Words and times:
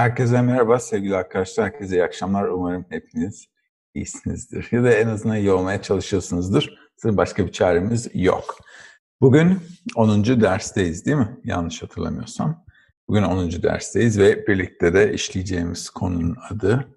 Herkese 0.00 0.42
merhaba 0.42 0.78
sevgili 0.78 1.16
arkadaşlar. 1.16 1.66
Herkese 1.66 1.96
iyi 1.96 2.04
akşamlar. 2.04 2.44
Umarım 2.44 2.86
hepiniz 2.88 3.46
iyisinizdir. 3.94 4.68
Ya 4.70 4.84
da 4.84 4.92
en 4.92 5.08
azından 5.08 5.36
iyi 5.36 5.50
olmaya 5.50 5.82
çalışıyorsunuzdur. 5.82 6.68
Sizin 6.96 7.16
başka 7.16 7.46
bir 7.46 7.52
çaremiz 7.52 8.08
yok. 8.14 8.58
Bugün 9.20 9.58
10. 9.94 10.24
dersteyiz 10.24 11.06
değil 11.06 11.16
mi? 11.16 11.40
Yanlış 11.44 11.82
hatırlamıyorsam. 11.82 12.64
Bugün 13.08 13.22
10. 13.22 13.50
dersteyiz 13.50 14.18
ve 14.18 14.46
birlikte 14.46 14.94
de 14.94 15.14
işleyeceğimiz 15.14 15.90
konunun 15.90 16.36
adı 16.50 16.88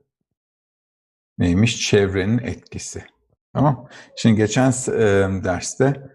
neymiş? 1.37 1.89
Çevrenin 1.89 2.37
etkisi. 2.37 3.03
Tamam. 3.53 3.87
Şimdi 4.15 4.35
geçen 4.37 4.69
e, 4.69 5.43
derste 5.43 6.09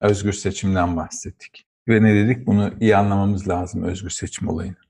özgür 0.00 0.32
seçimden 0.32 0.96
bahsettik. 0.96 1.66
Ve 1.88 2.02
ne 2.02 2.14
dedik? 2.14 2.46
Bunu 2.46 2.74
iyi 2.80 2.96
anlamamız 2.96 3.48
lazım 3.48 3.82
özgür 3.82 4.10
seçim 4.10 4.48
olayını. 4.48 4.85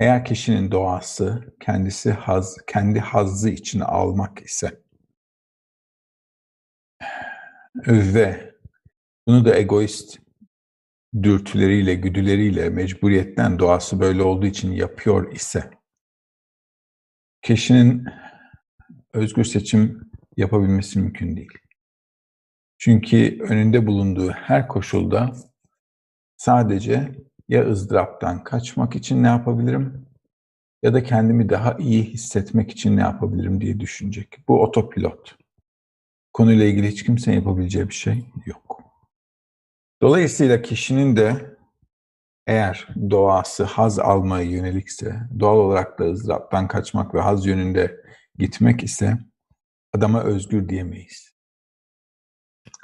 Eğer 0.00 0.24
kişinin 0.24 0.70
doğası 0.70 1.54
kendisi 1.60 2.12
haz, 2.12 2.56
kendi 2.66 3.00
hazzı 3.00 3.50
için 3.50 3.80
almak 3.80 4.42
ise 4.42 4.82
ve 7.86 8.54
bunu 9.26 9.44
da 9.44 9.56
egoist 9.56 10.18
dürtüleriyle, 11.22 11.94
güdüleriyle, 11.94 12.70
mecburiyetten 12.70 13.58
doğası 13.58 14.00
böyle 14.00 14.22
olduğu 14.22 14.46
için 14.46 14.72
yapıyor 14.72 15.32
ise 15.32 15.70
kişinin 17.42 18.04
özgür 19.12 19.44
seçim 19.44 20.10
yapabilmesi 20.36 20.98
mümkün 20.98 21.36
değil. 21.36 21.58
Çünkü 22.78 23.38
önünde 23.40 23.86
bulunduğu 23.86 24.30
her 24.30 24.68
koşulda 24.68 25.32
sadece 26.36 27.14
ya 27.48 27.68
ızdıraptan 27.68 28.44
kaçmak 28.44 28.96
için 28.96 29.22
ne 29.22 29.26
yapabilirim 29.26 30.06
ya 30.82 30.94
da 30.94 31.02
kendimi 31.02 31.48
daha 31.48 31.74
iyi 31.78 32.04
hissetmek 32.04 32.70
için 32.70 32.96
ne 32.96 33.00
yapabilirim 33.00 33.60
diye 33.60 33.80
düşünecek. 33.80 34.38
Bu 34.48 34.62
otopilot. 34.62 35.36
Konuyla 36.32 36.64
ilgili 36.64 36.88
hiç 36.88 37.04
kimsenin 37.04 37.36
yapabileceği 37.36 37.88
bir 37.88 37.94
şey 37.94 38.24
yok. 38.46 38.82
Dolayısıyla 40.02 40.62
kişinin 40.62 41.16
de 41.16 41.56
eğer 42.46 42.88
doğası 43.10 43.64
haz 43.64 43.98
almaya 43.98 44.44
yönelikse, 44.44 45.20
doğal 45.40 45.56
olarak 45.56 45.98
da 45.98 46.04
ızdıraptan 46.04 46.68
kaçmak 46.68 47.14
ve 47.14 47.20
haz 47.20 47.46
yönünde 47.46 48.00
gitmek 48.38 48.82
ise 48.82 49.18
adama 49.92 50.22
özgür 50.22 50.68
diyemeyiz. 50.68 51.32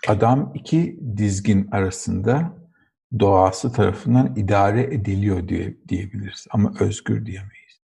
Adam 0.08 0.52
iki 0.54 1.00
dizgin 1.16 1.68
arasında 1.70 2.61
doğası 3.18 3.72
tarafından 3.72 4.36
idare 4.36 4.82
ediliyor 4.82 5.48
diye, 5.48 5.76
diyebiliriz 5.88 6.46
ama 6.50 6.72
özgür 6.80 7.26
diyemeyiz. 7.26 7.82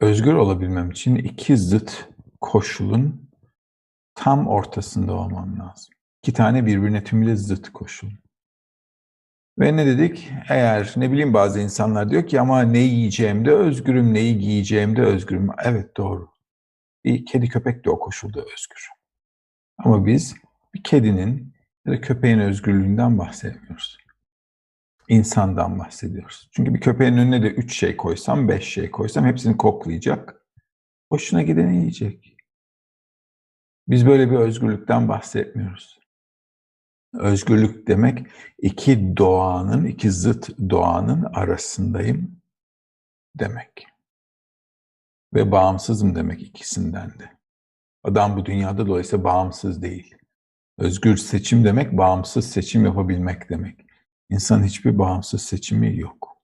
Özgür 0.00 0.34
olabilmem 0.34 0.90
için 0.90 1.16
iki 1.16 1.56
zıt 1.56 2.08
koşulun 2.40 3.30
tam 4.14 4.48
ortasında 4.48 5.12
olmam 5.12 5.58
lazım. 5.58 5.94
İki 6.22 6.32
tane 6.32 6.66
birbirine 6.66 7.04
tümüyle 7.04 7.36
zıt 7.36 7.72
koşul. 7.72 8.10
Ve 9.58 9.76
ne 9.76 9.86
dedik? 9.86 10.30
Eğer 10.48 10.94
ne 10.96 11.12
bileyim 11.12 11.34
bazı 11.34 11.60
insanlar 11.60 12.10
diyor 12.10 12.26
ki 12.26 12.40
ama 12.40 12.62
ne 12.62 12.78
yiyeceğimde 12.78 13.52
özgürüm, 13.52 14.14
neyi 14.14 14.38
giyeceğimde 14.38 15.02
özgürüm. 15.02 15.48
Evet 15.64 15.96
doğru. 15.96 16.28
Bir 17.04 17.26
kedi 17.26 17.48
köpek 17.48 17.84
de 17.84 17.90
o 17.90 17.98
koşulda 17.98 18.40
özgür. 18.40 18.88
Ama 19.78 20.06
biz 20.06 20.34
bir 20.74 20.82
kedinin 20.82 21.57
ya 21.88 21.94
da 21.94 22.00
köpeğin 22.00 22.38
özgürlüğünden 22.38 23.18
bahsetmiyoruz. 23.18 23.98
İnsandan 25.08 25.78
bahsediyoruz. 25.78 26.48
Çünkü 26.52 26.74
bir 26.74 26.80
köpeğin 26.80 27.16
önüne 27.16 27.42
de 27.42 27.48
üç 27.48 27.78
şey 27.78 27.96
koysam, 27.96 28.48
beş 28.48 28.64
şey 28.64 28.90
koysam 28.90 29.24
hepsini 29.24 29.56
koklayacak. 29.56 30.46
Hoşuna 31.10 31.42
gideni 31.42 31.76
yiyecek. 31.76 32.36
Biz 33.88 34.06
böyle 34.06 34.30
bir 34.30 34.36
özgürlükten 34.36 35.08
bahsetmiyoruz. 35.08 36.00
Özgürlük 37.14 37.88
demek 37.88 38.26
iki 38.58 39.16
doğanın, 39.16 39.84
iki 39.84 40.10
zıt 40.10 40.58
doğanın 40.70 41.24
arasındayım 41.24 42.40
demek. 43.38 43.86
Ve 45.34 45.52
bağımsızım 45.52 46.14
demek 46.14 46.42
ikisinden 46.42 47.18
de. 47.18 47.38
Adam 48.04 48.36
bu 48.36 48.46
dünyada 48.46 48.86
dolayısıyla 48.86 49.24
bağımsız 49.24 49.82
değil. 49.82 50.17
Özgür 50.78 51.16
seçim 51.16 51.64
demek 51.64 51.92
bağımsız 51.92 52.50
seçim 52.50 52.84
yapabilmek 52.84 53.50
demek. 53.50 53.86
İnsanın 54.30 54.64
hiçbir 54.64 54.98
bağımsız 54.98 55.42
seçimi 55.42 55.98
yok. 55.98 56.36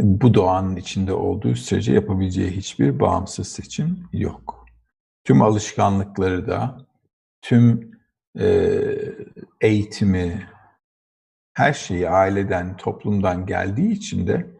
Bu 0.00 0.34
doğanın 0.34 0.76
içinde 0.76 1.12
olduğu 1.12 1.54
sürece 1.54 1.92
yapabileceği 1.92 2.50
hiçbir 2.50 3.00
bağımsız 3.00 3.48
seçim 3.48 4.08
yok. 4.12 4.66
Tüm 5.24 5.42
alışkanlıkları 5.42 6.46
da, 6.46 6.86
tüm 7.42 7.98
e, 8.38 8.46
eğitimi, 9.60 10.50
her 11.54 11.72
şeyi 11.72 12.10
aileden, 12.10 12.76
toplumdan 12.76 13.46
geldiği 13.46 13.92
için 13.92 14.26
de 14.26 14.50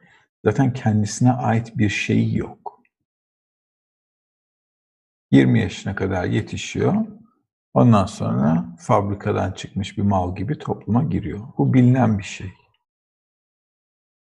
zaten 0.44 0.72
kendisine 0.72 1.32
ait 1.32 1.78
bir 1.78 1.88
şeyi 1.88 2.38
yok. 2.38 2.82
20 5.30 5.60
yaşına 5.60 5.94
kadar 5.94 6.24
yetişiyor 6.24 7.06
Ondan 7.76 8.06
sonra 8.06 8.76
fabrikadan 8.78 9.52
çıkmış 9.52 9.98
bir 9.98 10.02
mal 10.02 10.36
gibi 10.36 10.58
topluma 10.58 11.02
giriyor. 11.04 11.40
Bu 11.58 11.74
bilinen 11.74 12.18
bir 12.18 12.24
şey. 12.24 12.52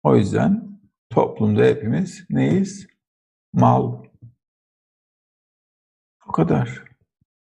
O 0.03 0.15
yüzden 0.15 0.79
toplumda 1.09 1.63
hepimiz 1.63 2.25
neyiz? 2.29 2.87
Mal. 3.53 4.03
O 6.27 6.31
kadar. 6.31 6.83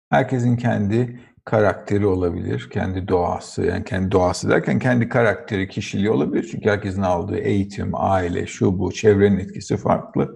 Herkesin 0.09 0.57
kendi 0.57 1.19
karakteri 1.44 2.07
olabilir, 2.07 2.69
kendi 2.69 3.07
doğası, 3.07 3.66
yani 3.66 3.84
kendi 3.84 4.12
doğası 4.12 4.50
derken 4.50 4.79
kendi 4.79 5.09
karakteri, 5.09 5.69
kişiliği 5.69 6.09
olabilir. 6.09 6.50
Çünkü 6.51 6.69
herkesin 6.69 7.01
aldığı 7.01 7.38
eğitim, 7.38 7.91
aile, 7.94 8.47
şu 8.47 8.79
bu, 8.79 8.91
çevrenin 8.91 9.40
etkisi 9.40 9.78
farklı. 9.78 10.34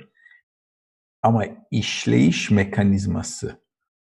Ama 1.22 1.46
işleyiş 1.72 2.52
mekanizması, 2.52 3.69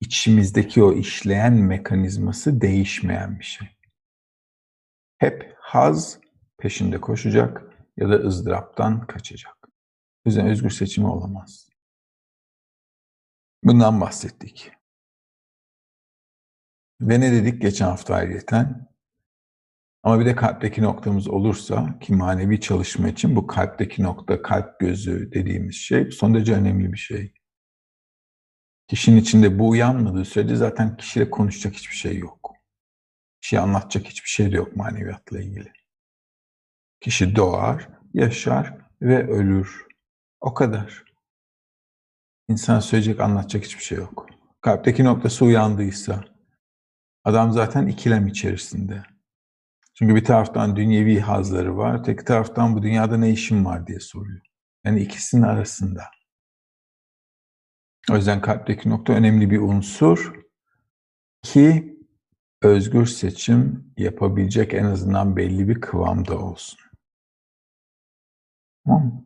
içimizdeki 0.03 0.83
o 0.83 0.93
işleyen 0.93 1.53
mekanizması 1.53 2.61
değişmeyen 2.61 3.39
bir 3.39 3.45
şey. 3.45 3.67
Hep 5.17 5.55
haz 5.59 6.19
peşinde 6.57 7.01
koşacak 7.01 7.63
ya 7.97 8.09
da 8.09 8.13
ızdıraptan 8.13 9.07
kaçacak. 9.07 9.57
O 10.25 10.29
yüzden 10.29 10.47
özgür 10.47 10.69
seçimi 10.69 11.07
olamaz. 11.07 11.69
Bundan 13.63 14.01
bahsettik. 14.01 14.71
Ve 17.01 17.19
ne 17.19 17.31
dedik 17.31 17.61
geçen 17.61 17.85
hafta 17.85 18.15
ayrıyeten? 18.15 18.87
Ama 20.03 20.19
bir 20.19 20.25
de 20.25 20.35
kalpteki 20.35 20.81
noktamız 20.81 21.27
olursa 21.27 21.99
ki 21.99 22.13
manevi 22.13 22.61
çalışma 22.61 23.07
için 23.07 23.35
bu 23.35 23.47
kalpteki 23.47 24.03
nokta, 24.03 24.41
kalp 24.41 24.79
gözü 24.79 25.31
dediğimiz 25.31 25.75
şey 25.75 26.11
son 26.11 26.33
derece 26.33 26.53
önemli 26.53 26.93
bir 26.93 26.97
şey. 26.97 27.33
Kişinin 28.93 29.17
içinde 29.17 29.59
bu 29.59 29.69
uyanmadığı 29.69 30.25
sürece 30.25 30.55
zaten 30.55 30.97
kişiyle 30.97 31.29
konuşacak 31.29 31.73
hiçbir 31.73 31.95
şey 31.95 32.17
yok. 32.17 32.55
Kişiye 33.41 33.61
anlatacak 33.61 34.05
hiçbir 34.05 34.29
şey 34.29 34.51
de 34.51 34.55
yok 34.55 34.75
maneviyatla 34.75 35.41
ilgili. 35.41 35.71
Kişi 37.01 37.35
doğar, 37.35 37.89
yaşar 38.13 38.77
ve 39.01 39.27
ölür. 39.27 39.85
O 40.41 40.53
kadar. 40.53 41.03
İnsan 42.49 42.79
söyleyecek, 42.79 43.19
anlatacak 43.19 43.63
hiçbir 43.65 43.83
şey 43.83 43.97
yok. 43.97 44.27
Kalpteki 44.61 45.03
noktası 45.03 45.45
uyandıysa, 45.45 46.25
adam 47.23 47.51
zaten 47.51 47.87
ikilem 47.87 48.27
içerisinde. 48.27 49.03
Çünkü 49.93 50.15
bir 50.15 50.25
taraftan 50.25 50.75
dünyevi 50.75 51.19
hazları 51.19 51.77
var, 51.77 51.99
öteki 51.99 52.25
taraftan 52.25 52.75
bu 52.75 52.83
dünyada 52.83 53.17
ne 53.17 53.29
işim 53.29 53.65
var 53.65 53.87
diye 53.87 53.99
soruyor. 53.99 54.41
Yani 54.85 55.01
ikisinin 55.01 55.43
arasında. 55.43 56.03
O 58.11 58.15
yüzden 58.15 58.41
kalpteki 58.41 58.89
nokta 58.89 59.13
önemli 59.13 59.51
bir 59.51 59.59
unsur 59.59 60.33
ki 61.41 61.97
özgür 62.61 63.05
seçim 63.05 63.93
yapabilecek 63.97 64.73
en 64.73 64.83
azından 64.83 65.35
belli 65.35 65.67
bir 65.67 65.81
kıvamda 65.81 66.39
olsun. 66.39 66.79
Tamam 68.85 69.25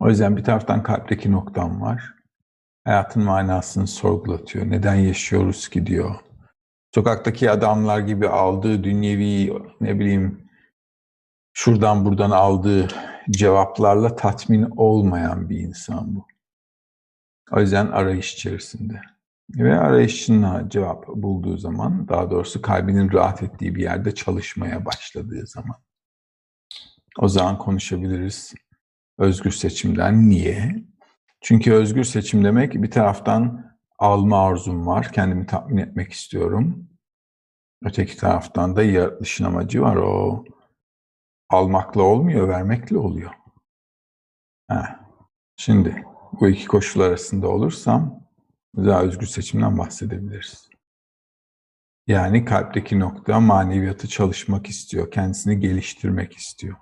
O 0.00 0.08
yüzden 0.08 0.36
bir 0.36 0.44
taraftan 0.44 0.82
kalpteki 0.82 1.32
noktam 1.32 1.80
var. 1.80 2.14
Hayatın 2.84 3.22
manasını 3.22 3.86
sorgulatıyor. 3.86 4.70
Neden 4.70 4.94
yaşıyoruz 4.94 5.68
ki 5.68 5.86
diyor. 5.86 6.14
Sokaktaki 6.94 7.50
adamlar 7.50 8.00
gibi 8.00 8.28
aldığı 8.28 8.84
dünyevi 8.84 9.52
ne 9.80 9.98
bileyim 9.98 10.48
şuradan 11.52 12.04
buradan 12.04 12.30
aldığı 12.30 12.88
cevaplarla 13.30 14.16
tatmin 14.16 14.62
olmayan 14.76 15.50
bir 15.50 15.58
insan 15.58 16.16
bu. 16.16 16.26
O 17.52 17.60
yüzden 17.60 17.86
arayış 17.86 18.34
içerisinde. 18.34 19.00
Ve 19.56 19.78
arayışına 19.78 20.68
cevap 20.68 21.06
bulduğu 21.08 21.56
zaman, 21.56 22.08
daha 22.08 22.30
doğrusu 22.30 22.62
kalbinin 22.62 23.12
rahat 23.12 23.42
ettiği 23.42 23.74
bir 23.74 23.82
yerde 23.82 24.14
çalışmaya 24.14 24.84
başladığı 24.84 25.46
zaman. 25.46 25.76
O 27.18 27.28
zaman 27.28 27.58
konuşabiliriz 27.58 28.54
özgür 29.18 29.50
seçimden. 29.50 30.30
Niye? 30.30 30.84
Çünkü 31.40 31.72
özgür 31.72 32.04
seçim 32.04 32.44
demek 32.44 32.74
bir 32.74 32.90
taraftan 32.90 33.68
alma 33.98 34.46
arzum 34.46 34.86
var, 34.86 35.12
kendimi 35.12 35.46
tatmin 35.46 35.76
etmek 35.76 36.12
istiyorum. 36.12 36.88
Öteki 37.84 38.16
taraftan 38.16 38.76
da 38.76 38.82
yaratılışın 38.82 39.44
amacı 39.44 39.82
var. 39.82 39.96
O 39.96 40.44
almakla 41.50 42.02
olmuyor, 42.02 42.48
vermekle 42.48 42.98
oluyor. 42.98 43.30
Ha. 44.68 45.00
Şimdi 45.56 46.07
bu 46.40 46.48
iki 46.48 46.66
koşul 46.66 47.00
arasında 47.00 47.48
olursam 47.48 48.28
daha 48.76 49.02
özgür 49.02 49.26
seçimden 49.26 49.78
bahsedebiliriz. 49.78 50.68
Yani 52.06 52.44
kalpteki 52.44 53.00
nokta 53.00 53.40
maneviyatı 53.40 54.08
çalışmak 54.08 54.66
istiyor, 54.66 55.10
kendisini 55.10 55.60
geliştirmek 55.60 56.36
istiyor. 56.36 56.76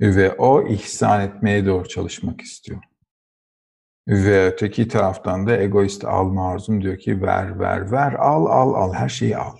Ve 0.00 0.32
o 0.32 0.68
ihsan 0.68 1.20
etmeye 1.20 1.66
doğru 1.66 1.88
çalışmak 1.88 2.40
istiyor. 2.40 2.82
Ve 4.08 4.46
öteki 4.46 4.88
taraftan 4.88 5.46
da 5.46 5.56
egoist 5.56 6.04
alma 6.04 6.50
arzum 6.50 6.82
diyor 6.82 6.98
ki 6.98 7.22
ver 7.22 7.60
ver 7.60 7.92
ver 7.92 8.12
al 8.12 8.46
al 8.46 8.74
al 8.74 8.92
her 8.92 9.08
şeyi 9.08 9.36
al. 9.36 9.56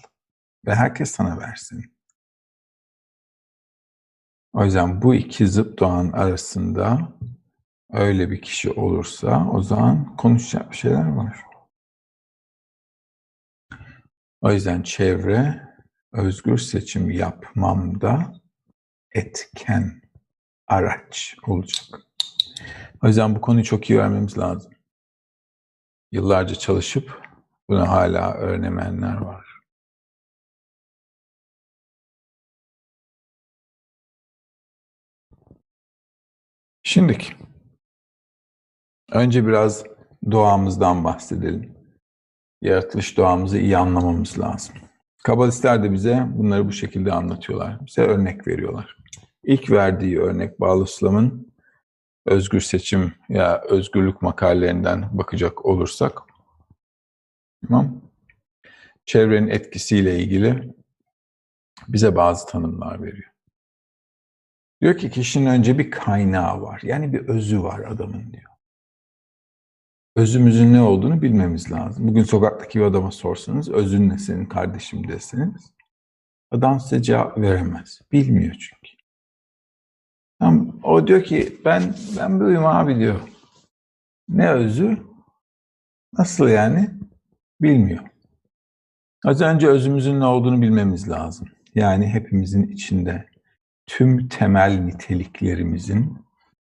Ve 0.66 0.74
herkes 0.74 1.10
sana 1.10 1.38
versin. 1.38 1.92
O 4.52 4.64
yüzden 4.64 5.02
bu 5.02 5.14
iki 5.14 5.46
zıt 5.48 5.78
doğan 5.78 6.12
arasında 6.12 7.12
öyle 7.92 8.30
bir 8.30 8.42
kişi 8.42 8.70
olursa 8.70 9.48
o 9.52 9.62
zaman 9.62 10.16
konuşacak 10.16 10.70
bir 10.70 10.76
şeyler 10.76 11.08
var. 11.08 11.40
O 14.40 14.52
yüzden 14.52 14.82
çevre 14.82 15.68
özgür 16.12 16.58
seçim 16.58 17.10
yapmamda 17.10 18.34
etken 19.12 20.02
araç 20.66 21.36
olacak. 21.46 22.00
O 23.02 23.06
yüzden 23.06 23.34
bu 23.36 23.40
konuyu 23.40 23.64
çok 23.64 23.90
iyi 23.90 23.98
öğrenmemiz 23.98 24.38
lazım. 24.38 24.72
Yıllarca 26.12 26.54
çalışıp 26.54 27.22
bunu 27.68 27.88
hala 27.88 28.34
öğrenemeyenler 28.34 29.16
var. 29.16 29.46
Şimdiki 36.82 37.51
önce 39.12 39.46
biraz 39.46 39.84
doğamızdan 40.30 41.04
bahsedelim. 41.04 41.74
Yaratılış 42.62 43.16
doğamızı 43.16 43.58
iyi 43.58 43.76
anlamamız 43.78 44.38
lazım. 44.38 44.74
Kabalistler 45.24 45.82
de 45.82 45.92
bize 45.92 46.26
bunları 46.34 46.68
bu 46.68 46.72
şekilde 46.72 47.12
anlatıyorlar. 47.12 47.86
Bize 47.86 48.02
örnek 48.02 48.46
veriyorlar. 48.46 48.96
İlk 49.42 49.70
verdiği 49.70 50.20
örnek 50.20 50.60
Bağlı 50.60 50.86
özgür 52.26 52.60
seçim 52.60 53.14
ya 53.28 53.62
özgürlük 53.68 54.22
makalelerinden 54.22 55.18
bakacak 55.18 55.66
olursak 55.66 56.22
tamam 57.66 58.02
çevrenin 59.06 59.48
etkisiyle 59.48 60.18
ilgili 60.18 60.74
bize 61.88 62.16
bazı 62.16 62.46
tanımlar 62.46 63.02
veriyor. 63.02 63.32
Diyor 64.80 64.98
ki 64.98 65.10
kişinin 65.10 65.46
önce 65.46 65.78
bir 65.78 65.90
kaynağı 65.90 66.62
var. 66.62 66.80
Yani 66.84 67.12
bir 67.12 67.28
özü 67.28 67.62
var 67.62 67.78
adamın 67.78 68.32
diyor. 68.32 68.51
Özümüzün 70.16 70.72
ne 70.72 70.82
olduğunu 70.82 71.22
bilmemiz 71.22 71.72
lazım. 71.72 72.08
Bugün 72.08 72.22
sokaktaki 72.22 72.78
bir 72.78 72.84
adama 72.84 73.10
sorsanız 73.10 73.68
özün 73.70 74.08
ne 74.08 74.18
senin 74.18 74.46
kardeşim 74.46 75.08
deseniz 75.08 75.72
adam 76.50 76.80
size 76.80 77.02
cevap 77.02 77.38
veremez. 77.38 78.00
Bilmiyor 78.12 78.52
çünkü. 78.52 78.92
O 80.82 81.06
diyor 81.06 81.24
ki 81.24 81.60
ben 81.64 81.94
ben 82.18 82.40
buyum 82.40 82.66
abi 82.66 82.96
diyor. 82.98 83.20
Ne 84.28 84.50
özü? 84.50 84.98
Nasıl 86.18 86.48
yani? 86.48 86.90
Bilmiyor. 87.60 88.02
Az 89.24 89.40
önce 89.40 89.68
özümüzün 89.68 90.20
ne 90.20 90.26
olduğunu 90.26 90.62
bilmemiz 90.62 91.08
lazım. 91.08 91.48
Yani 91.74 92.06
hepimizin 92.06 92.62
içinde 92.62 93.26
tüm 93.86 94.28
temel 94.28 94.78
niteliklerimizin 94.78 96.18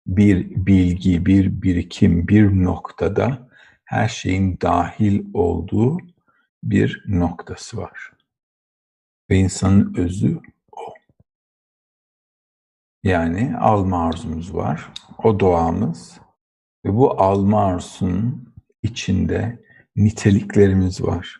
bir 0.07 0.65
bilgi, 0.65 1.25
bir 1.25 1.61
birikim, 1.61 2.27
bir 2.27 2.63
noktada 2.63 3.49
her 3.85 4.07
şeyin 4.07 4.57
dahil 4.61 5.25
olduğu 5.33 5.97
bir 6.63 7.03
noktası 7.07 7.77
var. 7.77 8.11
Ve 9.29 9.37
insanın 9.37 9.93
özü 9.97 10.39
o. 10.71 10.93
Yani 13.03 13.57
alma 13.57 14.05
arzumuz 14.07 14.55
var. 14.55 14.93
O 15.23 15.39
doğamız. 15.39 16.19
Ve 16.85 16.95
bu 16.95 17.21
alma 17.21 17.65
arzusunun 17.65 18.53
içinde 18.83 19.65
niteliklerimiz 19.95 21.03
var. 21.03 21.39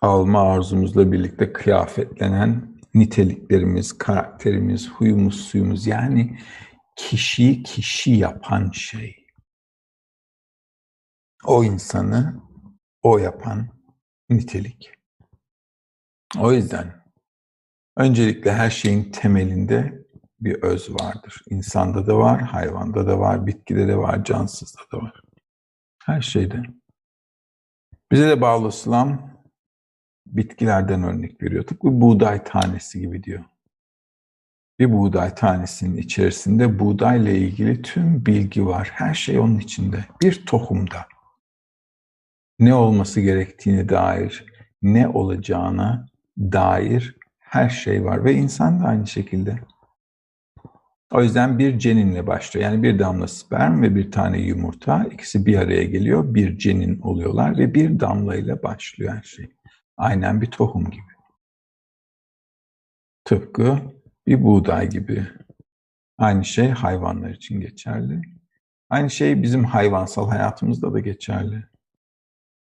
Alma 0.00 0.42
arzumuzla 0.42 1.12
birlikte 1.12 1.52
kıyafetlenen 1.52 2.77
niteliklerimiz, 2.98 3.98
karakterimiz, 3.98 4.88
huyumuz, 4.88 5.40
suyumuz 5.40 5.86
yani 5.86 6.38
kişiyi 6.96 7.62
kişi 7.62 8.10
yapan 8.10 8.70
şey. 8.70 9.26
O 11.44 11.64
insanı 11.64 12.42
o 13.02 13.18
yapan 13.18 13.68
nitelik. 14.30 14.90
O 16.38 16.52
yüzden 16.52 17.04
öncelikle 17.96 18.52
her 18.52 18.70
şeyin 18.70 19.12
temelinde 19.12 20.06
bir 20.40 20.62
öz 20.62 20.90
vardır. 20.90 21.42
İnsanda 21.50 22.06
da 22.06 22.18
var, 22.18 22.42
hayvanda 22.42 23.06
da 23.06 23.18
var, 23.18 23.46
bitkide 23.46 23.88
de 23.88 23.96
var, 23.96 24.24
cansızda 24.24 24.80
da 24.92 24.98
var. 24.98 25.20
Her 26.04 26.22
şeyde. 26.22 26.62
Bize 28.12 28.28
de 28.28 28.40
bağlı 28.40 28.68
İslam 28.68 29.27
bitkilerden 30.36 31.02
örnek 31.02 31.42
veriyor. 31.42 31.64
Tıpkı 31.66 32.00
buğday 32.00 32.44
tanesi 32.44 33.00
gibi 33.00 33.22
diyor. 33.22 33.44
Bir 34.78 34.92
buğday 34.92 35.34
tanesinin 35.34 35.96
içerisinde 35.96 36.78
buğdayla 36.78 37.32
ilgili 37.32 37.82
tüm 37.82 38.26
bilgi 38.26 38.66
var. 38.66 38.90
Her 38.94 39.14
şey 39.14 39.38
onun 39.38 39.58
içinde. 39.58 40.04
Bir 40.22 40.46
tohumda. 40.46 41.06
Ne 42.58 42.74
olması 42.74 43.20
gerektiğine 43.20 43.88
dair, 43.88 44.46
ne 44.82 45.08
olacağına 45.08 46.06
dair 46.38 47.16
her 47.38 47.68
şey 47.68 48.04
var. 48.04 48.24
Ve 48.24 48.34
insan 48.34 48.80
da 48.80 48.84
aynı 48.84 49.06
şekilde. 49.06 49.58
O 51.12 51.22
yüzden 51.22 51.58
bir 51.58 51.78
ceninle 51.78 52.26
başlıyor. 52.26 52.70
Yani 52.70 52.82
bir 52.82 52.98
damla 52.98 53.28
sperm 53.28 53.82
ve 53.82 53.94
bir 53.94 54.10
tane 54.10 54.40
yumurta. 54.40 55.04
ikisi 55.04 55.46
bir 55.46 55.58
araya 55.58 55.84
geliyor. 55.84 56.34
Bir 56.34 56.58
cenin 56.58 57.00
oluyorlar 57.00 57.58
ve 57.58 57.74
bir 57.74 58.00
damlayla 58.00 58.62
başlıyor 58.62 59.14
her 59.16 59.22
şey. 59.22 59.48
Aynen 59.98 60.40
bir 60.40 60.50
tohum 60.50 60.90
gibi. 60.90 61.12
Tıpkı 63.24 63.78
bir 64.26 64.42
buğday 64.42 64.90
gibi. 64.90 65.26
Aynı 66.18 66.44
şey 66.44 66.68
hayvanlar 66.68 67.30
için 67.30 67.60
geçerli. 67.60 68.22
Aynı 68.90 69.10
şey 69.10 69.42
bizim 69.42 69.64
hayvansal 69.64 70.28
hayatımızda 70.30 70.92
da 70.92 71.00
geçerli. 71.00 71.64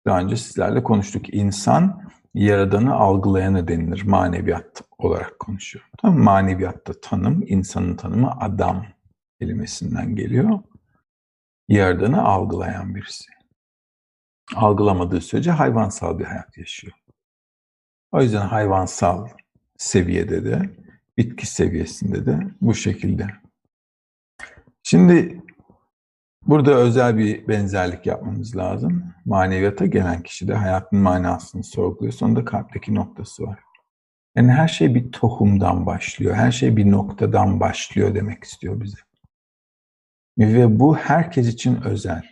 Daha 0.06 0.20
önce 0.20 0.38
sizlerle 0.38 0.84
konuştuk. 0.84 1.34
İnsan 1.34 2.12
yaradanı 2.34 2.94
algılayana 2.94 3.68
denilir. 3.68 4.04
Maneviyat 4.04 4.82
olarak 4.98 5.40
konuşuyor. 5.40 5.86
Tamam 5.98 6.20
Maneviyatta 6.20 7.02
tanım, 7.02 7.44
insanın 7.48 7.96
tanımı 7.96 8.32
adam 8.40 8.86
kelimesinden 9.40 10.16
geliyor. 10.16 10.60
Yaradanı 11.70 12.24
algılayan 12.24 12.96
birisi. 12.96 13.32
Algılamadığı 14.56 15.22
sürece 15.22 15.52
hayvansal 15.52 16.20
bir 16.20 16.26
hayat 16.26 16.58
yaşıyor. 16.58 16.94
O 18.12 18.22
yüzden 18.22 18.48
hayvansal 18.48 19.28
seviyede 19.78 20.46
de, 20.46 20.70
bitki 21.18 21.48
seviyesinde 21.48 22.26
de 22.26 22.40
bu 22.62 22.74
şekilde. 22.74 23.28
Şimdi 24.84 25.42
burada 26.48 26.76
özel 26.76 27.18
bir 27.18 27.48
benzerlik 27.48 28.06
yapmamız 28.06 28.56
lazım. 28.58 29.14
Maneviyata 29.26 29.86
gelen 29.86 30.24
kişi 30.24 30.48
de 30.48 30.54
hayatın 30.54 31.00
manasını 31.00 31.64
sorguluyor. 31.64 32.14
Sonunda 32.14 32.46
kalpteki 32.46 32.96
noktası 32.96 33.44
var. 33.44 33.60
Yani 34.36 34.52
her 34.52 34.68
şey 34.68 34.96
bir 34.96 35.12
tohumdan 35.12 35.86
başlıyor. 35.86 36.36
Her 36.36 36.52
şey 36.52 36.78
bir 36.78 36.92
noktadan 36.92 37.60
başlıyor 37.60 38.16
demek 38.16 38.44
istiyor 38.44 38.82
bize. 38.82 38.98
Ve 40.38 40.80
bu 40.80 40.98
herkes 40.98 41.48
için 41.48 41.82
özel. 41.82 42.24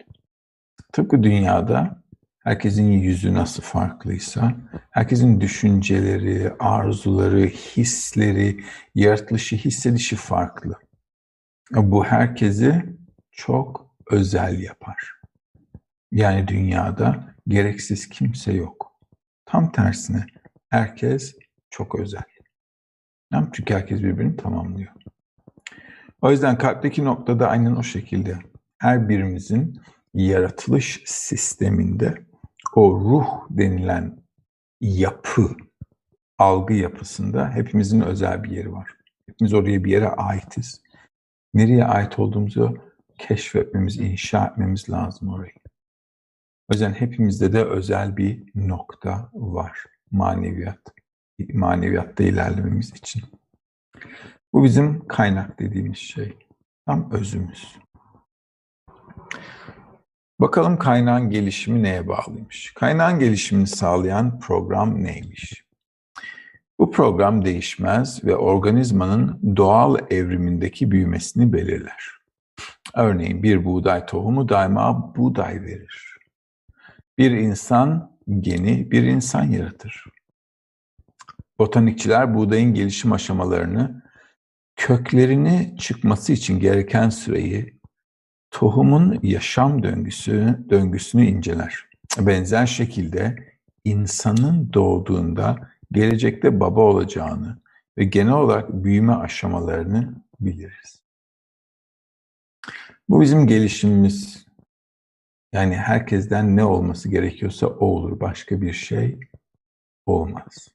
Tıpkı 0.93 1.23
dünyada 1.23 2.03
herkesin 2.43 2.91
yüzü 2.91 3.33
nasıl 3.33 3.63
farklıysa, 3.63 4.53
herkesin 4.91 5.41
düşünceleri, 5.41 6.53
arzuları, 6.59 7.45
hisleri, 7.45 8.63
yaratılışı, 8.95 9.55
hissedişi 9.55 10.15
farklı. 10.15 10.75
Bu 11.71 12.05
herkesi 12.05 12.85
çok 13.31 13.95
özel 14.11 14.59
yapar. 14.59 15.13
Yani 16.11 16.47
dünyada 16.47 17.35
gereksiz 17.47 18.09
kimse 18.09 18.53
yok. 18.53 18.91
Tam 19.45 19.71
tersine 19.71 20.25
herkes 20.69 21.35
çok 21.69 21.99
özel. 21.99 22.23
Çünkü 23.53 23.73
herkes 23.73 24.03
birbirini 24.03 24.35
tamamlıyor. 24.35 24.91
O 26.21 26.31
yüzden 26.31 26.57
kalpteki 26.57 27.05
noktada 27.05 27.49
aynen 27.49 27.75
o 27.75 27.83
şekilde 27.83 28.39
her 28.77 29.09
birimizin 29.09 29.81
yaratılış 30.13 31.01
sisteminde 31.05 32.28
o 32.79 32.99
ruh 32.99 33.27
denilen 33.49 34.23
yapı, 34.81 35.55
algı 36.37 36.73
yapısında 36.73 37.51
hepimizin 37.51 38.01
özel 38.01 38.43
bir 38.43 38.51
yeri 38.51 38.73
var. 38.73 38.91
Hepimiz 39.27 39.53
oraya 39.53 39.83
bir 39.83 39.91
yere 39.91 40.07
aitiz. 40.09 40.81
Nereye 41.53 41.85
ait 41.85 42.19
olduğumuzu 42.19 42.77
keşfetmemiz, 43.17 43.97
inşa 43.97 44.45
etmemiz 44.45 44.89
lazım 44.89 45.29
orayı. 45.29 45.53
O 46.69 46.73
yüzden 46.73 46.93
hepimizde 46.93 47.53
de 47.53 47.63
özel 47.63 48.17
bir 48.17 48.43
nokta 48.55 49.29
var. 49.33 49.85
Maneviyat. 50.11 50.93
Maneviyatta 51.53 52.23
ilerlememiz 52.23 52.89
için. 52.89 53.23
Bu 54.53 54.63
bizim 54.63 55.07
kaynak 55.07 55.59
dediğimiz 55.59 55.97
şey. 55.97 56.37
Tam 56.85 57.11
özümüz. 57.11 57.77
Bakalım 60.39 60.77
kaynağın 60.77 61.29
gelişimi 61.29 61.83
neye 61.83 62.07
bağlıymış? 62.07 62.73
Kaynağın 62.73 63.19
gelişimini 63.19 63.67
sağlayan 63.67 64.39
program 64.39 65.03
neymiş? 65.03 65.65
Bu 66.79 66.91
program 66.91 67.45
değişmez 67.45 68.23
ve 68.23 68.35
organizmanın 68.35 69.55
doğal 69.55 69.97
evrimindeki 70.09 70.91
büyümesini 70.91 71.53
belirler. 71.53 72.09
Örneğin 72.95 73.43
bir 73.43 73.65
buğday 73.65 74.05
tohumu 74.05 74.49
daima 74.49 75.15
buğday 75.15 75.61
verir. 75.61 76.17
Bir 77.17 77.31
insan 77.31 78.17
geni 78.39 78.91
bir 78.91 79.03
insan 79.03 79.43
yaratır. 79.43 80.05
Botanikçiler 81.59 82.35
buğdayın 82.35 82.73
gelişim 82.73 83.11
aşamalarını, 83.11 84.03
köklerini 84.75 85.75
çıkması 85.79 86.33
için 86.33 86.59
gereken 86.59 87.09
süreyi, 87.09 87.78
tohumun 88.51 89.19
yaşam 89.23 89.83
döngüsü, 89.83 90.59
döngüsünü 90.69 91.25
inceler. 91.25 91.89
Benzer 92.19 92.65
şekilde 92.65 93.35
insanın 93.85 94.73
doğduğunda 94.73 95.71
gelecekte 95.91 96.59
baba 96.59 96.81
olacağını 96.81 97.57
ve 97.97 98.03
genel 98.03 98.33
olarak 98.33 98.83
büyüme 98.83 99.13
aşamalarını 99.13 100.13
biliriz. 100.39 101.03
Bu 103.09 103.21
bizim 103.21 103.47
gelişimimiz. 103.47 104.45
Yani 105.53 105.75
herkesten 105.75 106.55
ne 106.55 106.63
olması 106.63 107.09
gerekiyorsa 107.09 107.67
o 107.67 107.85
olur. 107.85 108.19
Başka 108.19 108.61
bir 108.61 108.73
şey 108.73 109.19
olmaz. 110.05 110.67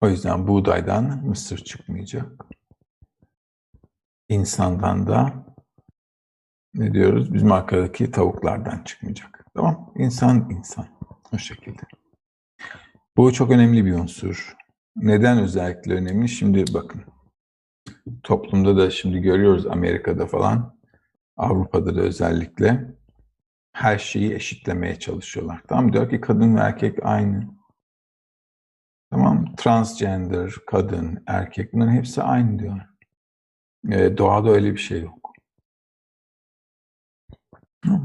O 0.00 0.08
yüzden 0.08 0.48
buğdaydan 0.48 1.26
mısır 1.26 1.58
çıkmayacak. 1.58 2.46
İnsandan 4.30 5.06
da 5.06 5.46
ne 6.74 6.94
diyoruz? 6.94 7.34
Bizim 7.34 7.52
arkadaki 7.52 8.10
tavuklardan 8.10 8.84
çıkmayacak. 8.84 9.44
Tamam? 9.54 9.92
İnsan 9.96 10.50
insan. 10.50 10.86
O 11.34 11.38
şekilde. 11.38 11.82
Bu 13.16 13.32
çok 13.32 13.50
önemli 13.50 13.84
bir 13.86 13.92
unsur. 13.92 14.56
Neden 14.96 15.38
özellikle 15.38 15.94
önemli? 15.94 16.28
Şimdi 16.28 16.64
bakın. 16.74 17.02
Toplumda 18.22 18.76
da 18.76 18.90
şimdi 18.90 19.20
görüyoruz 19.20 19.66
Amerika'da 19.66 20.26
falan, 20.26 20.78
Avrupa'da 21.36 21.96
da 21.96 22.00
özellikle 22.00 22.94
her 23.72 23.98
şeyi 23.98 24.34
eşitlemeye 24.34 24.98
çalışıyorlar. 24.98 25.62
Tamam 25.68 25.92
diyor 25.92 26.10
ki 26.10 26.20
kadın 26.20 26.56
ve 26.56 26.60
erkek 26.60 26.98
aynı. 27.02 27.48
Tamam 29.10 29.54
transgender, 29.56 30.52
kadın, 30.66 31.22
erkek 31.26 31.72
bunların 31.72 31.92
hepsi 31.92 32.22
aynı 32.22 32.58
diyor. 32.58 32.89
Ee, 33.88 34.18
doğada 34.18 34.50
öyle 34.50 34.72
bir 34.72 34.78
şey 34.78 35.02
yok. 35.02 35.32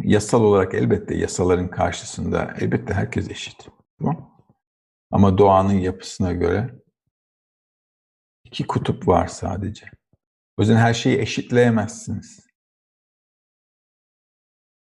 Yasal 0.04 0.42
olarak 0.42 0.74
elbette 0.74 1.18
yasaların 1.18 1.70
karşısında 1.70 2.54
elbette 2.60 2.94
herkes 2.94 3.30
eşit. 3.30 3.68
Tamam 4.00 4.38
Ama 5.12 5.38
doğanın 5.38 5.74
yapısına 5.74 6.32
göre 6.32 6.76
iki 8.46 8.68
kutup 8.68 9.08
var 9.08 9.28
sadece. 9.28 9.86
O 10.58 10.62
yüzden 10.62 10.76
her 10.76 10.94
şeyi 10.94 11.20
eşitleyemezsiniz. 11.20 12.48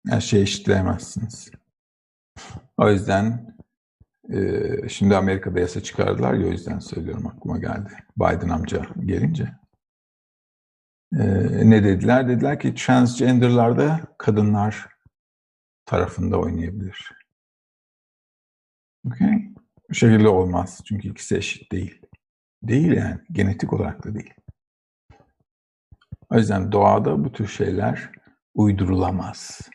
Her 0.07 0.21
şeyi 0.21 0.43
eşitleyemezsiniz. 0.43 1.51
O 2.77 2.89
yüzden 2.89 3.55
e, 4.33 4.89
şimdi 4.89 5.15
Amerika'da 5.15 5.59
yasa 5.59 5.83
çıkardılar 5.83 6.33
ya 6.33 6.47
o 6.47 6.51
yüzden 6.51 6.79
söylüyorum 6.79 7.27
aklıma 7.27 7.57
geldi. 7.57 7.89
Biden 8.17 8.49
amca 8.49 8.85
gelince. 9.05 9.60
E, 11.19 11.23
ne 11.69 11.83
dediler? 11.83 12.27
Dediler 12.27 12.59
ki 12.59 12.75
transgenderlarda 12.75 13.99
kadınlar 14.17 14.87
tarafında 15.85 16.39
oynayabilir. 16.39 17.11
Okay? 19.07 19.51
Bu 19.89 19.93
şekilde 19.93 20.27
olmaz. 20.27 20.81
Çünkü 20.87 21.09
ikisi 21.09 21.37
eşit 21.37 21.71
değil. 21.71 22.01
Değil 22.63 22.91
yani. 22.91 23.19
Genetik 23.31 23.73
olarak 23.73 24.05
da 24.05 24.15
değil. 24.15 24.33
O 26.29 26.37
yüzden 26.37 26.71
doğada 26.71 27.23
bu 27.23 27.31
tür 27.31 27.47
şeyler 27.47 28.09
uydurulamaz. 28.53 29.69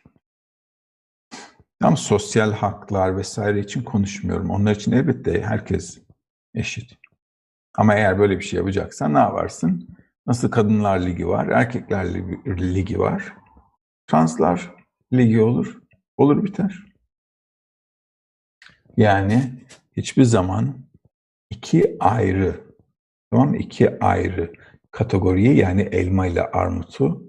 Tam 1.81 1.97
sosyal 1.97 2.53
haklar 2.53 3.17
vesaire 3.17 3.61
için 3.61 3.83
konuşmuyorum. 3.83 4.51
Onlar 4.51 4.77
için 4.77 4.93
elbette 4.93 5.43
herkes 5.43 5.99
eşit. 6.55 6.93
Ama 7.75 7.95
eğer 7.95 8.19
böyle 8.19 8.39
bir 8.39 8.45
şey 8.45 8.57
yapacaksan 8.57 9.15
ne 9.15 9.19
yaparsın? 9.19 9.97
Nasıl 10.27 10.51
kadınlar 10.51 11.01
ligi 11.01 11.29
var, 11.29 11.49
erkekler 11.49 12.15
ligi 12.47 12.99
var. 12.99 13.35
Translar 14.07 14.75
ligi 15.13 15.43
olur. 15.43 15.83
Olur 16.17 16.45
biter. 16.45 16.87
Yani 18.97 19.53
hiçbir 19.97 20.25
zaman 20.25 20.79
iki 21.51 21.97
ayrı, 22.01 22.61
tamam? 23.31 23.55
İki 23.55 24.05
ayrı 24.05 24.53
kategoriyi 24.91 25.57
yani 25.57 25.83
elma 25.83 26.27
ile 26.27 26.43
armutu 26.43 27.23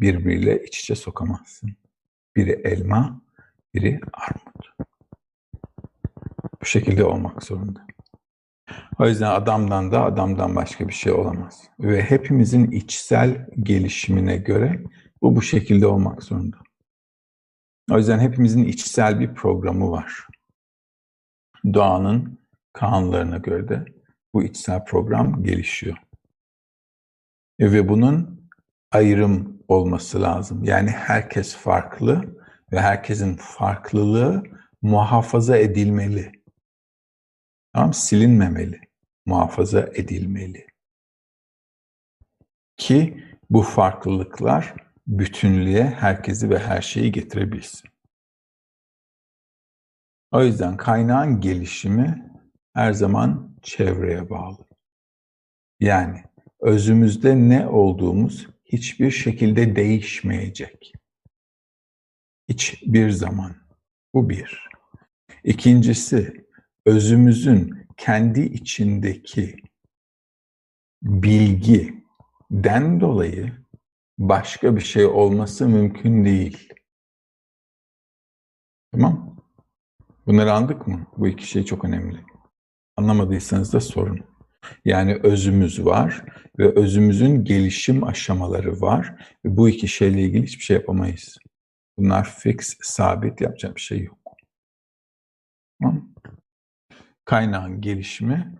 birbiriyle 0.00 0.62
iç 0.62 0.78
içe 0.78 0.94
sokamazsın. 0.94 1.76
Biri 2.36 2.50
elma, 2.50 3.20
biri 3.74 4.00
armut. 4.12 4.90
Bu 6.60 6.64
şekilde 6.64 7.04
olmak 7.04 7.42
zorunda. 7.42 7.86
O 8.98 9.06
yüzden 9.06 9.30
adamdan 9.30 9.92
da 9.92 10.04
adamdan 10.04 10.56
başka 10.56 10.88
bir 10.88 10.92
şey 10.92 11.12
olamaz. 11.12 11.62
Ve 11.80 12.02
hepimizin 12.02 12.70
içsel 12.70 13.46
gelişimine 13.62 14.36
göre 14.36 14.82
bu 15.22 15.36
bu 15.36 15.42
şekilde 15.42 15.86
olmak 15.86 16.22
zorunda. 16.22 16.56
O 17.92 17.98
yüzden 17.98 18.18
hepimizin 18.18 18.64
içsel 18.64 19.20
bir 19.20 19.34
programı 19.34 19.90
var. 19.90 20.26
Doğanın 21.74 22.40
kanunlarına 22.72 23.36
göre 23.36 23.68
de 23.68 23.84
bu 24.34 24.42
içsel 24.42 24.84
program 24.84 25.42
gelişiyor. 25.42 25.96
Ve 27.60 27.88
bunun 27.88 28.48
ayrım 28.92 29.62
olması 29.68 30.22
lazım. 30.22 30.64
Yani 30.64 30.90
herkes 30.90 31.56
farklı 31.56 32.36
ve 32.72 32.80
herkesin 32.80 33.36
farklılığı 33.36 34.42
muhafaza 34.82 35.56
edilmeli. 35.56 36.32
Tamam, 37.76 37.94
silinmemeli, 37.94 38.80
muhafaza 39.26 39.80
edilmeli. 39.80 40.66
Ki 42.76 43.24
bu 43.50 43.62
farklılıklar 43.62 44.74
bütünlüğe 45.06 45.84
herkesi 45.84 46.50
ve 46.50 46.58
her 46.58 46.82
şeyi 46.82 47.12
getirebilsin. 47.12 47.90
O 50.32 50.42
yüzden 50.42 50.76
kaynağın 50.76 51.40
gelişimi 51.40 52.32
her 52.74 52.92
zaman 52.92 53.56
çevreye 53.62 54.30
bağlı. 54.30 54.64
Yani 55.80 56.24
özümüzde 56.60 57.36
ne 57.36 57.68
olduğumuz 57.68 58.46
hiçbir 58.64 59.10
şekilde 59.10 59.76
değişmeyecek. 59.76 60.92
Hiçbir 62.48 63.10
zaman. 63.10 63.56
Bu 64.14 64.28
bir. 64.28 64.68
İkincisi, 65.44 66.45
özümüzün 66.86 67.86
kendi 67.96 68.40
içindeki 68.40 69.56
bilgiden 71.02 73.00
dolayı 73.00 73.52
başka 74.18 74.76
bir 74.76 74.80
şey 74.80 75.06
olması 75.06 75.68
mümkün 75.68 76.24
değil. 76.24 76.68
Tamam? 78.92 79.36
Bunları 80.26 80.52
anladık 80.52 80.86
mı? 80.86 81.06
Bu 81.16 81.28
iki 81.28 81.46
şey 81.46 81.64
çok 81.64 81.84
önemli. 81.84 82.20
Anlamadıysanız 82.96 83.72
da 83.72 83.80
sorun. 83.80 84.20
Yani 84.84 85.14
özümüz 85.22 85.84
var 85.84 86.24
ve 86.58 86.74
özümüzün 86.74 87.44
gelişim 87.44 88.04
aşamaları 88.04 88.80
var. 88.80 89.34
Ve 89.44 89.56
bu 89.56 89.68
iki 89.68 89.88
şeyle 89.88 90.22
ilgili 90.22 90.42
hiçbir 90.42 90.64
şey 90.64 90.76
yapamayız. 90.76 91.38
Bunlar 91.98 92.30
fix, 92.30 92.76
sabit 92.82 93.40
yapacak 93.40 93.76
bir 93.76 93.80
şey 93.80 94.02
yok. 94.02 94.18
Tamam. 95.82 96.14
Kaynağın 97.26 97.80
gelişimi 97.80 98.58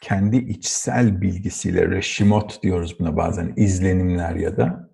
kendi 0.00 0.36
içsel 0.36 1.20
bilgisiyle, 1.20 1.90
reşimot 1.90 2.62
diyoruz 2.62 3.00
buna 3.00 3.16
bazen, 3.16 3.52
izlenimler 3.56 4.34
ya 4.34 4.56
da 4.56 4.90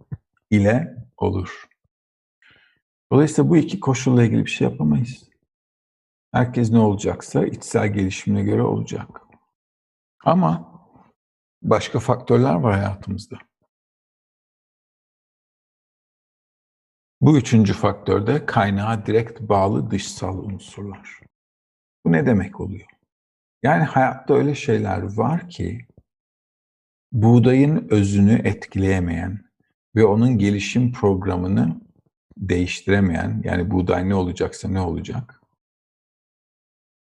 ile 0.50 0.97
olur. 1.16 1.69
Dolayısıyla 3.12 3.50
bu 3.50 3.57
iki 3.57 3.80
koşulla 3.80 4.25
ilgili 4.25 4.45
bir 4.45 4.50
şey 4.50 4.69
yapamayız. 4.69 5.30
Herkes 6.33 6.71
ne 6.71 6.78
olacaksa 6.78 7.47
içsel 7.47 7.92
gelişimine 7.92 8.42
göre 8.42 8.62
olacak. 8.62 9.21
Ama 10.25 10.80
başka 11.62 11.99
faktörler 11.99 12.54
var 12.54 12.75
hayatımızda. 12.75 13.38
Bu 17.21 17.38
üçüncü 17.38 17.73
faktörde 17.73 18.47
kaynağa 18.47 19.07
direkt 19.07 19.40
bağlı 19.40 19.90
dışsal 19.90 20.38
unsurlar. 20.38 21.29
Bu 22.04 22.12
ne 22.12 22.26
demek 22.26 22.61
oluyor? 22.61 22.87
Yani 23.62 23.85
hayatta 23.85 24.35
öyle 24.35 24.54
şeyler 24.54 25.16
var 25.16 25.49
ki 25.49 25.87
buğdayın 27.12 27.88
özünü 27.90 28.40
etkileyemeyen 28.45 29.45
ve 29.97 30.04
onun 30.04 30.38
gelişim 30.38 30.92
programını 30.92 31.80
değiştiremeyen, 32.37 33.42
yani 33.45 33.71
buğday 33.71 34.09
ne 34.09 34.14
olacaksa 34.14 34.69
ne 34.69 34.80
olacak? 34.80 35.42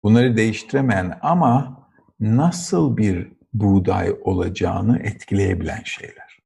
Bunları 0.03 0.37
değiştiremeyen 0.37 1.19
ama 1.21 1.87
nasıl 2.19 2.97
bir 2.97 3.31
buğday 3.53 4.15
olacağını 4.21 4.99
etkileyebilen 4.99 5.83
şeyler. 5.83 6.39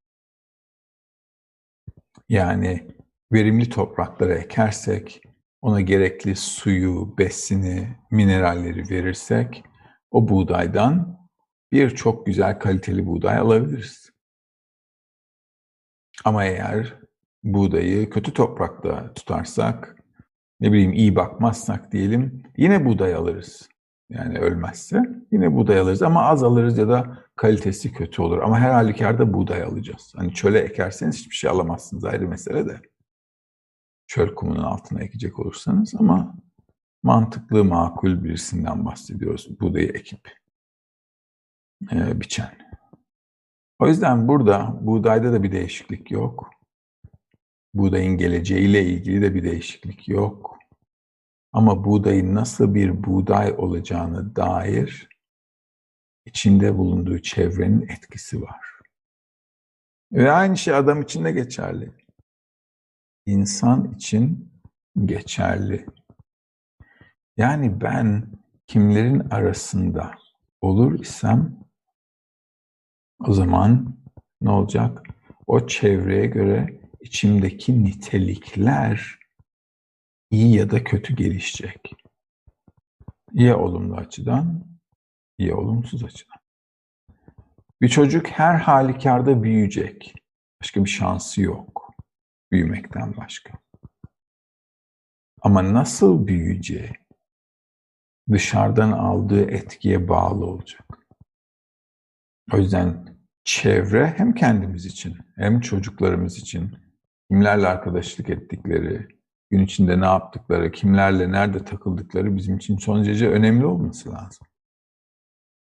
Yani 2.29 2.87
verimli 3.31 3.69
topraklara 3.69 4.35
ekersek, 4.37 5.21
ona 5.61 5.81
gerekli 5.81 6.35
suyu, 6.35 7.17
besini, 7.17 7.87
mineralleri 8.11 8.89
verirsek 8.89 9.63
o 10.11 10.27
buğdaydan 10.27 11.21
birçok 11.71 12.25
güzel 12.25 12.59
kaliteli 12.59 13.05
buğday 13.05 13.37
alabiliriz. 13.37 14.11
Ama 16.25 16.45
eğer 16.45 16.93
buğdayı 17.43 18.09
kötü 18.09 18.33
toprakta 18.33 19.13
tutarsak, 19.13 19.95
ne 20.59 20.71
bileyim 20.71 20.93
iyi 20.93 21.15
bakmazsak 21.15 21.91
diyelim, 21.91 22.43
yine 22.57 22.85
buğday 22.85 23.15
alırız. 23.15 23.69
Yani 24.09 24.39
ölmezse 24.39 25.01
yine 25.31 25.55
buğday 25.55 25.79
alırız 25.79 26.01
ama 26.01 26.23
az 26.23 26.43
alırız 26.43 26.77
ya 26.77 26.87
da 26.87 27.17
kalitesi 27.35 27.93
kötü 27.93 28.21
olur. 28.21 28.37
Ama 28.37 28.59
her 28.59 28.71
halükarda 28.71 29.33
buğday 29.33 29.63
alacağız. 29.63 30.13
Hani 30.15 30.33
çöle 30.33 30.59
ekerseniz 30.59 31.17
hiçbir 31.19 31.35
şey 31.35 31.49
alamazsınız 31.49 32.05
ayrı 32.05 32.27
mesele 32.27 32.67
de. 32.67 32.90
Çöl 34.11 34.35
kumunun 34.35 34.63
altına 34.63 35.01
ekecek 35.01 35.39
olursanız 35.39 35.95
ama 35.95 36.35
mantıklı, 37.03 37.65
makul 37.65 38.23
birisinden 38.23 38.85
bahsediyoruz. 38.85 39.59
Buğdayı 39.59 39.87
ekip 39.87 40.37
e, 41.91 42.21
biçen. 42.21 42.57
O 43.79 43.87
yüzden 43.87 44.27
burada 44.27 44.79
buğdayda 44.81 45.33
da 45.33 45.43
bir 45.43 45.51
değişiklik 45.51 46.11
yok. 46.11 46.49
Buğdayın 47.73 48.17
geleceğiyle 48.17 48.85
ilgili 48.85 49.21
de 49.21 49.35
bir 49.35 49.43
değişiklik 49.43 50.07
yok. 50.07 50.59
Ama 51.51 51.83
buğdayın 51.85 52.35
nasıl 52.35 52.75
bir 52.75 53.03
buğday 53.03 53.53
olacağını 53.57 54.35
dair 54.35 55.09
içinde 56.25 56.77
bulunduğu 56.77 57.19
çevrenin 57.19 57.81
etkisi 57.81 58.41
var. 58.41 58.65
Ve 60.11 60.31
aynı 60.31 60.57
şey 60.57 60.75
adam 60.75 61.01
için 61.01 61.23
de 61.23 61.31
geçerli. 61.31 62.00
İnsan 63.31 63.93
için 63.93 64.51
geçerli. 65.05 65.85
Yani 67.37 67.81
ben 67.81 68.27
kimlerin 68.67 69.19
arasında 69.19 70.15
olur 70.61 70.99
isem 70.99 71.59
o 73.19 73.33
zaman 73.33 73.97
ne 74.41 74.49
olacak? 74.49 75.07
O 75.47 75.67
çevreye 75.67 76.25
göre 76.25 76.81
içimdeki 77.01 77.83
nitelikler 77.83 79.19
iyi 80.31 80.55
ya 80.55 80.71
da 80.71 80.83
kötü 80.83 81.15
gelişecek. 81.15 81.93
Ya 83.33 83.57
olumlu 83.57 83.95
açıdan, 83.95 84.65
ya 85.39 85.57
olumsuz 85.57 86.03
açıdan. 86.03 86.39
Bir 87.81 87.89
çocuk 87.89 88.27
her 88.27 88.55
halükarda 88.55 89.43
büyüyecek. 89.43 90.13
Başka 90.61 90.85
bir 90.85 90.89
şansı 90.89 91.41
yok. 91.41 91.80
Büyümekten 92.51 93.17
başka. 93.17 93.53
Ama 95.41 95.73
nasıl 95.73 96.27
büyüyeceği 96.27 96.91
dışarıdan 98.31 98.91
aldığı 98.91 99.51
etkiye 99.51 100.09
bağlı 100.09 100.45
olacak. 100.45 100.85
O 102.53 102.57
yüzden 102.57 103.17
çevre 103.43 104.13
hem 104.17 104.33
kendimiz 104.33 104.85
için 104.85 105.17
hem 105.35 105.61
çocuklarımız 105.61 106.37
için 106.37 106.71
kimlerle 107.29 107.67
arkadaşlık 107.67 108.29
ettikleri, 108.29 109.07
gün 109.49 109.59
içinde 109.59 110.01
ne 110.01 110.05
yaptıkları, 110.05 110.71
kimlerle 110.71 111.31
nerede 111.31 111.65
takıldıkları 111.65 112.37
bizim 112.37 112.57
için 112.57 112.77
son 112.77 113.05
derece 113.05 113.29
önemli 113.29 113.65
olması 113.65 114.11
lazım. 114.11 114.47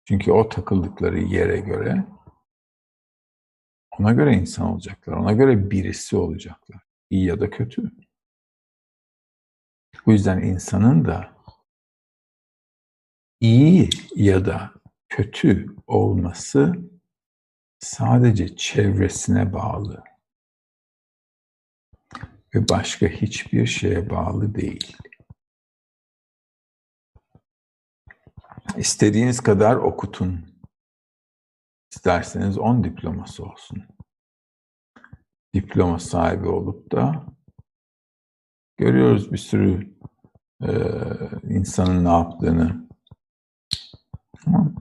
Çünkü 0.06 0.32
o 0.32 0.50
takıldıkları 0.50 1.20
yere 1.20 1.60
göre 1.60 2.06
ona 4.00 4.14
göre 4.14 4.34
insan 4.34 4.66
olacaklar, 4.66 5.14
ona 5.14 5.34
göre 5.34 5.72
birisi 5.72 6.18
olacaklar. 6.18 6.82
İyi 7.10 7.26
ya 7.26 7.40
da 7.40 7.50
kötü. 7.50 7.92
Bu 10.06 10.12
yüzden 10.12 10.42
insanın 10.42 11.06
da 11.06 11.38
iyi 13.40 13.90
ya 14.16 14.46
da 14.46 14.72
kötü 15.10 15.76
olması 15.88 16.76
sadece 17.80 18.56
çevresine 18.56 19.54
bağlı 19.54 20.04
ve 22.56 22.70
başka 22.70 23.08
hiçbir 23.08 23.66
şeye 23.66 24.10
bağlı 24.10 24.56
değil. 24.56 24.98
İstediğiniz 28.78 29.40
kadar 29.40 29.76
okutun. 29.76 30.57
İsterseniz 31.92 32.58
10 32.58 32.84
diploması 32.84 33.46
olsun. 33.46 33.84
Diploma 35.54 36.00
sahibi 36.00 36.48
olup 36.48 36.92
da 36.92 37.26
görüyoruz 38.78 39.32
bir 39.32 39.38
sürü 39.38 39.98
e, 40.64 40.72
insanın 41.50 42.06
ne 42.06 42.10
yaptığını. 42.10 42.88
Tamam 44.46 44.76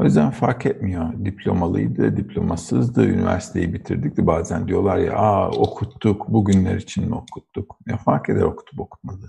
o 0.00 0.04
yüzden 0.04 0.30
fark 0.30 0.66
etmiyor. 0.66 1.24
Diplomalıydı, 1.24 2.16
diplomasızdı, 2.16 3.04
üniversiteyi 3.06 3.74
bitirdik 3.74 4.16
bazen 4.18 4.68
diyorlar 4.68 4.96
ya 4.96 5.16
Aa, 5.16 5.50
okuttuk, 5.50 6.28
bugünler 6.28 6.76
için 6.76 7.08
mi 7.08 7.14
okuttuk? 7.14 7.78
Ne 7.86 7.96
fark 7.96 8.28
eder 8.28 8.42
okutup 8.42 8.80
okutmadı? 8.80 9.28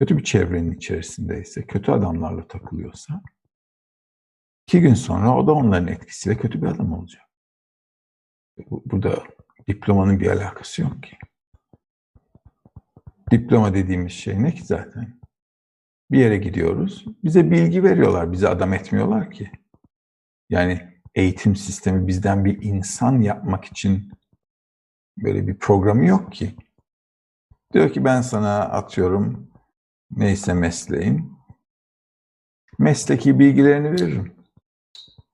Kötü 0.00 0.18
bir 0.18 0.24
çevrenin 0.24 0.72
içerisindeyse, 0.72 1.66
kötü 1.66 1.92
adamlarla 1.92 2.48
takılıyorsa 2.48 3.22
iki 4.70 4.80
gün 4.80 4.94
sonra 4.94 5.36
o 5.36 5.46
da 5.46 5.52
onların 5.52 5.88
etkisiyle 5.88 6.36
kötü 6.36 6.62
bir 6.62 6.66
adam 6.66 6.92
olacak. 6.92 7.22
Burada 8.70 9.22
diplomanın 9.68 10.20
bir 10.20 10.26
alakası 10.26 10.82
yok 10.82 11.02
ki. 11.02 11.16
Diploma 13.30 13.74
dediğimiz 13.74 14.12
şey 14.12 14.42
ne 14.42 14.54
ki 14.54 14.64
zaten? 14.64 15.20
Bir 16.10 16.18
yere 16.18 16.36
gidiyoruz. 16.36 17.04
Bize 17.24 17.50
bilgi 17.50 17.84
veriyorlar. 17.84 18.32
Bizi 18.32 18.48
adam 18.48 18.72
etmiyorlar 18.74 19.30
ki. 19.30 19.50
Yani 20.50 21.02
eğitim 21.14 21.56
sistemi 21.56 22.06
bizden 22.06 22.44
bir 22.44 22.62
insan 22.62 23.20
yapmak 23.20 23.64
için 23.64 24.12
böyle 25.18 25.46
bir 25.46 25.58
programı 25.58 26.06
yok 26.06 26.32
ki. 26.32 26.56
Diyor 27.72 27.92
ki 27.92 28.04
ben 28.04 28.20
sana 28.20 28.58
atıyorum 28.60 29.50
neyse 30.10 30.54
mesleğin 30.54 31.38
mesleki 32.78 33.38
bilgilerini 33.38 33.92
veririm. 33.92 34.39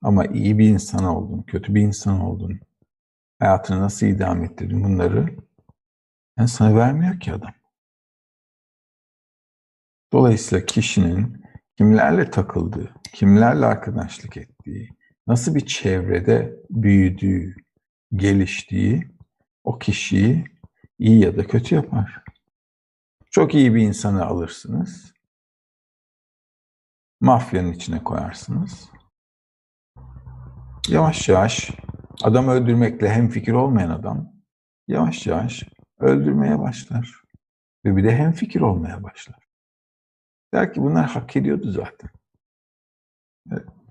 Ama 0.07 0.25
iyi 0.25 0.57
bir 0.57 0.69
insan 0.69 1.03
oldun, 1.03 1.43
kötü 1.43 1.75
bir 1.75 1.81
insan 1.81 2.21
oldun, 2.21 2.59
hayatını 3.39 3.81
nasıl 3.81 4.07
idame 4.07 4.45
ettirdin 4.45 4.83
bunları 4.83 5.37
yani 6.37 6.47
sana 6.47 6.75
vermiyor 6.75 7.19
ki 7.19 7.33
adam. 7.33 7.53
Dolayısıyla 10.13 10.65
kişinin 10.65 11.45
kimlerle 11.77 12.31
takıldığı, 12.31 12.93
kimlerle 13.13 13.65
arkadaşlık 13.65 14.37
ettiği, 14.37 14.89
nasıl 15.27 15.55
bir 15.55 15.65
çevrede 15.65 16.55
büyüdüğü, 16.69 17.55
geliştiği 18.13 19.11
o 19.63 19.79
kişiyi 19.79 20.45
iyi 20.99 21.19
ya 21.19 21.37
da 21.37 21.47
kötü 21.47 21.75
yapar. 21.75 22.23
Çok 23.31 23.55
iyi 23.55 23.75
bir 23.75 23.81
insanı 23.81 24.25
alırsınız. 24.25 25.13
Mafyanın 27.19 27.71
içine 27.71 28.03
koyarsınız. 28.03 28.96
Yavaş 30.89 31.29
yavaş 31.29 31.71
adam 32.23 32.47
öldürmekle 32.47 33.09
hem 33.09 33.29
fikir 33.29 33.53
olmayan 33.53 33.89
adam 33.89 34.33
yavaş 34.87 35.27
yavaş 35.27 35.63
öldürmeye 35.99 36.59
başlar. 36.59 37.21
Ve 37.85 37.97
bir 37.97 38.03
de 38.03 38.15
hem 38.15 38.31
fikir 38.31 38.61
olmaya 38.61 39.03
başlar. 39.03 39.39
Der 40.53 40.73
ki 40.73 40.81
bunlar 40.81 41.05
hak 41.09 41.35
ediyordu 41.35 41.71
zaten. 41.71 42.09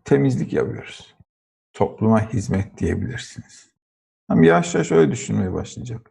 temizlik 0.04 0.52
yapıyoruz. 0.52 1.16
Topluma 1.72 2.32
hizmet 2.32 2.78
diyebilirsiniz. 2.78 3.70
Ama 4.28 4.44
yavaş 4.46 4.74
yavaş 4.74 4.92
öyle 4.92 5.12
düşünmeye 5.12 5.52
başlayacak. 5.52 6.10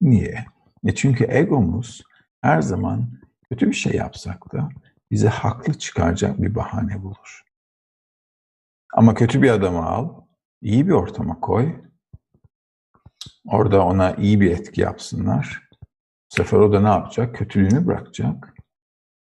Niye? 0.00 0.44
E 0.84 0.94
çünkü 0.94 1.26
egomuz 1.28 2.02
her 2.42 2.62
zaman 2.62 3.10
kötü 3.50 3.66
bir 3.68 3.72
şey 3.72 3.92
yapsak 3.92 4.52
da 4.52 4.68
bize 5.10 5.28
haklı 5.28 5.74
çıkaracak 5.74 6.42
bir 6.42 6.54
bahane 6.54 7.02
bulur. 7.02 7.47
Ama 8.94 9.14
kötü 9.14 9.42
bir 9.42 9.50
adamı 9.50 9.86
al, 9.86 10.20
iyi 10.62 10.86
bir 10.86 10.92
ortama 10.92 11.40
koy. 11.40 11.76
Orada 13.46 13.84
ona 13.84 14.14
iyi 14.14 14.40
bir 14.40 14.50
etki 14.50 14.80
yapsınlar. 14.80 15.68
Bu 16.30 16.36
sefer 16.36 16.58
o 16.58 16.72
da 16.72 16.80
ne 16.80 16.88
yapacak? 16.88 17.36
Kötülüğünü 17.36 17.86
bırakacak 17.86 18.54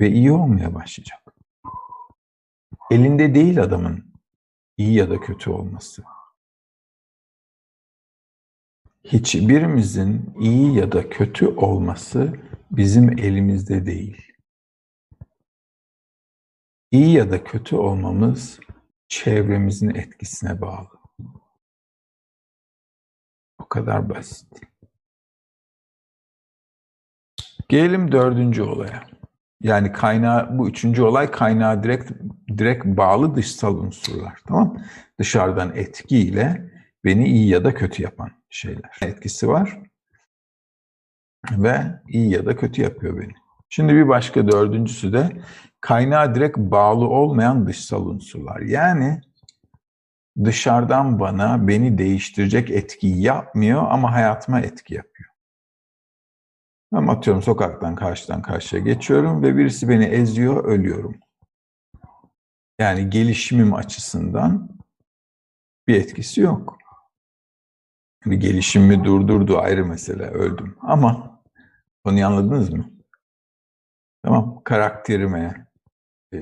ve 0.01 0.11
iyi 0.11 0.33
olmaya 0.33 0.75
başlayacak. 0.75 1.21
Elinde 2.91 3.35
değil 3.35 3.63
adamın 3.63 4.13
iyi 4.77 4.95
ya 4.95 5.11
da 5.11 5.21
kötü 5.21 5.51
olması. 5.51 6.05
Hiçbirimizin 9.05 10.35
iyi 10.41 10.75
ya 10.75 10.93
da 10.93 11.11
kötü 11.11 11.47
olması 11.47 12.33
bizim 12.71 13.19
elimizde 13.19 13.87
değil. 13.87 14.33
İyi 16.91 17.13
ya 17.13 17.31
da 17.31 17.45
kötü 17.45 17.77
olmamız 17.77 18.61
çevremizin 19.13 19.95
etkisine 19.95 20.61
bağlı. 20.61 20.89
O 23.59 23.69
kadar 23.69 24.09
basit. 24.09 24.49
Gelelim 27.69 28.13
dördüncü 28.13 28.63
olaya. 28.63 29.05
Yani 29.61 29.93
kaynağı, 29.93 30.59
bu 30.59 30.69
üçüncü 30.69 31.03
olay 31.03 31.31
kaynağı 31.31 31.83
direkt 31.83 32.13
direkt 32.59 32.87
bağlı 32.87 33.35
dışsal 33.35 33.77
unsurlar. 33.79 34.39
Tamam 34.49 34.77
Dışarıdan 35.19 35.77
etkiyle 35.77 36.71
beni 37.05 37.29
iyi 37.29 37.49
ya 37.49 37.65
da 37.65 37.75
kötü 37.75 38.03
yapan 38.03 38.31
şeyler. 38.51 38.99
Etkisi 39.03 39.49
var 39.49 39.79
ve 41.53 42.01
iyi 42.09 42.31
ya 42.31 42.47
da 42.47 42.57
kötü 42.57 42.83
yapıyor 42.83 43.21
beni. 43.21 43.42
Şimdi 43.75 43.95
bir 43.95 44.09
başka 44.09 44.49
dördüncüsü 44.49 45.13
de 45.13 45.43
kaynağı 45.81 46.35
direkt 46.35 46.59
bağlı 46.59 47.09
olmayan 47.09 47.67
dışsal 47.67 48.07
unsurlar. 48.07 48.61
Yani 48.61 49.21
dışarıdan 50.45 51.21
bana 51.21 51.69
beni 51.69 51.99
değiştirecek 51.99 52.71
etkiyi 52.71 53.23
yapmıyor 53.23 53.87
ama 53.91 54.13
hayatıma 54.13 54.61
etki 54.61 54.95
yapıyor. 54.95 55.31
Ben 56.93 57.07
atıyorum 57.07 57.43
sokaktan 57.43 57.95
karşıdan 57.95 58.43
karşıya 58.43 58.83
geçiyorum 58.83 59.43
ve 59.43 59.57
birisi 59.57 59.89
beni 59.89 60.05
eziyor, 60.05 60.65
ölüyorum. 60.65 61.17
Yani 62.79 63.11
gelişimim 63.11 63.75
açısından 63.75 64.69
bir 65.89 65.95
etkisi 65.95 66.41
yok. 66.41 66.79
Bir 68.27 68.37
gelişimimi 68.37 69.05
durdurdu 69.05 69.59
ayrı 69.59 69.87
mesele, 69.87 70.25
öldüm. 70.25 70.77
Ama 70.81 71.41
onu 72.05 72.27
anladınız 72.27 72.71
mı? 72.71 72.92
Tamam, 74.25 74.63
karakterime, 74.65 75.67
e, 76.33 76.39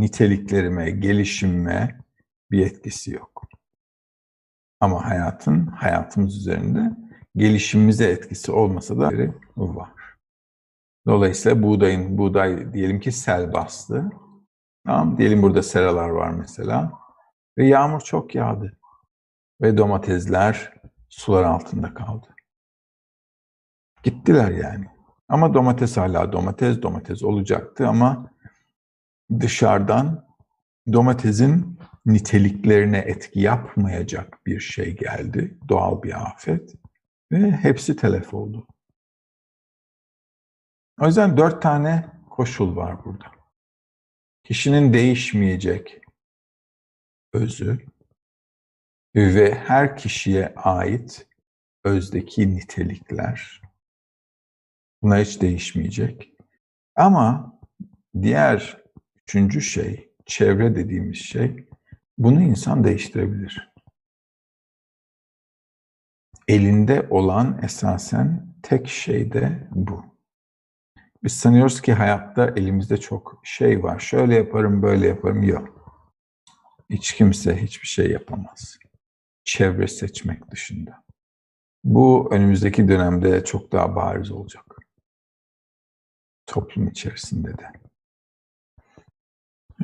niteliklerime, 0.00 0.90
gelişimime 0.90 1.98
bir 2.50 2.66
etkisi 2.66 3.10
yok. 3.14 3.48
Ama 4.80 5.04
hayatın, 5.04 5.66
hayatımız 5.66 6.36
üzerinde 6.36 6.90
gelişimimize 7.36 8.10
etkisi 8.10 8.52
olmasa 8.52 8.98
da 8.98 9.10
var. 9.56 9.90
Dolayısıyla 11.06 11.62
buğdayın, 11.62 12.18
buğday 12.18 12.72
diyelim 12.72 13.00
ki 13.00 13.12
sel 13.12 13.52
bastı. 13.52 14.10
Tamam, 14.86 15.18
diyelim 15.18 15.42
burada 15.42 15.62
seralar 15.62 16.08
var 16.08 16.30
mesela. 16.30 16.92
Ve 17.58 17.66
yağmur 17.66 18.00
çok 18.00 18.34
yağdı. 18.34 18.78
Ve 19.62 19.76
domatesler 19.76 20.74
sular 21.08 21.44
altında 21.44 21.94
kaldı. 21.94 22.26
Gittiler 24.02 24.50
yani. 24.50 24.97
Ama 25.28 25.54
domates 25.54 25.96
hala 25.96 26.32
domates, 26.32 26.82
domates 26.82 27.22
olacaktı 27.22 27.88
ama 27.88 28.32
dışarıdan 29.40 30.26
domatesin 30.92 31.78
niteliklerine 32.06 32.98
etki 32.98 33.40
yapmayacak 33.40 34.46
bir 34.46 34.60
şey 34.60 34.96
geldi. 34.96 35.58
Doğal 35.68 36.02
bir 36.02 36.28
afet. 36.28 36.74
Ve 37.32 37.50
hepsi 37.50 37.96
telef 37.96 38.34
oldu. 38.34 38.66
O 41.00 41.06
yüzden 41.06 41.36
dört 41.36 41.62
tane 41.62 42.06
koşul 42.30 42.76
var 42.76 43.04
burada. 43.04 43.26
Kişinin 44.44 44.92
değişmeyecek 44.92 46.00
özü 47.32 47.78
ve 49.16 49.54
her 49.54 49.96
kişiye 49.96 50.54
ait 50.56 51.26
özdeki 51.84 52.56
nitelikler. 52.56 53.67
Bunlar 55.02 55.20
hiç 55.24 55.40
değişmeyecek. 55.40 56.32
Ama 56.96 57.58
diğer 58.22 58.82
üçüncü 59.22 59.60
şey, 59.60 60.12
çevre 60.26 60.74
dediğimiz 60.76 61.18
şey, 61.18 61.68
bunu 62.18 62.42
insan 62.42 62.84
değiştirebilir 62.84 63.68
elinde 66.48 67.06
olan 67.10 67.60
esasen 67.62 68.54
tek 68.62 68.88
şey 68.88 69.32
de 69.32 69.68
bu. 69.70 70.04
Biz 71.24 71.32
sanıyoruz 71.32 71.80
ki 71.82 71.92
hayatta 71.92 72.46
elimizde 72.56 72.96
çok 72.96 73.40
şey 73.44 73.82
var. 73.82 73.98
Şöyle 73.98 74.34
yaparım, 74.34 74.82
böyle 74.82 75.08
yaparım. 75.08 75.42
Yok. 75.42 75.68
Hiç 76.90 77.14
kimse 77.14 77.62
hiçbir 77.62 77.86
şey 77.86 78.10
yapamaz. 78.10 78.78
Çevre 79.44 79.88
seçmek 79.88 80.50
dışında. 80.50 81.04
Bu 81.84 82.28
önümüzdeki 82.32 82.88
dönemde 82.88 83.44
çok 83.44 83.72
daha 83.72 83.96
bariz 83.96 84.30
olacak. 84.30 84.77
Toplum 86.48 86.88
içerisinde 86.88 87.58
de. 87.58 87.72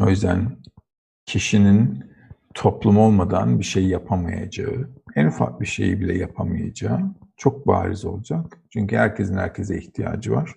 O 0.00 0.08
yüzden 0.08 0.56
kişinin 1.26 2.10
toplum 2.54 2.98
olmadan 2.98 3.58
bir 3.58 3.64
şey 3.64 3.86
yapamayacağı, 3.86 4.90
en 5.16 5.26
ufak 5.26 5.60
bir 5.60 5.66
şeyi 5.66 6.00
bile 6.00 6.18
yapamayacağı 6.18 7.00
çok 7.36 7.66
bariz 7.66 8.04
olacak. 8.04 8.58
Çünkü 8.72 8.96
herkesin 8.96 9.36
herkese 9.36 9.78
ihtiyacı 9.78 10.32
var. 10.32 10.54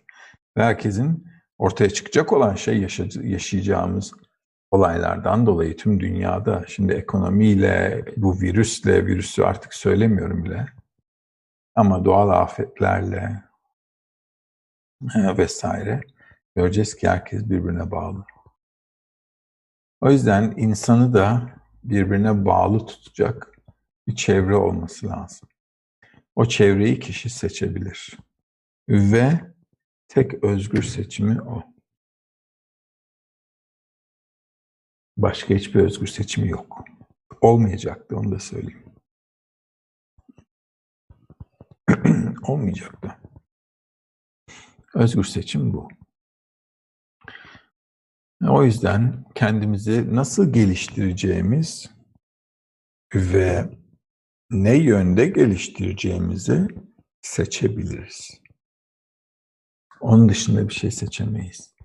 Ve 0.58 0.63
herkesin 0.63 1.28
ortaya 1.58 1.89
çıkacak 1.89 2.34
olan 2.34 2.56
şey 2.56 2.88
yaşayacağımız 3.24 4.13
olaylardan 4.72 5.46
dolayı 5.46 5.78
tüm 5.78 6.00
dünyada 6.00 6.63
şimdi 6.67 6.93
ekonomiyle, 6.93 8.06
bu 8.17 8.41
virüsle, 8.41 9.06
virüsü 9.06 9.43
artık 9.43 9.74
söylemiyorum 9.74 10.43
bile 10.43 10.65
ama 11.76 12.06
doğal 12.06 12.30
afetlerle 12.30 13.46
vesaire 15.38 16.01
göreceğiz 16.55 16.95
ki 16.95 17.10
herkes 17.10 17.43
birbirine 17.43 17.91
bağlı. 17.91 18.25
O 20.01 20.12
yüzden 20.12 20.53
insanı 20.57 21.13
da 21.13 21.49
birbirine 21.83 22.45
bağlı 22.45 22.86
tutacak 22.86 23.51
bir 24.07 24.15
çevre 24.15 24.55
olması 24.55 25.07
lazım. 25.07 25.49
O 26.36 26.45
çevreyi 26.45 26.99
kişi 26.99 27.29
seçebilir. 27.29 28.17
Ve 28.89 29.39
tek 30.07 30.43
özgür 30.43 30.83
seçimi 30.83 31.41
o. 31.41 31.63
Başka 35.17 35.55
hiçbir 35.55 35.79
özgür 35.79 36.07
seçimi 36.07 36.49
yok. 36.49 36.86
Olmayacaktı 37.41 38.17
onu 38.17 38.31
da 38.31 38.39
söyleyeyim. 38.39 38.86
Olmayacaktı. 42.43 43.26
Özgür 44.97 45.23
seçim 45.23 45.73
bu. 45.73 45.88
O 48.49 48.63
yüzden 48.63 49.25
kendimizi 49.36 50.15
nasıl 50.15 50.53
geliştireceğimiz 50.53 51.91
ve 53.15 53.69
ne 54.51 54.75
yönde 54.75 55.25
geliştireceğimizi 55.25 56.67
seçebiliriz. 57.21 58.41
Onun 60.01 60.29
dışında 60.29 60.69
bir 60.69 60.73
şey 60.73 60.91
seçemeyiz. 60.91 61.75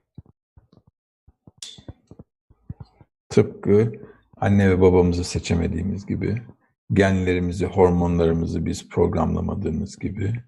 Tıpkı 3.28 3.92
anne 4.36 4.70
ve 4.70 4.80
babamızı 4.80 5.24
seçemediğimiz 5.24 6.06
gibi, 6.06 6.42
genlerimizi, 6.92 7.66
hormonlarımızı 7.66 8.66
biz 8.66 8.88
programlamadığımız 8.88 9.98
gibi, 9.98 10.44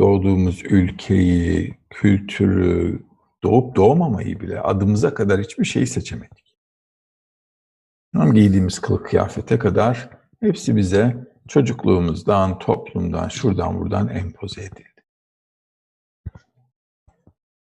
doğduğumuz 0.00 0.64
ülkeyi, 0.64 1.78
kültürü, 1.90 3.02
doğup 3.42 3.76
doğmamayı 3.76 4.40
bile 4.40 4.60
adımıza 4.60 5.14
kadar 5.14 5.40
hiçbir 5.40 5.64
şeyi 5.64 5.86
seçemedik. 5.86 6.56
Giydiğimiz 8.34 8.78
kılık 8.78 9.06
kıyafete 9.06 9.58
kadar 9.58 10.10
hepsi 10.40 10.76
bize 10.76 11.16
çocukluğumuzdan, 11.48 12.58
toplumdan, 12.58 13.28
şuradan 13.28 13.78
buradan 13.78 14.08
empoze 14.08 14.62
edildi. 14.62 15.04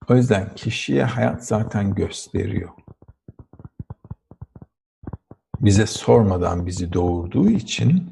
O 0.09 0.15
yüzden 0.15 0.55
kişiye 0.55 1.05
hayat 1.05 1.47
zaten 1.47 1.95
gösteriyor. 1.95 2.71
bize 5.63 5.87
sormadan 5.87 6.67
bizi 6.67 6.93
doğurduğu 6.93 7.51
için 7.51 8.11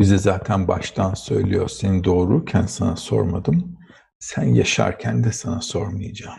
bize 0.00 0.18
zaten 0.18 0.68
baştan 0.68 1.14
söylüyor 1.14 1.68
seni 1.68 2.04
doğururken 2.04 2.66
sana 2.66 2.96
sormadım. 2.96 3.78
Sen 4.18 4.44
yaşarken 4.44 5.24
de 5.24 5.32
sana 5.32 5.60
sormayacağım. 5.60 6.38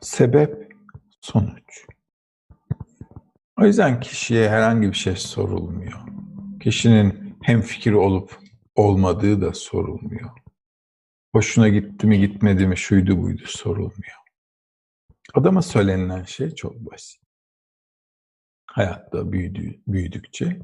Sebep, 0.00 0.72
sonuç. 1.20 1.86
O 3.60 3.64
yüzden 3.64 4.00
kişiye 4.00 4.48
herhangi 4.48 4.88
bir 4.88 4.96
şey 4.96 5.16
sorulmuyor. 5.16 6.00
Kişinin 6.60 7.38
hem 7.42 7.60
fikri 7.60 7.96
olup 7.96 8.38
olmadığı 8.74 9.40
da 9.40 9.54
sorulmuyor. 9.54 10.30
Hoşuna 11.32 11.68
gitti 11.68 12.06
mi 12.06 12.18
gitmedi 12.20 12.66
mi 12.66 12.76
şuydu 12.76 13.22
buydu 13.22 13.42
sorulmuyor. 13.46 14.16
Adama 15.34 15.62
söylenilen 15.62 16.24
şey 16.24 16.50
çok 16.50 16.74
basit. 16.74 17.21
Hayatta 18.72 19.32
büyüdü, 19.32 19.80
büyüdükçe 19.86 20.58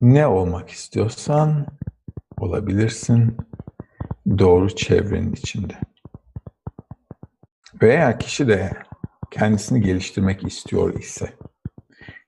ne 0.00 0.26
olmak 0.26 0.70
istiyorsan 0.70 1.66
olabilirsin 2.36 3.36
doğru 4.38 4.76
çevrenin 4.76 5.32
içinde. 5.32 5.74
Ve 7.82 7.92
eğer 7.92 8.18
kişi 8.18 8.48
de 8.48 8.72
kendisini 9.30 9.80
geliştirmek 9.80 10.44
istiyor 10.44 10.98
ise, 10.98 11.36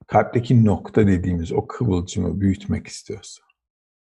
kalpteki 0.06 0.64
nokta 0.64 1.06
dediğimiz 1.06 1.52
o 1.52 1.66
kıvılcımı 1.66 2.40
büyütmek 2.40 2.86
istiyorsa, 2.86 3.42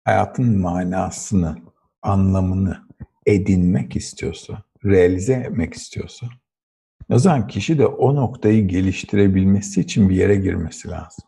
hayatın 0.04 0.60
manasını, 0.60 1.56
anlamını 2.02 2.88
edinmek 3.26 3.96
istiyorsa, 3.96 4.62
realize 4.84 5.34
etmek 5.34 5.74
istiyorsa, 5.74 6.26
o 7.12 7.18
zaman 7.18 7.46
kişi 7.46 7.78
de 7.78 7.86
o 7.86 8.14
noktayı 8.16 8.68
geliştirebilmesi 8.68 9.80
için 9.80 10.08
bir 10.08 10.16
yere 10.16 10.36
girmesi 10.36 10.88
lazım. 10.88 11.24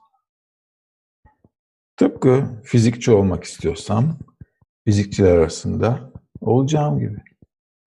Tıpkı 1.97 2.63
fizikçi 2.65 3.11
olmak 3.11 3.45
istiyorsam, 3.45 4.19
fizikçiler 4.85 5.37
arasında 5.37 6.13
olacağım 6.41 6.99
gibi. 6.99 7.19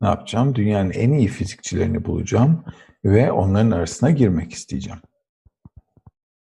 Ne 0.01 0.07
yapacağım? 0.07 0.55
Dünyanın 0.55 0.91
en 0.91 1.11
iyi 1.11 1.27
fizikçilerini 1.27 2.05
bulacağım 2.05 2.63
ve 3.05 3.31
onların 3.31 3.71
arasına 3.71 4.11
girmek 4.11 4.53
isteyeceğim. 4.53 4.99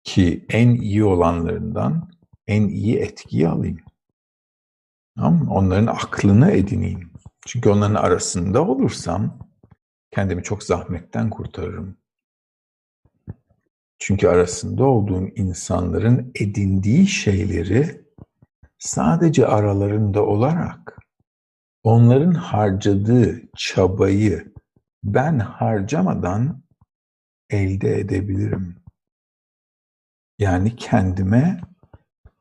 Ki 0.03 0.45
en 0.49 0.69
iyi 0.69 1.03
olanlarından 1.03 2.09
en 2.47 2.67
iyi 2.67 2.97
etkiyi 2.97 3.47
alayım. 3.47 3.79
Tamam 5.17 5.49
Onların 5.49 5.87
aklını 5.87 6.51
edineyim. 6.51 7.11
Çünkü 7.45 7.69
onların 7.69 7.95
arasında 7.95 8.67
olursam 8.67 9.46
kendimi 10.11 10.43
çok 10.43 10.63
zahmetten 10.63 11.29
kurtarırım. 11.29 11.97
Çünkü 13.99 14.27
arasında 14.27 14.85
olduğum 14.85 15.27
insanların 15.35 16.31
edindiği 16.35 17.07
şeyleri 17.07 18.05
sadece 18.79 19.47
aralarında 19.47 20.25
olarak 20.25 20.97
onların 21.83 22.31
harcadığı 22.31 23.41
çabayı 23.57 24.53
ben 25.03 25.39
harcamadan 25.39 26.63
elde 27.49 27.99
edebilirim. 27.99 28.75
Yani 30.39 30.75
kendime 30.75 31.61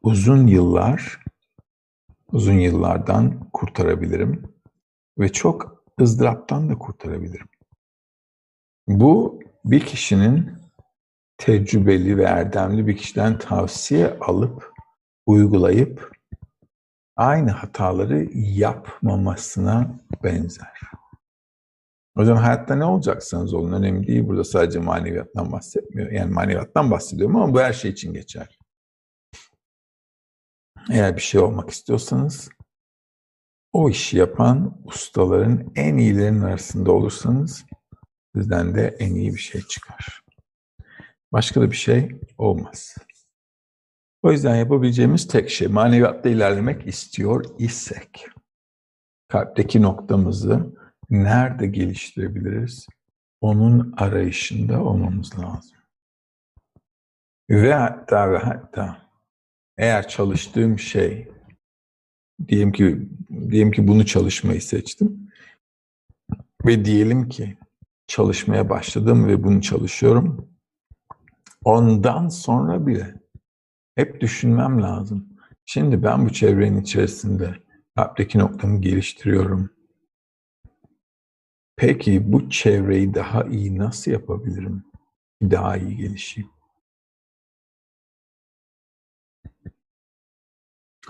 uzun 0.03 0.47
yıllar, 0.47 1.25
uzun 2.33 2.59
yıllardan 2.59 3.51
kurtarabilirim 3.53 4.55
ve 5.19 5.33
çok 5.33 5.85
ızdıraptan 6.01 6.69
da 6.69 6.79
kurtarabilirim. 6.79 7.49
Bu 8.89 9.41
bir 9.65 9.81
kişinin 9.81 10.53
tecrübeli 11.39 12.17
ve 12.17 12.23
erdemli 12.23 12.87
bir 12.87 12.97
kişiden 12.97 13.39
tavsiye 13.39 14.19
alıp 14.21 14.73
uygulayıp 15.27 16.17
aynı 17.17 17.51
hataları 17.51 18.29
yapmamasına 18.35 20.01
benzer. 20.25 20.81
O 22.17 22.25
zaman 22.25 22.43
hayatta 22.43 22.75
ne 22.75 22.85
olacaksanız 22.85 23.55
olun 23.55 23.73
önemli 23.73 24.07
değil. 24.07 24.27
Burada 24.27 24.45
sadece 24.45 24.79
maneviyattan 24.79 25.53
bahsetmiyor. 25.53 26.11
Yani 26.11 26.33
maneviyattan 26.33 26.91
bahsediyorum 26.91 27.37
ama 27.37 27.55
bu 27.55 27.61
her 27.61 27.73
şey 27.73 27.91
için 27.91 28.13
geçer. 28.13 28.59
Eğer 30.91 31.17
bir 31.17 31.21
şey 31.21 31.41
olmak 31.41 31.71
istiyorsanız 31.71 32.49
o 33.73 33.91
işi 33.91 34.19
yapan 34.19 34.81
ustaların 34.85 35.73
en 35.75 35.97
iyilerinin 35.97 36.43
arasında 36.43 36.93
olursanız 36.93 37.65
sizden 38.37 38.75
de 38.75 38.97
en 38.99 39.15
iyi 39.15 39.35
bir 39.35 39.41
şey 39.41 39.63
çıkar. 39.63 40.23
Başka 41.33 41.61
da 41.61 41.71
bir 41.71 41.77
şey 41.77 42.21
olmaz. 42.39 42.97
O 44.23 44.33
yüzden 44.33 44.57
yapabileceğimiz 44.57 45.29
tek 45.29 45.51
şey 45.51 45.69
maneviyatta 45.69 46.29
ilerlemek 46.29 46.87
istiyor 46.87 47.45
isek 47.59 48.29
kalpteki 49.29 49.83
noktamızı 49.83 50.77
nerede 51.11 51.67
geliştirebiliriz? 51.67 52.87
Onun 53.41 53.95
arayışında 53.97 54.85
olmamız 54.85 55.39
lazım. 55.39 55.79
Ve 57.51 57.75
hatta 57.75 58.33
ve 58.33 58.39
hatta 58.39 59.11
eğer 59.79 60.09
çalıştığım 60.09 60.79
şey 60.79 61.29
diyelim 62.49 62.73
ki 62.73 63.09
diyelim 63.51 63.71
ki 63.71 63.89
bunu 63.89 64.07
çalışmayı 64.07 64.63
seçtim 64.63 65.31
ve 66.67 66.85
diyelim 66.85 67.29
ki 67.29 67.59
çalışmaya 68.07 68.71
başladım 68.71 69.27
ve 69.27 69.45
bunu 69.45 69.63
çalışıyorum. 69.63 70.51
Ondan 71.65 72.29
sonra 72.29 72.87
bile 72.87 73.15
hep 73.95 74.21
düşünmem 74.21 74.83
lazım. 74.83 75.29
Şimdi 75.65 76.03
ben 76.03 76.27
bu 76.27 76.33
çevrenin 76.33 76.81
içerisinde 76.81 77.55
kalpteki 77.97 78.39
noktamı 78.39 78.81
geliştiriyorum. 78.81 79.71
Peki 81.77 82.33
bu 82.33 82.51
çevreyi 82.51 83.15
daha 83.15 83.45
iyi 83.45 83.79
nasıl 83.79 84.11
yapabilirim? 84.11 84.85
Daha 85.43 85.77
iyi 85.77 85.97
gelişeyim. 85.97 86.51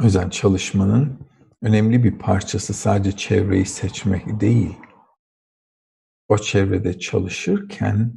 O 0.01 0.05
yüzden 0.05 0.31
çalışmanın 0.31 1.19
önemli 1.63 2.05
bir 2.05 2.19
parçası 2.19 2.75
sadece 2.75 3.17
çevreyi 3.17 3.67
seçmek 3.67 4.41
değil. 4.41 4.77
O 6.29 6.39
çevrede 6.39 6.99
çalışırken 6.99 8.13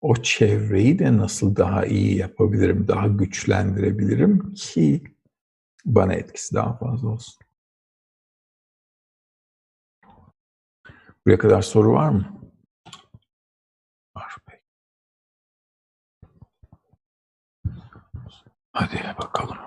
o 0.00 0.16
çevreyi 0.16 0.98
de 0.98 1.16
nasıl 1.16 1.56
daha 1.56 1.86
iyi 1.86 2.16
yapabilirim, 2.16 2.88
daha 2.88 3.06
güçlendirebilirim 3.06 4.54
ki 4.54 5.04
bana 5.84 6.14
etkisi 6.14 6.54
daha 6.54 6.76
fazla 6.78 7.08
olsun. 7.08 7.44
Buraya 11.26 11.38
kadar 11.38 11.62
soru 11.62 11.92
var 11.92 12.08
mı? 12.08 12.40
Var 14.16 14.36
peki. 14.46 14.62
Hadi 18.72 18.96
bakalım. 19.18 19.58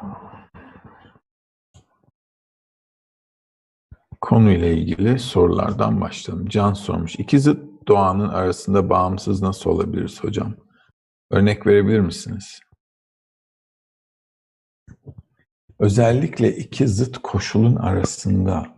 Konuyla 4.21 4.67
ilgili 4.67 5.19
sorulardan 5.19 6.01
başlayalım. 6.01 6.47
Can 6.47 6.73
sormuş. 6.73 7.15
İki 7.15 7.39
zıt 7.39 7.64
doğanın 7.87 8.29
arasında 8.29 8.89
bağımsız 8.89 9.41
nasıl 9.41 9.69
olabiliriz 9.69 10.23
hocam? 10.23 10.55
Örnek 11.31 11.67
verebilir 11.67 11.99
misiniz? 11.99 12.59
Özellikle 15.79 16.55
iki 16.55 16.87
zıt 16.87 17.17
koşulun 17.17 17.75
arasında 17.75 18.77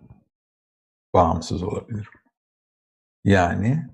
bağımsız 1.13 1.63
olabilir. 1.63 2.09
Yani 3.23 3.87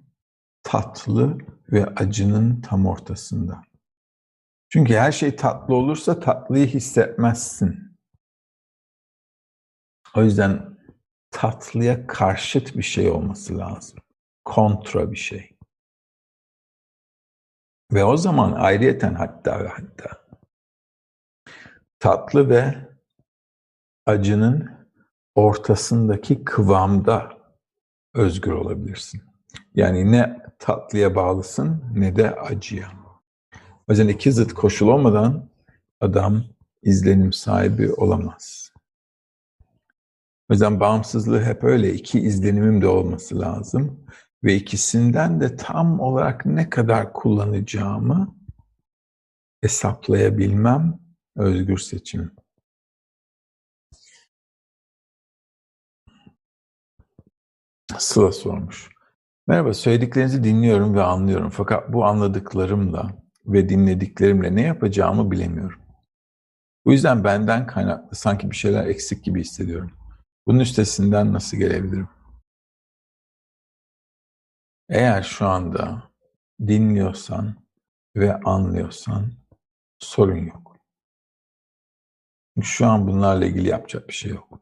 tatlı 0.63 1.37
ve 1.71 1.85
acının 1.85 2.61
tam 2.61 2.85
ortasında. 2.85 3.61
Çünkü 4.69 4.93
her 4.93 5.11
şey 5.11 5.35
tatlı 5.35 5.75
olursa 5.75 6.19
tatlıyı 6.19 6.67
hissetmezsin. 6.67 7.97
O 10.15 10.23
yüzden 10.23 10.77
tatlıya 11.31 12.07
karşıt 12.07 12.77
bir 12.77 12.83
şey 12.83 13.09
olması 13.09 13.57
lazım. 13.57 14.02
Kontra 14.45 15.11
bir 15.11 15.17
şey. 15.17 15.57
Ve 17.91 18.03
o 18.03 18.17
zaman 18.17 18.51
ayrıyeten 18.51 19.13
hatta 19.13 19.63
ve 19.63 19.67
hatta 19.67 20.23
tatlı 21.99 22.49
ve 22.49 22.75
acının 24.05 24.71
ortasındaki 25.35 26.43
kıvamda 26.43 27.37
özgür 28.13 28.51
olabilirsin. 28.51 29.21
Yani 29.75 30.11
ne 30.11 30.41
tatlıya 30.59 31.15
bağlısın 31.15 31.83
ne 31.93 32.15
de 32.15 32.31
acıya. 32.35 32.91
O 33.87 33.91
yüzden 33.91 34.07
iki 34.07 34.31
zıt 34.31 34.53
koşul 34.53 34.87
olmadan 34.87 35.49
adam 36.01 36.43
izlenim 36.81 37.33
sahibi 37.33 37.93
olamaz. 37.93 38.73
O 40.49 40.53
yüzden 40.53 40.79
bağımsızlığı 40.79 41.43
hep 41.43 41.63
öyle 41.63 41.93
iki 41.93 42.19
izlenimim 42.19 42.81
de 42.81 42.87
olması 42.87 43.39
lazım. 43.39 44.05
Ve 44.43 44.55
ikisinden 44.55 45.41
de 45.41 45.55
tam 45.55 45.99
olarak 45.99 46.45
ne 46.45 46.69
kadar 46.69 47.13
kullanacağımı 47.13 48.35
hesaplayabilmem 49.61 50.99
özgür 51.35 51.77
seçim. 51.77 52.31
Sıla 57.97 58.31
sormuş. 58.31 58.89
Merhaba, 59.47 59.73
söylediklerinizi 59.73 60.43
dinliyorum 60.43 60.95
ve 60.95 61.03
anlıyorum. 61.03 61.49
Fakat 61.49 61.93
bu 61.93 62.05
anladıklarımla 62.05 63.23
ve 63.45 63.69
dinlediklerimle 63.69 64.55
ne 64.55 64.61
yapacağımı 64.61 65.31
bilemiyorum. 65.31 65.79
Bu 66.85 66.91
yüzden 66.91 67.23
benden 67.23 67.67
kaynaklı 67.67 68.17
sanki 68.17 68.51
bir 68.51 68.55
şeyler 68.55 68.87
eksik 68.87 69.23
gibi 69.23 69.41
hissediyorum. 69.41 69.91
Bunun 70.47 70.59
üstesinden 70.59 71.33
nasıl 71.33 71.57
gelebilirim? 71.57 72.09
Eğer 74.89 75.23
şu 75.23 75.47
anda 75.47 76.11
dinliyorsan 76.67 77.55
ve 78.15 78.35
anlıyorsan 78.39 79.31
sorun 79.99 80.45
yok. 80.45 80.77
Şu 82.61 82.87
an 82.87 83.07
bunlarla 83.07 83.45
ilgili 83.45 83.69
yapacak 83.69 84.07
bir 84.07 84.13
şey 84.13 84.31
yok. 84.31 84.59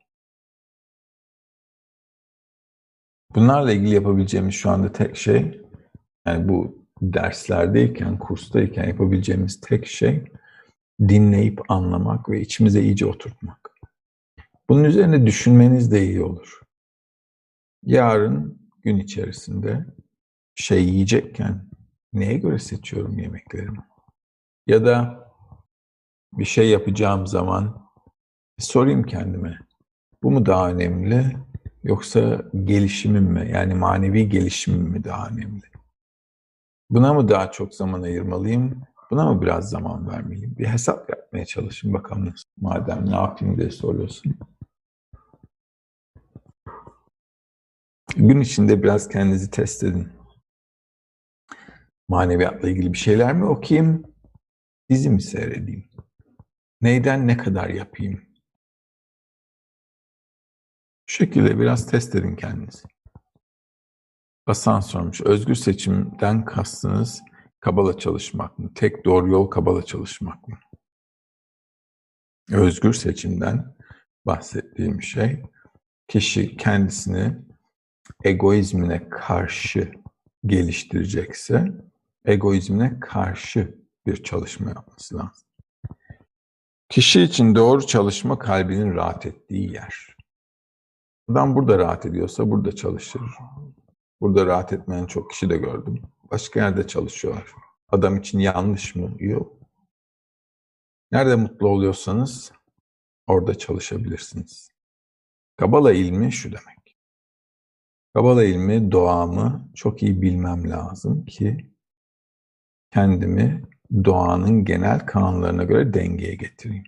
Bunlarla 3.35 3.71
ilgili 3.71 3.93
yapabileceğimiz 3.93 4.55
şu 4.55 4.69
anda 4.69 4.91
tek 4.91 5.17
şey, 5.17 5.61
yani 6.25 6.49
bu 6.49 6.85
derslerdeyken, 7.01 8.19
kurstayken 8.19 8.87
yapabileceğimiz 8.87 9.61
tek 9.61 9.87
şey 9.87 10.23
dinleyip 11.01 11.71
anlamak 11.71 12.29
ve 12.29 12.41
içimize 12.41 12.81
iyice 12.81 13.05
oturtmak. 13.05 13.71
Bunun 14.69 14.83
üzerine 14.83 15.25
düşünmeniz 15.25 15.91
de 15.91 16.03
iyi 16.03 16.23
olur. 16.23 16.61
Yarın 17.83 18.69
gün 18.81 18.97
içerisinde 18.97 19.85
şey 20.55 20.85
yiyecekken 20.85 21.69
neye 22.13 22.37
göre 22.37 22.59
seçiyorum 22.59 23.19
yemeklerimi? 23.19 23.79
Ya 24.67 24.85
da 24.85 25.27
bir 26.33 26.45
şey 26.45 26.69
yapacağım 26.69 27.27
zaman 27.27 27.91
sorayım 28.59 29.03
kendime. 29.03 29.57
Bu 30.23 30.31
mu 30.31 30.45
daha 30.45 30.69
önemli 30.69 31.37
yoksa 31.83 32.45
gelişimim 32.63 33.23
mi? 33.23 33.51
Yani 33.53 33.73
manevi 33.73 34.29
gelişimim 34.29 34.81
mi 34.81 35.03
daha 35.03 35.27
önemli? 35.27 35.63
Buna 36.89 37.13
mı 37.13 37.29
daha 37.29 37.51
çok 37.51 37.75
zaman 37.75 38.01
ayırmalıyım? 38.01 38.81
Buna 39.11 39.33
mı 39.33 39.41
biraz 39.41 39.69
zaman 39.69 40.09
vermeliyim? 40.09 40.55
Bir 40.57 40.67
hesap 40.67 41.09
yapmaya 41.09 41.45
çalışın 41.45 41.93
bakalım 41.93 42.25
nasıl. 42.25 42.49
Madem 42.57 43.09
ne 43.09 43.15
yapayım 43.15 43.57
diye 43.57 43.71
soruyorsun. 43.71 44.35
Gün 48.15 48.41
içinde 48.41 48.83
biraz 48.83 49.09
kendinizi 49.09 49.49
test 49.49 49.83
edin. 49.83 50.20
Maneviyatla 52.11 52.69
ilgili 52.69 52.93
bir 52.93 52.97
şeyler 52.97 53.33
mi 53.33 53.45
okuyayım? 53.45 54.03
Dizi 54.89 55.09
mi 55.09 55.21
seyredeyim? 55.21 55.89
Neyden 56.81 57.27
ne 57.27 57.37
kadar 57.37 57.69
yapayım? 57.69 58.21
Bu 61.07 61.11
şekilde 61.13 61.59
biraz 61.59 61.87
test 61.87 62.15
edin 62.15 62.35
kendinizi. 62.35 62.83
Basan 64.47 64.79
sormuş. 64.79 65.21
Özgür 65.21 65.55
seçimden 65.55 66.45
kastınız 66.45 67.21
kabala 67.59 67.97
çalışmak 67.97 68.59
mı? 68.59 68.73
Tek 68.75 69.05
doğru 69.05 69.31
yol 69.31 69.47
kabala 69.47 69.85
çalışmak 69.85 70.47
mı? 70.47 70.59
Özgür 72.51 72.93
seçimden 72.93 73.75
bahsettiğim 74.25 75.01
şey 75.01 75.43
kişi 76.07 76.57
kendisini 76.57 77.37
egoizmine 78.23 79.09
karşı 79.09 79.91
geliştirecekse 80.45 81.90
egoizmine 82.25 82.99
karşı 82.99 83.75
bir 84.05 84.23
çalışma 84.23 84.69
yapması 84.69 85.17
lazım. 85.17 85.47
Kişi 86.89 87.21
için 87.21 87.55
doğru 87.55 87.87
çalışma 87.87 88.39
kalbinin 88.39 88.95
rahat 88.95 89.25
ettiği 89.25 89.73
yer. 89.73 90.15
Adam 91.29 91.55
burada 91.55 91.77
rahat 91.77 92.05
ediyorsa 92.05 92.49
burada 92.49 92.75
çalışır. 92.75 93.21
Burada 94.21 94.45
rahat 94.45 94.73
etmeyen 94.73 95.05
çok 95.05 95.31
kişi 95.31 95.49
de 95.49 95.57
gördüm. 95.57 96.01
Başka 96.31 96.59
yerde 96.59 96.87
çalışıyorlar. 96.87 97.51
Adam 97.89 98.17
için 98.17 98.39
yanlış 98.39 98.95
mı? 98.95 99.15
Yok. 99.19 99.57
Nerede 101.11 101.35
mutlu 101.35 101.67
oluyorsanız 101.67 102.51
orada 103.27 103.57
çalışabilirsiniz. 103.57 104.69
Kabala 105.57 105.93
ilmi 105.93 106.31
şu 106.31 106.49
demek. 106.51 106.97
Kabala 108.13 108.43
ilmi 108.43 108.91
doğamı 108.91 109.69
çok 109.75 110.03
iyi 110.03 110.21
bilmem 110.21 110.69
lazım 110.69 111.25
ki 111.25 111.70
kendimi 112.91 113.63
doğanın 114.03 114.65
genel 114.65 114.99
kanunlarına 115.05 115.63
göre 115.63 115.93
dengeye 115.93 116.35
getireyim. 116.35 116.83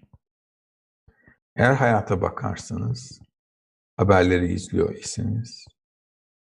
Eğer 1.56 1.74
hayata 1.74 2.22
bakarsanız, 2.22 3.22
haberleri 3.98 4.54
izliyor 4.54 4.96
iseniz, 4.96 5.66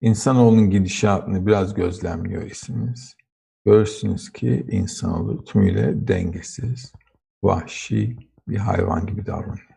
insanoğlunun 0.01 0.69
gidişatını 0.69 1.47
biraz 1.47 1.73
gözlemliyor 1.73 2.43
iseniz, 2.43 3.15
görürsünüz 3.65 4.31
ki 4.31 4.65
insanoğlu 4.71 5.43
tümüyle 5.43 6.07
dengesiz, 6.07 6.93
vahşi 7.43 8.17
bir 8.47 8.57
hayvan 8.57 9.05
gibi 9.05 9.25
davranıyor. 9.25 9.71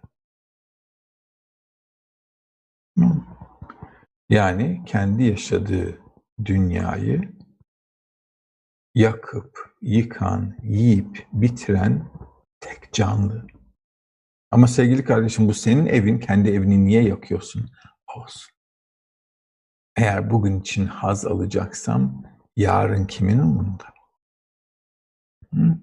Yani 4.29 4.83
kendi 4.87 5.25
yaşadığı 5.25 5.99
dünyayı 6.45 7.34
yakıp, 8.95 9.75
yıkan, 9.83 10.57
yiyip, 10.63 11.27
bitiren 11.33 12.11
tek 12.61 12.93
canlı. 12.93 13.47
Ama 14.51 14.67
sevgili 14.67 15.05
kardeşim 15.05 15.49
bu 15.49 15.55
senin 15.55 15.87
evin, 15.87 16.19
kendi 16.19 16.51
evini 16.51 16.85
niye 16.85 17.03
yakıyorsun? 17.03 17.71
Olsun. 18.17 18.55
Eğer 19.97 20.31
bugün 20.31 20.61
için 20.61 20.87
haz 20.87 21.27
alacaksam 21.27 22.25
yarın 22.57 23.05
kimin 23.07 23.39
umurunda? 23.39 23.85
Hı? 25.55 25.79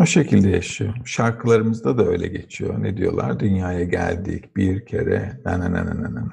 O 0.00 0.06
şekilde 0.06 0.48
yaşıyor. 0.48 0.94
Şarkılarımızda 1.04 1.98
da 1.98 2.04
öyle 2.04 2.28
geçiyor. 2.28 2.82
Ne 2.82 2.96
diyorlar? 2.96 3.40
Dünyaya 3.40 3.84
geldik 3.84 4.56
bir 4.56 4.86
kere. 4.86 5.40
Na 5.44 5.60
na 5.60 5.72
na 5.72 5.86
na 5.86 6.14
na. 6.14 6.32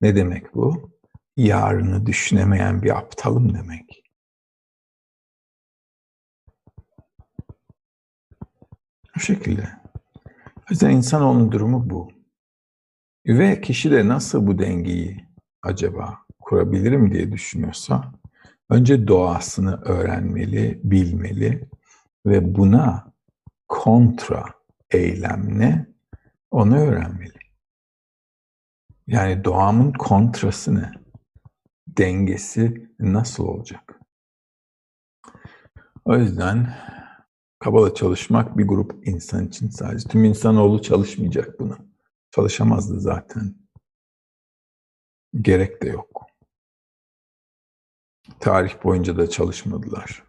Ne 0.00 0.16
demek 0.16 0.54
bu? 0.54 0.92
Yarını 1.36 2.06
düşünemeyen 2.06 2.82
bir 2.82 2.98
aptalım 2.98 3.54
demek. 3.54 4.02
Bu 9.11 9.11
şekilde. 9.22 9.68
O 10.58 10.64
yüzden 10.70 10.90
insanoğlunun 10.90 11.52
durumu 11.52 11.90
bu. 11.90 12.08
Ve 13.26 13.60
kişi 13.60 13.90
de 13.90 14.08
nasıl 14.08 14.46
bu 14.46 14.58
dengeyi 14.58 15.26
acaba 15.62 16.18
kurabilirim 16.40 17.12
diye 17.12 17.32
düşünüyorsa 17.32 18.12
önce 18.70 19.08
doğasını 19.08 19.80
öğrenmeli, 19.82 20.80
bilmeli 20.84 21.68
ve 22.26 22.54
buna 22.54 23.12
kontra 23.68 24.44
eylem 24.90 25.58
ne 25.58 25.86
onu 26.50 26.78
öğrenmeli. 26.78 27.38
Yani 29.06 29.44
doğamın 29.44 29.92
kontrası 29.92 30.74
ne? 30.74 30.90
Dengesi 31.86 32.90
nasıl 32.98 33.44
olacak? 33.44 34.00
O 36.04 36.16
yüzden 36.16 36.74
Kabala 37.62 37.94
çalışmak 37.94 38.58
bir 38.58 38.68
grup 38.68 39.08
insan 39.08 39.46
için 39.46 39.68
sadece. 39.68 40.08
Tüm 40.08 40.24
insanoğlu 40.24 40.82
çalışmayacak 40.82 41.60
bunu. 41.60 41.78
Çalışamazdı 42.30 43.00
zaten. 43.00 43.54
Gerek 45.40 45.82
de 45.82 45.88
yok. 45.88 46.26
Tarih 48.40 48.84
boyunca 48.84 49.16
da 49.16 49.30
çalışmadılar. 49.30 50.24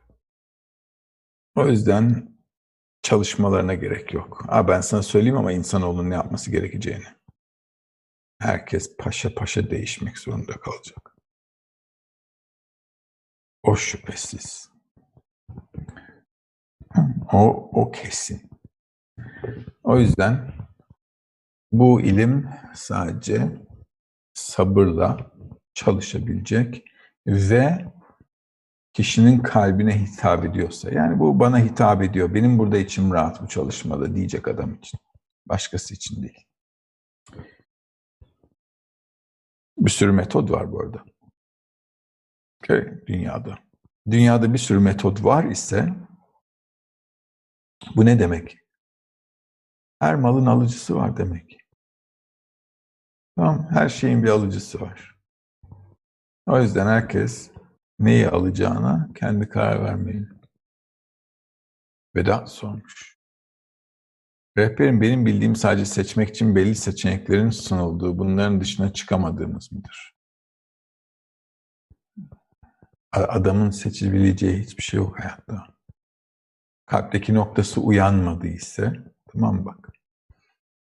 O 1.56 1.68
yüzden 1.68 2.38
çalışmalarına 3.02 3.74
gerek 3.74 4.14
yok. 4.14 4.46
Aa, 4.48 4.68
ben 4.68 4.82
sana 4.82 5.04
söyleyeyim 5.04 5.38
ama 5.38 5.52
insanoğlunun 5.52 6.10
ne 6.10 6.14
yapması 6.14 6.52
gerekeceğini. 6.52 7.08
Herkes 8.40 8.98
paşa 8.98 9.36
paşa 9.36 9.70
değişmek 9.70 10.18
zorunda 10.18 10.54
kalacak. 10.54 11.16
O 13.64 13.76
şüphesiz. 13.76 14.74
O, 17.34 17.70
o 17.74 17.92
kesin. 17.92 18.50
O 19.84 20.00
yüzden 20.00 20.54
bu 21.72 22.02
ilim 22.02 22.50
sadece 22.74 23.48
sabırla 24.34 25.32
çalışabilecek 25.74 26.86
ve 27.28 27.86
kişinin 28.94 29.40
kalbine 29.40 30.02
hitap 30.02 30.46
ediyorsa, 30.46 30.92
yani 30.92 31.20
bu 31.20 31.40
bana 31.40 31.60
hitap 31.60 32.02
ediyor, 32.02 32.34
benim 32.34 32.60
burada 32.60 32.78
içim 32.78 33.14
rahat 33.14 33.42
bu 33.42 33.48
çalışmada 33.48 34.16
diyecek 34.16 34.48
adam 34.48 34.74
için. 34.74 35.00
Başkası 35.46 35.94
için 35.94 36.24
değil. 36.24 36.46
Bir 39.78 39.92
sürü 39.92 40.12
metod 40.12 40.50
var 40.50 40.72
bu 40.72 40.82
arada. 40.82 41.04
Okay, 42.64 43.06
dünyada. 43.08 43.60
Dünyada 44.10 44.54
bir 44.54 44.58
sürü 44.58 44.80
metot 44.80 45.24
var 45.24 45.44
ise 45.44 45.94
bu 47.96 48.06
ne 48.06 48.20
demek? 48.20 48.58
Her 50.00 50.16
malın 50.16 50.46
alıcısı 50.46 50.96
var 50.96 51.18
demek. 51.18 51.58
Tamam, 53.36 53.68
her 53.70 53.90
şeyin 53.90 54.24
bir 54.24 54.30
alıcısı 54.30 54.82
var. 54.82 55.16
O 56.46 56.62
yüzden 56.62 56.88
herkes 56.88 57.52
neyi 58.00 58.30
alacağına 58.30 59.10
kendi 59.16 59.50
karar 59.50 59.84
vermeli. 59.84 60.28
Vedat 62.16 62.52
sormuş. 62.52 63.18
Rehberim 64.58 65.02
benim 65.02 65.26
bildiğim 65.26 65.56
sadece 65.56 65.86
seçmek 65.86 66.30
için 66.30 66.56
belli 66.56 66.76
seçeneklerin 66.76 67.50
sunulduğu, 67.50 68.18
bunların 68.18 68.62
dışına 68.62 68.94
çıkamadığımız 68.94 69.72
mıdır? 69.72 70.14
Adamın 73.12 73.70
seçebileceği 73.70 74.64
hiçbir 74.64 74.84
şey 74.84 74.98
yok 74.98 75.20
hayatta. 75.20 75.73
Kalpteki 76.86 77.34
noktası 77.34 77.82
uyanmadıysa, 77.82 78.94
tamam 79.32 79.66
bak. 79.66 79.90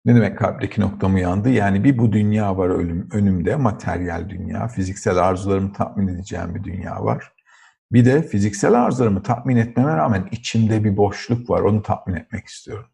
Ne 0.05 0.15
demek 0.15 0.37
kalpteki 0.37 0.81
noktam 0.81 1.15
uyandı? 1.15 1.49
Yani 1.49 1.83
bir 1.83 1.97
bu 1.97 2.11
dünya 2.11 2.57
var 2.57 2.69
ölüm, 2.69 3.09
önümde, 3.11 3.55
materyal 3.55 4.29
dünya, 4.29 4.67
fiziksel 4.67 5.17
arzularımı 5.17 5.73
tatmin 5.73 6.07
edeceğim 6.07 6.55
bir 6.55 6.63
dünya 6.63 7.03
var. 7.03 7.33
Bir 7.91 8.05
de 8.05 8.21
fiziksel 8.23 8.73
arzularımı 8.73 9.23
tatmin 9.23 9.57
etmeme 9.57 9.95
rağmen 9.95 10.27
içimde 10.31 10.83
bir 10.83 10.97
boşluk 10.97 11.49
var, 11.49 11.61
onu 11.61 11.83
tatmin 11.83 12.15
etmek 12.15 12.45
istiyorum. 12.47 12.89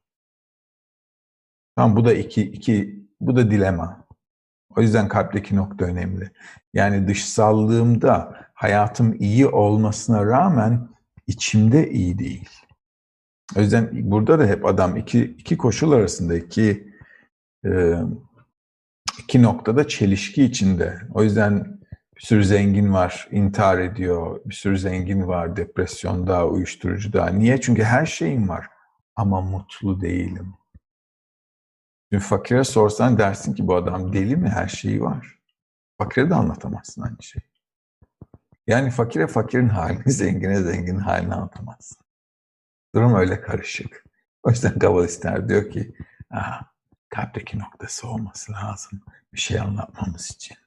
Tamam 1.75 1.95
bu 1.95 2.05
da 2.05 2.13
iki, 2.13 2.41
iki 2.41 3.05
bu 3.21 3.35
da 3.35 3.51
dilema. 3.51 4.07
O 4.77 4.81
yüzden 4.81 5.07
kalpteki 5.07 5.55
nokta 5.55 5.85
önemli. 5.85 6.31
Yani 6.73 7.07
dışsallığımda 7.07 8.35
hayatım 8.53 9.15
iyi 9.19 9.47
olmasına 9.47 10.25
rağmen 10.25 10.89
içimde 11.27 11.89
iyi 11.91 12.19
değil. 12.19 12.49
O 13.57 13.59
yüzden 13.59 13.89
burada 14.11 14.39
da 14.39 14.45
hep 14.45 14.65
adam 14.65 14.97
iki, 14.97 15.23
iki 15.23 15.57
koşul 15.57 15.91
arasında 15.91 16.35
iki, 16.35 16.93
e, 17.65 17.93
iki 19.23 19.41
noktada 19.41 19.87
çelişki 19.87 20.43
içinde. 20.43 20.99
O 21.13 21.23
yüzden 21.23 21.79
bir 22.15 22.21
sürü 22.21 22.45
zengin 22.45 22.93
var, 22.93 23.27
intihar 23.31 23.79
ediyor. 23.79 24.39
Bir 24.45 24.55
sürü 24.55 24.77
zengin 24.77 25.27
var, 25.27 25.55
depresyonda, 25.55 26.47
uyuşturucuda. 26.47 27.27
Niye? 27.27 27.61
Çünkü 27.61 27.83
her 27.83 28.05
şeyim 28.05 28.49
var 28.49 28.67
ama 29.15 29.41
mutlu 29.41 30.01
değilim. 30.01 30.53
Şimdi 32.11 32.23
fakire 32.23 32.63
sorsan 32.63 33.17
dersin 33.17 33.53
ki 33.53 33.67
bu 33.67 33.75
adam 33.75 34.13
deli 34.13 34.35
mi? 34.35 34.49
Her 34.49 34.67
şeyi 34.67 35.01
var. 35.01 35.39
Fakire 35.97 36.29
de 36.29 36.35
anlatamazsın 36.35 37.01
aynı 37.01 37.23
şeyi. 37.23 37.43
Yani 38.67 38.91
fakire 38.91 39.27
fakirin 39.27 39.69
halini, 39.69 40.03
zengine 40.11 40.61
zengin 40.61 40.97
halini 40.97 41.33
anlatamazsın. 41.33 42.02
Durum 42.95 43.15
öyle 43.15 43.41
karışık. 43.41 44.05
O 44.43 44.49
yüzden 44.49 44.79
kabalistler 44.79 45.49
diyor 45.49 45.71
ki, 45.71 45.95
Aha, 46.31 46.71
kalpteki 47.09 47.59
noktası 47.59 48.07
olması 48.07 48.51
lazım 48.51 49.01
bir 49.33 49.39
şey 49.39 49.59
anlatmamız 49.59 50.31
için. 50.31 50.57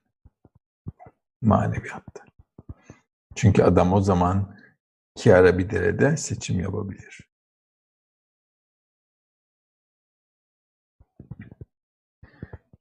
Maneviyatta. 1.43 2.24
Çünkü 3.35 3.62
adam 3.62 3.93
o 3.93 4.01
zaman 4.01 4.57
iki 5.16 5.35
ara 5.37 5.59
bir 5.59 5.70
derede 5.70 6.16
seçim 6.16 6.61
yapabilir. 6.61 7.20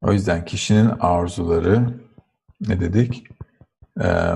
O 0.02 0.14
yüzden 0.14 0.46
kişinin 0.46 0.90
arzuları, 1.00 2.00
ne 2.62 2.80
dedik? 2.80 3.28
Ee, 4.02 4.34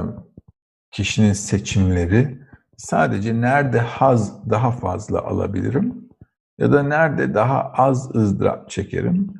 kişinin 0.91 1.33
seçimleri 1.33 2.48
sadece 2.79 3.41
nerede 3.41 3.79
haz 3.79 4.49
daha 4.49 4.71
fazla 4.71 5.21
alabilirim 5.21 6.09
ya 6.57 6.71
da 6.71 6.83
nerede 6.83 7.33
daha 7.33 7.63
az 7.63 8.15
ızdırap 8.15 8.69
çekerim 8.69 9.33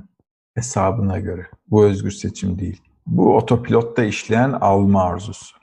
hesabına 0.55 1.19
göre. 1.19 1.47
Bu 1.67 1.85
özgür 1.85 2.11
seçim 2.11 2.59
değil. 2.59 2.81
Bu 3.05 3.37
otopilotta 3.37 4.03
işleyen 4.03 4.51
alma 4.51 5.03
arzusu. 5.03 5.57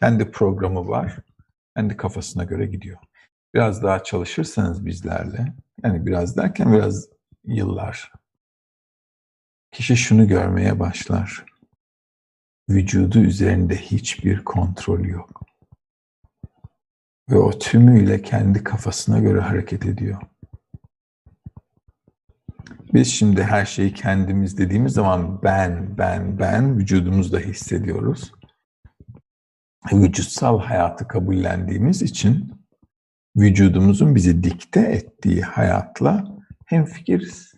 Kendi 0.00 0.30
programı 0.30 0.88
var. 0.88 1.16
Kendi 1.76 1.96
kafasına 1.96 2.44
göre 2.44 2.66
gidiyor. 2.66 2.98
Biraz 3.54 3.82
daha 3.82 4.02
çalışırsanız 4.02 4.86
bizlerle, 4.86 5.54
yani 5.84 6.06
biraz 6.06 6.36
derken 6.36 6.72
biraz 6.72 7.08
yıllar, 7.44 8.12
kişi 9.72 9.96
şunu 9.96 10.28
görmeye 10.28 10.80
başlar. 10.80 11.44
Vücudu 12.70 13.18
üzerinde 13.18 13.76
hiçbir 13.76 14.44
kontrol 14.44 15.04
yok. 15.04 15.49
Ve 17.30 17.38
o 17.38 17.58
tümüyle 17.58 18.22
kendi 18.22 18.64
kafasına 18.64 19.18
göre 19.18 19.40
hareket 19.40 19.86
ediyor. 19.86 20.22
Biz 22.94 23.08
şimdi 23.08 23.42
her 23.42 23.66
şeyi 23.66 23.94
kendimiz 23.94 24.58
dediğimiz 24.58 24.92
zaman 24.92 25.42
ben, 25.42 25.98
ben, 25.98 26.38
ben 26.38 26.78
vücudumuzda 26.78 27.38
hissediyoruz. 27.38 28.32
Vücutsal 29.92 30.60
hayatı 30.60 31.08
kabullendiğimiz 31.08 32.02
için 32.02 32.52
vücudumuzun 33.36 34.14
bizi 34.14 34.44
dikte 34.44 34.80
ettiği 34.80 35.42
hayatla 35.42 36.24
hemfikiriz. 36.66 37.54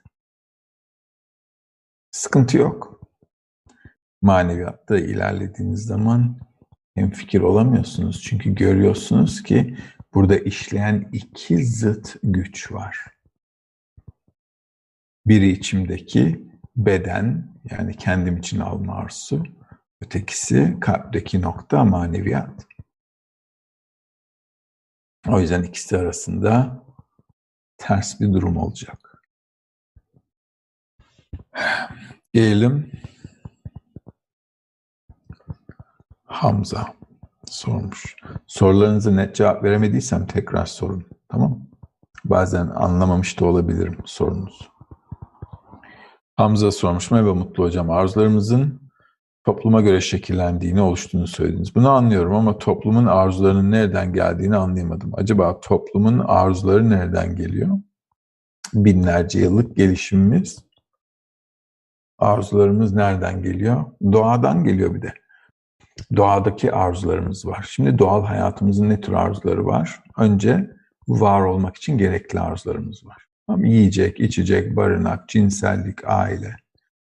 Sıkıntı 2.11 2.57
yok. 2.57 3.01
Maneviyatta 4.23 4.99
ilerlediğiniz 4.99 5.85
zaman 5.85 6.39
hemfikir 6.95 7.41
olamıyorsunuz. 7.41 8.23
Çünkü 8.23 8.55
görüyorsunuz 8.55 9.43
ki 9.43 9.79
burada 10.15 10.39
işleyen 10.39 11.09
iki 11.13 11.65
zıt 11.65 12.17
güç 12.23 12.73
var. 12.73 13.07
Biri 15.27 15.49
içimdeki 15.49 16.49
beden 16.77 17.53
yani 17.71 17.97
kendim 17.97 18.37
için 18.37 18.61
alma 18.61 18.95
arzusu. 18.95 19.45
Ötekisi 20.01 20.77
kalpteki 20.81 21.41
nokta 21.41 21.85
maneviyat. 21.85 22.67
O 25.29 25.41
yüzden 25.41 25.63
ikisi 25.63 25.99
arasında 25.99 26.83
ters 27.77 28.21
bir 28.21 28.33
durum 28.33 28.57
olacak. 28.57 29.25
Gelelim 32.33 32.93
Hamza 36.33 36.95
sormuş. 37.47 38.17
Sorularınıza 38.47 39.11
net 39.11 39.35
cevap 39.35 39.65
veremediysem 39.65 40.27
tekrar 40.27 40.67
sorun. 40.67 41.05
Tamam 41.29 41.59
Bazen 42.25 42.67
anlamamış 42.67 43.41
da 43.41 43.45
olabilirim 43.45 43.97
sorunuzu. 44.05 44.65
Hamza 46.37 46.71
sormuş. 46.71 47.11
Merhaba 47.11 47.35
Mutlu 47.35 47.65
Hocam. 47.65 47.91
Arzularımızın 47.91 48.81
topluma 49.45 49.81
göre 49.81 50.01
şekillendiğini, 50.01 50.81
oluştuğunu 50.81 51.27
söylediniz. 51.27 51.75
Bunu 51.75 51.91
anlıyorum 51.91 52.35
ama 52.35 52.59
toplumun 52.59 53.07
arzularının 53.07 53.71
nereden 53.71 54.13
geldiğini 54.13 54.57
anlayamadım. 54.57 55.11
Acaba 55.15 55.61
toplumun 55.61 56.19
arzuları 56.19 56.91
nereden 56.91 57.37
geliyor? 57.37 57.79
Binlerce 58.75 59.39
yıllık 59.39 59.77
gelişimimiz. 59.77 60.65
Arzularımız 62.19 62.93
nereden 62.93 63.43
geliyor? 63.43 63.85
Doğadan 64.13 64.65
geliyor 64.65 64.95
bir 64.95 65.03
de. 65.03 65.22
Doğadaki 66.17 66.73
arzularımız 66.73 67.47
var. 67.47 67.67
Şimdi 67.71 67.99
doğal 67.99 68.25
hayatımızın 68.25 68.89
ne 68.89 69.01
tür 69.01 69.13
arzuları 69.13 69.67
var? 69.67 70.03
Önce 70.17 70.71
var 71.09 71.41
olmak 71.41 71.77
için 71.77 71.99
gerekli 71.99 72.41
arzularımız 72.41 73.07
var. 73.07 73.27
Tamam, 73.47 73.65
yiyecek, 73.65 74.21
içecek, 74.21 74.77
barınak, 74.77 75.29
cinsellik, 75.29 75.99
aile. 76.05 76.57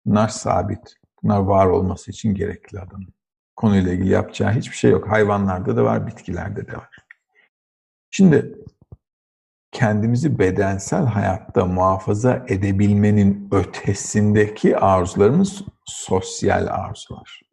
Bunlar 0.05 0.27
sabit. 0.27 0.95
Bunlar 1.23 1.39
var 1.39 1.65
olması 1.65 2.11
için 2.11 2.33
gerekli 2.33 2.79
adamın. 2.79 3.13
Konuyla 3.55 3.93
ilgili 3.93 4.09
yapacağı 4.09 4.51
hiçbir 4.51 4.75
şey 4.75 4.91
yok. 4.91 5.11
Hayvanlarda 5.11 5.77
da 5.77 5.83
var, 5.83 6.07
bitkilerde 6.07 6.67
de 6.67 6.73
var. 6.73 6.97
Şimdi 8.11 8.55
kendimizi 9.71 10.39
bedensel 10.39 11.05
hayatta 11.05 11.65
muhafaza 11.65 12.45
edebilmenin 12.47 13.49
ötesindeki 13.51 14.77
arzularımız 14.77 15.63
sosyal 15.85 16.67
arzular. 16.67 17.46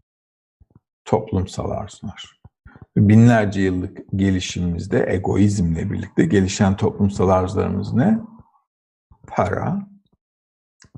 Toplumsal 1.04 1.70
arzular. 1.70 2.40
Binlerce 2.96 3.60
yıllık 3.60 3.98
gelişimimizde 4.16 5.06
egoizmle 5.08 5.90
birlikte 5.90 6.24
gelişen 6.24 6.76
toplumsal 6.76 7.28
arzularımız 7.28 7.92
ne? 7.92 8.20
para, 9.26 9.88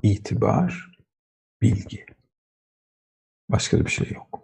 itibar, 0.03 0.91
bilgi. 1.61 2.05
Başka 3.49 3.79
da 3.79 3.85
bir 3.85 3.91
şey 3.91 4.11
yok. 4.11 4.39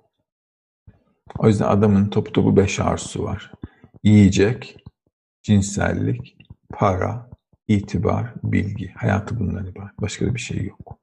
O 1.38 1.48
yüzden 1.48 1.68
adamın 1.68 2.10
topu 2.10 2.32
topu 2.32 2.58
beş 2.58 2.80
arzusu 2.80 3.24
var. 3.24 3.52
Yiyecek, 4.04 4.84
cinsellik, 5.44 6.38
para, 6.70 7.30
itibar, 7.68 8.34
bilgi. 8.44 8.92
Hayatı 8.92 9.40
bundan 9.40 9.66
ibaret. 9.68 10.02
Başka 10.02 10.26
da 10.26 10.36
bir 10.36 10.40
şey 10.40 10.66
yok. 10.66 11.00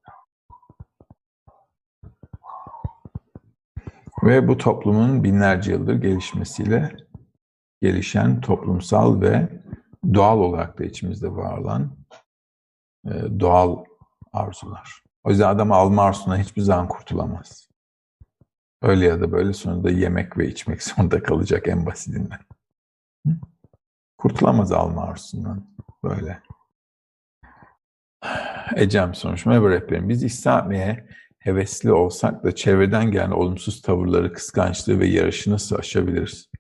Ve 4.31 4.49
bu 4.49 4.59
toplumun 4.59 5.24
binlerce 5.24 5.72
yıldır 5.72 5.95
gelişmesiyle 5.95 6.97
gelişen 7.83 8.41
toplumsal 8.41 9.20
ve 9.20 9.49
doğal 10.14 10.39
olarak 10.39 10.78
da 10.78 10.85
içimizde 10.85 11.33
var 11.33 11.59
olan 11.59 11.97
e, 13.07 13.11
doğal 13.41 13.85
arzular. 14.33 15.03
O 15.24 15.31
yüzden 15.31 15.49
adam 15.49 15.72
alma 15.72 16.03
arzusundan 16.03 16.39
hiçbir 16.39 16.62
zaman 16.62 16.89
kurtulamaz. 16.89 17.68
Öyle 18.83 19.07
ya 19.07 19.20
da 19.20 19.33
böyle 19.33 19.53
sonunda 19.53 19.91
yemek 19.91 20.39
ve 20.39 20.49
içmek 20.49 20.83
zorunda 20.85 21.22
kalacak 21.22 21.68
en 21.68 21.87
basitinden. 21.87 22.41
Kurtulamaz 24.18 24.72
alma 24.72 25.03
arzusundan 25.03 25.76
böyle. 26.05 26.43
Ecem 28.76 29.14
sormuş. 29.14 29.47
Merhaba 29.47 29.70
rehberim. 29.70 30.09
Biz 30.09 30.22
İslamiyet'e 30.24 31.20
hevesli 31.41 31.93
olsak 31.93 32.45
da 32.45 32.55
çevreden 32.55 33.11
gelen 33.11 33.30
olumsuz 33.30 33.82
tavırları, 33.82 34.32
kıskançlığı 34.32 35.01
ve 35.01 35.07
yarışı 35.07 35.51
nasıl 35.51 35.76
aşabiliriz? 35.76 36.51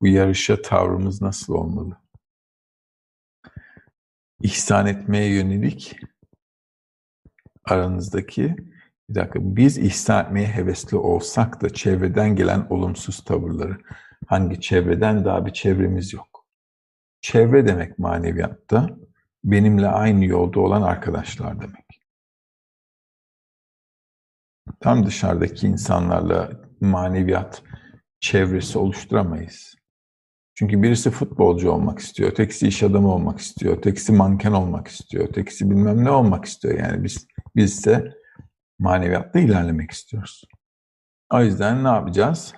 Bu 0.00 0.06
yarışa 0.06 0.62
tavrımız 0.62 1.22
nasıl 1.22 1.54
olmalı? 1.54 1.98
İhsan 4.42 4.86
etmeye 4.86 5.34
yönelik 5.34 5.96
aranızdaki 7.64 8.56
bir 9.08 9.14
dakika 9.14 9.38
biz 9.42 9.78
ihsan 9.78 10.24
etmeye 10.24 10.46
hevesli 10.46 10.96
olsak 10.96 11.62
da 11.62 11.70
çevreden 11.70 12.36
gelen 12.36 12.66
olumsuz 12.70 13.24
tavırları 13.24 13.78
hangi 14.26 14.60
çevreden 14.60 15.24
daha 15.24 15.46
bir 15.46 15.52
çevremiz 15.52 16.12
yok. 16.12 16.46
Çevre 17.20 17.66
demek 17.66 17.98
maneviyatta 17.98 18.90
benimle 19.44 19.88
aynı 19.88 20.24
yolda 20.24 20.60
olan 20.60 20.82
arkadaşlar 20.82 21.60
demek. 21.60 21.83
Tam 24.84 25.06
dışarıdaki 25.06 25.66
insanlarla 25.66 26.50
maneviyat 26.80 27.62
çevresi 28.20 28.78
oluşturamayız. 28.78 29.74
Çünkü 30.54 30.82
birisi 30.82 31.10
futbolcu 31.10 31.70
olmak 31.70 31.98
istiyor, 31.98 32.30
ötekisi 32.30 32.68
iş 32.68 32.82
adamı 32.82 33.14
olmak 33.14 33.40
istiyor, 33.40 33.76
ötekisi 33.76 34.12
manken 34.12 34.52
olmak 34.52 34.88
istiyor, 34.88 35.28
ötekisi 35.28 35.70
bilmem 35.70 36.04
ne 36.04 36.10
olmak 36.10 36.44
istiyor. 36.44 36.78
Yani 36.78 37.04
biz 37.04 37.26
biz 37.56 37.72
ise 37.72 38.12
maneviyatta 38.78 39.38
ilerlemek 39.38 39.90
istiyoruz. 39.90 40.44
O 41.32 41.42
yüzden 41.42 41.84
ne 41.84 41.88
yapacağız? 41.88 42.54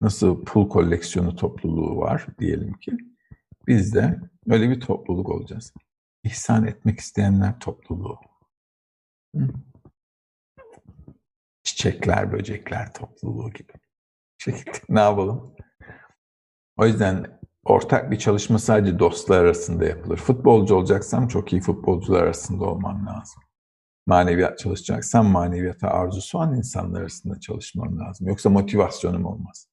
Nasıl 0.00 0.44
pul 0.44 0.68
koleksiyonu 0.68 1.36
topluluğu 1.36 1.96
var 1.96 2.26
diyelim 2.38 2.72
ki. 2.72 2.96
Biz 3.66 3.94
de 3.94 4.20
öyle 4.46 4.70
bir 4.70 4.80
topluluk 4.80 5.28
olacağız. 5.28 5.72
İhsan 6.24 6.66
etmek 6.66 7.00
isteyenler 7.00 7.58
topluluğu. 7.58 8.20
Çiçekler, 11.66 12.32
böcekler 12.32 12.94
topluluğu 12.94 13.50
gibi. 13.50 13.72
Şekilde 14.38 14.78
ne 14.88 15.00
yapalım? 15.00 15.54
O 16.76 16.86
yüzden 16.86 17.40
ortak 17.64 18.10
bir 18.10 18.18
çalışma 18.18 18.58
sadece 18.58 18.98
dostlar 18.98 19.44
arasında 19.44 19.84
yapılır. 19.84 20.16
Futbolcu 20.16 20.74
olacaksam 20.74 21.28
çok 21.28 21.52
iyi 21.52 21.62
futbolcular 21.62 22.22
arasında 22.22 22.64
olmam 22.64 23.06
lazım. 23.06 23.42
Maneviyat 24.06 24.58
çalışacaksam 24.58 25.26
maneviyata 25.26 25.88
arzusu 25.88 26.38
olan 26.38 26.56
insanlar 26.56 27.00
arasında 27.00 27.40
çalışmam 27.40 27.98
lazım. 27.98 28.28
Yoksa 28.28 28.50
motivasyonum 28.50 29.24
olmaz. 29.24 29.68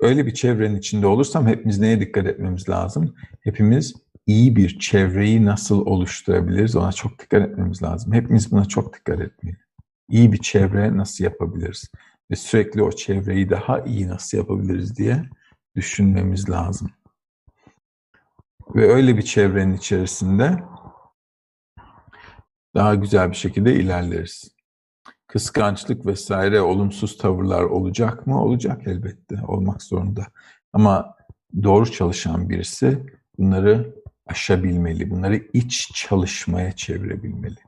Öyle 0.00 0.26
bir 0.26 0.34
çevrenin 0.34 0.76
içinde 0.76 1.06
olursam 1.06 1.46
hepimiz 1.46 1.78
neye 1.78 2.00
dikkat 2.00 2.26
etmemiz 2.26 2.68
lazım? 2.68 3.14
Hepimiz 3.40 3.94
iyi 4.26 4.56
bir 4.56 4.78
çevreyi 4.78 5.44
nasıl 5.44 5.86
oluşturabiliriz 5.86 6.76
ona 6.76 6.92
çok 6.92 7.18
dikkat 7.18 7.48
etmemiz 7.48 7.82
lazım. 7.82 8.12
Hepimiz 8.12 8.52
buna 8.52 8.64
çok 8.64 8.94
dikkat 8.94 9.20
etmeli. 9.20 9.67
İyi 10.08 10.32
bir 10.32 10.38
çevre 10.38 10.96
nasıl 10.96 11.24
yapabiliriz? 11.24 11.90
Ve 12.30 12.36
sürekli 12.36 12.82
o 12.82 12.92
çevreyi 12.92 13.50
daha 13.50 13.80
iyi 13.80 14.08
nasıl 14.08 14.38
yapabiliriz 14.38 14.96
diye 14.96 15.22
düşünmemiz 15.76 16.50
lazım. 16.50 16.90
Ve 18.74 18.92
öyle 18.92 19.16
bir 19.16 19.22
çevrenin 19.22 19.76
içerisinde 19.76 20.58
daha 22.74 22.94
güzel 22.94 23.30
bir 23.30 23.36
şekilde 23.36 23.74
ilerleriz. 23.74 24.58
Kıskançlık 25.26 26.06
vesaire 26.06 26.60
olumsuz 26.60 27.18
tavırlar 27.18 27.62
olacak 27.62 28.26
mı? 28.26 28.42
Olacak 28.42 28.82
elbette. 28.86 29.36
Olmak 29.46 29.82
zorunda. 29.82 30.26
Ama 30.72 31.16
doğru 31.62 31.92
çalışan 31.92 32.50
birisi 32.50 33.06
bunları 33.38 33.94
aşabilmeli. 34.26 35.10
Bunları 35.10 35.36
iç 35.52 35.90
çalışmaya 35.94 36.72
çevirebilmeli. 36.72 37.58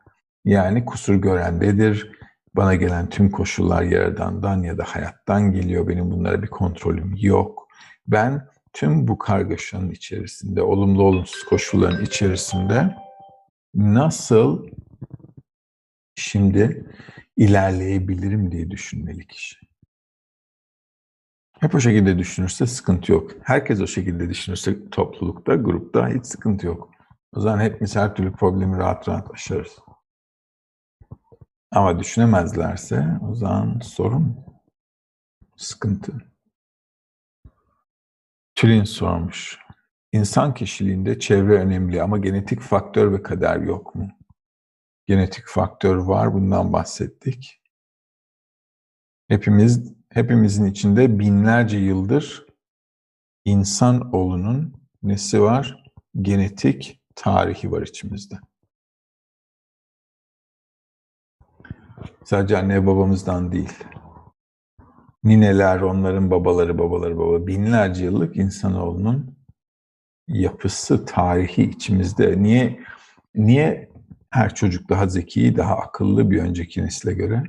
Yani 0.45 0.85
kusur 0.85 1.15
görendedir. 1.15 2.20
Bana 2.55 2.75
gelen 2.75 3.09
tüm 3.09 3.31
koşullar 3.31 3.83
yaradandan 3.83 4.63
ya 4.63 4.79
da 4.79 4.85
hayattan 4.85 5.53
geliyor. 5.53 5.89
Benim 5.89 6.11
bunlara 6.11 6.43
bir 6.43 6.49
kontrolüm 6.49 7.15
yok. 7.17 7.69
Ben 8.07 8.49
tüm 8.73 9.09
bu 9.09 9.19
kargaşanın 9.19 9.91
içerisinde, 9.91 10.63
olumlu 10.63 11.03
olumsuz 11.03 11.45
koşulların 11.45 12.05
içerisinde 12.05 12.97
nasıl 13.75 14.67
şimdi 16.15 16.87
ilerleyebilirim 17.37 18.53
diye 18.53 18.71
düşünmeli 18.71 19.27
kişi. 19.27 19.57
Hep 21.61 21.75
o 21.75 21.81
şekilde 21.81 22.19
düşünürse 22.19 22.67
sıkıntı 22.67 23.13
yok. 23.13 23.31
Herkes 23.43 23.81
o 23.81 23.87
şekilde 23.87 24.29
düşünürse 24.29 24.91
toplulukta, 24.91 25.55
grupta 25.55 26.09
hiç 26.09 26.27
sıkıntı 26.27 26.67
yok. 26.67 26.91
O 27.37 27.41
zaman 27.41 27.61
hepimiz 27.61 27.97
her 27.97 28.15
türlü 28.15 28.33
problemi 28.33 28.77
rahat 28.77 29.09
rahat 29.09 29.31
aşarız. 29.35 29.79
Ama 31.71 31.99
düşünemezlerse 31.99 33.19
o 33.29 33.35
zaman 33.35 33.79
sorun, 33.79 34.45
sıkıntı. 35.57 36.13
Tülin 38.55 38.85
sormuş. 38.85 39.59
İnsan 40.13 40.55
kişiliğinde 40.55 41.19
çevre 41.19 41.55
önemli 41.55 42.03
ama 42.03 42.19
genetik 42.19 42.61
faktör 42.61 43.13
ve 43.13 43.23
kader 43.23 43.61
yok 43.61 43.95
mu? 43.95 44.09
Genetik 45.07 45.47
faktör 45.47 45.97
var, 45.97 46.35
bundan 46.35 46.73
bahsettik. 46.73 47.63
Hepimiz 49.29 49.95
hepimizin 50.13 50.67
içinde 50.67 51.19
binlerce 51.19 51.79
yıldır 51.79 52.47
insan 53.45 54.15
olunun 54.15 54.75
nesi 55.03 55.43
var? 55.43 55.85
Genetik 56.21 57.01
tarihi 57.15 57.71
var 57.71 57.83
içimizde. 57.83 58.39
Sadece 62.25 62.59
anne 62.59 62.87
babamızdan 62.87 63.53
değil. 63.53 63.73
Nineler, 65.25 65.81
onların 65.81 66.31
babaları, 66.31 66.79
babaları, 66.79 67.19
baba. 67.19 67.47
Binlerce 67.47 68.05
yıllık 68.05 68.37
insanoğlunun 68.37 69.37
yapısı, 70.29 71.07
tarihi 71.07 71.63
içimizde. 71.63 72.43
Niye 72.43 72.81
niye 73.35 73.91
her 74.31 74.55
çocuk 74.55 74.89
daha 74.89 75.07
zeki, 75.07 75.57
daha 75.57 75.77
akıllı 75.77 76.31
bir 76.31 76.43
önceki 76.43 76.83
nesile 76.83 77.13
göre? 77.13 77.43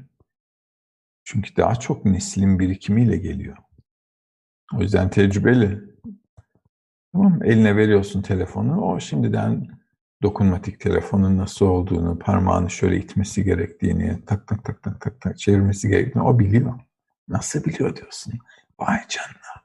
Çünkü 1.23 1.55
daha 1.57 1.75
çok 1.75 2.05
neslin 2.05 2.59
birikimiyle 2.59 3.17
geliyor. 3.17 3.57
O 4.75 4.81
yüzden 4.81 5.09
tecrübeli. 5.09 5.79
Tamam 7.13 7.43
Eline 7.43 7.75
veriyorsun 7.75 8.21
telefonu. 8.21 8.81
O 8.81 8.99
şimdiden 8.99 9.80
dokunmatik 10.21 10.79
telefonun 10.79 11.37
nasıl 11.37 11.65
olduğunu, 11.65 12.19
parmağını 12.19 12.69
şöyle 12.69 12.97
itmesi 12.97 13.43
gerektiğini, 13.43 14.25
tak 14.25 14.47
tak 14.47 14.63
tak 14.65 14.83
tak 14.83 15.01
tak 15.01 15.21
tak 15.21 15.39
çevirmesi 15.39 15.89
gerektiğini 15.89 16.23
o 16.23 16.39
biliyor. 16.39 16.79
Nasıl 17.27 17.63
biliyor 17.63 17.95
diyorsun? 17.95 18.33
Vay 18.79 18.99
canına. 19.09 19.61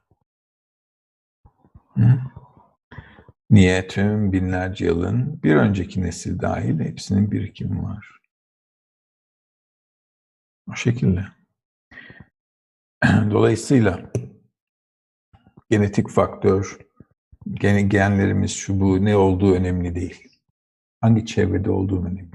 Hı? 1.94 2.20
Niye 3.50 3.88
tüm 3.88 4.32
binlerce 4.32 4.84
yılın 4.84 5.42
bir 5.42 5.56
önceki 5.56 6.02
nesil 6.02 6.40
dahil 6.40 6.80
hepsinin 6.80 7.30
birikimi 7.30 7.82
var. 7.82 8.20
O 10.70 10.74
şekilde. 10.74 11.24
Dolayısıyla 13.30 14.12
genetik 15.70 16.10
faktör, 16.10 16.78
gen 17.54 17.88
genlerimiz 17.88 18.50
şu 18.50 18.80
bu 18.80 19.04
ne 19.04 19.16
olduğu 19.16 19.54
önemli 19.54 19.94
değil. 19.94 20.25
Hangi 21.00 21.26
çevrede 21.26 21.70
olduğu 21.70 22.04
önemli. 22.04 22.30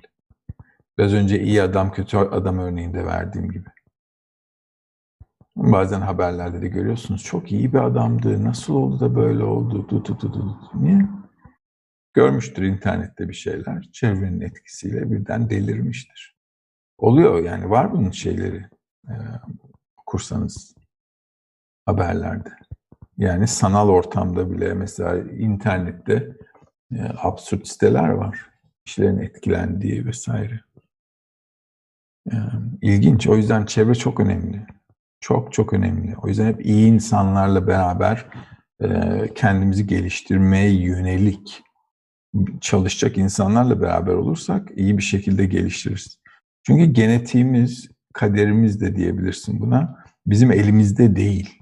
Biraz 0.97 1.13
önce 1.13 1.41
iyi 1.41 1.61
adam 1.61 1.91
kötü 1.91 2.17
adam 2.17 2.59
örneğinde 2.59 3.05
verdiğim 3.05 3.51
gibi. 3.51 3.69
Bazen 5.55 6.01
haberlerde 6.01 6.61
de 6.61 6.67
görüyorsunuz. 6.67 7.23
Çok 7.23 7.51
iyi 7.51 7.73
bir 7.73 7.79
adamdı. 7.79 8.43
Nasıl 8.43 8.73
oldu 8.73 8.99
da 8.99 9.15
böyle 9.15 9.43
oldu? 9.43 9.89
Du, 9.89 10.05
du, 10.05 10.19
du, 10.19 10.33
du. 10.33 10.57
Niye? 10.73 11.09
Görmüştür 12.13 12.63
internette 12.63 13.29
bir 13.29 13.33
şeyler. 13.33 13.89
Çevrenin 13.93 14.41
etkisiyle 14.41 15.11
birden 15.11 15.49
delirmiştir. 15.49 16.37
Oluyor 16.97 17.43
yani 17.43 17.69
var 17.69 17.91
bunun 17.91 18.11
şeyleri. 18.11 18.69
Ee, 19.09 19.13
okursanız 19.97 20.75
haberlerde. 21.85 22.49
Yani 23.17 23.47
sanal 23.47 23.89
ortamda 23.89 24.51
bile 24.51 24.73
mesela 24.73 25.31
internette 25.31 26.37
e, 26.91 27.03
absürt 27.17 27.67
siteler 27.67 28.09
var. 28.09 28.50
Kişilerin 28.91 29.17
etkilendiği 29.17 30.05
vesaire. 30.05 30.61
E, 32.31 32.35
ilginç. 32.81 33.27
O 33.27 33.37
yüzden 33.37 33.65
çevre 33.65 33.95
çok 33.95 34.19
önemli. 34.19 34.65
Çok 35.19 35.53
çok 35.53 35.73
önemli. 35.73 36.15
O 36.17 36.27
yüzden 36.27 36.45
hep 36.45 36.65
iyi 36.65 36.87
insanlarla 36.87 37.67
beraber 37.67 38.25
e, 38.83 38.87
kendimizi 39.35 39.87
geliştirmeye 39.87 40.81
yönelik 40.81 41.63
çalışacak 42.61 43.17
insanlarla 43.17 43.81
beraber 43.81 44.13
olursak 44.13 44.71
iyi 44.75 44.97
bir 44.97 45.03
şekilde 45.03 45.45
geliştiririz. 45.45 46.19
Çünkü 46.63 46.85
genetiğimiz, 46.85 47.89
kaderimiz 48.13 48.81
de 48.81 48.95
diyebilirsin 48.95 49.59
buna. 49.59 50.03
Bizim 50.25 50.51
elimizde 50.51 51.15
değil. 51.15 51.61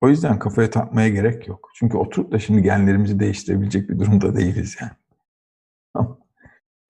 O 0.00 0.08
yüzden 0.08 0.38
kafaya 0.38 0.70
takmaya 0.70 1.08
gerek 1.08 1.48
yok. 1.48 1.70
Çünkü 1.74 1.96
oturup 1.96 2.32
da 2.32 2.38
şimdi 2.38 2.62
genlerimizi 2.62 3.20
değiştirebilecek 3.20 3.90
bir 3.90 3.98
durumda 3.98 4.36
değiliz 4.36 4.76
yani. 4.80 4.92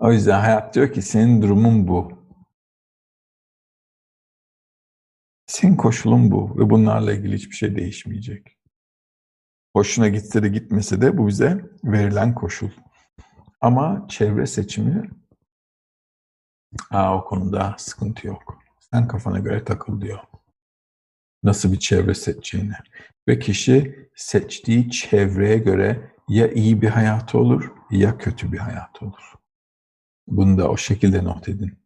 O 0.01 0.13
yüzden 0.13 0.41
hayat 0.41 0.75
diyor 0.75 0.93
ki 0.93 1.03
senin 1.03 1.43
durumun 1.43 1.89
bu. 1.89 2.13
Senin 5.47 5.77
koşulun 5.77 6.31
bu 6.31 6.59
ve 6.59 6.71
bunlarla 6.71 7.13
ilgili 7.13 7.35
hiçbir 7.35 7.57
şey 7.57 7.77
değişmeyecek. 7.77 8.59
Hoşuna 9.77 10.09
gitse 10.09 10.43
de 10.43 10.49
gitmese 10.49 11.01
de 11.01 11.19
bu 11.19 11.29
bize 11.29 11.65
verilen 11.85 12.35
koşul. 12.35 12.71
Ama 13.61 14.07
çevre 14.09 14.47
seçimi 14.47 15.11
aa, 16.91 17.19
o 17.19 17.25
konuda 17.25 17.75
sıkıntı 17.79 18.27
yok. 18.27 18.59
Sen 18.93 19.09
kafana 19.09 19.39
göre 19.39 19.65
takıl 19.65 20.01
diyor. 20.01 20.21
Nasıl 21.43 21.73
bir 21.73 21.79
çevre 21.79 22.15
seçeceğini. 22.15 22.75
Ve 23.29 23.39
kişi 23.39 24.09
seçtiği 24.17 24.91
çevreye 24.91 25.59
göre 25.59 26.15
ya 26.29 26.53
iyi 26.53 26.83
bir 26.83 26.89
hayatı 26.89 27.39
olur 27.39 27.73
ya 27.91 28.19
kötü 28.19 28.53
bir 28.53 28.59
hayatı 28.59 29.07
olur. 29.07 29.40
Bunu 30.31 30.59
da 30.59 30.71
o 30.71 30.77
şekilde 30.77 31.25
not 31.25 31.49
edin. 31.49 31.79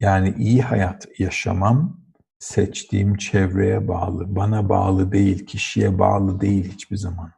Yani 0.00 0.34
iyi 0.38 0.62
hayat 0.62 1.06
yaşamam 1.18 2.02
seçtiğim 2.38 3.16
çevreye 3.16 3.88
bağlı, 3.88 4.36
bana 4.36 4.68
bağlı 4.68 5.12
değil, 5.12 5.46
kişiye 5.46 5.98
bağlı 5.98 6.40
değil 6.40 6.72
hiçbir 6.72 6.96
zaman. 6.96 7.32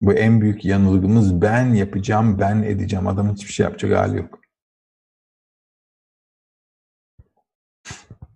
Bu 0.00 0.12
en 0.12 0.40
büyük 0.40 0.64
yanılgımız 0.64 1.42
ben 1.42 1.74
yapacağım, 1.74 2.38
ben 2.38 2.62
edeceğim. 2.62 3.06
Adamın 3.06 3.34
hiçbir 3.34 3.52
şey 3.52 3.64
yapacak 3.64 3.98
hali 3.98 4.16
yok. 4.16 4.40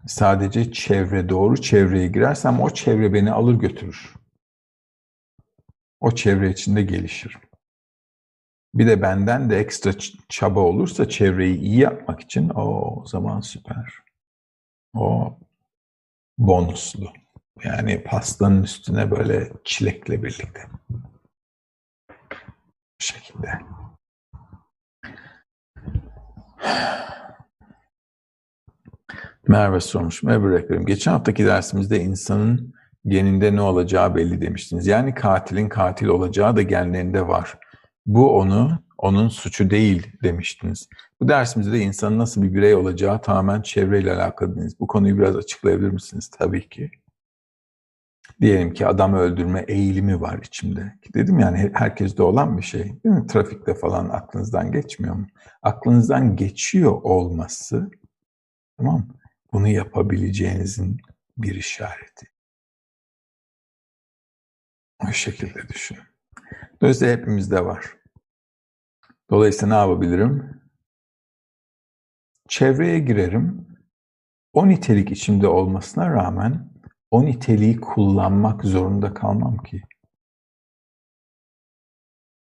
Sadece 0.06 0.72
çevre 0.72 1.28
doğru 1.28 1.60
çevreye 1.60 2.08
girersem 2.08 2.60
o 2.60 2.70
çevre 2.70 3.12
beni 3.12 3.32
alır 3.32 3.54
götürür. 3.54 4.14
O 6.00 6.10
çevre 6.10 6.50
içinde 6.50 6.82
gelişir. 6.82 7.38
Bir 8.74 8.86
de 8.86 9.02
benden 9.02 9.50
de 9.50 9.58
ekstra 9.58 9.90
çaba 10.28 10.60
olursa 10.60 11.08
çevreyi 11.08 11.58
iyi 11.58 11.78
yapmak 11.78 12.20
için 12.20 12.52
o 12.54 13.02
zaman 13.06 13.40
süper. 13.40 13.94
O 14.94 15.38
bonuslu. 16.38 17.12
Yani 17.64 18.04
pastanın 18.04 18.62
üstüne 18.62 19.10
böyle 19.10 19.52
çilekle 19.64 20.22
birlikte. 20.22 20.60
Bu 23.00 23.04
şekilde. 23.04 23.48
Merve 29.48 29.80
sormuş. 29.80 30.22
Merhaba 30.22 30.50
rehberim. 30.50 30.86
Geçen 30.86 31.12
haftaki 31.12 31.46
dersimizde 31.46 32.00
insanın 32.00 32.74
geninde 33.06 33.56
ne 33.56 33.60
olacağı 33.60 34.14
belli 34.14 34.40
demiştiniz. 34.40 34.86
Yani 34.86 35.14
katilin 35.14 35.68
katil 35.68 36.06
olacağı 36.06 36.56
da 36.56 36.62
genlerinde 36.62 37.28
var. 37.28 37.58
Bu 38.06 38.38
onu, 38.38 38.78
onun 38.98 39.28
suçu 39.28 39.70
değil 39.70 40.12
demiştiniz. 40.22 40.88
Bu 41.20 41.28
dersimizde 41.28 41.72
de 41.72 41.78
insanın 41.78 42.18
nasıl 42.18 42.42
bir 42.42 42.54
birey 42.54 42.74
olacağı 42.74 43.22
tamamen 43.22 43.62
çevreyle 43.62 44.12
alakalı 44.14 44.56
dediniz. 44.56 44.80
Bu 44.80 44.86
konuyu 44.86 45.18
biraz 45.18 45.36
açıklayabilir 45.36 45.90
misiniz? 45.90 46.30
Tabii 46.38 46.68
ki. 46.68 46.90
Diyelim 48.40 48.74
ki 48.74 48.86
adam 48.86 49.14
öldürme 49.14 49.64
eğilimi 49.68 50.20
var 50.20 50.38
içimde. 50.38 50.98
Dedim 51.14 51.38
yani 51.38 51.70
herkeste 51.74 52.22
olan 52.22 52.58
bir 52.58 52.62
şey. 52.62 52.82
Değil 52.82 53.14
mi? 53.14 53.26
Trafikte 53.26 53.74
falan 53.74 54.08
aklınızdan 54.08 54.72
geçmiyor 54.72 55.14
mu? 55.14 55.26
Aklınızdan 55.62 56.36
geçiyor 56.36 56.92
olması 56.92 57.90
tamam 58.76 58.96
mı? 58.96 59.14
Bunu 59.52 59.68
yapabileceğinizin 59.68 60.98
bir 61.38 61.54
işareti. 61.54 62.26
O 65.08 65.12
şekilde 65.12 65.68
düşünün. 65.68 66.13
Dolayısıyla 66.80 67.16
hepimizde 67.16 67.64
var. 67.64 67.96
Dolayısıyla 69.30 69.74
ne 69.74 69.90
yapabilirim? 69.90 70.60
Çevreye 72.48 72.98
girerim. 72.98 73.66
O 74.52 74.68
nitelik 74.68 75.10
içimde 75.10 75.48
olmasına 75.48 76.10
rağmen 76.10 76.72
o 77.10 77.24
niteliği 77.24 77.80
kullanmak 77.80 78.64
zorunda 78.64 79.14
kalmam 79.14 79.56
ki. 79.56 79.82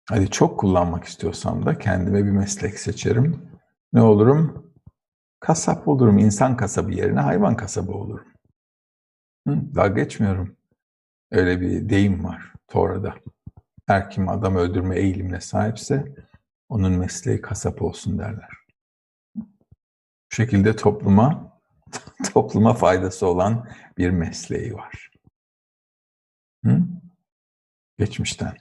Hadi 0.08 0.30
çok 0.30 0.60
kullanmak 0.60 1.04
istiyorsam 1.04 1.66
da 1.66 1.78
kendime 1.78 2.24
bir 2.24 2.30
meslek 2.30 2.78
seçerim. 2.78 3.50
Ne 3.92 4.02
olurum? 4.02 4.72
Kasap 5.40 5.88
olurum. 5.88 6.18
İnsan 6.18 6.56
kasabı 6.56 6.92
yerine 6.92 7.20
hayvan 7.20 7.56
kasabı 7.56 7.92
olurum. 7.92 8.26
Hı, 9.48 9.74
daha 9.74 9.86
geçmiyorum. 9.86 10.56
Öyle 11.30 11.60
bir 11.60 11.88
deyim 11.88 12.24
var 12.24 12.52
Tora'da. 12.68 13.14
Her 13.90 14.10
kim 14.10 14.28
adam 14.28 14.56
öldürme 14.56 14.98
eğilimine 14.98 15.40
sahipse 15.40 16.14
onun 16.68 16.92
mesleği 16.92 17.40
kasap 17.40 17.82
olsun 17.82 18.18
derler. 18.18 18.48
Bu 19.36 20.34
şekilde 20.34 20.76
topluma 20.76 21.60
topluma 22.34 22.74
faydası 22.74 23.26
olan 23.26 23.68
bir 23.98 24.10
mesleği 24.10 24.74
var. 24.74 25.10
Hı? 26.64 26.80
Geçmişten. 27.98 28.56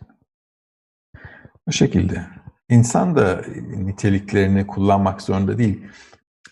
Bu 1.67 1.71
şekilde. 1.71 2.27
İnsan 2.69 3.15
da 3.15 3.41
niteliklerini 3.57 4.67
kullanmak 4.67 5.21
zorunda 5.21 5.57
değil. 5.57 5.87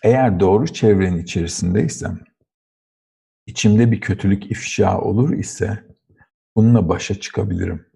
Eğer 0.02 0.40
doğru 0.40 0.66
çevrenin 0.66 1.22
içerisindeysem, 1.22 2.20
içimde 3.46 3.92
bir 3.92 4.00
kötülük 4.00 4.50
ifşa 4.50 5.00
olur 5.00 5.32
ise 5.32 5.84
bununla 6.56 6.88
başa 6.88 7.20
çıkabilirim. 7.20 7.87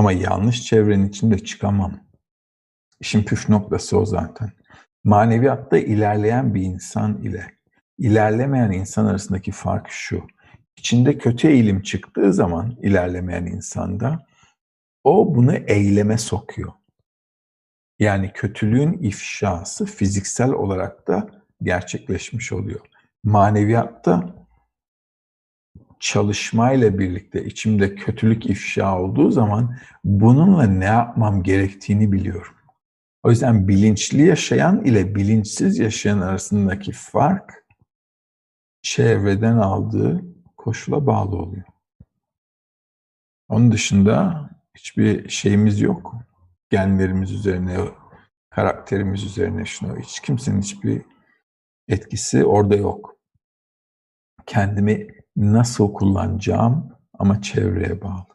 Ama 0.00 0.12
yanlış 0.12 0.62
çevrenin 0.62 1.08
içinde 1.08 1.38
çıkamam. 1.38 2.00
İşin 3.00 3.22
püf 3.22 3.48
noktası 3.48 3.98
o 3.98 4.04
zaten. 4.04 4.52
Maneviyatta 5.04 5.78
ilerleyen 5.78 6.54
bir 6.54 6.62
insan 6.62 7.22
ile 7.22 7.46
ilerlemeyen 7.98 8.70
insan 8.70 9.06
arasındaki 9.06 9.52
fark 9.52 9.86
şu. 9.90 10.26
İçinde 10.76 11.18
kötü 11.18 11.48
eğilim 11.48 11.82
çıktığı 11.82 12.32
zaman 12.32 12.76
ilerlemeyen 12.82 13.46
insanda 13.46 14.26
o 15.04 15.34
bunu 15.34 15.54
eyleme 15.54 16.18
sokuyor. 16.18 16.72
Yani 17.98 18.32
kötülüğün 18.34 18.92
ifşası 18.92 19.86
fiziksel 19.86 20.50
olarak 20.50 21.08
da 21.08 21.28
gerçekleşmiş 21.62 22.52
oluyor. 22.52 22.80
Maneviyatta 23.24 24.39
çalışmayla 26.00 26.98
birlikte 26.98 27.44
içimde 27.44 27.94
kötülük 27.94 28.46
ifşa 28.46 29.00
olduğu 29.00 29.30
zaman 29.30 29.76
bununla 30.04 30.66
ne 30.66 30.84
yapmam 30.84 31.42
gerektiğini 31.42 32.12
biliyorum. 32.12 32.54
O 33.22 33.30
yüzden 33.30 33.68
bilinçli 33.68 34.26
yaşayan 34.26 34.84
ile 34.84 35.14
bilinçsiz 35.14 35.78
yaşayan 35.78 36.20
arasındaki 36.20 36.92
fark 36.92 37.64
çevreden 38.82 39.56
aldığı 39.56 40.24
koşula 40.56 41.06
bağlı 41.06 41.36
oluyor. 41.36 41.64
Onun 43.48 43.72
dışında 43.72 44.50
hiçbir 44.76 45.28
şeyimiz 45.28 45.80
yok. 45.80 46.14
Genlerimiz 46.70 47.32
üzerine, 47.32 47.78
karakterimiz 48.50 49.24
üzerine 49.24 49.64
şunu 49.64 49.98
hiç 49.98 50.20
kimsenin 50.20 50.62
hiçbir 50.62 51.02
etkisi 51.88 52.44
orada 52.44 52.76
yok. 52.76 53.16
Kendimi 54.46 55.08
nasıl 55.36 55.92
kullanacağım 55.92 56.88
ama 57.18 57.42
çevreye 57.42 58.02
bağlı. 58.02 58.26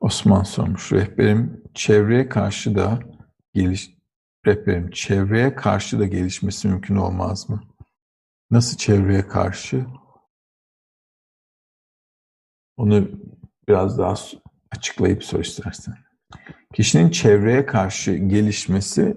Osman 0.00 0.42
sormuş. 0.42 0.92
Rehberim 0.92 1.64
çevreye 1.74 2.28
karşı 2.28 2.74
da 2.74 3.00
geliş 3.54 3.90
rehberim 4.46 4.90
çevreye 4.90 5.54
karşı 5.54 5.98
da 5.98 6.06
gelişmesi 6.06 6.68
mümkün 6.68 6.96
olmaz 6.96 7.50
mı? 7.50 7.62
Nasıl 8.50 8.76
çevreye 8.76 9.28
karşı? 9.28 9.86
Onu 12.76 13.08
biraz 13.68 13.98
daha 13.98 14.14
açıklayıp 14.70 15.24
sor 15.24 15.40
istersen. 15.40 15.94
Kişinin 16.74 17.10
çevreye 17.10 17.66
karşı 17.66 18.14
gelişmesi 18.14 19.16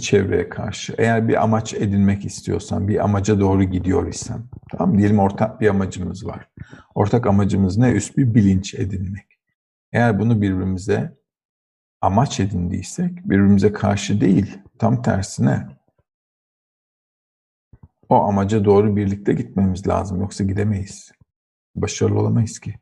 çevreye 0.00 0.48
karşı? 0.48 0.94
Eğer 0.98 1.28
bir 1.28 1.42
amaç 1.42 1.74
edinmek 1.74 2.24
istiyorsan, 2.24 2.88
bir 2.88 3.04
amaca 3.04 3.40
doğru 3.40 3.64
gidiyor 3.64 4.06
isem, 4.08 4.48
tamam 4.70 4.98
diyelim 4.98 5.18
ortak 5.18 5.60
bir 5.60 5.68
amacımız 5.68 6.26
var. 6.26 6.48
Ortak 6.94 7.26
amacımız 7.26 7.78
ne? 7.78 7.92
Üst 7.92 8.16
bir 8.16 8.34
bilinç 8.34 8.74
edinmek. 8.74 9.26
Eğer 9.92 10.20
bunu 10.20 10.42
birbirimize 10.42 11.18
amaç 12.00 12.40
edindiysek, 12.40 13.24
birbirimize 13.24 13.72
karşı 13.72 14.20
değil, 14.20 14.58
tam 14.78 15.02
tersine 15.02 15.66
o 18.08 18.14
amaca 18.14 18.64
doğru 18.64 18.96
birlikte 18.96 19.32
gitmemiz 19.32 19.88
lazım. 19.88 20.20
Yoksa 20.20 20.44
gidemeyiz. 20.44 21.12
Başarılı 21.74 22.20
olamayız 22.20 22.58
ki. 22.58 22.74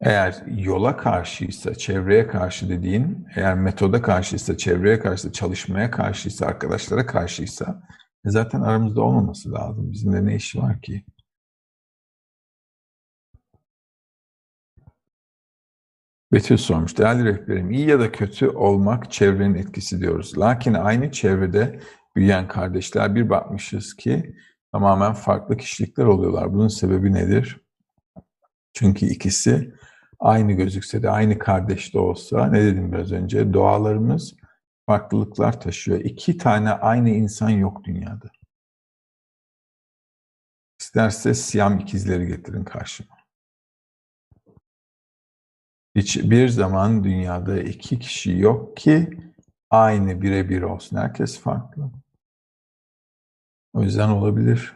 Eğer 0.00 0.42
yola 0.46 0.96
karşıysa, 0.96 1.74
çevreye 1.74 2.26
karşı 2.26 2.68
dediğin, 2.68 3.26
eğer 3.36 3.54
metoda 3.54 4.02
karşıysa, 4.02 4.56
çevreye 4.56 5.00
karşı, 5.00 5.32
çalışmaya 5.32 5.90
karşıysa, 5.90 6.46
arkadaşlara 6.46 7.06
karşıysa 7.06 7.82
e 8.26 8.30
zaten 8.30 8.60
aramızda 8.60 9.02
olmaması 9.02 9.52
lazım. 9.52 9.92
Bizimle 9.92 10.26
ne 10.26 10.36
işi 10.36 10.58
var 10.58 10.80
ki? 10.82 11.04
Betül 16.32 16.56
sormuş. 16.56 16.98
Değerli 16.98 17.24
rehberim, 17.24 17.70
iyi 17.70 17.88
ya 17.88 18.00
da 18.00 18.12
kötü 18.12 18.48
olmak 18.48 19.10
çevrenin 19.12 19.54
etkisi 19.54 20.00
diyoruz. 20.00 20.38
Lakin 20.38 20.74
aynı 20.74 21.12
çevrede 21.12 21.80
büyüyen 22.16 22.48
kardeşler 22.48 23.14
bir 23.14 23.30
bakmışız 23.30 23.96
ki 23.96 24.34
tamamen 24.72 25.12
farklı 25.12 25.56
kişilikler 25.56 26.04
oluyorlar. 26.04 26.52
Bunun 26.54 26.68
sebebi 26.68 27.12
nedir? 27.12 27.60
Çünkü 28.72 29.06
ikisi 29.06 29.74
aynı 30.20 30.52
gözükse 30.52 31.02
de 31.02 31.10
aynı 31.10 31.38
kardeş 31.38 31.94
de 31.94 31.98
olsa 31.98 32.46
ne 32.46 32.62
dedim 32.62 32.92
biraz 32.92 33.12
önce 33.12 33.52
doğalarımız 33.52 34.34
farklılıklar 34.86 35.60
taşıyor. 35.60 36.00
İki 36.00 36.38
tane 36.38 36.70
aynı 36.70 37.10
insan 37.10 37.50
yok 37.50 37.84
dünyada. 37.84 38.30
İsterse 40.80 41.34
Siyam 41.34 41.78
ikizleri 41.78 42.26
getirin 42.26 42.64
karşıma. 42.64 43.16
Hiçbir 45.94 46.48
zaman 46.48 47.04
dünyada 47.04 47.60
iki 47.60 47.98
kişi 47.98 48.38
yok 48.38 48.76
ki 48.76 49.18
aynı 49.70 50.22
birebir 50.22 50.62
olsun. 50.62 50.96
Herkes 50.96 51.40
farklı. 51.40 51.90
O 53.72 53.82
yüzden 53.82 54.08
olabilir. 54.08 54.74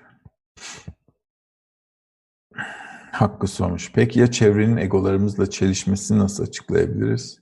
Hakkı 3.14 3.46
sormuş. 3.46 3.92
Peki 3.92 4.20
ya 4.20 4.30
çevrenin 4.30 4.76
egolarımızla 4.76 5.50
çelişmesini 5.50 6.18
nasıl 6.18 6.42
açıklayabiliriz? 6.42 7.40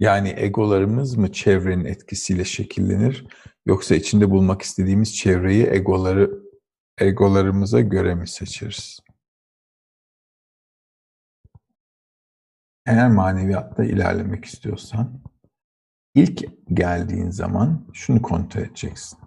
Yani 0.00 0.34
egolarımız 0.36 1.16
mı 1.16 1.32
çevrenin 1.32 1.84
etkisiyle 1.84 2.44
şekillenir 2.44 3.26
yoksa 3.66 3.94
içinde 3.94 4.30
bulmak 4.30 4.62
istediğimiz 4.62 5.16
çevreyi 5.16 5.66
egoları 5.66 6.42
egolarımıza 6.98 7.80
göre 7.80 8.14
mi 8.14 8.28
seçeriz? 8.28 9.00
Eğer 12.86 13.08
maneviyatta 13.08 13.84
ilerlemek 13.84 14.44
istiyorsan 14.44 15.22
ilk 16.14 16.44
geldiğin 16.74 17.30
zaman 17.30 17.86
şunu 17.92 18.22
kontrol 18.22 18.62
edeceksin. 18.62 19.18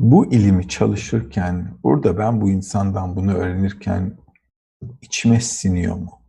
Bu 0.00 0.32
ilimi 0.32 0.68
çalışırken, 0.68 1.78
burada 1.82 2.18
ben 2.18 2.40
bu 2.40 2.50
insandan 2.50 3.16
bunu 3.16 3.34
öğrenirken 3.34 4.18
içime 5.02 5.40
siniyor 5.40 5.96
mu? 5.96 6.22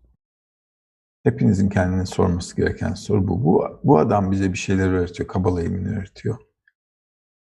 Hepinizin 1.24 1.70
kendine 1.70 2.06
sorması 2.06 2.56
gereken 2.56 2.94
soru 2.94 3.28
bu. 3.28 3.44
Bu, 3.44 3.80
bu 3.84 4.00
adam 4.00 4.32
bize 4.32 4.54
bir 4.54 4.58
şeyler 4.58 4.90
öğretiyor, 4.90 5.30
Kabala 5.30 5.62
ilmini 5.64 5.98
öğretiyor. 5.98 6.38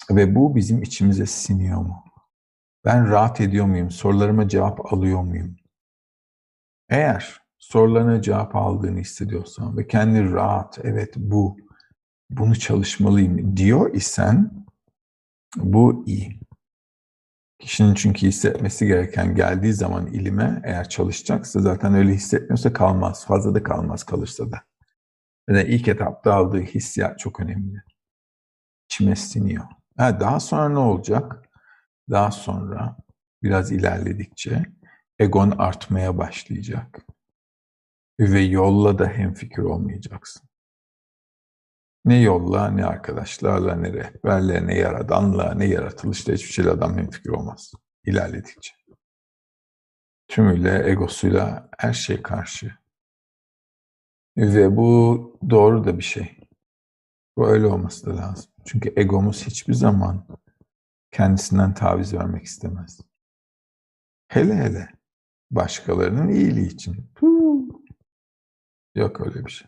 Ve 0.10 0.36
bu 0.36 0.56
bizim 0.56 0.82
içimize 0.82 1.26
siniyor 1.26 1.82
mu? 1.82 2.04
Ben 2.86 3.10
rahat 3.10 3.42
ediyor 3.42 3.66
muyum? 3.66 3.92
Sorularıma 3.92 4.48
cevap 4.48 4.94
alıyor 4.94 5.22
muyum? 5.22 5.56
Eğer 6.90 7.42
sorularına 7.58 8.22
cevap 8.22 8.56
aldığını 8.56 9.00
hissediyorsan 9.00 9.78
ve 9.78 9.88
kendi 9.88 10.32
rahat, 10.32 10.80
evet 10.84 11.14
bu, 11.18 11.58
bunu 12.30 12.56
çalışmalıyım 12.56 13.58
diyor 13.58 13.94
isen 13.94 14.61
bu 15.58 16.04
iyi. 16.08 16.40
Kişinin 17.60 17.94
çünkü 17.94 18.28
hissetmesi 18.28 18.88
gereken 18.88 19.36
geldiği 19.36 19.74
zaman 19.74 20.08
ilime 20.08 20.62
eğer 20.66 20.90
çalışacaksa 20.90 21.60
zaten 21.60 21.94
öyle 21.94 22.14
hissetmiyorsa 22.14 22.74
kalmaz. 22.74 23.26
Fazla 23.26 23.56
da 23.56 23.64
kalmaz 23.64 24.04
kalırsa 24.04 24.52
da. 24.52 24.62
Yani 25.50 25.64
ilk 25.64 25.88
etapta 25.88 26.34
aldığı 26.34 26.62
hissiyat 26.62 27.20
çok 27.20 27.40
önemli. 27.40 27.84
İçime 28.86 29.16
siniyor. 29.16 29.66
Ha, 29.98 30.20
daha 30.20 30.40
sonra 30.40 30.70
ne 30.70 30.80
olacak? 30.80 31.50
Daha 32.10 32.32
sonra 32.32 32.98
biraz 33.44 33.72
ilerledikçe 33.72 34.66
egon 35.20 35.52
artmaya 35.52 36.18
başlayacak. 36.18 37.06
Ve 38.20 38.42
yolla 38.42 39.00
da 39.00 39.08
hemfikir 39.08 39.62
olmayacaksın. 39.62 40.51
Ne 42.06 42.22
yolla, 42.22 42.72
ne 42.72 42.86
arkadaşlarla, 42.86 43.76
ne 43.76 43.94
rehberle, 43.94 44.68
ne 44.68 44.78
yaradanla, 44.78 45.54
ne 45.54 45.66
yaratılışla 45.66 46.34
hiçbir 46.34 46.54
şeyle 46.54 46.70
adam 46.70 46.98
hemfikir 46.98 47.30
olmaz. 47.30 47.74
İlerledikçe. 48.06 48.74
Tümüyle, 50.28 50.90
egosuyla 50.90 51.70
her 51.78 51.94
şey 51.94 52.22
karşı. 52.22 52.74
Ve 54.38 54.78
bu 54.78 55.40
doğru 55.50 55.84
da 55.84 55.98
bir 55.98 56.04
şey. 56.04 56.38
Bu 57.38 57.48
öyle 57.48 57.66
olması 57.66 58.06
da 58.06 58.18
lazım. 58.18 58.52
Çünkü 58.66 58.94
egomuz 58.96 59.46
hiçbir 59.46 59.74
zaman 59.74 60.28
kendisinden 61.12 61.74
taviz 61.74 62.14
vermek 62.14 62.44
istemez. 62.44 63.00
Hele 64.28 64.56
hele 64.56 64.90
başkalarının 65.52 66.30
iyiliği 66.30 66.68
için. 66.68 67.12
Yok 68.96 69.22
öyle 69.22 69.46
bir 69.46 69.52
şey. 69.52 69.68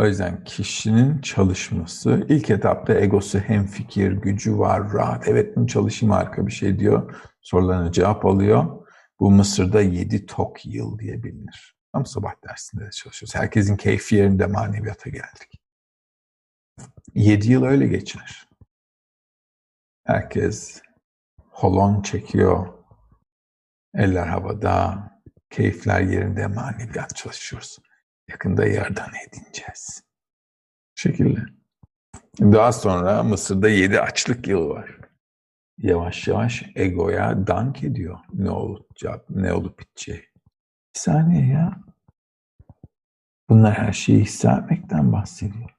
O 0.00 0.06
yüzden 0.06 0.44
kişinin 0.44 1.20
çalışması 1.20 2.26
ilk 2.28 2.50
etapta 2.50 2.94
egosu 2.94 3.38
hem 3.38 3.66
fikir, 3.66 4.12
gücü 4.12 4.58
var, 4.58 4.92
rahat. 4.92 5.28
Evet 5.28 5.56
bunu 5.56 5.66
çalışayım 5.66 6.12
harika 6.12 6.46
bir 6.46 6.52
şey 6.52 6.78
diyor. 6.78 7.26
Sorularına 7.42 7.92
cevap 7.92 8.26
alıyor. 8.26 8.86
Bu 9.20 9.30
Mısır'da 9.30 9.80
yedi 9.80 10.26
tok 10.26 10.66
yıl 10.66 10.98
diye 10.98 11.22
bilinir. 11.22 11.76
Tam 11.92 12.06
sabah 12.06 12.32
dersinde 12.48 12.84
de 12.84 12.90
çalışıyoruz. 12.90 13.34
Herkesin 13.34 13.76
keyfi 13.76 14.14
yerinde 14.16 14.46
maneviyata 14.46 15.10
geldik. 15.10 15.62
Yedi 17.14 17.52
yıl 17.52 17.64
öyle 17.64 17.86
geçer. 17.86 18.48
Herkes 20.04 20.82
holon 21.38 22.02
çekiyor. 22.02 22.66
Eller 23.94 24.26
havada, 24.26 25.10
keyifler 25.50 26.00
yerinde 26.00 26.46
maneviyat 26.46 27.16
çalışıyoruz. 27.16 27.78
Yakında 28.30 28.66
yerden 28.66 29.10
edineceğiz. 29.28 30.04
Bu 30.96 31.00
şekilde. 31.00 31.40
Daha 32.40 32.72
sonra 32.72 33.22
Mısır'da 33.22 33.68
yedi 33.68 34.00
açlık 34.00 34.48
yılı 34.48 34.68
var. 34.68 34.98
Yavaş 35.78 36.28
yavaş 36.28 36.64
egoya 36.74 37.46
dank 37.46 37.84
ediyor 37.84 38.18
ne 38.32 38.50
olacak, 38.50 39.30
ne 39.30 39.52
olup 39.52 39.78
biteceği. 39.78 40.28
Bir 40.94 41.00
saniye 41.00 41.46
ya. 41.46 41.80
Bunlar 43.48 43.78
her 43.78 43.92
şeyi 43.92 44.20
hissetmekten 44.20 45.12
bahsediyor. 45.12 45.76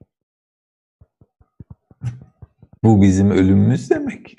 Bu 2.83 3.01
bizim 3.01 3.31
ölümümüz 3.31 3.89
demek. 3.89 4.35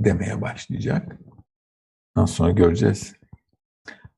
Demeye 0.00 0.40
başlayacak. 0.40 1.18
Ondan 2.16 2.26
sonra 2.26 2.50
göreceğiz. 2.50 3.16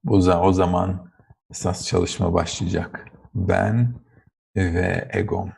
Bu 0.05 0.15
o 0.17 0.53
zaman 0.53 1.08
esas 1.51 1.87
çalışma 1.87 2.33
başlayacak. 2.33 3.07
Ben 3.35 3.95
ve 4.57 5.09
egom. 5.13 5.53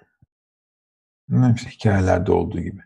Hikayelerde 1.57 2.33
olduğu 2.33 2.61
gibi. 2.61 2.83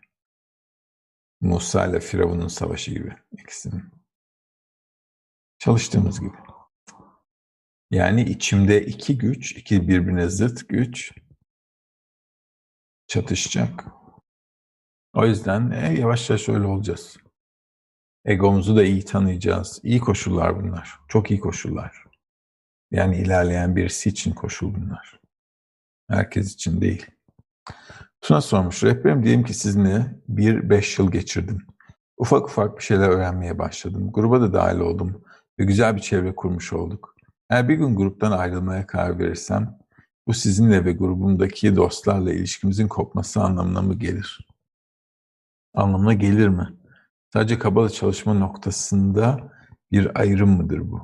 Musa 1.41 1.85
ile 1.85 1.99
Firavun'un 1.99 2.47
savaşı 2.47 2.91
gibi 2.91 3.15
ikisinin. 3.31 3.83
Çalıştığımız 5.59 6.19
gibi. 6.19 6.37
Yani 7.91 8.21
içimde 8.21 8.85
iki 8.85 9.17
güç, 9.17 9.51
iki 9.51 9.87
birbirine 9.87 10.29
zıt 10.29 10.69
güç 10.69 11.11
çatışacak. 13.07 13.85
O 15.13 15.25
yüzden 15.25 15.71
e, 15.71 15.99
yavaş 15.99 16.29
yavaş 16.29 16.49
öyle 16.49 16.67
olacağız. 16.67 17.17
Egomuzu 18.25 18.75
da 18.75 18.83
iyi 18.83 19.05
tanıyacağız. 19.05 19.79
İyi 19.83 19.99
koşullar 19.99 20.63
bunlar. 20.63 20.99
Çok 21.07 21.31
iyi 21.31 21.39
koşullar. 21.39 22.04
Yani 22.91 23.17
ilerleyen 23.17 23.75
birisi 23.75 24.09
için 24.09 24.31
koşul 24.31 24.75
bunlar. 24.75 25.19
Herkes 26.09 26.53
için 26.53 26.81
değil. 26.81 27.05
Tuna 28.21 28.41
sormuş. 28.41 28.83
Rehberim 28.83 29.23
diyelim 29.23 29.43
ki 29.43 29.53
sizinle 29.53 30.15
bir 30.27 30.69
beş 30.69 30.99
yıl 30.99 31.11
geçirdim. 31.11 31.67
Ufak 32.17 32.45
ufak 32.45 32.77
bir 32.77 32.83
şeyler 32.83 33.09
öğrenmeye 33.09 33.59
başladım. 33.59 34.11
Gruba 34.13 34.41
da 34.41 34.53
dahil 34.53 34.79
oldum 34.79 35.23
ve 35.59 35.63
güzel 35.63 35.95
bir 35.95 36.01
çevre 36.01 36.35
kurmuş 36.35 36.73
olduk. 36.73 37.15
Eğer 37.49 37.69
bir 37.69 37.75
gün 37.75 37.95
gruptan 37.95 38.31
ayrılmaya 38.31 38.87
karar 38.87 39.19
verirsem 39.19 39.79
bu 40.27 40.33
sizinle 40.33 40.85
ve 40.85 40.93
grubumdaki 40.93 41.75
dostlarla 41.75 42.33
ilişkimizin 42.33 42.87
kopması 42.87 43.41
anlamına 43.41 43.81
mı 43.81 43.93
gelir? 43.93 44.47
Anlamına 45.73 46.13
gelir 46.13 46.47
mi? 46.47 46.67
Sadece 47.33 47.59
kabala 47.59 47.89
çalışma 47.89 48.33
noktasında 48.33 49.51
bir 49.91 50.19
ayrım 50.19 50.49
mıdır 50.49 50.91
bu? 50.91 51.01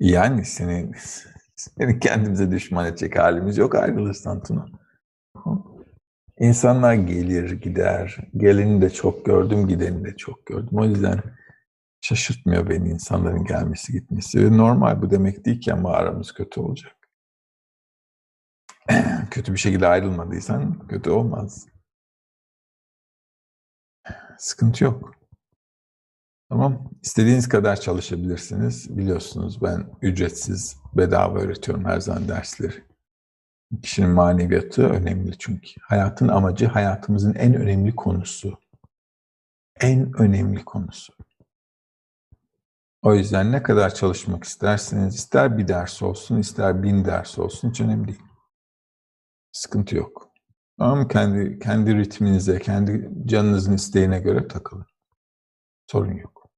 Yani 0.00 0.44
seni 0.44 0.92
Seni 1.56 1.98
kendimize 1.98 2.50
düşman 2.50 2.86
edecek 2.86 3.18
halimiz 3.18 3.58
yok 3.58 3.74
ayrılırsan 3.74 4.42
Tuna. 4.42 4.66
İnsanlar 6.38 6.94
gelir 6.94 7.50
gider. 7.50 8.16
Geleni 8.36 8.82
de 8.82 8.90
çok 8.90 9.26
gördüm, 9.26 9.68
gideni 9.68 10.04
de 10.04 10.16
çok 10.16 10.46
gördüm. 10.46 10.78
O 10.78 10.84
yüzden 10.84 11.22
şaşırtmıyor 12.00 12.70
beni 12.70 12.88
insanların 12.88 13.44
gelmesi 13.44 13.92
gitmesi. 13.92 14.58
Normal 14.58 15.02
bu 15.02 15.10
demek 15.10 15.44
değil 15.44 15.60
ki 15.60 15.72
ama 15.72 15.90
aramız 15.90 16.32
kötü 16.32 16.60
olacak. 16.60 16.96
kötü 19.30 19.52
bir 19.52 19.58
şekilde 19.58 19.86
ayrılmadıysan 19.86 20.88
kötü 20.88 21.10
olmaz. 21.10 21.66
Sıkıntı 24.38 24.84
yok. 24.84 25.14
Tamam. 26.48 26.90
İstediğiniz 27.02 27.48
kadar 27.48 27.80
çalışabilirsiniz. 27.80 28.96
Biliyorsunuz 28.98 29.62
ben 29.62 29.86
ücretsiz, 30.02 30.76
bedava 30.94 31.38
öğretiyorum 31.38 31.84
her 31.84 32.00
zaman 32.00 32.28
dersleri. 32.28 32.84
Kişinin 33.82 34.10
maneviyatı 34.10 34.88
önemli 34.88 35.38
çünkü. 35.38 35.70
Hayatın 35.82 36.28
amacı 36.28 36.66
hayatımızın 36.66 37.34
en 37.34 37.54
önemli 37.54 37.96
konusu. 37.96 38.58
En 39.80 40.12
önemli 40.18 40.64
konusu. 40.64 41.12
O 43.02 43.14
yüzden 43.14 43.52
ne 43.52 43.62
kadar 43.62 43.94
çalışmak 43.94 44.44
isterseniz, 44.44 45.14
ister 45.14 45.58
bir 45.58 45.68
ders 45.68 46.02
olsun, 46.02 46.38
ister 46.38 46.82
bin 46.82 47.04
ders 47.04 47.38
olsun 47.38 47.70
hiç 47.70 47.80
önemli 47.80 48.08
değil. 48.08 48.22
Sıkıntı 49.52 49.96
yok. 49.96 50.28
Ama 50.78 51.08
kendi 51.08 51.58
kendi 51.58 51.96
ritminize, 51.96 52.58
kendi 52.58 53.10
canınızın 53.26 53.72
isteğine 53.72 54.18
göre 54.20 54.48
takılın. 54.48 54.86
Sorun 55.86 56.12
yok. 56.12 56.48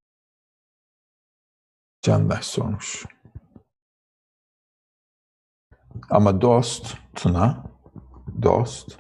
Candaş 2.03 2.47
sormuş. 2.47 3.05
Ama 6.11 6.41
dost, 6.41 6.97
Tuna, 7.15 7.65
dost, 8.43 8.99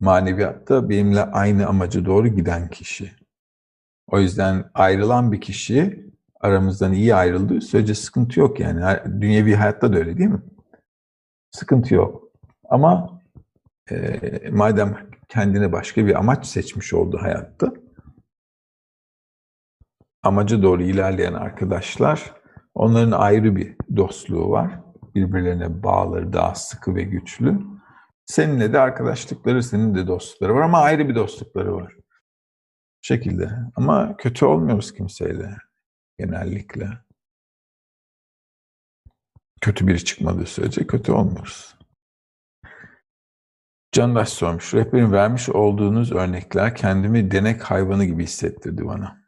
maneviyatta 0.00 0.88
benimle 0.88 1.22
aynı 1.22 1.66
amacı 1.66 2.04
doğru 2.04 2.28
giden 2.28 2.68
kişi. 2.68 3.12
O 4.06 4.20
yüzden 4.20 4.70
ayrılan 4.74 5.32
bir 5.32 5.40
kişi 5.40 6.06
aramızdan 6.40 6.92
iyi 6.92 7.14
ayrıldığı 7.14 7.60
sürece 7.60 7.94
sıkıntı 7.94 8.40
yok 8.40 8.60
yani. 8.60 8.98
Dünyevi 9.20 9.54
hayatta 9.54 9.92
da 9.92 9.96
öyle 9.96 10.18
değil 10.18 10.30
mi? 10.30 10.42
Sıkıntı 11.50 11.94
yok. 11.94 12.28
Ama 12.68 13.20
e, 13.90 14.50
madem 14.50 15.08
kendine 15.28 15.72
başka 15.72 16.06
bir 16.06 16.18
amaç 16.18 16.46
seçmiş 16.46 16.94
oldu 16.94 17.18
hayatta, 17.20 17.72
amaca 20.22 20.62
doğru 20.62 20.82
ilerleyen 20.82 21.34
arkadaşlar, 21.34 22.32
onların 22.74 23.10
ayrı 23.10 23.56
bir 23.56 23.76
dostluğu 23.96 24.50
var. 24.50 24.80
Birbirlerine 25.14 25.82
bağları 25.82 26.32
daha 26.32 26.54
sıkı 26.54 26.94
ve 26.94 27.02
güçlü. 27.02 27.60
Seninle 28.26 28.72
de 28.72 28.78
arkadaşlıkları, 28.80 29.62
senin 29.62 29.94
de 29.94 30.06
dostlukları 30.06 30.54
var 30.54 30.60
ama 30.60 30.78
ayrı 30.78 31.08
bir 31.08 31.14
dostlukları 31.14 31.74
var. 31.74 31.94
Bu 31.96 33.06
şekilde. 33.06 33.50
Ama 33.76 34.16
kötü 34.16 34.44
olmuyoruz 34.44 34.94
kimseyle 34.94 35.56
genellikle. 36.18 36.88
Kötü 39.60 39.86
biri 39.86 40.04
çıkmadığı 40.04 40.46
sürece 40.46 40.86
kötü 40.86 41.12
olmuyoruz. 41.12 41.78
Candaş 43.92 44.28
sormuş. 44.28 44.74
Rehberin 44.74 45.12
vermiş 45.12 45.48
olduğunuz 45.48 46.12
örnekler 46.12 46.76
kendimi 46.76 47.30
denek 47.30 47.62
hayvanı 47.62 48.04
gibi 48.04 48.22
hissettirdi 48.22 48.86
bana. 48.86 49.21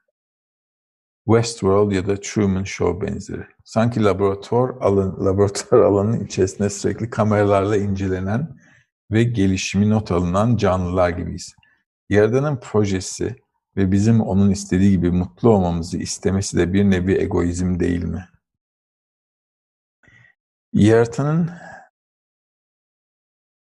Westworld 1.24 1.92
ya 1.92 2.06
da 2.06 2.20
Truman 2.20 2.64
Show 2.64 3.06
benzeri. 3.06 3.46
Sanki 3.64 4.04
laboratuvar 4.04 4.70
alan, 4.80 5.24
laboratuvar 5.24 5.80
alanının 5.80 6.24
içerisinde 6.24 6.70
sürekli 6.70 7.10
kameralarla 7.10 7.76
incelenen 7.76 8.56
ve 9.10 9.22
gelişimi 9.22 9.90
not 9.90 10.12
alınan 10.12 10.56
canlılar 10.56 11.10
gibiyiz. 11.10 11.54
Yaradan'ın 12.08 12.56
projesi 12.56 13.36
ve 13.76 13.92
bizim 13.92 14.20
onun 14.20 14.50
istediği 14.50 14.90
gibi 14.90 15.10
mutlu 15.10 15.50
olmamızı 15.50 15.98
istemesi 15.98 16.56
de 16.56 16.72
bir 16.72 16.84
nevi 16.84 17.14
egoizm 17.14 17.80
değil 17.80 18.04
mi? 18.04 18.28
Yaratanın 20.72 21.50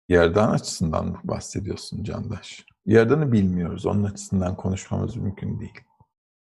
Yerdan 0.10 0.50
açısından 0.50 1.18
bahsediyorsun 1.24 2.04
Candaş. 2.04 2.66
Yerdan'ı 2.86 3.32
bilmiyoruz. 3.32 3.86
Onun 3.86 4.04
açısından 4.04 4.56
konuşmamız 4.56 5.16
mümkün 5.16 5.60
değil. 5.60 5.80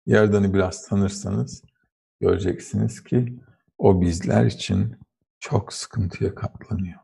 Yerdan'ı 0.07 0.55
biraz 0.55 0.89
tanırsanız 0.89 1.65
göreceksiniz 2.21 3.05
ki 3.05 3.41
o 3.79 4.01
bizler 4.01 4.45
için 4.45 4.97
çok 5.41 5.73
sıkıntıya 5.73 6.35
katlanıyor. 6.35 7.01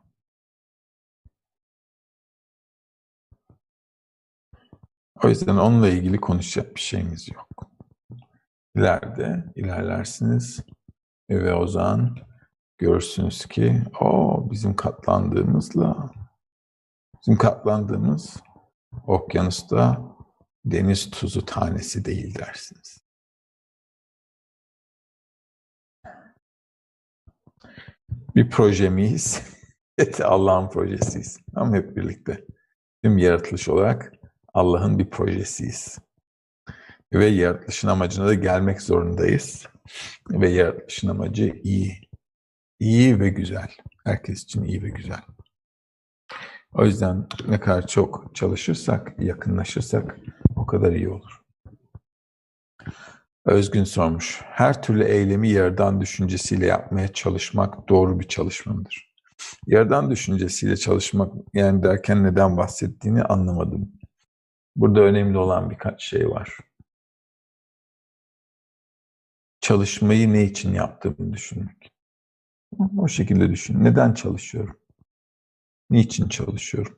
O 5.25 5.29
yüzden 5.29 5.57
onunla 5.57 5.89
ilgili 5.89 6.21
konuşacak 6.21 6.75
bir 6.75 6.81
şeyimiz 6.81 7.29
yok. 7.29 7.71
İleride 8.77 9.53
ilerlersiniz 9.57 10.61
ve 11.31 11.55
o 11.55 11.67
zaman 11.67 12.17
görürsünüz 12.79 13.47
ki 13.47 13.83
o 14.01 14.51
bizim 14.51 14.77
katlandığımızla 14.77 16.11
bizim 17.21 17.39
katlandığımız 17.39 18.37
okyanusta 19.07 20.03
deniz 20.71 21.11
tuzu 21.11 21.47
tanesi 21.47 22.05
değil 22.05 22.39
dersiniz. 22.39 23.01
Bir 28.37 28.51
proje 28.51 28.89
miyiz? 28.89 29.43
Evet, 30.01 30.21
Allah'ın 30.21 30.69
projesiyiz. 30.69 31.39
Ama 31.55 31.77
hep 31.77 31.97
birlikte. 31.97 32.45
Tüm 33.05 33.19
yaratılış 33.19 33.69
olarak 33.69 34.13
Allah'ın 34.55 34.99
bir 34.99 35.11
projesiyiz. 35.11 35.99
Ve 37.13 37.27
yaratılışın 37.27 37.89
amacına 37.89 38.27
da 38.27 38.35
gelmek 38.35 38.83
zorundayız. 38.83 39.67
Ve 40.31 40.49
yaratılışın 40.49 41.09
amacı 41.09 41.61
iyi. 41.63 42.01
İyi 42.81 43.21
ve 43.21 43.29
güzel. 43.29 43.69
Herkes 44.05 44.43
için 44.43 44.65
iyi 44.65 44.83
ve 44.83 44.89
güzel. 44.89 45.23
O 46.73 46.85
yüzden 46.85 47.27
ne 47.49 47.61
kadar 47.61 47.87
çok 47.87 48.35
çalışırsak, 48.35 49.15
yakınlaşırsak 49.19 50.17
kadar 50.69 50.93
iyi 50.93 51.09
olur. 51.09 51.43
Özgün 53.45 53.85
sormuş. 53.85 54.41
Her 54.45 54.83
türlü 54.83 55.05
eylemi 55.05 55.49
yaradan 55.49 56.01
düşüncesiyle 56.01 56.67
yapmaya 56.67 57.09
çalışmak 57.13 57.89
doğru 57.89 58.21
bir 58.21 58.29
çalışma 58.29 58.75
mıdır? 58.75 59.15
Yaradan 59.67 60.11
düşüncesiyle 60.11 60.77
çalışmak 60.77 61.33
yani 61.55 61.83
derken 61.83 62.25
neden 62.25 62.57
bahsettiğini 62.57 63.23
anlamadım. 63.23 63.93
Burada 64.77 65.01
önemli 65.01 65.39
olan 65.39 65.71
birkaç 65.71 66.03
şey 66.03 66.29
var. 66.31 66.59
Çalışmayı 69.61 70.33
ne 70.33 70.45
için 70.45 70.75
yaptığımı 70.75 71.33
düşünmek. 71.33 71.93
O 72.99 73.09
şekilde 73.09 73.51
düşün. 73.51 73.85
Neden 73.85 74.15
çalışıyorum? 74.15 74.77
Niçin 75.91 76.29
çalışıyorum? 76.29 76.98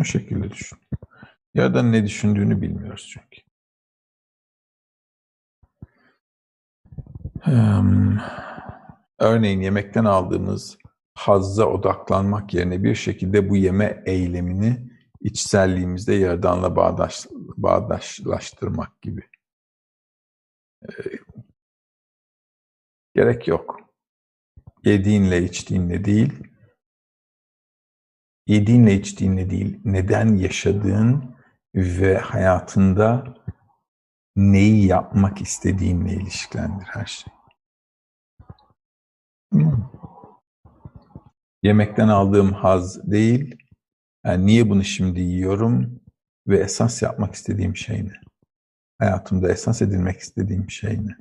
O 0.00 0.04
şekilde 0.04 0.50
düşün. 0.50 0.78
Yaradan 1.54 1.92
ne 1.92 2.04
düşündüğünü 2.04 2.62
bilmiyoruz 2.62 3.10
çünkü. 3.12 3.46
Örneğin 9.18 9.60
yemekten 9.60 10.04
aldığımız 10.04 10.78
hazza 11.14 11.66
odaklanmak 11.66 12.54
yerine 12.54 12.84
bir 12.84 12.94
şekilde 12.94 13.50
bu 13.50 13.56
yeme 13.56 14.02
eylemini 14.06 14.90
içselliğimizde 15.20 16.14
yaradanla 16.14 16.76
bağdaş, 16.76 17.26
bağdaşlaştırmak 17.56 19.02
gibi. 19.02 19.22
Ee, 20.82 20.92
gerek 23.14 23.48
yok. 23.48 23.80
Yediğinle 24.84 25.42
içtiğinle 25.42 26.04
değil, 26.04 26.32
yediğinle 28.46 28.94
içtiğinle 28.94 29.50
değil, 29.50 29.80
neden 29.84 30.36
yaşadığın 30.36 31.36
ve 31.74 32.18
hayatında 32.18 33.34
neyi 34.36 34.86
yapmak 34.86 35.40
istediğinle 35.40 36.12
ilişkilendir 36.12 36.86
her 36.86 37.06
şey. 37.06 37.32
Yemekten 41.62 42.08
aldığım 42.08 42.52
haz 42.52 43.10
değil, 43.12 43.56
yani 44.24 44.46
niye 44.46 44.70
bunu 44.70 44.84
şimdi 44.84 45.20
yiyorum 45.20 46.00
ve 46.48 46.58
esas 46.58 47.02
yapmak 47.02 47.34
istediğim 47.34 47.76
şey 47.76 48.04
ne? 48.04 48.12
Hayatımda 48.98 49.48
esas 49.48 49.82
edilmek 49.82 50.18
istediğim 50.18 50.70
şey 50.70 51.06
ne? 51.06 51.16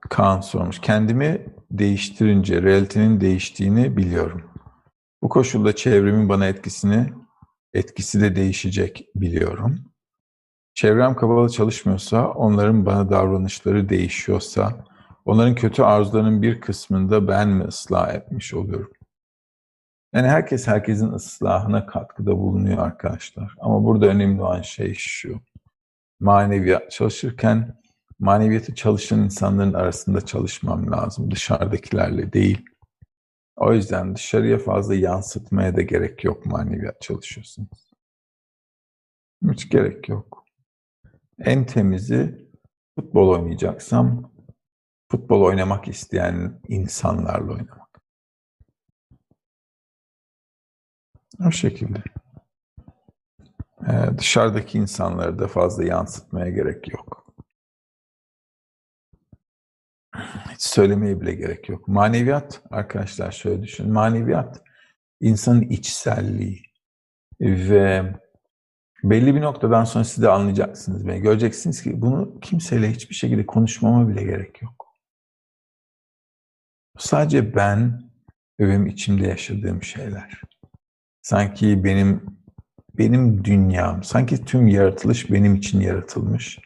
Kaan 0.00 0.40
sormuş. 0.40 0.80
Kendimi 0.80 1.46
değiştirince 1.78 2.62
realitenin 2.62 3.20
değiştiğini 3.20 3.96
biliyorum. 3.96 4.50
Bu 5.22 5.28
koşulda 5.28 5.76
çevremin 5.76 6.28
bana 6.28 6.46
etkisini, 6.46 7.12
etkisi 7.74 8.20
de 8.20 8.36
değişecek 8.36 9.08
biliyorum. 9.14 9.80
Çevrem 10.74 11.14
kabalı 11.16 11.48
çalışmıyorsa, 11.48 12.28
onların 12.28 12.86
bana 12.86 13.10
davranışları 13.10 13.88
değişiyorsa, 13.88 14.84
onların 15.24 15.54
kötü 15.54 15.82
arzularının 15.82 16.42
bir 16.42 16.60
kısmında 16.60 17.28
ben 17.28 17.48
mi 17.48 17.64
ıslah 17.64 18.14
etmiş 18.14 18.54
oluyorum? 18.54 18.92
Yani 20.14 20.28
herkes 20.28 20.68
herkesin 20.68 21.12
ıslahına 21.12 21.86
katkıda 21.86 22.38
bulunuyor 22.38 22.78
arkadaşlar. 22.78 23.54
Ama 23.60 23.84
burada 23.84 24.06
önemli 24.06 24.42
olan 24.42 24.62
şey 24.62 24.94
şu. 24.94 25.40
Maneviyat 26.20 26.90
çalışırken 26.90 27.81
maneviyatı 28.22 28.74
çalışan 28.74 29.20
insanların 29.20 29.74
arasında 29.74 30.26
çalışmam 30.26 30.92
lazım. 30.92 31.30
Dışarıdakilerle 31.30 32.32
değil. 32.32 32.64
O 33.56 33.72
yüzden 33.72 34.16
dışarıya 34.16 34.58
fazla 34.58 34.94
yansıtmaya 34.94 35.76
da 35.76 35.82
gerek 35.82 36.24
yok 36.24 36.46
maneviyat 36.46 37.00
çalışıyorsunuz. 37.00 37.92
Hiç 39.50 39.68
gerek 39.68 40.08
yok. 40.08 40.44
En 41.38 41.66
temizi 41.66 42.48
futbol 42.98 43.28
oynayacaksam 43.28 44.32
futbol 45.10 45.42
oynamak 45.42 45.88
isteyen 45.88 46.60
insanlarla 46.68 47.52
oynamak. 47.52 48.02
O 51.46 51.50
şekilde. 51.50 52.02
Ee, 53.88 54.18
dışarıdaki 54.18 54.78
insanları 54.78 55.38
da 55.38 55.48
fazla 55.48 55.84
yansıtmaya 55.84 56.48
gerek 56.48 56.88
yok. 56.88 57.21
Hiç 60.52 60.62
söylemeye 60.62 61.20
bile 61.20 61.34
gerek 61.34 61.68
yok. 61.68 61.88
Maneviyat 61.88 62.62
arkadaşlar 62.70 63.32
şöyle 63.32 63.62
düşün. 63.62 63.92
Maneviyat 63.92 64.62
insanın 65.20 65.60
içselliği 65.60 66.62
ve 67.40 68.14
belli 69.04 69.34
bir 69.34 69.40
noktadan 69.40 69.84
sonra 69.84 70.04
siz 70.04 70.22
de 70.22 70.28
anlayacaksınız 70.28 71.06
ve 71.06 71.18
göreceksiniz 71.18 71.82
ki 71.82 72.02
bunu 72.02 72.40
kimseyle 72.40 72.90
hiçbir 72.90 73.14
şekilde 73.14 73.46
konuşmama 73.46 74.08
bile 74.08 74.24
gerek 74.24 74.62
yok. 74.62 74.86
Sadece 76.98 77.54
ben 77.54 78.02
ve 78.60 78.68
benim 78.68 78.86
içimde 78.86 79.26
yaşadığım 79.26 79.82
şeyler. 79.82 80.40
Sanki 81.22 81.84
benim 81.84 82.26
benim 82.98 83.44
dünyam, 83.44 84.02
sanki 84.04 84.44
tüm 84.44 84.68
yaratılış 84.68 85.30
benim 85.30 85.54
için 85.54 85.80
yaratılmış 85.80 86.58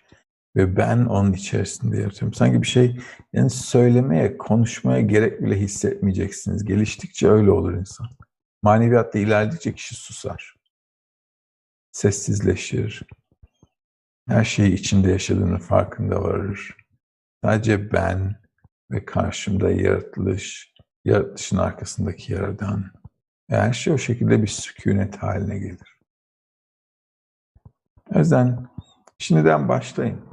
ve 0.56 0.76
ben 0.76 0.98
onun 0.98 1.32
içerisinde 1.32 1.98
yaratıyorum. 1.98 2.34
Sanki 2.34 2.62
bir 2.62 2.66
şey 2.66 3.00
yani 3.32 3.50
söylemeye, 3.50 4.38
konuşmaya 4.38 5.00
gerek 5.00 5.42
bile 5.42 5.60
hissetmeyeceksiniz. 5.60 6.64
Geliştikçe 6.64 7.28
öyle 7.28 7.50
olur 7.50 7.74
insan. 7.74 8.08
Maneviyatta 8.62 9.18
ilerledikçe 9.18 9.74
kişi 9.74 9.94
susar. 9.94 10.54
Sessizleşir. 11.92 13.02
Her 14.28 14.44
şeyi 14.44 14.72
içinde 14.72 15.10
yaşadığının 15.10 15.58
farkında 15.58 16.22
varır. 16.22 16.76
Sadece 17.44 17.92
ben 17.92 18.36
ve 18.90 19.04
karşımda 19.04 19.70
yaratılış, 19.70 20.74
yaratılışın 21.04 21.56
arkasındaki 21.56 22.32
yaradan. 22.32 22.84
Her 23.50 23.72
şey 23.72 23.92
o 23.92 23.98
şekilde 23.98 24.42
bir 24.42 24.46
sükunet 24.46 25.16
haline 25.16 25.58
gelir. 25.58 25.98
O 28.14 28.18
yüzden 28.18 28.68
şimdiden 29.18 29.68
başlayın. 29.68 30.25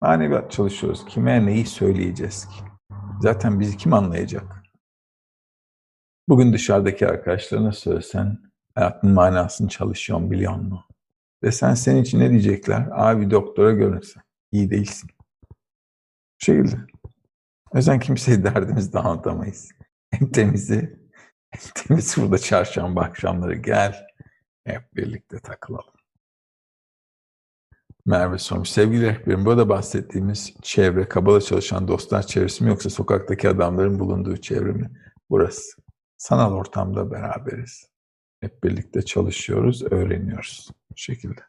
Maneviyat 0.00 0.52
çalışıyoruz. 0.52 1.04
Kime 1.04 1.46
neyi 1.46 1.66
söyleyeceğiz 1.66 2.48
ki? 2.48 2.64
Zaten 3.20 3.60
bizi 3.60 3.76
kim 3.76 3.92
anlayacak? 3.92 4.62
Bugün 6.28 6.52
dışarıdaki 6.52 7.06
arkadaşlarına 7.06 7.72
söylesen 7.72 8.38
hayatın 8.74 9.10
manasını 9.10 9.68
çalışıyorum 9.68 10.30
biliyor 10.30 10.52
musun? 10.52 10.80
Desen 11.42 11.74
senin 11.74 12.02
için 12.02 12.20
ne 12.20 12.30
diyecekler? 12.30 12.88
Abi 12.92 13.30
doktora 13.30 13.72
görünsen. 13.72 14.22
İyi 14.52 14.70
değilsin. 14.70 15.10
Bu 15.50 16.44
şekilde. 16.44 16.76
O 17.70 17.76
yüzden 17.76 18.00
kimseye 18.00 18.44
derdimizi 18.44 18.92
de 18.92 18.98
anlatamayız. 18.98 19.70
En 20.12 20.30
temizi, 20.30 21.00
en 21.52 21.60
temizi 21.74 22.22
burada 22.22 22.38
çarşamba 22.38 23.02
akşamları 23.02 23.54
gel. 23.54 24.06
Hep 24.64 24.96
birlikte 24.96 25.38
takılalım. 25.40 25.95
Merve 28.06 28.38
sormuş. 28.38 28.70
Sevgili 28.70 29.06
rehberim, 29.06 29.44
burada 29.44 29.68
bahsettiğimiz 29.68 30.54
çevre, 30.62 31.08
kabala 31.08 31.40
çalışan 31.40 31.88
dostlar 31.88 32.26
çevresi 32.26 32.64
mi 32.64 32.70
yoksa 32.70 32.90
sokaktaki 32.90 33.48
adamların 33.48 33.98
bulunduğu 33.98 34.36
çevre 34.36 34.72
mi? 34.72 34.90
Burası. 35.30 35.82
Sanal 36.16 36.52
ortamda 36.52 37.10
beraberiz. 37.10 37.90
Hep 38.40 38.64
birlikte 38.64 39.02
çalışıyoruz, 39.02 39.82
öğreniyoruz. 39.92 40.70
Bu 40.90 40.96
şekilde. 40.96 41.40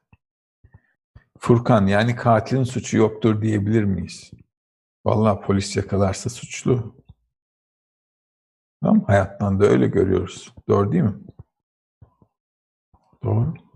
Furkan, 1.40 1.88
yani 1.88 2.16
katilin 2.16 2.64
suçu 2.64 2.98
yoktur 2.98 3.42
diyebilir 3.42 3.84
miyiz? 3.84 4.32
Vallahi 5.06 5.42
polis 5.42 5.78
yakalarsa 5.78 6.30
suçlu. 6.30 6.96
Tamam, 8.84 9.04
hayattan 9.04 9.60
da 9.60 9.66
öyle 9.66 9.88
görüyoruz. 9.88 10.54
Doğru 10.68 10.92
değil 10.92 11.04
mi? 11.04 11.16
Doğru. 13.24 13.67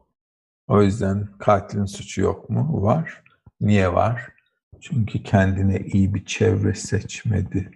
O 0.71 0.81
yüzden 0.81 1.27
katilin 1.39 1.85
suçu 1.85 2.21
yok 2.21 2.49
mu? 2.49 2.81
Var. 2.81 3.23
Niye 3.61 3.93
var? 3.93 4.33
Çünkü 4.81 5.23
kendine 5.23 5.79
iyi 5.79 6.13
bir 6.13 6.25
çevre 6.25 6.73
seçmedi. 6.73 7.71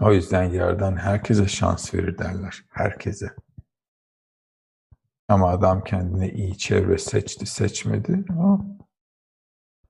O 0.00 0.12
yüzden 0.12 0.44
yerden 0.44 0.96
herkese 0.96 1.48
şans 1.48 1.94
verir 1.94 2.18
derler. 2.18 2.64
Herkese. 2.68 3.34
Ama 5.28 5.48
adam 5.48 5.84
kendine 5.84 6.30
iyi 6.30 6.58
çevre 6.58 6.98
seçti, 6.98 7.46
seçmedi. 7.46 8.24
O 8.38 8.60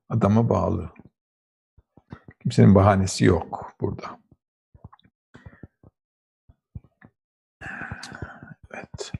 adama 0.08 0.48
bağlı. 0.48 0.90
Kimsenin 2.42 2.74
bahanesi 2.74 3.24
yok 3.24 3.72
burada. 3.80 4.21
Evet. 8.74 9.12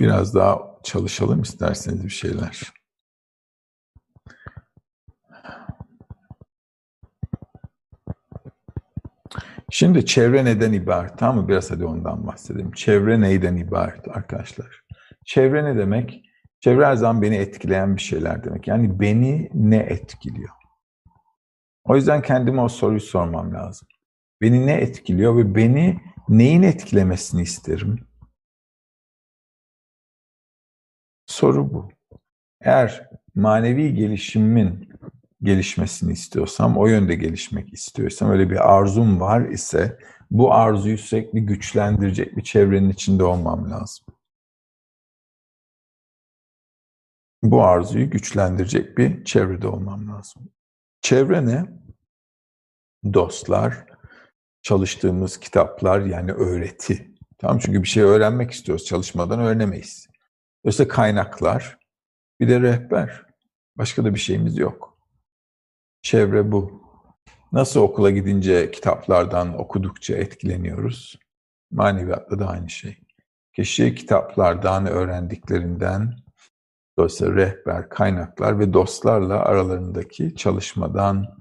Biraz 0.00 0.34
daha 0.34 0.58
çalışalım 0.82 1.42
isterseniz 1.42 2.04
bir 2.04 2.10
şeyler. 2.10 2.72
Şimdi 9.70 10.06
çevre 10.06 10.44
neden 10.44 10.72
ibaret? 10.72 11.18
Tamam 11.18 11.36
mı? 11.36 11.48
Biraz 11.48 11.70
hadi 11.70 11.84
ondan 11.84 12.26
bahsedelim. 12.26 12.72
Çevre 12.72 13.20
neyden 13.20 13.56
ibaret 13.56 14.08
arkadaşlar? 14.08 14.82
Çevre 15.24 15.64
ne 15.64 15.76
demek? 15.78 16.22
Çevre 16.60 16.86
her 16.86 16.94
zaman 16.94 17.22
beni 17.22 17.36
etkileyen 17.36 17.96
bir 17.96 18.00
şeyler 18.00 18.44
demek. 18.44 18.68
Yani 18.68 19.00
beni 19.00 19.50
ne 19.54 19.76
etkiliyor? 19.76 20.48
O 21.84 21.96
yüzden 21.96 22.22
kendime 22.22 22.60
o 22.60 22.68
soruyu 22.68 23.00
sormam 23.00 23.54
lazım. 23.54 23.88
Beni 24.40 24.66
ne 24.66 24.72
etkiliyor 24.72 25.36
ve 25.36 25.54
beni 25.54 26.00
neyin 26.28 26.62
etkilemesini 26.62 27.42
isterim? 27.42 28.08
Soru 31.26 31.74
bu. 31.74 31.88
Eğer 32.60 33.10
manevi 33.34 33.94
gelişimin 33.94 34.88
gelişmesini 35.42 36.12
istiyorsam, 36.12 36.76
o 36.76 36.86
yönde 36.86 37.14
gelişmek 37.14 37.72
istiyorsam, 37.72 38.30
öyle 38.30 38.50
bir 38.50 38.72
arzum 38.72 39.20
var 39.20 39.48
ise 39.48 39.98
bu 40.30 40.54
arzuyu 40.54 40.98
sürekli 40.98 41.46
güçlendirecek 41.46 42.36
bir 42.36 42.42
çevrenin 42.42 42.90
içinde 42.90 43.24
olmam 43.24 43.70
lazım. 43.70 44.06
Bu 47.42 47.62
arzuyu 47.62 48.10
güçlendirecek 48.10 48.98
bir 48.98 49.24
çevrede 49.24 49.68
olmam 49.68 50.08
lazım. 50.08 50.50
Çevre 51.00 51.46
ne? 51.46 51.64
Dostlar, 53.14 53.86
çalıştığımız 54.62 55.40
kitaplar 55.40 56.00
yani 56.00 56.32
öğreti. 56.32 57.14
Tamam 57.38 57.58
çünkü 57.58 57.82
bir 57.82 57.88
şey 57.88 58.02
öğrenmek 58.02 58.50
istiyoruz. 58.50 58.84
Çalışmadan 58.84 59.40
öğrenemeyiz. 59.40 60.08
Dolayısıyla 60.64 60.88
kaynaklar, 60.88 61.78
bir 62.40 62.48
de 62.48 62.60
rehber. 62.60 63.22
Başka 63.76 64.04
da 64.04 64.14
bir 64.14 64.18
şeyimiz 64.18 64.58
yok. 64.58 64.98
Çevre 66.02 66.52
bu. 66.52 66.82
Nasıl 67.52 67.80
okula 67.80 68.10
gidince 68.10 68.70
kitaplardan 68.70 69.58
okudukça 69.60 70.16
etkileniyoruz? 70.16 71.18
Maneviyatta 71.70 72.38
da 72.38 72.48
aynı 72.48 72.70
şey. 72.70 72.98
Kişi 73.52 73.94
kitaplardan 73.94 74.86
öğrendiklerinden, 74.86 76.16
dolayısıyla 76.98 77.34
rehber, 77.34 77.88
kaynaklar 77.88 78.58
ve 78.58 78.72
dostlarla 78.72 79.38
aralarındaki 79.38 80.36
çalışmadan, 80.36 81.38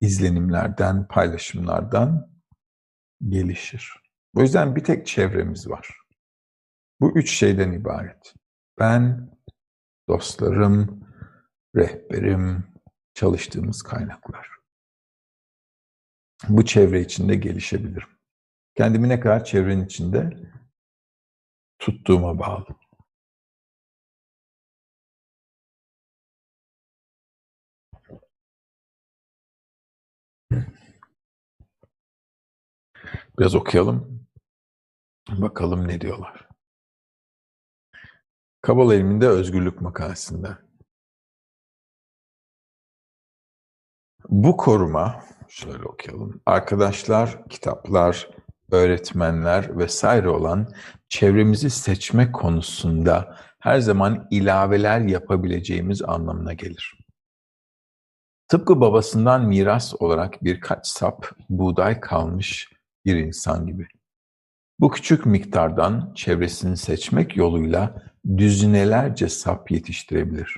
izlenimlerden, 0.00 1.08
paylaşımlardan 1.08 2.33
gelişir. 3.28 3.92
O 4.36 4.40
yüzden 4.40 4.76
bir 4.76 4.84
tek 4.84 5.06
çevremiz 5.06 5.70
var. 5.70 5.98
Bu 7.00 7.18
üç 7.18 7.30
şeyden 7.30 7.72
ibaret. 7.72 8.34
Ben, 8.78 9.30
dostlarım, 10.08 11.08
rehberim, 11.76 12.64
çalıştığımız 13.14 13.82
kaynaklar. 13.82 14.48
Bu 16.48 16.64
çevre 16.64 17.00
içinde 17.00 17.34
gelişebilirim. 17.34 18.08
Kendimi 18.74 19.08
ne 19.08 19.20
kadar 19.20 19.44
çevrenin 19.44 19.84
içinde 19.84 20.30
tuttuğuma 21.78 22.38
bağlı. 22.38 22.66
Biraz 33.38 33.54
okuyalım. 33.54 34.26
Bakalım 35.30 35.88
ne 35.88 36.00
diyorlar. 36.00 36.48
Kabala 38.62 38.94
ilminde 38.94 39.28
özgürlük 39.28 39.80
makalesinde. 39.80 40.48
Bu 44.28 44.56
koruma, 44.56 45.24
şöyle 45.48 45.84
okuyalım. 45.84 46.42
Arkadaşlar, 46.46 47.48
kitaplar, 47.48 48.30
öğretmenler 48.70 49.78
vesaire 49.78 50.28
olan 50.28 50.74
çevremizi 51.08 51.70
seçme 51.70 52.32
konusunda 52.32 53.38
her 53.58 53.78
zaman 53.78 54.28
ilaveler 54.30 55.00
yapabileceğimiz 55.00 56.02
anlamına 56.02 56.52
gelir. 56.52 56.98
Tıpkı 58.48 58.80
babasından 58.80 59.46
miras 59.46 59.94
olarak 60.02 60.44
birkaç 60.44 60.86
sap 60.86 61.30
buğday 61.48 62.00
kalmış 62.00 62.73
bir 63.04 63.16
insan 63.16 63.66
gibi. 63.66 63.86
Bu 64.80 64.90
küçük 64.90 65.26
miktardan 65.26 66.12
çevresini 66.14 66.76
seçmek 66.76 67.36
yoluyla 67.36 68.02
düzinelerce 68.36 69.28
sap 69.28 69.70
yetiştirebilir. 69.70 70.56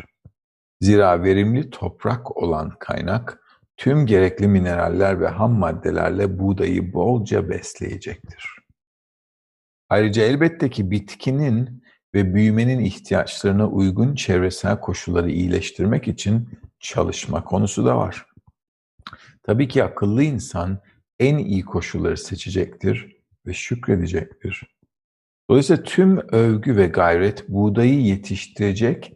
Zira 0.80 1.22
verimli 1.22 1.70
toprak 1.70 2.36
olan 2.36 2.70
kaynak 2.78 3.40
tüm 3.76 4.07
gerekli 4.07 4.49
mineraller 4.49 5.20
ve 5.20 5.28
ham 5.28 5.53
maddelerle 5.53 6.38
buğdayı 6.38 6.92
bolca 6.92 7.49
besleyecektir. 7.49 8.44
Ayrıca 9.88 10.22
elbette 10.22 10.70
ki 10.70 10.90
bitkinin 10.90 11.82
ve 12.14 12.34
büyümenin 12.34 12.84
ihtiyaçlarına 12.84 13.68
uygun 13.68 14.14
çevresel 14.14 14.80
koşulları 14.80 15.30
iyileştirmek 15.30 16.09
için 16.09 16.49
çalışma 16.80 17.44
konusu 17.44 17.86
da 17.86 17.97
var. 17.97 18.26
Tabii 19.42 19.68
ki 19.68 19.84
akıllı 19.84 20.22
insan 20.22 20.80
en 21.21 21.39
iyi 21.39 21.64
koşulları 21.64 22.17
seçecektir 22.17 23.17
ve 23.47 23.55
şükredecektir. 23.55 24.77
Dolayısıyla 25.51 25.83
tüm 25.83 26.19
övgü 26.19 26.77
ve 26.77 26.87
gayret 26.87 27.49
buğdayı 27.49 28.01
yetiştirecek 28.01 29.12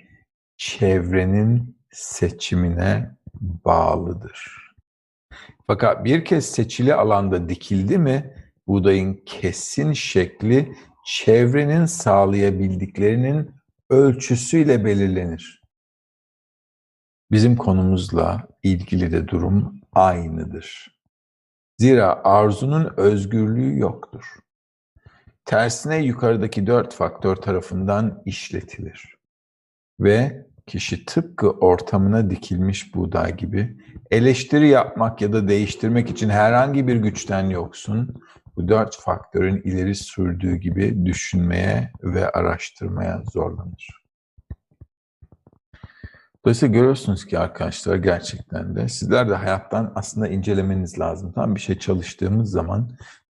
çevrenin 0.56 1.76
seçimine 1.90 3.16
bağlıdır. 3.40 4.70
Fakat 5.66 6.04
bir 6.04 6.24
kez 6.24 6.46
seçili 6.46 6.94
alanda 6.94 7.48
dikildi 7.48 7.98
mi 7.98 8.34
buğdayın 8.66 9.22
kesin 9.26 9.92
şekli 9.92 10.76
çevrenin 11.06 11.86
sağlayabildiklerinin 11.86 13.50
ölçüsüyle 13.90 14.84
belirlenir. 14.84 15.62
Bizim 17.30 17.56
konumuzla 17.56 18.48
ilgili 18.62 19.12
de 19.12 19.28
durum 19.28 19.80
aynıdır. 19.92 20.99
Zira 21.80 22.20
arzunun 22.24 22.92
özgürlüğü 22.96 23.78
yoktur. 23.78 24.24
Tersine 25.44 25.98
yukarıdaki 25.98 26.66
dört 26.66 26.94
faktör 26.94 27.36
tarafından 27.36 28.22
işletilir. 28.26 29.16
Ve 30.00 30.46
kişi 30.66 31.04
tıpkı 31.04 31.50
ortamına 31.50 32.30
dikilmiş 32.30 32.94
buğday 32.94 33.36
gibi 33.36 33.76
eleştiri 34.10 34.68
yapmak 34.68 35.20
ya 35.20 35.32
da 35.32 35.48
değiştirmek 35.48 36.10
için 36.10 36.28
herhangi 36.28 36.88
bir 36.88 36.96
güçten 36.96 37.50
yoksun, 37.50 38.22
bu 38.56 38.68
dört 38.68 38.96
faktörün 38.96 39.62
ileri 39.62 39.94
sürdüğü 39.94 40.56
gibi 40.56 41.06
düşünmeye 41.06 41.92
ve 42.02 42.30
araştırmaya 42.30 43.22
zorlanır. 43.32 43.99
Dolayısıyla 46.44 46.74
görüyorsunuz 46.74 47.26
ki 47.26 47.38
arkadaşlar 47.38 47.96
gerçekten 47.96 48.76
de 48.76 48.88
sizler 48.88 49.28
de 49.28 49.34
hayattan 49.34 49.92
aslında 49.94 50.28
incelemeniz 50.28 50.98
lazım. 50.98 51.32
Tam 51.32 51.54
bir 51.54 51.60
şey 51.60 51.78
çalıştığımız 51.78 52.50
zaman 52.50 52.90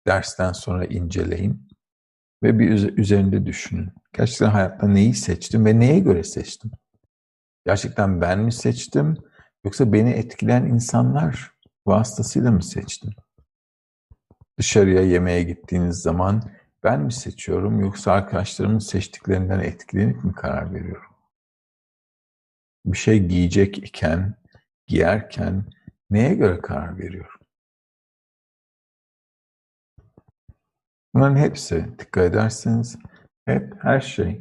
dersten 0.07 0.53
sonra 0.53 0.85
inceleyin 0.85 1.69
ve 2.43 2.59
bir 2.59 2.99
üzerinde 2.99 3.47
düşünün. 3.47 3.93
Gerçekten 4.13 4.51
hayatta 4.51 4.89
neyi 4.89 5.15
seçtim 5.15 5.65
ve 5.65 5.79
neye 5.79 5.99
göre 5.99 6.23
seçtim? 6.23 6.71
Gerçekten 7.67 8.21
ben 8.21 8.39
mi 8.39 8.53
seçtim 8.53 9.17
yoksa 9.65 9.93
beni 9.93 10.11
etkileyen 10.11 10.65
insanlar 10.65 11.53
vasıtasıyla 11.87 12.51
mı 12.51 12.63
seçtim? 12.63 13.11
Dışarıya 14.59 15.03
yemeğe 15.03 15.43
gittiğiniz 15.43 15.97
zaman 15.97 16.43
ben 16.85 17.01
mi 17.01 17.13
seçiyorum 17.13 17.81
yoksa 17.81 18.13
arkadaşlarımın 18.13 18.79
seçtiklerinden 18.79 19.61
etkilenip 19.61 20.25
mi 20.25 20.33
karar 20.33 20.75
veriyorum? 20.75 21.16
Bir 22.87 22.99
şey 22.99 23.27
giyecek 23.27 23.79
iken, 23.79 24.35
giyerken 24.87 25.65
neye 26.11 26.35
göre 26.35 26.61
karar 26.61 26.99
veriyorum? 26.99 27.41
Bunların 31.15 31.37
hepsi 31.37 31.87
dikkat 31.99 32.25
ederseniz 32.25 32.99
hep 33.45 33.75
her 33.83 34.01
şey 34.01 34.41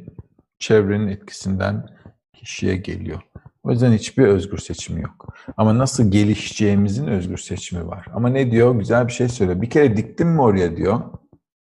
çevrenin 0.58 1.08
etkisinden 1.08 1.86
kişiye 2.32 2.76
geliyor. 2.76 3.22
O 3.62 3.70
yüzden 3.70 3.92
hiçbir 3.92 4.26
özgür 4.26 4.58
seçimi 4.58 5.02
yok. 5.02 5.34
Ama 5.56 5.78
nasıl 5.78 6.10
gelişeceğimizin 6.10 7.06
özgür 7.06 7.36
seçimi 7.36 7.86
var. 7.86 8.06
Ama 8.12 8.28
ne 8.28 8.50
diyor? 8.50 8.78
Güzel 8.78 9.06
bir 9.06 9.12
şey 9.12 9.28
söylüyor. 9.28 9.62
Bir 9.62 9.70
kere 9.70 9.96
diktim 9.96 10.28
mi 10.28 10.40
oraya 10.40 10.76
diyor. 10.76 11.00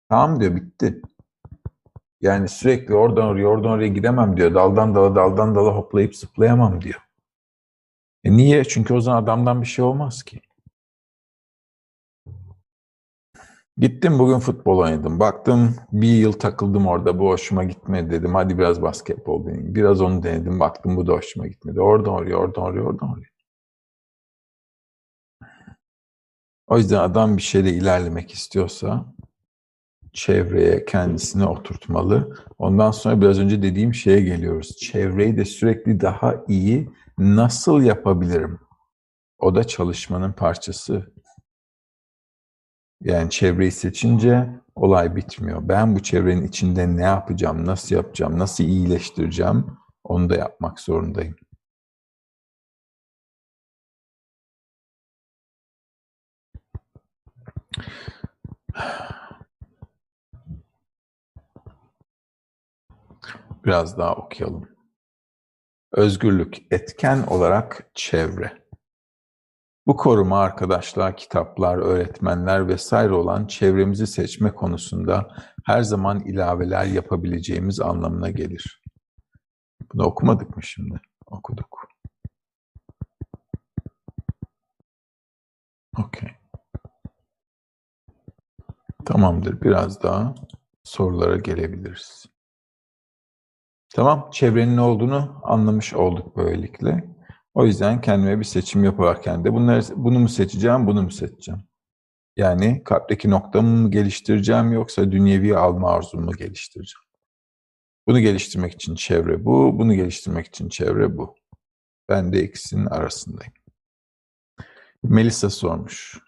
Tamam 0.08 0.40
diyor 0.40 0.56
bitti. 0.56 1.02
Yani 2.22 2.48
sürekli 2.48 2.94
oradan 2.94 3.26
oraya 3.26 3.46
oradan 3.46 3.70
oraya 3.70 3.88
gidemem 3.88 4.36
diyor. 4.36 4.54
Daldan 4.54 4.94
dala 4.94 5.16
daldan 5.16 5.54
dala 5.54 5.76
hoplayıp 5.76 6.16
zıplayamam 6.16 6.82
diyor. 6.82 7.00
E 8.24 8.32
niye? 8.32 8.64
Çünkü 8.64 8.94
o 8.94 9.00
zaman 9.00 9.22
adamdan 9.22 9.62
bir 9.62 9.66
şey 9.66 9.84
olmaz 9.84 10.22
ki. 10.22 10.40
Gittim 13.76 14.18
bugün 14.18 14.38
futbol 14.38 14.78
oynadım. 14.78 15.20
Baktım 15.20 15.76
bir 15.92 16.08
yıl 16.08 16.32
takıldım 16.32 16.86
orada. 16.86 17.18
Bu 17.18 17.28
hoşuma 17.28 17.64
gitmedi 17.64 18.10
dedim. 18.10 18.34
Hadi 18.34 18.58
biraz 18.58 18.82
basketbol 18.82 19.46
deneyim. 19.46 19.74
Biraz 19.74 20.00
onu 20.00 20.22
denedim. 20.22 20.60
Baktım 20.60 20.96
bu 20.96 21.06
da 21.06 21.12
hoşuma 21.12 21.46
gitmedi. 21.46 21.80
Oradan 21.80 22.14
oraya, 22.14 22.36
oradan 22.36 22.64
oraya, 22.64 22.82
oradan 22.82 23.12
oraya. 23.12 23.32
O 26.66 26.78
yüzden 26.78 26.98
adam 26.98 27.36
bir 27.36 27.42
şeyle 27.42 27.70
ilerlemek 27.70 28.32
istiyorsa 28.32 29.14
çevreye 30.12 30.84
kendisini 30.84 31.44
oturtmalı. 31.44 32.36
Ondan 32.58 32.90
sonra 32.90 33.20
biraz 33.20 33.38
önce 33.38 33.62
dediğim 33.62 33.94
şeye 33.94 34.20
geliyoruz. 34.20 34.76
Çevreyi 34.76 35.36
de 35.36 35.44
sürekli 35.44 36.00
daha 36.00 36.34
iyi 36.48 36.90
nasıl 37.18 37.82
yapabilirim? 37.82 38.60
O 39.38 39.54
da 39.54 39.64
çalışmanın 39.64 40.32
parçası. 40.32 41.12
Yani 43.02 43.30
çevreyi 43.30 43.72
seçince 43.72 44.48
olay 44.74 45.16
bitmiyor. 45.16 45.68
Ben 45.68 45.96
bu 45.96 46.02
çevrenin 46.02 46.48
içinde 46.48 46.96
ne 46.96 47.02
yapacağım, 47.02 47.66
nasıl 47.66 47.96
yapacağım, 47.96 48.38
nasıl 48.38 48.64
iyileştireceğim 48.64 49.66
onu 50.04 50.30
da 50.30 50.36
yapmak 50.36 50.80
zorundayım. 50.80 51.36
Biraz 63.64 63.98
daha 63.98 64.14
okuyalım. 64.14 64.68
Özgürlük 65.92 66.72
etken 66.72 67.22
olarak 67.22 67.90
çevre. 67.94 68.62
Bu 69.86 69.96
koruma 69.96 70.38
arkadaşlar, 70.40 71.16
kitaplar, 71.16 71.76
öğretmenler 71.76 72.68
vesaire 72.68 73.12
olan 73.12 73.46
çevremizi 73.46 74.06
seçme 74.06 74.54
konusunda 74.54 75.36
her 75.66 75.82
zaman 75.82 76.20
ilaveler 76.20 76.84
yapabileceğimiz 76.84 77.80
anlamına 77.80 78.30
gelir. 78.30 78.82
Bunu 79.94 80.06
okumadık 80.06 80.56
mı 80.56 80.62
şimdi? 80.62 81.00
Okuduk. 81.26 81.88
Okey. 85.98 86.28
Tamamdır. 89.04 89.60
Biraz 89.60 90.02
daha 90.02 90.34
sorulara 90.84 91.36
gelebiliriz. 91.36 92.31
Tamam, 93.94 94.30
çevrenin 94.32 94.76
ne 94.76 94.80
olduğunu 94.80 95.40
anlamış 95.42 95.94
olduk 95.94 96.36
böylelikle. 96.36 97.04
O 97.54 97.66
yüzden 97.66 98.00
kendime 98.00 98.38
bir 98.38 98.44
seçim 98.44 98.84
yaparken 98.84 99.44
de 99.44 99.52
bunları, 99.52 99.82
bunu 99.96 100.18
mu 100.18 100.28
seçeceğim, 100.28 100.86
bunu 100.86 101.02
mu 101.02 101.10
seçeceğim? 101.10 101.60
Yani 102.36 102.84
kalpteki 102.84 103.30
noktamı 103.30 103.68
mı 103.68 103.90
geliştireceğim 103.90 104.72
yoksa 104.72 105.12
dünyevi 105.12 105.56
alma 105.56 105.90
arzumu 105.90 106.24
mu 106.24 106.32
geliştireceğim? 106.32 107.02
Bunu 108.06 108.20
geliştirmek 108.20 108.72
için 108.72 108.94
çevre 108.94 109.44
bu, 109.44 109.78
bunu 109.78 109.94
geliştirmek 109.94 110.46
için 110.46 110.68
çevre 110.68 111.18
bu. 111.18 111.34
Ben 112.08 112.32
de 112.32 112.42
ikisinin 112.42 112.86
arasındayım. 112.86 113.52
Melisa 115.02 115.50
sormuş. 115.50 116.18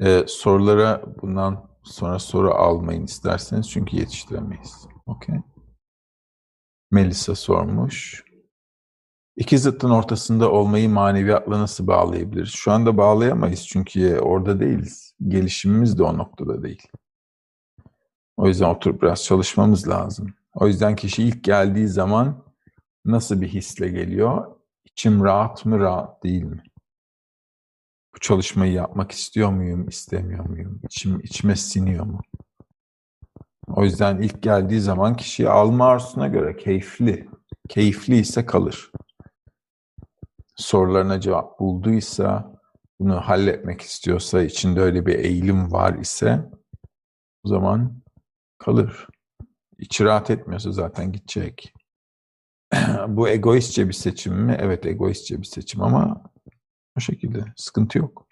Ee, 0.00 0.24
sorulara 0.26 1.02
bundan 1.22 1.70
sonra 1.82 2.18
soru 2.18 2.54
almayın 2.54 3.04
isterseniz 3.04 3.70
çünkü 3.70 3.96
yetiştiremeyiz. 3.96 4.86
Okey. 5.06 5.34
Melisa 6.90 7.34
sormuş. 7.34 8.24
İki 9.36 9.58
zıttın 9.58 9.90
ortasında 9.90 10.52
olmayı 10.52 10.88
maneviyatla 10.88 11.60
nasıl 11.60 11.86
bağlayabiliriz? 11.86 12.52
Şu 12.52 12.72
anda 12.72 12.96
bağlayamayız 12.96 13.66
çünkü 13.66 14.18
orada 14.18 14.60
değiliz. 14.60 15.14
Gelişimimiz 15.28 15.98
de 15.98 16.02
o 16.02 16.18
noktada 16.18 16.62
değil. 16.62 16.88
O 18.36 18.48
yüzden 18.48 18.68
oturup 18.68 19.02
biraz 19.02 19.24
çalışmamız 19.24 19.88
lazım. 19.88 20.34
O 20.54 20.66
yüzden 20.66 20.96
kişi 20.96 21.22
ilk 21.22 21.44
geldiği 21.44 21.88
zaman 21.88 22.44
nasıl 23.04 23.40
bir 23.40 23.48
hisle 23.48 23.88
geliyor? 23.88 24.56
İçim 24.84 25.24
rahat 25.24 25.66
mı, 25.66 25.78
rahat 25.78 26.22
değil 26.24 26.42
mi? 26.42 26.62
Bu 28.14 28.18
çalışmayı 28.18 28.72
yapmak 28.72 29.12
istiyor 29.12 29.50
muyum, 29.50 29.88
istemiyor 29.88 30.44
muyum? 30.44 30.80
İçim, 30.84 31.20
içime 31.20 31.56
siniyor 31.56 32.04
mu? 32.04 32.20
O 33.76 33.84
yüzden 33.84 34.18
ilk 34.18 34.42
geldiği 34.42 34.80
zaman 34.80 35.16
kişiyi 35.16 35.48
alma 35.48 35.86
arzusuna 35.86 36.28
göre 36.28 36.56
keyifli, 36.56 37.28
keyifli 37.68 38.16
ise 38.16 38.46
kalır. 38.46 38.90
Sorularına 40.56 41.20
cevap 41.20 41.60
bulduysa, 41.60 42.52
bunu 43.00 43.20
halletmek 43.20 43.80
istiyorsa, 43.80 44.42
içinde 44.42 44.80
öyle 44.80 45.06
bir 45.06 45.18
eğilim 45.18 45.72
var 45.72 45.94
ise 45.94 46.50
o 47.44 47.48
zaman 47.48 48.02
kalır. 48.58 49.06
İçi 49.78 50.04
rahat 50.04 50.30
etmiyorsa 50.30 50.72
zaten 50.72 51.12
gidecek. 51.12 51.74
Bu 53.08 53.28
egoistçe 53.28 53.88
bir 53.88 53.92
seçim 53.92 54.34
mi? 54.34 54.56
Evet 54.60 54.86
egoistçe 54.86 55.38
bir 55.38 55.46
seçim 55.46 55.82
ama 55.82 56.22
o 56.96 57.00
şekilde 57.00 57.44
sıkıntı 57.56 57.98
yok. 57.98 58.27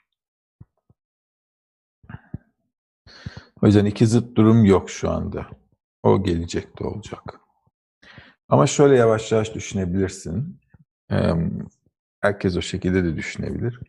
O 3.62 3.66
yüzden 3.66 3.84
iki 3.84 4.06
zıt 4.06 4.36
durum 4.36 4.64
yok 4.64 4.90
şu 4.90 5.10
anda. 5.10 5.46
O 6.02 6.22
gelecek 6.22 6.78
de 6.80 6.84
olacak. 6.84 7.40
Ama 8.48 8.66
şöyle 8.66 8.96
yavaş 8.96 9.32
yavaş 9.32 9.54
düşünebilirsin. 9.54 10.60
Herkes 12.20 12.56
o 12.56 12.60
şekilde 12.60 13.04
de 13.04 13.16
düşünebilir. 13.16 13.80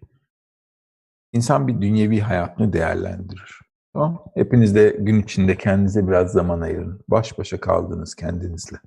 İnsan 1.34 1.68
bir 1.68 1.82
dünyevi 1.82 2.20
hayatını 2.20 2.74
değerlendirir. 2.74 3.60
Tamam. 3.94 4.26
Hepiniz 4.36 4.76
de 4.76 4.98
gün 5.00 5.22
içinde 5.22 5.58
kendinize 5.58 6.08
biraz 6.08 6.32
zaman 6.32 6.62
ayırın. 6.62 7.02
Baş 7.08 7.38
başa 7.38 7.60
kaldınız 7.60 8.16
kendinizle. 8.16 8.78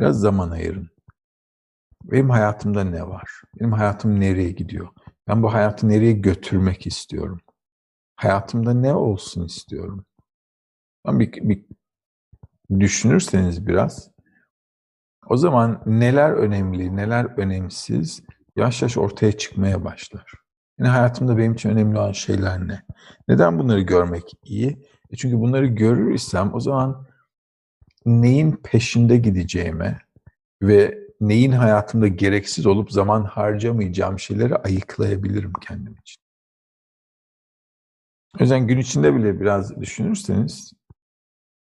Biraz 0.00 0.20
zaman 0.20 0.50
ayırın. 0.50 0.90
Benim 2.04 2.30
hayatımda 2.30 2.84
ne 2.84 3.08
var? 3.08 3.42
Benim 3.60 3.72
hayatım 3.72 4.20
nereye 4.20 4.50
gidiyor? 4.50 4.88
Ben 5.28 5.42
bu 5.42 5.52
hayatı 5.52 5.88
nereye 5.88 6.12
götürmek 6.12 6.86
istiyorum? 6.86 7.40
Hayatımda 8.16 8.74
ne 8.74 8.94
olsun 8.94 9.44
istiyorum? 9.44 10.04
Bir, 11.06 11.32
bir 11.32 11.64
düşünürseniz 12.80 13.66
biraz, 13.66 14.10
o 15.28 15.36
zaman 15.36 15.82
neler 15.86 16.30
önemli, 16.30 16.96
neler 16.96 17.24
önemsiz 17.24 18.22
yaş 18.56 18.82
yaş 18.82 18.98
ortaya 18.98 19.32
çıkmaya 19.32 19.84
başlar. 19.84 20.32
Yani 20.78 20.88
hayatımda 20.88 21.38
benim 21.38 21.54
için 21.54 21.70
önemli 21.70 21.98
olan 21.98 22.12
şeyler 22.12 22.68
ne? 22.68 22.82
Neden 23.28 23.58
bunları 23.58 23.80
görmek 23.80 24.32
iyi? 24.44 24.86
E 25.10 25.16
çünkü 25.16 25.40
bunları 25.40 25.66
görürsem 25.66 26.54
o 26.54 26.60
zaman 26.60 27.06
neyin 28.06 28.52
peşinde 28.64 29.16
gideceğime 29.16 29.98
ve 30.62 30.98
neyin 31.20 31.52
hayatımda 31.52 32.08
gereksiz 32.08 32.66
olup 32.66 32.92
zaman 32.92 33.24
harcamayacağım 33.24 34.18
şeyleri 34.18 34.56
ayıklayabilirim 34.56 35.52
kendim 35.52 35.96
için. 36.00 36.25
O 38.40 38.66
gün 38.66 38.78
içinde 38.78 39.14
bile 39.14 39.40
biraz 39.40 39.80
düşünürseniz 39.80 40.72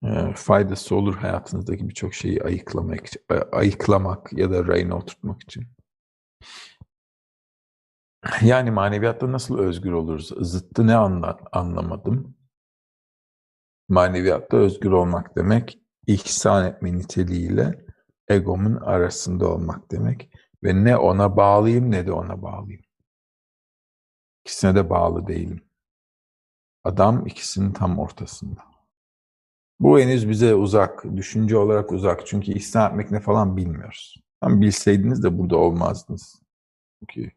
e, 0.03 0.33
faydası 0.35 0.95
olur 0.95 1.15
hayatınızdaki 1.15 1.89
birçok 1.89 2.13
şeyi 2.13 2.43
ayıklamak, 2.43 3.09
ayıklamak 3.51 4.33
ya 4.33 4.51
da 4.51 4.67
rayına 4.67 4.97
oturtmak 4.97 5.43
için. 5.43 5.67
Yani 8.41 8.71
maneviyatta 8.71 9.31
nasıl 9.31 9.59
özgür 9.59 9.91
oluruz? 9.91 10.33
Zıttı 10.41 10.87
ne 10.87 10.95
anla, 10.95 11.37
anlamadım. 11.51 12.35
Maneviyatta 13.89 14.57
özgür 14.57 14.91
olmak 14.91 15.35
demek 15.35 15.79
ihsan 16.07 16.65
etme 16.65 16.93
niteliğiyle 16.93 17.85
egomun 18.27 18.75
arasında 18.75 19.47
olmak 19.47 19.91
demek. 19.91 20.29
Ve 20.63 20.83
ne 20.83 20.97
ona 20.97 21.37
bağlıyım 21.37 21.91
ne 21.91 22.07
de 22.07 22.11
ona 22.11 22.41
bağlıyım. 22.41 22.81
İkisine 24.45 24.75
de 24.75 24.89
bağlı 24.89 25.27
değilim. 25.27 25.68
Adam 26.89 27.27
ikisinin 27.27 27.71
tam 27.71 27.99
ortasında. 27.99 28.61
Bu 29.79 29.99
henüz 29.99 30.29
bize 30.29 30.55
uzak, 30.55 31.05
düşünce 31.15 31.57
olarak 31.57 31.91
uzak. 31.91 32.27
Çünkü 32.27 32.51
ihsan 32.51 32.91
etmek 32.91 33.11
ne 33.11 33.19
falan 33.19 33.57
bilmiyoruz. 33.57 34.15
Tam 34.41 34.61
bilseydiniz 34.61 35.23
de 35.23 35.37
burada 35.37 35.57
olmazdınız. 35.57 36.41
Çünkü 36.99 37.31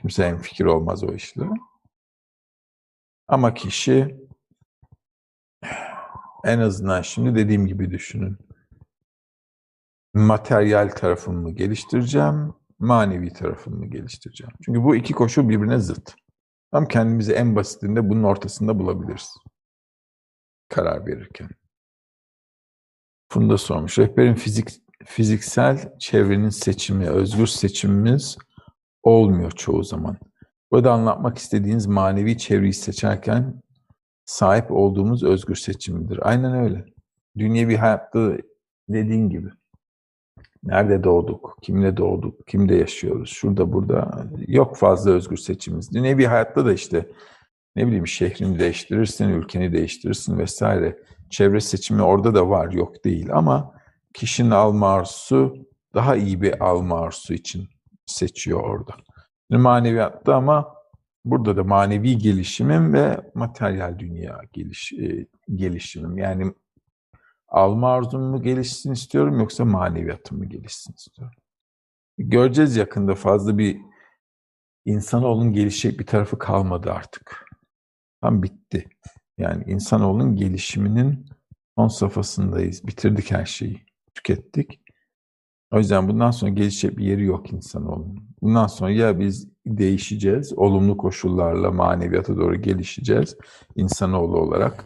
kimse 0.00 0.38
fikir 0.38 0.64
olmaz 0.64 1.04
o 1.04 1.14
işle. 1.14 1.44
Ama 3.28 3.54
kişi 3.54 4.16
en 6.44 6.58
azından 6.58 7.02
şimdi 7.02 7.34
dediğim 7.34 7.66
gibi 7.66 7.90
düşünün 7.90 8.38
materyal 10.14 10.88
tarafımı 10.88 11.50
geliştireceğim, 11.50 12.54
manevi 12.78 13.32
tarafımı 13.32 13.86
geliştireceğim. 13.86 14.52
Çünkü 14.64 14.82
bu 14.82 14.96
iki 14.96 15.12
koşu 15.12 15.48
birbirine 15.48 15.78
zıt. 15.78 16.14
Tam 16.74 16.88
kendimizi 16.88 17.32
en 17.32 17.56
basitinde 17.56 18.08
bunun 18.08 18.22
ortasında 18.22 18.78
bulabiliriz. 18.78 19.36
Karar 20.68 21.06
verirken. 21.06 21.48
Funda 23.28 23.58
sormuş. 23.58 23.98
Rehberin 23.98 24.34
fizik, 24.34 24.68
fiziksel 25.04 25.98
çevrenin 25.98 26.48
seçimi, 26.48 27.08
özgür 27.08 27.46
seçimimiz 27.46 28.38
olmuyor 29.02 29.50
çoğu 29.50 29.84
zaman. 29.84 30.16
Burada 30.70 30.92
anlatmak 30.92 31.38
istediğiniz 31.38 31.86
manevi 31.86 32.38
çevreyi 32.38 32.74
seçerken 32.74 33.62
sahip 34.24 34.70
olduğumuz 34.70 35.24
özgür 35.24 35.56
seçimidir. 35.56 36.18
Aynen 36.22 36.54
öyle. 36.54 36.84
Dünyevi 37.38 37.76
hayatta 37.76 38.36
dediğin 38.88 39.28
gibi. 39.28 39.48
Nerede 40.64 41.04
doğduk, 41.04 41.58
kimle 41.62 41.96
doğduk, 41.96 42.46
kimde 42.46 42.74
yaşıyoruz, 42.74 43.30
şurada 43.30 43.72
burada 43.72 44.26
yok 44.46 44.76
fazla 44.76 45.10
özgür 45.10 45.36
seçimimiz. 45.36 45.92
Dünyevi 45.94 46.26
hayatta 46.26 46.66
da 46.66 46.72
işte 46.72 47.06
ne 47.76 47.86
bileyim 47.86 48.06
şehrini 48.06 48.58
değiştirirsin, 48.58 49.28
ülkeni 49.28 49.72
değiştirirsin 49.72 50.38
vesaire. 50.38 50.98
Çevre 51.30 51.60
seçimi 51.60 52.02
orada 52.02 52.34
da 52.34 52.48
var, 52.48 52.72
yok 52.72 53.04
değil 53.04 53.28
ama 53.32 53.74
kişinin 54.14 54.50
alma 54.50 54.94
arzusu 54.94 55.56
daha 55.94 56.16
iyi 56.16 56.42
bir 56.42 56.64
alma 56.64 57.00
arzusu 57.00 57.34
için 57.34 57.68
seçiyor 58.06 58.60
orada. 58.60 58.92
Şimdi 59.50 59.62
maneviyatta 59.62 60.34
ama 60.34 60.74
burada 61.24 61.56
da 61.56 61.64
manevi 61.64 62.18
gelişimim 62.18 62.94
ve 62.94 63.20
materyal 63.34 63.98
dünya 63.98 64.40
geliş, 64.52 64.92
e, 64.92 65.26
gelişimim. 65.54 66.18
Yani 66.18 66.52
alma 67.54 67.92
arzum 67.92 68.22
mu 68.22 68.42
gelişsin 68.42 68.92
istiyorum 68.92 69.40
yoksa 69.40 69.64
maneviyatım 69.64 70.38
mı 70.38 70.44
gelişsin 70.46 70.92
istiyorum. 70.92 71.38
Göreceğiz 72.18 72.76
yakında 72.76 73.14
fazla 73.14 73.58
bir 73.58 73.80
insanoğlunun 74.84 75.52
gelişecek 75.52 76.00
bir 76.00 76.06
tarafı 76.06 76.38
kalmadı 76.38 76.92
artık. 76.92 77.46
Tam 78.22 78.42
bitti. 78.42 78.88
Yani 79.38 79.64
insanoğlunun 79.66 80.36
gelişiminin 80.36 81.26
son 81.78 81.88
safhasındayız. 81.88 82.86
Bitirdik 82.86 83.30
her 83.30 83.46
şeyi. 83.46 83.80
Tükettik. 84.14 84.80
O 85.72 85.78
yüzden 85.78 86.08
bundan 86.08 86.30
sonra 86.30 86.50
gelişecek 86.50 86.98
bir 86.98 87.04
yeri 87.04 87.24
yok 87.24 87.52
insanoğlunun. 87.52 88.28
Bundan 88.42 88.66
sonra 88.66 88.90
ya 88.90 89.20
biz 89.20 89.48
değişeceğiz, 89.66 90.52
olumlu 90.58 90.96
koşullarla 90.96 91.70
maneviyata 91.70 92.36
doğru 92.36 92.54
gelişeceğiz 92.56 93.36
insanoğlu 93.76 94.38
olarak 94.38 94.84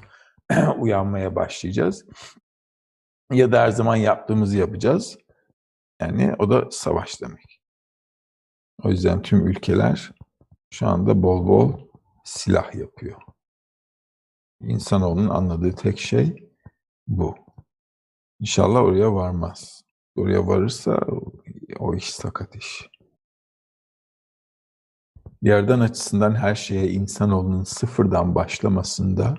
uyanmaya 0.78 1.36
başlayacağız 1.36 2.04
ya 3.32 3.52
da 3.52 3.60
her 3.60 3.70
zaman 3.70 3.96
yaptığımızı 3.96 4.58
yapacağız. 4.58 5.18
Yani 6.00 6.34
o 6.38 6.50
da 6.50 6.70
savaş 6.70 7.20
demek. 7.20 7.60
O 8.82 8.90
yüzden 8.90 9.22
tüm 9.22 9.46
ülkeler 9.46 10.12
şu 10.70 10.86
anda 10.86 11.22
bol 11.22 11.46
bol 11.46 11.88
silah 12.24 12.74
yapıyor. 12.74 13.22
İnsanoğlunun 14.60 15.28
anladığı 15.28 15.74
tek 15.74 15.98
şey 15.98 16.50
bu. 17.06 17.36
İnşallah 18.40 18.82
oraya 18.82 19.14
varmaz. 19.14 19.82
Oraya 20.16 20.46
varırsa 20.46 21.00
o 21.78 21.94
iş 21.94 22.10
sakat 22.10 22.56
iş. 22.56 22.88
Yerden 25.42 25.80
açısından 25.80 26.34
her 26.34 26.54
şeye 26.54 26.90
insanoğlunun 26.90 27.64
sıfırdan 27.64 28.34
başlamasında 28.34 29.38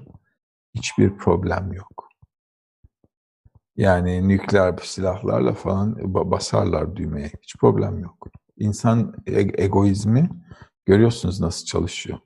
hiçbir 0.75 1.17
problem 1.17 1.73
yok. 1.73 2.08
Yani 3.79 4.27
nükleer 4.27 4.77
silahlarla 4.83 5.53
falan 5.53 6.13
basarlar 6.31 6.95
düğmeye. 6.95 7.31
Hiç 7.41 7.55
problem 7.55 7.99
yok. 7.99 8.27
İnsan 8.57 9.15
e- 9.27 9.63
egoizmi 9.63 10.29
görüyorsunuz 10.85 11.41
nasıl 11.41 11.65
çalışıyor. 11.65 12.19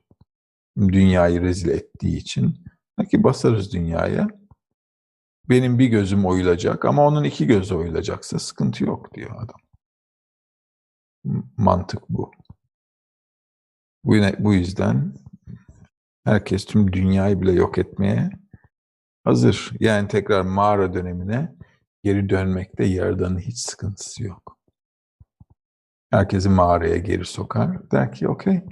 Dünyayı 0.78 1.40
rezil 1.40 1.68
ettiği 1.68 2.16
için 2.16 2.64
Belki 2.98 3.22
basarız 3.22 3.72
dünyaya. 3.72 4.28
Benim 5.48 5.78
bir 5.78 5.86
gözüm 5.86 6.26
oyulacak 6.26 6.84
ama 6.84 7.06
onun 7.06 7.24
iki 7.24 7.46
gözü 7.46 7.74
oyulacaksa 7.74 8.38
sıkıntı 8.38 8.84
yok 8.84 9.14
diyor 9.14 9.30
adam. 9.36 9.60
Mantık 11.56 12.08
bu. 12.08 12.30
Bu, 14.04 14.14
bu 14.38 14.54
yüzden 14.54 15.14
herkes 16.24 16.64
tüm 16.64 16.92
dünyayı 16.92 17.40
bile 17.40 17.52
yok 17.52 17.78
etmeye 17.78 18.43
hazır. 19.24 19.72
Yani 19.80 20.08
tekrar 20.08 20.42
mağara 20.42 20.94
dönemine 20.94 21.54
geri 22.02 22.28
dönmekte 22.28 22.84
Yaradan'ın 22.84 23.38
hiç 23.38 23.58
sıkıntısı 23.58 24.22
yok. 24.24 24.58
Herkesi 26.10 26.48
mağaraya 26.48 26.96
geri 26.96 27.24
sokar. 27.24 27.90
Der 27.90 28.12
ki 28.12 28.28
okey. 28.28 28.62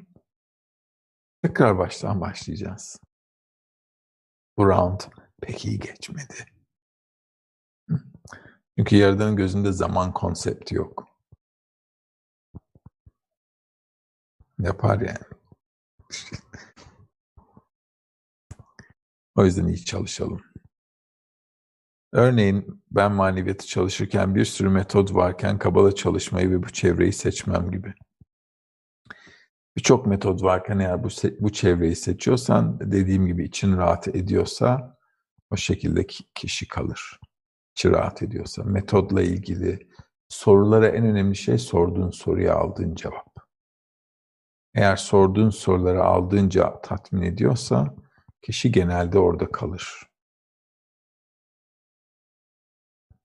Tekrar 1.42 1.78
baştan 1.78 2.20
başlayacağız. 2.20 3.00
Bu 4.56 4.66
round 4.66 5.00
pek 5.42 5.64
iyi 5.64 5.78
geçmedi. 5.78 6.34
Çünkü 8.78 8.96
Yaradan'ın 8.96 9.36
gözünde 9.36 9.72
zaman 9.72 10.12
konsepti 10.12 10.74
yok. 10.74 11.08
Yapar 14.58 15.00
yani. 15.00 15.18
O 19.34 19.44
yüzden 19.44 19.66
iyi 19.66 19.84
çalışalım. 19.84 20.40
Örneğin 22.12 22.82
ben 22.90 23.12
maneviyatı 23.12 23.66
çalışırken 23.66 24.34
bir 24.34 24.44
sürü 24.44 24.68
metot 24.68 25.14
varken 25.14 25.58
kabala 25.58 25.94
çalışmayı 25.94 26.50
ve 26.50 26.62
bu 26.62 26.70
çevreyi 26.70 27.12
seçmem 27.12 27.70
gibi. 27.70 27.94
Birçok 29.76 30.06
metod 30.06 30.42
varken 30.42 30.78
eğer 30.78 31.04
bu, 31.04 31.08
bu 31.40 31.52
çevreyi 31.52 31.96
seçiyorsan 31.96 32.80
dediğim 32.80 33.26
gibi 33.26 33.44
için 33.44 33.76
rahat 33.76 34.08
ediyorsa 34.08 34.98
o 35.50 35.56
şekilde 35.56 36.06
kişi 36.34 36.68
kalır. 36.68 37.20
İçi 37.76 37.90
rahat 37.90 38.22
ediyorsa. 38.22 38.62
Metodla 38.64 39.22
ilgili 39.22 39.88
sorulara 40.28 40.88
en 40.88 41.04
önemli 41.06 41.36
şey 41.36 41.58
sorduğun 41.58 42.10
soruya 42.10 42.56
aldığın 42.56 42.94
cevap. 42.94 43.32
Eğer 44.74 44.96
sorduğun 44.96 45.50
soruları 45.50 46.04
aldığın 46.04 46.48
cevap 46.48 46.84
tatmin 46.84 47.22
ediyorsa 47.22 47.94
kişi 48.42 48.72
genelde 48.72 49.18
orada 49.18 49.52
kalır. 49.52 50.12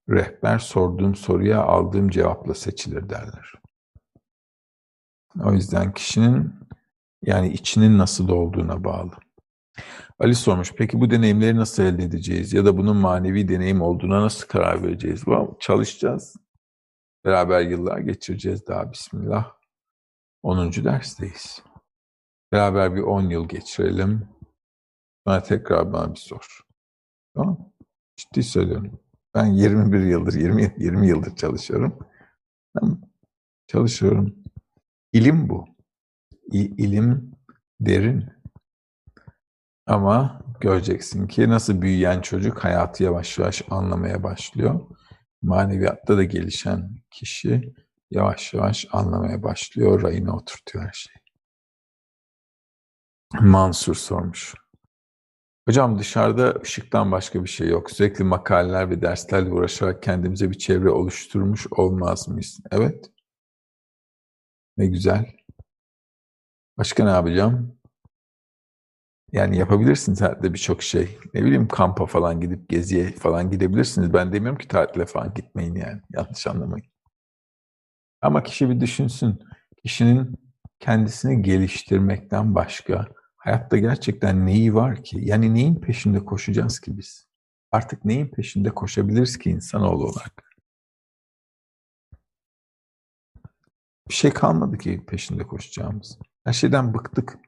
Rehber 0.09 0.59
sorduğum 0.59 1.15
soruya 1.15 1.63
aldığım 1.63 2.09
cevapla 2.09 2.53
seçilir 2.53 3.09
derler. 3.09 3.53
O 5.43 5.53
yüzden 5.53 5.93
kişinin 5.93 6.53
yani 7.21 7.49
içinin 7.49 7.97
nasıl 7.97 8.29
olduğuna 8.29 8.83
bağlı. 8.83 9.11
Ali 10.19 10.35
sormuş, 10.35 10.73
peki 10.77 11.01
bu 11.01 11.09
deneyimleri 11.09 11.55
nasıl 11.55 11.83
elde 11.83 12.03
edeceğiz? 12.03 12.53
Ya 12.53 12.65
da 12.65 12.77
bunun 12.77 12.97
manevi 12.97 13.47
deneyim 13.47 13.81
olduğuna 13.81 14.21
nasıl 14.21 14.47
karar 14.47 14.83
vereceğiz? 14.83 15.23
Çalışacağız. 15.59 16.35
Beraber 17.25 17.61
yıllar 17.61 17.97
geçireceğiz 17.97 18.67
daha 18.67 18.91
Bismillah. 18.91 19.53
10. 20.43 20.73
dersteyiz. 20.73 21.63
Beraber 22.51 22.95
bir 22.95 23.01
10 23.01 23.21
yıl 23.29 23.47
geçirelim. 23.47 24.36
Sonra 25.27 25.43
tekrar 25.43 25.93
bana 25.93 26.13
bir 26.13 26.19
sor. 26.19 26.61
Tamam 27.35 27.71
Ciddi 28.15 28.43
söylüyorum. 28.43 28.99
Ben 29.35 29.45
21 29.45 29.99
yıldır, 29.99 30.33
20, 30.33 30.75
20 30.77 31.07
yıldır 31.07 31.35
çalışıyorum. 31.35 31.99
Tamam. 32.79 33.01
Çalışıyorum. 33.67 34.35
İlim 35.13 35.49
bu. 35.49 35.65
İ, 36.51 36.59
ilim 36.59 37.31
derin. 37.81 38.29
Ama 39.85 40.41
göreceksin 40.61 41.27
ki 41.27 41.49
nasıl 41.49 41.81
büyüyen 41.81 42.21
çocuk 42.21 42.63
hayatı 42.63 43.03
yavaş 43.03 43.37
yavaş 43.37 43.63
anlamaya 43.69 44.23
başlıyor. 44.23 44.87
Maneviyatta 45.41 46.17
da 46.17 46.23
gelişen 46.23 46.95
kişi 47.11 47.73
yavaş 48.11 48.53
yavaş 48.53 48.87
anlamaya 48.91 49.43
başlıyor, 49.43 50.01
rayına 50.01 50.35
oturtuyor 50.35 50.85
her 50.85 50.93
şeyi. 50.93 51.17
Mansur 53.41 53.95
sormuş. 53.95 54.66
Hocam 55.67 55.99
dışarıda 55.99 56.53
ışıktan 56.61 57.11
başka 57.11 57.43
bir 57.43 57.49
şey 57.49 57.67
yok. 57.67 57.91
Sürekli 57.91 58.23
makaleler 58.23 58.89
ve 58.89 59.01
derslerle 59.01 59.49
uğraşarak 59.49 60.03
kendimize 60.03 60.49
bir 60.51 60.57
çevre 60.57 60.89
oluşturmuş 60.89 61.67
olmaz 61.71 62.27
mıyız? 62.27 62.59
Evet. 62.71 63.11
Ne 64.77 64.87
güzel. 64.87 65.25
Başka 66.77 67.03
ne 67.03 67.09
yapacağım? 67.09 67.79
Yani 69.31 69.57
yapabilirsiniz 69.57 70.21
hayatta 70.21 70.53
birçok 70.53 70.83
şey. 70.83 71.17
Ne 71.33 71.43
bileyim 71.45 71.67
kampa 71.67 72.05
falan 72.05 72.41
gidip 72.41 72.69
geziye 72.69 73.11
falan 73.11 73.51
gidebilirsiniz. 73.51 74.13
Ben 74.13 74.33
demiyorum 74.33 74.57
ki 74.57 74.67
tatile 74.67 75.05
falan 75.05 75.33
gitmeyin 75.33 75.75
yani. 75.75 76.01
Yanlış 76.13 76.47
anlamayın. 76.47 76.87
Ama 78.21 78.43
kişi 78.43 78.69
bir 78.69 78.79
düşünsün. 78.81 79.39
Kişinin 79.83 80.35
kendisini 80.79 81.41
geliştirmekten 81.41 82.55
başka 82.55 83.16
hayatta 83.47 83.77
gerçekten 83.77 84.45
neyi 84.45 84.73
var 84.73 85.03
ki? 85.03 85.19
Yani 85.21 85.53
neyin 85.53 85.75
peşinde 85.75 86.25
koşacağız 86.25 86.79
ki 86.79 86.97
biz? 86.97 87.27
Artık 87.71 88.05
neyin 88.05 88.27
peşinde 88.27 88.69
koşabiliriz 88.69 89.37
ki 89.37 89.49
insanoğlu 89.49 90.07
olarak? 90.07 90.43
Bir 94.09 94.13
şey 94.13 94.31
kalmadı 94.31 94.77
ki 94.77 95.05
peşinde 95.07 95.47
koşacağımız. 95.47 96.19
Her 96.43 96.53
şeyden 96.53 96.93
bıktık. 96.93 97.39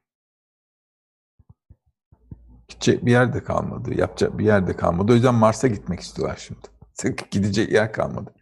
Gidecek 2.67 3.05
bir 3.05 3.11
yerde 3.11 3.43
kalmadı. 3.43 3.93
Yapacak 3.93 4.37
bir 4.37 4.45
yerde 4.45 4.75
kalmadı. 4.75 5.11
O 5.11 5.15
yüzden 5.15 5.35
Mars'a 5.35 5.67
gitmek 5.67 5.99
istiyorlar 5.99 6.37
şimdi. 6.37 7.15
Gidecek 7.31 7.71
yer 7.71 7.93
kalmadı. 7.93 8.35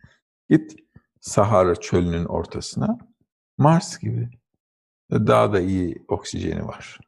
Git 0.50 0.76
Sahara 1.22 1.76
çölünün 1.76 2.26
ortasına. 2.26 2.98
Mars 3.58 4.00
gibi. 4.00 4.30
Daha 5.12 5.54
da 5.54 5.60
iyi 5.60 6.06
oksijeni 6.08 6.68
var. 6.68 7.07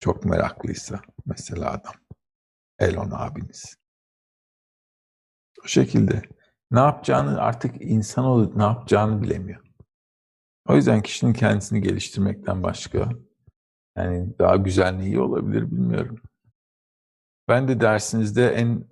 Çok 0.00 0.24
meraklıysa 0.24 1.00
mesela 1.26 1.70
adam. 1.72 1.94
Elon 2.78 3.10
abiniz. 3.10 3.76
O 5.64 5.68
şekilde 5.68 6.22
ne 6.70 6.80
yapacağını 6.80 7.40
artık 7.40 7.74
insan 7.82 8.24
olup 8.24 8.56
ne 8.56 8.62
yapacağını 8.62 9.22
bilemiyor. 9.22 9.60
O 10.68 10.76
yüzden 10.76 11.02
kişinin 11.02 11.32
kendisini 11.32 11.80
geliştirmekten 11.80 12.62
başka 12.62 13.08
yani 13.96 14.38
daha 14.38 14.56
güzel 14.56 14.92
neyi 14.92 15.20
olabilir 15.20 15.70
bilmiyorum. 15.70 16.20
Ben 17.48 17.68
de 17.68 17.80
dersinizde 17.80 18.48
en 18.48 18.84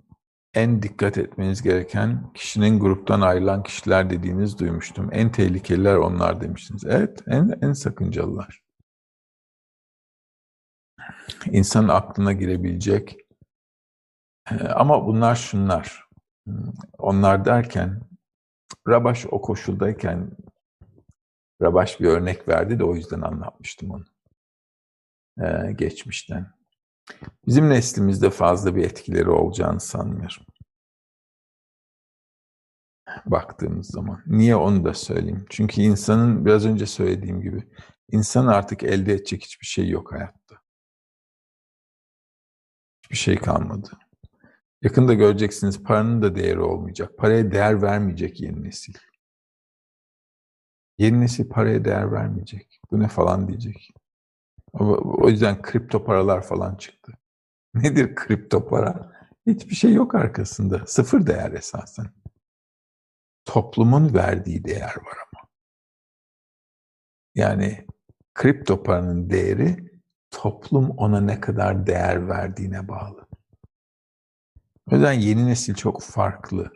en 0.53 0.81
dikkat 0.81 1.17
etmeniz 1.17 1.61
gereken 1.61 2.33
kişinin 2.33 2.79
gruptan 2.79 3.21
ayrılan 3.21 3.63
kişiler 3.63 4.09
dediğiniz 4.09 4.59
duymuştum. 4.59 5.09
En 5.11 5.31
tehlikeliler 5.31 5.95
onlar 5.95 6.41
demiştiniz. 6.41 6.85
Evet, 6.85 7.23
en 7.27 7.59
en 7.61 7.73
sakıncalılar. 7.73 8.66
İnsanın 11.45 11.87
aklına 11.87 12.33
girebilecek. 12.33 13.17
Ama 14.75 15.07
bunlar 15.07 15.35
şunlar. 15.35 16.07
Onlar 16.97 17.45
derken 17.45 18.01
Rabaş 18.87 19.25
o 19.31 19.41
koşuldayken 19.41 20.31
Rabaş 21.61 21.99
bir 21.99 22.05
örnek 22.05 22.47
verdi 22.47 22.79
de 22.79 22.83
o 22.83 22.95
yüzden 22.95 23.21
anlatmıştım 23.21 23.91
onu. 23.91 24.05
Ee, 25.41 25.71
geçmişten. 25.71 26.53
Bizim 27.47 27.69
neslimizde 27.69 28.29
fazla 28.29 28.75
bir 28.75 28.83
etkileri 28.83 29.29
olacağını 29.29 29.79
sanmıyorum. 29.79 30.45
Baktığımız 33.25 33.87
zaman. 33.87 34.23
Niye 34.25 34.55
onu 34.55 34.85
da 34.85 34.93
söyleyeyim. 34.93 35.45
Çünkü 35.49 35.81
insanın 35.81 36.45
biraz 36.45 36.65
önce 36.65 36.85
söylediğim 36.85 37.41
gibi 37.41 37.63
insan 38.11 38.47
artık 38.47 38.83
elde 38.83 39.13
edecek 39.13 39.43
hiçbir 39.43 39.65
şey 39.65 39.89
yok 39.89 40.11
hayatta. 40.11 40.46
Hiçbir 43.07 43.17
şey 43.17 43.35
kalmadı. 43.35 43.89
Yakında 44.81 45.13
göreceksiniz 45.13 45.83
paranın 45.83 46.21
da 46.21 46.35
değeri 46.35 46.59
olmayacak. 46.59 47.17
Paraya 47.17 47.51
değer 47.51 47.81
vermeyecek 47.81 48.41
yeni 48.41 48.63
nesil. 48.63 48.93
Yeni 50.97 51.21
nesil 51.21 51.49
paraya 51.49 51.85
değer 51.85 52.11
vermeyecek. 52.11 52.81
Bu 52.91 52.99
ne 52.99 53.07
falan 53.07 53.47
diyecek. 53.47 53.93
O 54.73 55.29
yüzden 55.29 55.61
kripto 55.61 56.05
paralar 56.05 56.41
falan 56.41 56.75
çıktı. 56.75 57.13
Nedir 57.73 58.15
kripto 58.15 58.67
para? 58.67 59.11
Hiçbir 59.45 59.75
şey 59.75 59.93
yok 59.93 60.15
arkasında. 60.15 60.85
Sıfır 60.85 61.27
değer 61.27 61.51
esasen. 61.51 62.07
Toplumun 63.45 64.13
verdiği 64.13 64.63
değer 64.63 64.95
var 64.95 65.17
ama. 65.33 65.49
Yani 67.35 67.87
kripto 68.33 68.83
paranın 68.83 69.29
değeri 69.29 69.96
toplum 70.31 70.89
ona 70.89 71.21
ne 71.21 71.39
kadar 71.39 71.87
değer 71.87 72.29
verdiğine 72.29 72.87
bağlı. 72.87 73.27
O 74.91 74.95
yüzden 74.95 75.13
yeni 75.13 75.47
nesil 75.47 75.73
çok 75.73 76.01
farklı 76.01 76.71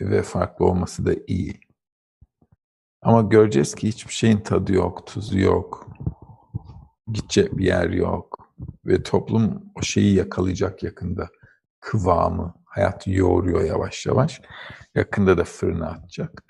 ve 0.00 0.22
farklı 0.22 0.64
olması 0.64 1.06
da 1.06 1.12
iyi. 1.26 1.60
Ama 3.02 3.22
göreceğiz 3.22 3.74
ki 3.74 3.88
hiçbir 3.88 4.12
şeyin 4.12 4.40
tadı 4.40 4.72
yok, 4.72 5.06
tuzu 5.06 5.38
yok, 5.38 5.88
gidecek 7.12 7.58
bir 7.58 7.64
yer 7.64 7.90
yok 7.90 8.54
ve 8.86 9.02
toplum 9.02 9.72
o 9.74 9.82
şeyi 9.82 10.14
yakalayacak 10.14 10.82
yakında. 10.82 11.28
Kıvamı, 11.80 12.54
hayat 12.64 13.06
yoğuruyor 13.06 13.64
yavaş 13.64 14.06
yavaş. 14.06 14.40
Yakında 14.94 15.38
da 15.38 15.44
fırına 15.44 15.86
atacak. 15.88 16.44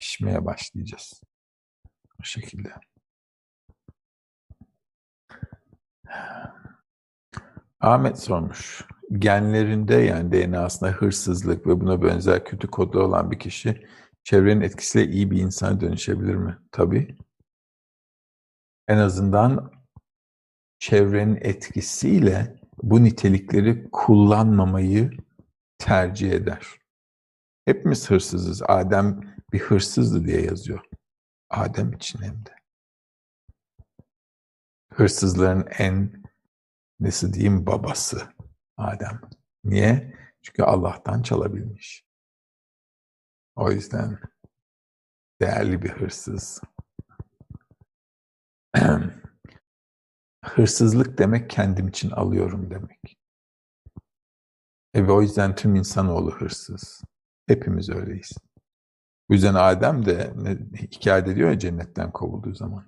Pişmeye 0.00 0.44
başlayacağız. 0.44 1.20
O 2.20 2.24
şekilde. 2.24 2.72
Ahmet 7.80 8.18
sormuş. 8.18 8.84
Genlerinde 9.18 9.94
yani 9.94 10.32
DNA'sında 10.32 10.90
hırsızlık 10.90 11.66
ve 11.66 11.80
buna 11.80 12.02
benzer 12.02 12.44
kötü 12.44 12.68
kodlu 12.68 13.02
olan 13.02 13.30
bir 13.30 13.38
kişi 13.38 13.86
çevrenin 14.24 14.60
etkisiyle 14.60 15.12
iyi 15.12 15.30
bir 15.30 15.38
insana 15.38 15.80
dönüşebilir 15.80 16.34
mi? 16.34 16.58
Tabii. 16.72 17.16
En 18.88 18.98
azından 18.98 19.72
çevrenin 20.78 21.38
etkisiyle 21.40 22.60
bu 22.82 23.04
nitelikleri 23.04 23.88
kullanmamayı 23.92 25.10
tercih 25.78 26.30
eder. 26.30 26.66
Hepimiz 27.64 28.10
hırsızız. 28.10 28.62
Adem 28.68 29.20
bir 29.52 29.58
hırsızdı 29.58 30.24
diye 30.24 30.42
yazıyor. 30.42 30.80
Adem 31.50 31.92
için 31.92 32.22
hem 32.22 32.46
de. 32.46 32.63
Hırsızların 34.94 35.66
en 35.78 36.22
nasıl 37.00 37.32
diyeyim 37.32 37.66
babası 37.66 38.22
Adem. 38.76 39.20
Niye? 39.64 40.14
Çünkü 40.42 40.62
Allah'tan 40.62 41.22
çalabilmiş. 41.22 42.04
O 43.56 43.70
yüzden 43.70 44.18
değerli 45.40 45.82
bir 45.82 45.90
hırsız. 45.90 46.60
Hırsızlık 50.44 51.18
demek 51.18 51.50
kendim 51.50 51.88
için 51.88 52.10
alıyorum 52.10 52.70
demek. 52.70 53.18
E 54.94 55.06
ve 55.06 55.12
o 55.12 55.22
yüzden 55.22 55.54
tüm 55.54 55.74
insanoğlu 55.74 56.30
hırsız. 56.30 57.02
Hepimiz 57.46 57.90
öyleyiz. 57.90 58.32
Bu 59.28 59.34
yüzden 59.34 59.54
Adem 59.54 60.06
de 60.06 60.34
hikayede 60.76 61.36
diyor 61.36 61.50
ya 61.50 61.58
cennetten 61.58 62.12
kovulduğu 62.12 62.54
zaman. 62.54 62.86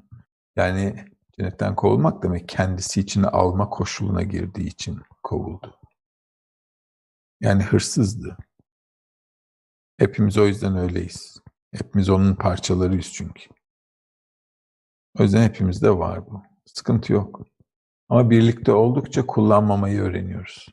Yani 0.57 1.16
cennetten 1.39 1.77
kovulmak 1.77 2.23
demek 2.23 2.49
kendisi 2.49 3.01
için 3.01 3.23
alma 3.23 3.71
koşuluna 3.71 4.23
girdiği 4.23 4.67
için 4.67 5.01
kovuldu. 5.23 5.81
Yani 7.41 7.63
hırsızdı. 7.63 8.37
Hepimiz 9.99 10.39
o 10.39 10.47
yüzden 10.47 10.77
öyleyiz. 10.77 11.41
Hepimiz 11.73 12.11
onun 12.11 12.35
parçalarıyız 12.35 13.13
çünkü. 13.13 13.51
O 15.19 15.23
yüzden 15.23 15.43
hepimizde 15.43 15.99
var 15.99 16.31
bu. 16.31 16.43
Sıkıntı 16.67 17.13
yok. 17.13 17.47
Ama 18.09 18.31
birlikte 18.31 18.73
oldukça 18.73 19.27
kullanmamayı 19.27 20.01
öğreniyoruz. 20.01 20.69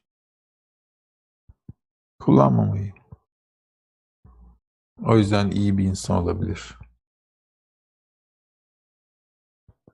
Kullanmamayı. 2.19 2.93
O 5.05 5.17
yüzden 5.17 5.51
iyi 5.51 5.77
bir 5.77 5.83
insan 5.83 6.23
olabilir. 6.23 6.77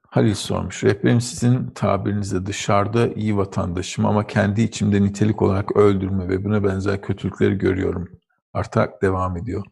Halil 0.09 0.35
sormuş. 0.35 0.83
Rehberim 0.83 1.21
sizin 1.21 1.67
tabirinizde 1.67 2.45
dışarıda 2.45 3.07
iyi 3.07 3.37
vatandaşım 3.37 4.05
ama 4.05 4.27
kendi 4.27 4.61
içimde 4.61 5.01
nitelik 5.03 5.41
olarak 5.41 5.75
öldürme 5.77 6.29
ve 6.29 6.43
buna 6.43 6.63
benzer 6.63 7.01
kötülükleri 7.01 7.57
görüyorum. 7.57 8.09
Artarak 8.53 9.01
devam 9.01 9.37
ediyor. 9.37 9.65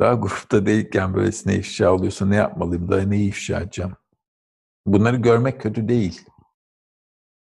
Daha 0.00 0.14
grupta 0.14 0.66
değilken 0.66 1.14
böylesine 1.14 1.56
ifşa 1.56 1.92
oluyorsa 1.92 2.26
ne 2.26 2.36
yapmalıyım? 2.36 2.90
Daha 2.90 3.00
neyi 3.00 3.28
ifşa 3.28 3.60
edeceğim? 3.60 3.92
Bunları 4.86 5.16
görmek 5.16 5.60
kötü 5.60 5.88
değil. 5.88 6.26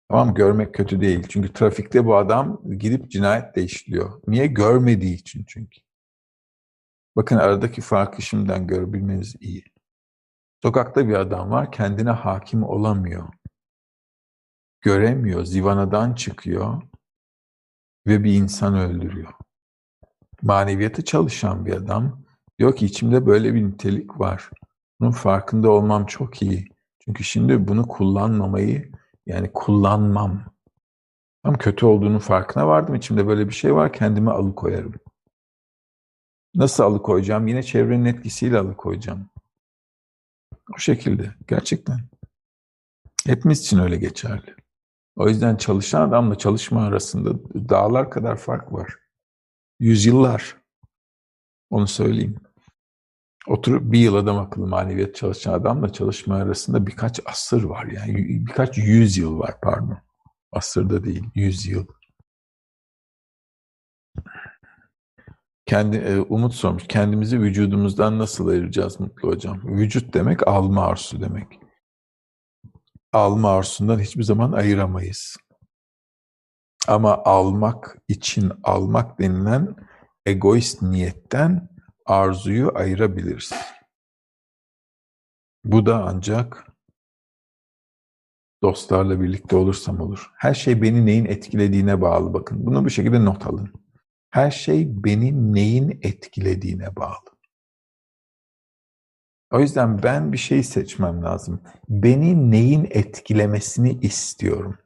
Tamam 0.10 0.34
görmek 0.34 0.74
kötü 0.74 1.02
değil. 1.02 1.28
Çünkü 1.30 1.54
trafikte 1.54 2.06
bu 2.06 2.18
adam 2.18 2.62
gidip 2.80 3.12
cinayet 3.12 3.56
de 3.56 3.64
işliyor. 3.64 4.22
Niye? 4.28 4.48
Görmediği 4.48 5.16
için 5.16 5.46
çünkü. 5.48 5.82
Bakın 7.16 7.38
aradaki 7.38 7.82
farkı 7.82 8.22
şimdiden 8.22 8.68
görebilmeniz 8.68 9.36
iyi. 9.40 9.64
Sokakta 10.62 11.08
bir 11.08 11.14
adam 11.14 11.52
var, 11.52 11.72
kendine 11.72 12.10
hakim 12.10 12.64
olamıyor. 12.64 13.28
Göremiyor, 14.82 15.44
zivanadan 15.46 16.14
çıkıyor 16.14 16.82
ve 18.08 18.24
bir 18.24 18.34
insan 18.34 18.78
öldürüyor. 18.78 19.34
Maneviyatı 20.42 21.06
çalışan 21.06 21.66
bir 21.66 21.74
adam 21.74 22.24
diyor 22.60 22.76
ki 22.76 22.86
içimde 22.86 23.26
böyle 23.26 23.54
bir 23.54 23.64
nitelik 23.64 24.20
var. 24.20 24.50
Bunun 25.00 25.12
farkında 25.12 25.72
olmam 25.72 26.06
çok 26.06 26.42
iyi. 26.42 26.68
Çünkü 27.00 27.24
şimdi 27.24 27.68
bunu 27.68 27.88
kullanmamayı 27.88 28.92
yani 29.26 29.52
kullanmam. 29.54 30.44
Tam 31.44 31.58
kötü 31.58 31.86
olduğunun 31.86 32.20
farkına 32.20 32.68
vardım. 32.68 32.96
İçimde 32.96 33.28
böyle 33.28 33.48
bir 33.48 33.54
şey 33.54 33.76
var. 33.76 33.94
Kendimi 33.94 34.32
alıkoyarım. 34.32 34.94
Nasıl 36.56 36.84
alıkoyacağım? 36.84 37.48
Yine 37.48 37.64
çevrenin 37.64 38.06
etkisiyle 38.06 38.58
alıkoyacağım. 38.58 39.30
O 40.76 40.78
şekilde. 40.78 41.36
Gerçekten. 41.48 42.00
Hepimiz 43.26 43.62
için 43.62 43.80
öyle 43.80 43.98
geçerli. 43.98 44.56
O 45.16 45.30
yüzden 45.30 45.56
çalışan 45.56 46.10
adamla 46.10 46.38
çalışma 46.38 46.86
arasında 46.86 47.40
dağlar 47.70 48.12
kadar 48.12 48.38
fark 48.38 48.74
var. 48.74 48.96
Yüzyıllar. 49.80 50.58
Onu 51.70 51.88
söyleyeyim. 51.88 52.36
Oturup 53.48 53.92
bir 53.92 54.00
yıl 54.00 54.16
adam 54.16 54.38
akıllı 54.38 54.68
maneviyat 54.68 55.16
çalışan 55.16 55.54
adamla 55.54 55.94
çalışma 55.94 56.36
arasında 56.36 56.88
birkaç 56.88 57.20
asır 57.26 57.64
var 57.64 57.86
yani 57.86 58.16
birkaç 58.46 58.78
yüz 58.78 59.18
yıl 59.18 59.40
var 59.40 59.56
pardon. 59.62 59.98
Asırda 60.52 61.04
değil, 61.04 61.24
yüz 61.36 61.66
yıl. 61.66 61.88
Kendi, 65.68 65.98
e, 65.98 66.20
Umut 66.20 66.54
sormuş, 66.54 66.84
kendimizi 66.88 67.42
vücudumuzdan 67.42 68.20
nasıl 68.20 68.48
ayıracağız 68.48 69.00
Mutlu 69.00 69.30
Hocam? 69.30 69.62
Vücut 69.64 70.14
demek 70.14 70.48
alma 70.48 70.86
arzusu 70.86 71.22
demek. 71.22 71.60
Alma 73.14 73.52
arzusundan 73.52 74.00
hiçbir 74.00 74.24
zaman 74.24 74.52
ayıramayız. 74.52 75.38
Ama 76.88 77.24
almak 77.24 77.98
için 78.08 78.52
almak 78.64 79.20
denilen 79.20 79.76
egoist 80.26 80.82
niyetten 80.82 81.70
arzuyu 82.06 82.72
ayırabiliriz. 82.76 83.54
Bu 85.64 85.86
da 85.86 86.06
ancak 86.06 86.68
dostlarla 88.64 89.22
birlikte 89.22 89.56
olursam 89.56 90.02
olur. 90.02 90.32
Her 90.36 90.54
şey 90.54 90.82
beni 90.82 91.06
neyin 91.06 91.26
etkilediğine 91.26 92.02
bağlı 92.02 92.34
bakın. 92.34 92.66
Bunu 92.66 92.86
bu 92.86 92.90
şekilde 92.90 93.26
not 93.26 93.48
alın. 93.48 93.87
Her 94.38 94.52
şey 94.52 95.04
beni 95.04 95.54
neyin 95.54 96.00
etkilediğine 96.02 96.96
bağlı. 96.96 97.30
O 99.52 99.60
yüzden 99.60 100.04
ben 100.04 100.34
bir 100.34 100.38
şey 100.38 100.64
seçmem 100.64 101.24
lazım. 101.24 101.62
Beni 101.90 102.52
neyin 102.52 102.88
etkilemesini 102.90 104.00
istiyorum? 104.00 104.78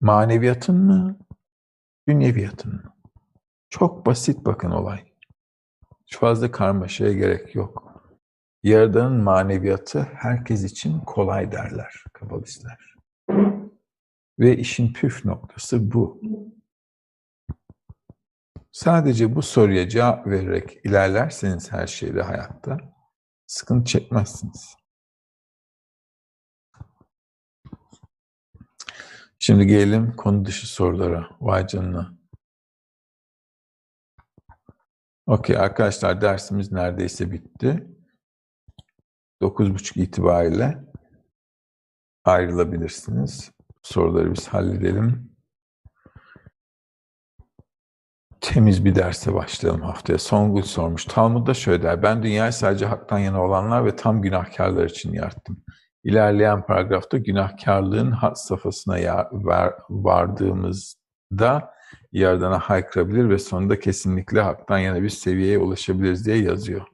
Maneviyatın 0.00 0.76
mı? 0.76 1.18
Dünyeviyatın 2.08 2.72
mı? 2.72 2.94
Çok 3.70 4.06
basit 4.06 4.44
bakın 4.44 4.70
olay. 4.70 5.04
Hiç 6.06 6.16
fazla 6.16 6.50
karmaşaya 6.50 7.12
gerek 7.12 7.54
yok. 7.54 8.02
Yaradanın 8.62 9.22
maneviyatı 9.22 10.00
herkes 10.00 10.64
için 10.64 11.00
kolay 11.00 11.52
derler 11.52 12.04
kabalistler. 12.12 12.94
Ve 14.38 14.56
işin 14.56 14.92
püf 14.92 15.24
noktası 15.24 15.92
bu. 15.92 16.20
Sadece 18.72 19.34
bu 19.34 19.42
soruya 19.42 19.88
cevap 19.88 20.26
vererek 20.26 20.80
ilerlerseniz 20.84 21.72
her 21.72 21.86
şeyde 21.86 22.22
hayatta 22.22 22.78
sıkıntı 23.46 23.84
çekmezsiniz. 23.84 24.76
Şimdi 29.38 29.66
gelelim 29.66 30.16
konu 30.16 30.44
dışı 30.44 30.66
sorulara. 30.72 31.30
Vay 31.40 31.66
canına. 31.66 32.14
Okey 35.26 35.56
arkadaşlar 35.56 36.20
dersimiz 36.20 36.72
neredeyse 36.72 37.32
bitti. 37.32 37.86
9.30 39.42 40.00
itibariyle 40.00 40.84
ayrılabilirsiniz. 42.24 43.52
Soruları 43.82 44.34
biz 44.34 44.48
halledelim. 44.48 45.29
Temiz 48.40 48.84
bir 48.84 48.94
derse 48.94 49.34
başlayalım 49.34 49.82
haftaya. 49.82 50.18
Songül 50.18 50.62
sormuş. 50.62 51.04
Talmud'da 51.04 51.54
şöyle 51.54 51.82
der. 51.82 52.02
Ben 52.02 52.22
dünyayı 52.22 52.52
sadece 52.52 52.86
haktan 52.86 53.18
yana 53.18 53.44
olanlar 53.44 53.84
ve 53.84 53.96
tam 53.96 54.22
günahkarlar 54.22 54.84
için 54.84 55.12
yarattım. 55.12 55.64
İlerleyen 56.04 56.66
paragrafta 56.66 57.18
günahkarlığın 57.18 58.10
had 58.10 58.34
safhasına 58.34 59.28
vardığımızda 59.90 61.70
Yaradan'a 62.12 62.58
haykırabilir 62.58 63.28
ve 63.28 63.38
sonunda 63.38 63.80
kesinlikle 63.80 64.40
haktan 64.40 64.78
yana 64.78 65.02
bir 65.02 65.08
seviyeye 65.08 65.58
ulaşabiliriz 65.58 66.26
diye 66.26 66.36
yazıyor. 66.36 66.86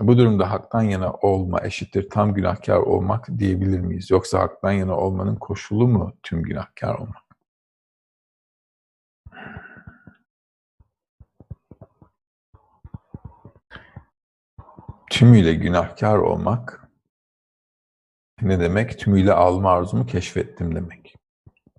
Bu 0.00 0.18
durumda 0.18 0.50
haktan 0.50 0.82
yana 0.82 1.12
olma 1.12 1.60
eşittir 1.62 2.10
tam 2.10 2.34
günahkar 2.34 2.76
olmak 2.76 3.38
diyebilir 3.38 3.80
miyiz? 3.80 4.10
Yoksa 4.10 4.38
haktan 4.38 4.72
yana 4.72 4.96
olmanın 4.96 5.36
koşulu 5.36 5.88
mu 5.88 6.12
tüm 6.22 6.42
günahkar 6.42 6.94
olmak? 6.94 7.27
Tümüyle 15.10 15.54
günahkar 15.54 16.18
olmak 16.18 16.88
ne 18.42 18.60
demek? 18.60 18.98
Tümüyle 18.98 19.32
alma 19.32 19.72
arzumu 19.72 20.06
keşfettim 20.06 20.74
demek. 20.74 21.14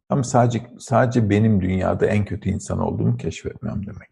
Ama 0.10 0.24
sadece 0.24 0.72
sadece 0.80 1.30
benim 1.30 1.62
dünyada 1.62 2.06
en 2.06 2.26
kötü 2.26 2.50
insan 2.50 2.80
olduğumu 2.80 3.18
keşfetmem 3.18 3.86
demek. 3.86 4.10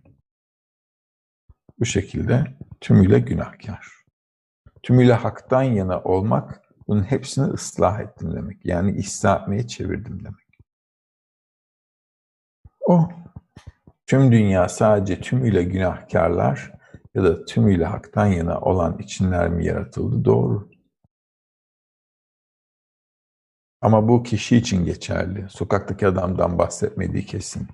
Bu 1.79 1.85
şekilde 1.85 2.43
tümüyle 2.81 3.19
günahkar. 3.19 3.87
Tümüyle 4.83 5.13
haktan 5.13 5.63
yana 5.63 6.01
olmak, 6.01 6.61
bunun 6.87 7.03
hepsini 7.03 7.45
ıslah 7.45 7.99
ettim 7.99 8.35
demek. 8.35 8.65
Yani 8.65 8.97
ihsa 8.97 9.35
etmeye 9.35 9.67
çevirdim 9.67 10.23
demek. 10.23 10.47
O, 12.87 13.09
tüm 14.05 14.31
dünya 14.31 14.69
sadece 14.69 15.21
tümüyle 15.21 15.63
günahkarlar 15.63 16.76
ya 17.17 17.23
da 17.23 17.45
tümüyle 17.45 17.85
haktan 17.85 18.25
yana 18.25 18.59
olan 18.59 18.97
içinler 18.99 19.49
mi 19.49 19.65
yaratıldı? 19.65 20.25
Doğru. 20.25 20.69
Ama 23.81 24.07
bu 24.07 24.23
kişi 24.23 24.57
için 24.57 24.85
geçerli. 24.85 25.49
Sokaktaki 25.49 26.07
adamdan 26.07 26.57
bahsetmediği 26.57 27.25
kesin. 27.25 27.67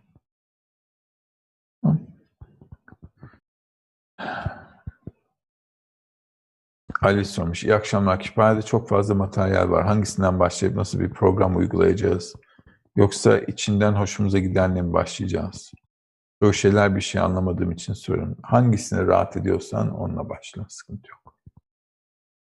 Ali 7.01 7.25
sormuş. 7.25 7.63
İyi 7.63 7.75
akşamlar. 7.75 8.19
Kütüphanede 8.19 8.61
çok 8.61 8.89
fazla 8.89 9.15
materyal 9.15 9.69
var. 9.69 9.85
Hangisinden 9.85 10.39
başlayıp 10.39 10.75
nasıl 10.75 10.99
bir 10.99 11.09
program 11.09 11.57
uygulayacağız? 11.57 12.35
Yoksa 12.95 13.39
içinden 13.39 13.93
hoşumuza 13.93 14.39
gidenle 14.39 14.81
mi 14.81 14.93
başlayacağız? 14.93 15.71
Böyle 16.43 16.53
şeyler 16.53 16.95
bir 16.95 17.01
şey 17.01 17.21
anlamadığım 17.21 17.71
için 17.71 17.93
soruyorum. 17.93 18.37
Hangisine 18.43 19.07
rahat 19.07 19.37
ediyorsan 19.37 19.99
onunla 19.99 20.29
başla. 20.29 20.65
Sıkıntı 20.69 21.11
yok. 21.11 21.35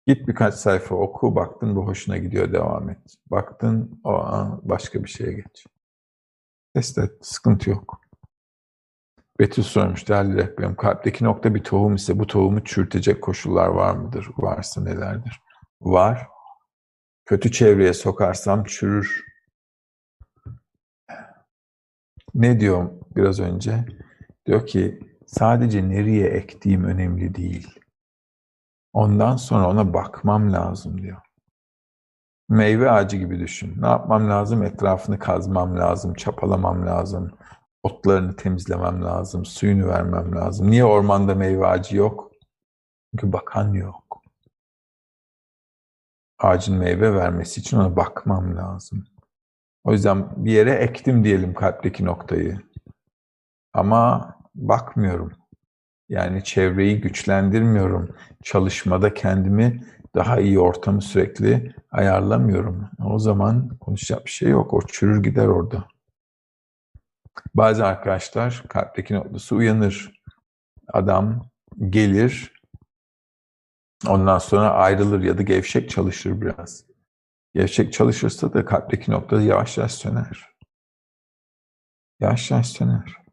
Git 0.08 0.28
birkaç 0.28 0.54
sayfa 0.54 0.96
oku, 0.96 1.36
baktın 1.36 1.76
bu 1.76 1.88
hoşuna 1.88 2.18
gidiyor, 2.18 2.54
devam 2.54 2.90
et. 2.90 2.98
Baktın, 3.32 4.02
o 4.04 4.14
an 4.14 4.62
başka 4.64 5.04
bir 5.04 5.10
şeye 5.10 5.34
geç. 5.34 5.66
Test 6.74 6.98
et, 6.98 7.12
sıkıntı 7.22 7.70
yok. 7.70 8.02
Betül 9.40 9.64
sormuş 9.64 10.10
değerli 10.10 10.38
rehberim. 10.38 10.76
Kalpteki 10.76 11.24
nokta 11.24 11.56
bir 11.56 11.64
tohum 11.64 11.96
ise 11.96 12.20
bu 12.20 12.28
tohumu 12.28 12.64
çürütecek 12.64 13.24
koşullar 13.24 13.68
var 13.68 13.96
mıdır? 13.96 14.28
Varsa 14.38 14.82
nelerdir? 14.82 15.42
Var. 15.82 16.28
Kötü 17.26 17.52
çevreye 17.52 17.94
sokarsam 17.94 18.64
çürür. 18.64 19.26
Ne 22.34 22.60
diyor 22.60 22.97
biraz 23.18 23.40
önce? 23.40 23.86
Diyor 24.46 24.68
ki 24.68 25.00
sadece 25.26 25.90
nereye 25.90 26.28
ektiğim 26.28 26.84
önemli 26.84 27.36
değil. 27.36 27.80
Ondan 28.94 29.36
sonra 29.36 29.70
ona 29.70 29.94
bakmam 29.94 30.54
lazım 30.54 31.02
diyor. 31.02 31.22
Meyve 32.50 32.92
ağacı 32.92 33.18
gibi 33.18 33.40
düşün. 33.40 33.82
Ne 33.82 33.88
yapmam 33.88 34.30
lazım? 34.30 34.64
Etrafını 34.64 35.20
kazmam 35.20 35.78
lazım, 35.78 36.14
çapalamam 36.14 36.88
lazım 36.88 37.38
otlarını 37.88 38.36
temizlemem 38.36 39.04
lazım, 39.04 39.46
suyunu 39.46 39.88
vermem 39.88 40.36
lazım. 40.36 40.72
Niye 40.72 40.86
ormanda 40.86 41.36
meyve 41.36 41.68
ağacı 41.68 41.98
yok? 41.98 42.32
Çünkü 43.12 43.34
bakan 43.34 43.74
yok. 43.74 44.22
Ağacın 46.40 46.78
meyve 46.78 47.16
vermesi 47.16 47.62
için 47.62 47.78
ona 47.78 47.96
bakmam 47.96 48.58
lazım. 48.58 49.04
O 49.84 49.92
yüzden 49.92 50.46
bir 50.46 50.52
yere 50.52 50.72
ektim 50.72 51.24
diyelim 51.24 51.54
kalpteki 51.54 52.06
noktayı. 52.06 52.62
Ama 53.78 54.36
bakmıyorum. 54.56 55.32
Yani 56.10 56.44
çevreyi 56.44 57.02
güçlendirmiyorum. 57.02 58.16
Çalışmada 58.44 59.14
kendimi 59.14 59.84
daha 60.16 60.40
iyi 60.40 60.60
ortamı 60.60 61.02
sürekli 61.02 61.76
ayarlamıyorum. 61.92 62.90
O 63.06 63.20
zaman 63.20 63.78
konuşacak 63.78 64.26
bir 64.26 64.32
şey 64.32 64.50
yok. 64.50 64.74
O 64.74 64.82
çürür 64.88 65.24
gider 65.24 65.48
orada. 65.48 65.88
Bazı 67.56 67.86
arkadaşlar 67.86 68.64
kalpteki 68.70 69.14
noktası 69.14 69.56
uyanır. 69.56 70.22
Adam 70.94 71.50
gelir, 71.90 72.62
ondan 74.08 74.40
sonra 74.40 74.70
ayrılır 74.72 75.24
ya 75.24 75.38
da 75.38 75.42
gevşek 75.42 75.90
çalışır 75.90 76.42
biraz. 76.42 76.84
Gevşek 77.54 77.94
çalışırsa 77.94 78.54
da 78.54 78.66
kalpteki 78.66 79.12
nokta 79.12 79.42
yavaş 79.42 79.78
yavaş 79.78 79.92
söner. 79.92 80.46
Yavaş 82.20 82.52
yavaş 82.52 82.68
söner. 82.68 83.27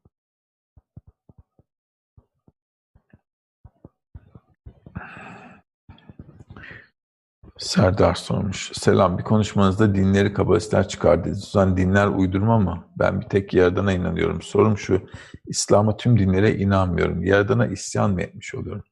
Serdar 7.59 8.15
sormuş. 8.15 8.73
Selam, 8.75 9.19
bir 9.19 9.25
konuşmanızda 9.25 9.95
dinleri 9.95 10.33
kabalistler 10.33 10.89
çıkardınız. 10.89 11.45
Sen 11.45 11.77
dinler 11.77 12.07
uydurma 12.07 12.59
mı? 12.59 12.89
Ben 12.99 13.21
bir 13.21 13.27
tek 13.29 13.55
Yaradan'a 13.55 13.93
inanıyorum. 13.93 14.43
Sorum 14.43 14.79
şu, 14.79 15.09
İslam'a 15.47 15.97
tüm 15.97 16.19
dinlere 16.19 16.57
inanmıyorum. 16.57 17.23
Yaradan'a 17.25 17.67
isyan 17.67 18.11
mı 18.11 18.23
etmiş 18.23 18.55
oluyorum? 18.55 18.85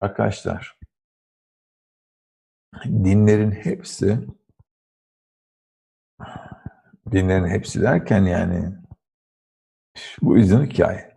Arkadaşlar, 0.00 0.78
dinlerin 2.84 3.50
hepsi, 3.50 4.26
dinlerin 7.12 7.46
hepsi 7.48 7.82
derken 7.82 8.22
yani, 8.22 8.74
bu 10.22 10.38
yüzden 10.38 10.64
hikaye. 10.64 11.14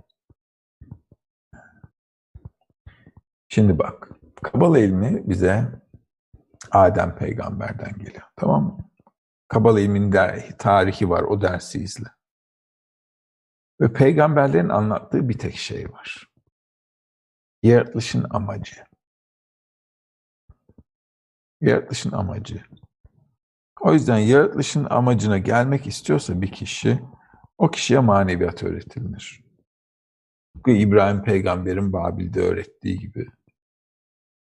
Şimdi 3.49 3.79
bak, 3.79 4.09
Kabala 4.43 4.79
ilmi 4.79 5.29
bize 5.29 5.65
Adem 6.71 7.15
peygamberden 7.15 7.93
geliyor. 7.97 8.23
Tamam 8.35 8.63
mı? 8.63 8.89
Kabala 9.47 9.79
ilminin 9.79 10.11
der, 10.11 10.57
tarihi 10.57 11.09
var. 11.09 11.23
O 11.23 11.41
dersi 11.41 11.83
izle. 11.83 12.07
Ve 13.81 13.93
peygamberlerin 13.93 14.69
anlattığı 14.69 15.29
bir 15.29 15.37
tek 15.37 15.55
şey 15.55 15.91
var. 15.91 16.29
Yaratılışın 17.63 18.25
amacı. 18.29 18.75
Yaratılışın 21.61 22.11
amacı. 22.11 22.63
O 23.81 23.93
yüzden 23.93 24.17
yaratılışın 24.17 24.87
amacına 24.89 25.37
gelmek 25.37 25.87
istiyorsa 25.87 26.41
bir 26.41 26.51
kişi, 26.51 26.99
o 27.57 27.71
kişiye 27.71 27.99
maneviyat 27.99 28.63
öğretilir. 28.63 29.43
İbrahim 30.67 31.23
peygamberin 31.23 31.93
Babil'de 31.93 32.41
öğrettiği 32.41 32.99
gibi 32.99 33.27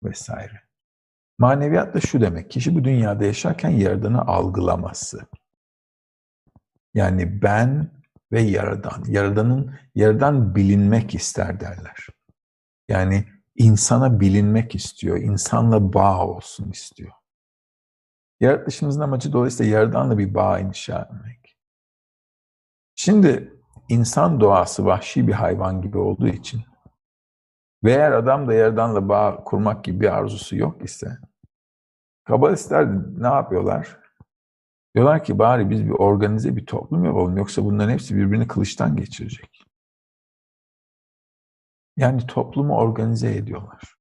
vesaire. 0.04 0.65
Maneviyat 1.38 1.94
da 1.94 2.02
şu 2.02 2.22
demek, 2.22 2.52
kişi 2.52 2.76
bu 2.76 2.84
dünyada 2.84 3.26
yaşarken 3.26 3.70
Yaradan'ı 3.70 4.22
algılaması. 4.22 5.28
Yani 6.94 7.42
ben 7.42 7.92
ve 8.32 8.42
Yaradan. 8.42 9.04
Yaradan'ın, 9.08 9.76
Yaradan 9.96 10.56
bilinmek 10.56 11.16
ister 11.16 11.60
derler. 11.60 12.08
Yani 12.90 13.26
insana 13.56 14.20
bilinmek 14.20 14.76
istiyor, 14.76 15.18
insanla 15.18 15.94
bağ 15.94 16.28
olsun 16.28 16.72
istiyor. 16.72 17.12
Yaratılışımızın 18.40 19.02
amacı 19.02 19.34
dolayısıyla 19.34 19.78
Yaradan'la 19.78 20.18
bir 20.18 20.34
bağ 20.34 20.60
inşa 20.60 21.02
etmek. 21.02 21.58
Şimdi 22.96 23.54
insan 23.90 24.40
doğası 24.40 24.86
vahşi 24.86 25.28
bir 25.28 25.34
hayvan 25.34 25.82
gibi 25.82 25.98
olduğu 25.98 26.28
için 26.28 26.62
ve 27.86 27.92
eğer 27.92 28.12
adam 28.12 28.48
da 28.48 28.54
Yaradan'la 28.54 29.10
bağ 29.10 29.44
kurmak 29.44 29.84
gibi 29.84 30.02
bir 30.02 30.18
arzusu 30.18 30.56
yok 30.56 30.84
ise 30.86 31.18
Kabalistler 32.26 32.88
ne 33.18 33.28
yapıyorlar? 33.28 33.98
Diyorlar 34.96 35.24
ki 35.24 35.40
bari 35.40 35.70
biz 35.70 35.86
bir 35.86 35.92
organize 35.92 36.56
bir 36.56 36.66
toplum 36.66 37.06
yapalım 37.06 37.38
yoksa 37.38 37.64
bunların 37.64 37.94
hepsi 37.94 38.16
birbirini 38.16 38.48
kılıçtan 38.48 38.96
geçirecek. 38.96 39.66
Yani 41.98 42.28
toplumu 42.28 42.78
organize 42.78 43.36
ediyorlar. 43.36 43.96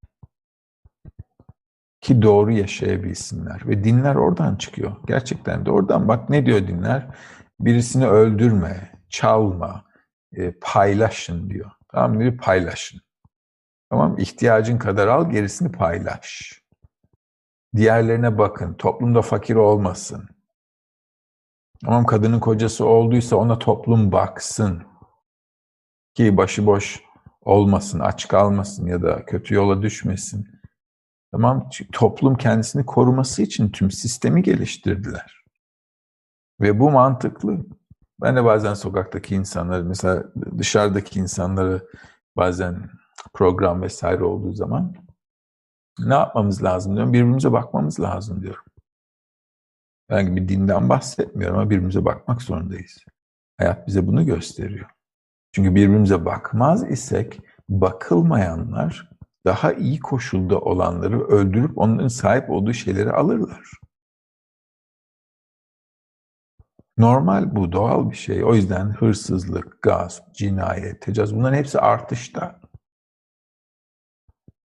Ki 2.00 2.22
doğru 2.22 2.52
yaşayabilsinler. 2.52 3.68
Ve 3.68 3.84
dinler 3.84 4.14
oradan 4.14 4.56
çıkıyor. 4.56 4.96
Gerçekten 5.06 5.66
de 5.66 5.70
oradan 5.70 6.08
bak 6.08 6.30
ne 6.30 6.46
diyor 6.46 6.68
dinler? 6.68 7.16
Birisini 7.60 8.06
öldürme, 8.06 8.92
çalma, 9.08 9.84
e, 10.32 10.52
paylaşın 10.60 11.50
diyor. 11.50 11.70
Tamam 11.88 12.16
mı? 12.16 12.36
Paylaşın. 12.36 13.00
Tamam 13.94 14.18
ihtiyacın 14.18 14.78
kadar 14.78 15.08
al 15.08 15.30
gerisini 15.30 15.72
paylaş. 15.72 16.60
Diğerlerine 17.76 18.38
bakın. 18.38 18.74
Toplumda 18.74 19.22
fakir 19.22 19.54
olmasın. 19.54 20.28
Tamam 21.84 22.06
kadının 22.06 22.40
kocası 22.40 22.86
olduysa 22.86 23.36
ona 23.36 23.58
toplum 23.58 24.12
baksın. 24.12 24.82
Ki 26.14 26.36
başıboş 26.36 27.02
olmasın, 27.40 28.00
aç 28.00 28.28
kalmasın 28.28 28.86
ya 28.86 29.02
da 29.02 29.26
kötü 29.26 29.54
yola 29.54 29.82
düşmesin. 29.82 30.48
Tamam 31.32 31.68
toplum 31.92 32.36
kendisini 32.36 32.86
koruması 32.86 33.42
için 33.42 33.70
tüm 33.70 33.90
sistemi 33.90 34.42
geliştirdiler. 34.42 35.44
Ve 36.60 36.80
bu 36.80 36.90
mantıklı. 36.90 37.66
Ben 38.22 38.36
de 38.36 38.44
bazen 38.44 38.74
sokaktaki 38.74 39.34
insanları, 39.34 39.84
mesela 39.84 40.24
dışarıdaki 40.58 41.20
insanları 41.20 41.88
bazen 42.36 42.90
program 43.34 43.82
vesaire 43.82 44.24
olduğu 44.24 44.52
zaman 44.52 44.94
ne 45.98 46.14
yapmamız 46.14 46.62
lazım 46.62 46.94
diyorum. 46.94 47.12
Birbirimize 47.12 47.52
bakmamız 47.52 48.00
lazım 48.00 48.42
diyorum. 48.42 48.64
Ben 50.10 50.36
bir 50.36 50.48
dinden 50.48 50.88
bahsetmiyorum 50.88 51.58
ama 51.58 51.70
birbirimize 51.70 52.04
bakmak 52.04 52.42
zorundayız. 52.42 53.04
Hayat 53.58 53.86
bize 53.86 54.06
bunu 54.06 54.26
gösteriyor. 54.26 54.90
Çünkü 55.52 55.74
birbirimize 55.74 56.24
bakmaz 56.24 56.90
isek 56.90 57.40
bakılmayanlar 57.68 59.10
daha 59.46 59.72
iyi 59.72 60.00
koşulda 60.00 60.60
olanları 60.60 61.24
öldürüp 61.24 61.78
onların 61.78 62.08
sahip 62.08 62.50
olduğu 62.50 62.72
şeyleri 62.72 63.12
alırlar. 63.12 63.70
Normal 66.98 67.56
bu, 67.56 67.72
doğal 67.72 68.10
bir 68.10 68.16
şey. 68.16 68.44
O 68.44 68.54
yüzden 68.54 68.90
hırsızlık, 68.90 69.82
gasp, 69.82 70.34
cinayet, 70.34 71.02
tecavüz 71.02 71.34
bunların 71.36 71.56
hepsi 71.56 71.78
artışta. 71.80 72.60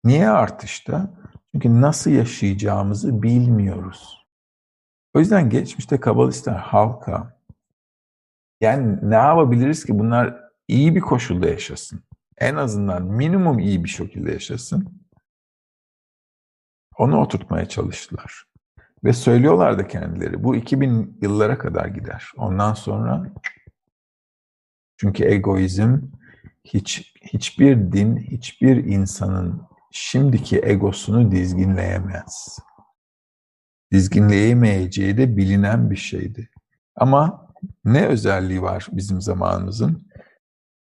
Niye 0.07 0.29
artışta? 0.29 1.13
Çünkü 1.51 1.81
nasıl 1.81 2.11
yaşayacağımızı 2.11 3.23
bilmiyoruz. 3.23 4.27
O 5.13 5.19
yüzden 5.19 5.49
geçmişte 5.49 5.99
kabalistler 5.99 6.55
halka 6.55 7.39
yani 8.61 8.97
ne 9.01 9.15
yapabiliriz 9.15 9.85
ki 9.85 9.99
bunlar 9.99 10.37
iyi 10.67 10.95
bir 10.95 11.01
koşulda 11.01 11.47
yaşasın. 11.47 12.03
En 12.37 12.55
azından 12.55 13.03
minimum 13.03 13.59
iyi 13.59 13.83
bir 13.83 13.89
şekilde 13.89 14.31
yaşasın. 14.31 15.01
Onu 16.97 17.19
oturtmaya 17.21 17.65
çalıştılar. 17.65 18.45
Ve 19.03 19.13
söylüyorlar 19.13 19.79
da 19.79 19.87
kendileri 19.87 20.43
bu 20.43 20.55
2000 20.55 21.19
yıllara 21.21 21.57
kadar 21.57 21.85
gider. 21.85 22.31
Ondan 22.37 22.73
sonra 22.73 23.31
çünkü 24.97 25.23
egoizm 25.23 26.01
hiç 26.63 27.13
hiçbir 27.21 27.91
din, 27.91 28.17
hiçbir 28.17 28.85
insanın 28.85 29.67
şimdiki 29.91 30.61
egosunu 30.63 31.31
dizginleyemez. 31.31 32.59
Dizginleyemeyeceği 33.91 35.17
de 35.17 35.37
bilinen 35.37 35.91
bir 35.91 35.95
şeydi. 35.95 36.49
Ama 36.95 37.47
ne 37.85 38.07
özelliği 38.07 38.61
var 38.61 38.87
bizim 38.91 39.21
zamanımızın? 39.21 40.07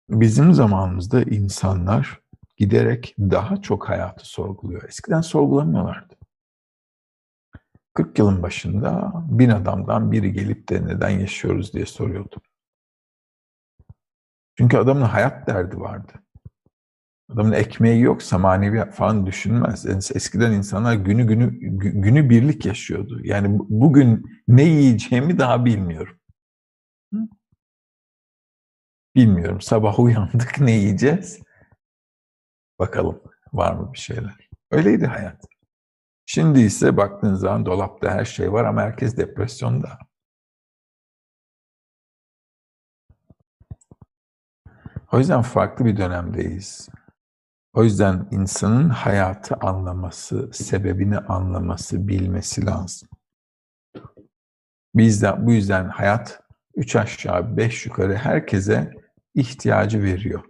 Bizim 0.09 0.53
zamanımızda 0.53 1.21
insanlar 1.21 2.21
giderek 2.57 3.15
daha 3.19 3.61
çok 3.61 3.89
hayatı 3.89 4.25
sorguluyor. 4.25 4.83
Eskiden 4.83 5.21
sorgulamıyorlardı. 5.21 6.15
40 7.93 8.19
yılın 8.19 8.43
başında 8.43 9.13
bin 9.27 9.49
adamdan 9.49 10.11
biri 10.11 10.33
gelip 10.33 10.69
de 10.69 10.85
neden 10.85 11.09
yaşıyoruz 11.09 11.73
diye 11.73 11.85
soruyordu. 11.85 12.41
Çünkü 14.57 14.77
adamın 14.77 15.01
hayat 15.01 15.47
derdi 15.47 15.79
vardı. 15.79 16.13
Adamın 17.29 17.51
ekmeği 17.51 18.01
yoksa 18.01 18.37
manevi 18.37 18.91
falan 18.91 19.25
düşünmez. 19.25 19.85
Yani 19.85 20.01
eskiden 20.15 20.51
insanlar 20.51 20.93
günü 20.93 21.23
günü 21.27 21.59
günü 22.01 22.29
birlik 22.29 22.65
yaşıyordu. 22.65 23.19
Yani 23.23 23.59
bugün 23.69 24.25
ne 24.47 24.63
yiyeceğimi 24.63 25.39
daha 25.39 25.65
bilmiyorum. 25.65 26.17
Bilmiyorum. 29.15 29.61
Sabah 29.61 29.99
uyandık 29.99 30.59
ne 30.59 30.71
yiyeceğiz? 30.71 31.41
Bakalım 32.79 33.21
var 33.53 33.73
mı 33.73 33.93
bir 33.93 33.99
şeyler. 33.99 34.49
Öyleydi 34.71 35.05
hayat. 35.05 35.45
Şimdi 36.25 36.59
ise 36.59 36.97
baktığın 36.97 37.35
zaman 37.35 37.65
dolapta 37.65 38.11
her 38.11 38.25
şey 38.25 38.51
var 38.53 38.65
ama 38.65 38.81
herkes 38.81 39.17
depresyonda. 39.17 39.99
O 45.11 45.17
yüzden 45.19 45.41
farklı 45.41 45.85
bir 45.85 45.97
dönemdeyiz. 45.97 46.89
O 47.77 47.83
yüzden 47.83 48.27
insanın 48.31 48.89
hayatı 48.89 49.55
anlaması, 49.55 50.49
sebebini 50.53 51.17
anlaması, 51.17 52.07
bilmesi 52.07 52.65
lazım. 52.65 53.09
Bizden, 54.95 55.47
bu 55.47 55.51
yüzden 55.51 55.89
hayat 55.89 56.41
üç 56.75 56.95
aşağı 56.95 57.57
beş 57.57 57.85
yukarı 57.85 58.15
herkese 58.15 58.93
ihtiyacı 59.35 60.03
veriyor. 60.03 60.43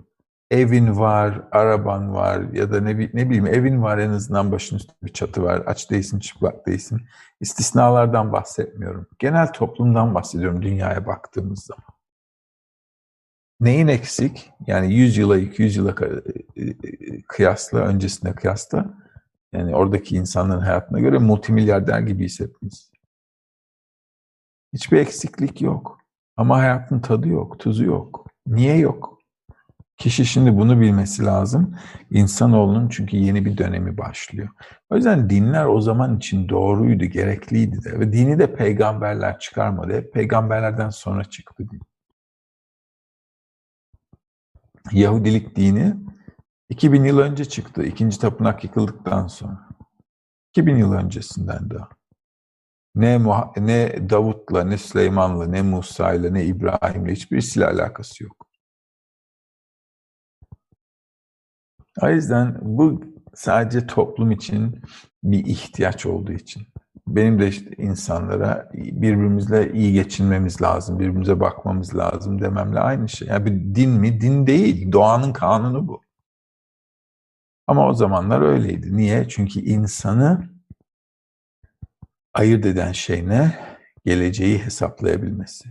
Evin 0.51 0.97
var, 0.99 1.41
araban 1.51 2.13
var 2.13 2.41
ya 2.53 2.71
da 2.71 2.81
ne, 2.81 2.97
ne 2.97 3.29
bileyim 3.29 3.47
evin 3.47 3.81
var 3.81 3.97
en 3.97 4.09
azından 4.09 4.51
başın 4.51 4.75
üstünde 4.75 4.97
bir 5.03 5.13
çatı 5.13 5.43
var. 5.43 5.63
Aç 5.65 5.91
değilsin, 5.91 6.19
çıplak 6.19 6.67
değilsin. 6.67 7.01
İstisnalardan 7.39 8.31
bahsetmiyorum. 8.31 9.07
Genel 9.19 9.53
toplumdan 9.53 10.15
bahsediyorum 10.15 10.61
dünyaya 10.61 11.05
baktığımız 11.05 11.63
zaman. 11.65 11.96
Neyin 13.59 13.88
eksik? 13.88 14.51
Yani 14.67 14.93
100 14.93 15.17
yıla 15.17 15.38
200 15.38 15.75
yıla 15.75 15.95
kıyasla, 17.27 17.79
öncesine 17.79 18.35
kıyasla 18.35 18.93
yani 19.53 19.75
oradaki 19.75 20.15
insanların 20.15 20.61
hayatına 20.61 20.99
göre 20.99 21.17
multimilyarder 21.17 21.99
gibiyiz 21.99 22.39
hepimiz. 22.39 22.91
Hiçbir 24.73 24.97
eksiklik 24.97 25.61
yok. 25.61 25.97
Ama 26.38 26.57
hayatın 26.57 26.99
tadı 26.99 27.27
yok, 27.27 27.59
tuzu 27.59 27.85
yok. 27.85 28.27
Niye 28.47 28.77
yok? 28.77 29.17
Kişi 29.97 30.25
şimdi 30.25 30.57
bunu 30.57 30.81
bilmesi 30.81 31.25
lazım. 31.25 31.75
İnsanoğlunun 32.11 32.89
çünkü 32.89 33.17
yeni 33.17 33.45
bir 33.45 33.57
dönemi 33.57 33.97
başlıyor. 33.97 34.49
O 34.89 34.95
yüzden 34.95 35.29
dinler 35.29 35.65
o 35.65 35.81
zaman 35.81 36.17
için 36.17 36.49
doğruydu, 36.49 37.05
gerekliydi 37.05 37.84
de. 37.84 37.99
Ve 37.99 38.13
dini 38.13 38.39
de 38.39 38.55
peygamberler 38.55 39.39
çıkarmadı. 39.39 39.93
Hep 39.93 40.13
peygamberlerden 40.13 40.89
sonra 40.89 41.23
çıktı 41.23 41.69
din. 41.69 41.81
Yahudilik 44.91 45.55
dini 45.55 45.95
2000 46.69 47.03
yıl 47.03 47.19
önce 47.19 47.45
çıktı. 47.45 47.84
İkinci 47.84 48.19
tapınak 48.19 48.64
yıkıldıktan 48.64 49.27
sonra. 49.27 49.69
2000 50.53 50.77
yıl 50.77 50.93
öncesinden 50.93 51.69
daha. 51.69 51.89
Ne, 52.95 53.19
ne 53.57 54.09
Davut'la, 54.09 54.64
ne 54.64 54.77
Süleyman'la, 54.77 55.47
ne 55.47 55.61
Musa'yla, 55.61 56.30
ne 56.31 56.45
İbrahim'le 56.45 57.07
hiçbirisiyle 57.07 57.65
alakası 57.65 58.23
yok. 58.23 58.47
O 62.01 62.09
yüzden 62.09 62.57
bu 62.61 63.01
sadece 63.35 63.88
toplum 63.88 64.31
için 64.31 64.81
bir 65.23 65.45
ihtiyaç 65.45 66.05
olduğu 66.05 66.31
için. 66.31 66.68
Benim 67.07 67.39
de 67.39 67.47
işte 67.47 67.69
insanlara 67.77 68.69
birbirimizle 68.73 69.73
iyi 69.73 69.93
geçinmemiz 69.93 70.61
lazım, 70.61 70.99
birbirimize 70.99 71.39
bakmamız 71.39 71.95
lazım 71.95 72.41
dememle 72.41 72.79
aynı 72.79 73.09
şey. 73.09 73.27
Yani 73.27 73.45
bir 73.45 73.75
din 73.75 73.89
mi? 73.89 74.21
Din 74.21 74.47
değil. 74.47 74.91
Doğanın 74.91 75.34
kanunu 75.34 75.88
bu. 75.88 76.01
Ama 77.67 77.88
o 77.88 77.93
zamanlar 77.93 78.41
öyleydi. 78.41 78.97
Niye? 78.97 79.27
Çünkü 79.27 79.59
insanı 79.59 80.49
ayırt 82.34 82.65
eden 82.65 82.91
şey 82.91 83.27
ne? 83.27 83.59
Geleceği 84.05 84.59
hesaplayabilmesi. 84.59 85.69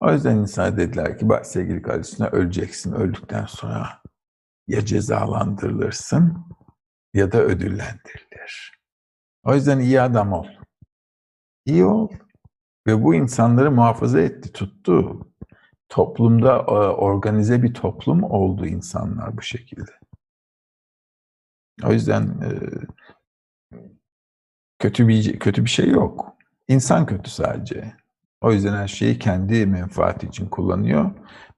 O 0.00 0.12
yüzden 0.12 0.36
insan 0.36 0.76
dediler 0.76 1.18
ki 1.18 1.28
bak 1.28 1.46
sevgili 1.46 1.82
kardeşine 1.82 2.26
öleceksin. 2.26 2.92
Öldükten 2.92 3.46
sonra 3.46 4.02
ya 4.68 4.84
cezalandırılırsın 4.84 6.46
ya 7.14 7.32
da 7.32 7.38
ödüllendirilir. 7.42 8.79
O 9.44 9.54
yüzden 9.54 9.78
iyi 9.78 10.00
adam 10.00 10.32
ol. 10.32 10.46
İyi 11.66 11.84
ol. 11.84 12.08
Ve 12.86 13.02
bu 13.02 13.14
insanları 13.14 13.70
muhafaza 13.70 14.20
etti, 14.20 14.52
tuttu. 14.52 15.26
Toplumda 15.88 16.56
e, 16.56 16.72
organize 16.72 17.62
bir 17.62 17.74
toplum 17.74 18.22
oldu 18.22 18.66
insanlar 18.66 19.36
bu 19.36 19.42
şekilde. 19.42 19.90
O 21.84 21.92
yüzden 21.92 22.22
e, 22.22 22.50
kötü 24.78 25.08
bir 25.08 25.38
kötü 25.38 25.64
bir 25.64 25.70
şey 25.70 25.88
yok. 25.88 26.36
İnsan 26.68 27.06
kötü 27.06 27.30
sadece. 27.30 27.94
O 28.40 28.52
yüzden 28.52 28.72
her 28.72 28.88
şeyi 28.88 29.18
kendi 29.18 29.66
menfaati 29.66 30.26
için 30.26 30.46
kullanıyor. 30.46 31.10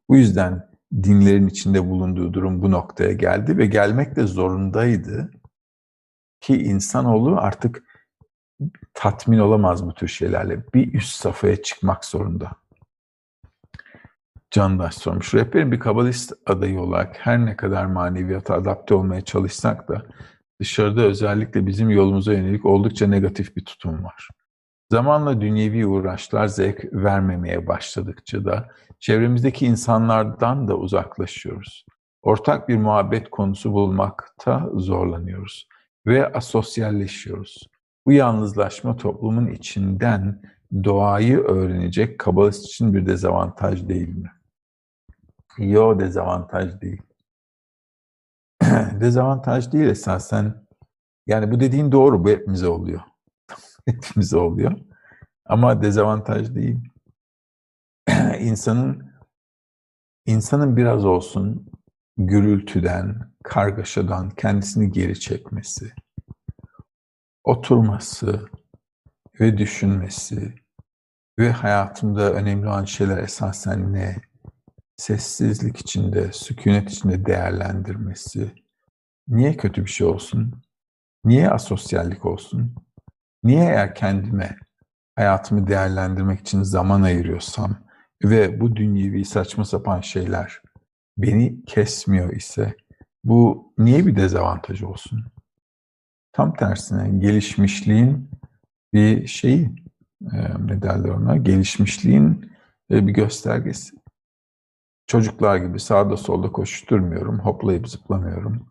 Bu 0.09 0.17
yüzden 0.17 0.69
dinlerin 0.93 1.47
içinde 1.47 1.91
bulunduğu 1.91 2.33
durum 2.33 2.63
bu 2.63 2.71
noktaya 2.71 3.13
geldi 3.13 3.59
ve 3.59 3.67
gelmek 3.67 4.17
de 4.17 4.27
zorundaydı 4.27 5.31
ki 6.43 6.63
insanoğlu 6.63 7.37
artık 7.37 7.85
tatmin 8.95 9.39
olamaz 9.39 9.87
bu 9.87 9.95
tür 9.95 10.09
şeylerle. 10.09 10.65
Bir 10.75 10.95
üst 10.95 11.15
safhaya 11.15 11.63
çıkmak 11.63 12.05
zorunda. 12.05 12.51
Candaş 14.51 14.95
sormuş. 14.95 15.35
Rehberin 15.35 15.73
bir 15.73 15.81
kabalist 15.81 16.33
adayı 16.47 16.81
olarak 16.81 17.17
her 17.27 17.47
ne 17.47 17.57
kadar 17.57 17.87
maneviyata 17.87 18.55
adapte 18.55 18.95
olmaya 18.95 19.21
çalışsak 19.21 19.89
da 19.89 20.07
dışarıda 20.61 21.03
özellikle 21.03 21.67
bizim 21.67 21.91
yolumuza 21.91 22.33
yönelik 22.33 22.67
oldukça 22.67 23.07
negatif 23.07 23.57
bir 23.57 23.65
tutum 23.65 24.05
var. 24.05 24.29
Zamanla 24.91 25.41
dünyevi 25.41 25.87
uğraşlar 25.87 26.47
zevk 26.47 26.85
vermemeye 26.93 27.67
başladıkça 27.67 28.45
da 28.45 28.69
çevremizdeki 29.01 29.67
insanlardan 29.67 30.69
da 30.69 30.77
uzaklaşıyoruz. 30.77 31.87
Ortak 32.23 32.69
bir 32.69 32.77
muhabbet 32.77 33.31
konusu 33.31 33.73
bulmakta 33.73 34.71
zorlanıyoruz. 34.75 35.69
Ve 36.07 36.33
asosyalleşiyoruz. 36.33 37.69
Bu 38.07 38.13
yalnızlaşma 38.13 38.97
toplumun 38.97 39.47
içinden 39.47 40.43
doğayı 40.85 41.39
öğrenecek 41.39 42.19
kabalist 42.19 42.67
için 42.67 42.95
bir 42.95 43.07
dezavantaj 43.07 43.89
değil 43.89 44.09
mi? 44.09 44.33
Yo 45.59 46.01
dezavantaj 46.01 46.81
değil. 46.81 47.03
dezavantaj 49.01 49.73
değil 49.73 49.87
esasen. 49.87 50.67
Yani 51.27 51.51
bu 51.51 51.61
dediğin 51.61 51.93
doğru, 51.93 52.25
bu 52.25 52.29
hepimize 52.29 52.69
oluyor. 52.69 53.01
hepimize 53.87 54.37
oluyor. 54.37 54.79
Ama 55.45 55.83
dezavantaj 55.83 56.55
değil. 56.55 56.79
insanın 58.41 59.13
insanın 60.27 60.77
biraz 60.77 61.05
olsun 61.05 61.67
gürültüden, 62.17 63.33
kargaşadan 63.45 64.31
kendisini 64.31 64.93
geri 64.93 65.21
çekmesi, 65.21 65.93
oturması 67.45 68.47
ve 69.41 69.59
düşünmesi 69.59 70.55
ve 71.39 71.51
hayatımda 71.51 72.33
önemli 72.33 72.69
olan 72.69 72.85
şeyler 72.85 73.19
esasen 73.19 73.93
ne? 73.93 74.17
Sessizlik 74.97 75.77
içinde, 75.77 76.33
sükunet 76.33 76.91
içinde 76.91 77.27
değerlendirmesi. 77.27 78.55
Niye 79.29 79.57
kötü 79.57 79.85
bir 79.85 79.91
şey 79.91 80.07
olsun? 80.07 80.63
Niye 81.25 81.51
asosyallik 81.51 82.27
olsun? 82.27 82.75
Niye 83.45 83.65
eğer 83.65 83.95
kendime 83.95 84.57
hayatımı 85.17 85.67
değerlendirmek 85.67 86.41
için 86.41 86.63
zaman 86.63 87.03
ayırıyorsam 87.03 87.77
ve 88.25 88.61
bu 88.61 88.77
dünyevi 88.77 89.25
saçma 89.25 89.65
sapan 89.65 90.01
şeyler 90.01 90.63
beni 91.19 91.65
kesmiyor 91.65 92.33
ise 92.33 92.77
bu 93.25 93.73
niye 93.79 94.07
bir 94.07 94.17
dezavantaj 94.17 94.83
olsun? 94.83 95.25
Tam 96.33 96.55
tersine 96.55 97.19
gelişmişliğin 97.19 98.31
bir 98.93 99.27
şeyi, 99.27 99.71
ne 100.59 100.83
derler 100.83 101.09
ona, 101.09 101.37
gelişmişliğin 101.37 102.53
bir 102.91 103.13
göstergesi. 103.13 103.97
Çocuklar 105.07 105.57
gibi 105.57 105.81
sağda 105.81 106.17
solda 106.17 106.53
koşturmuyorum, 106.53 107.39
hoplayıp 107.39 107.89
zıplamıyorum. 107.89 108.67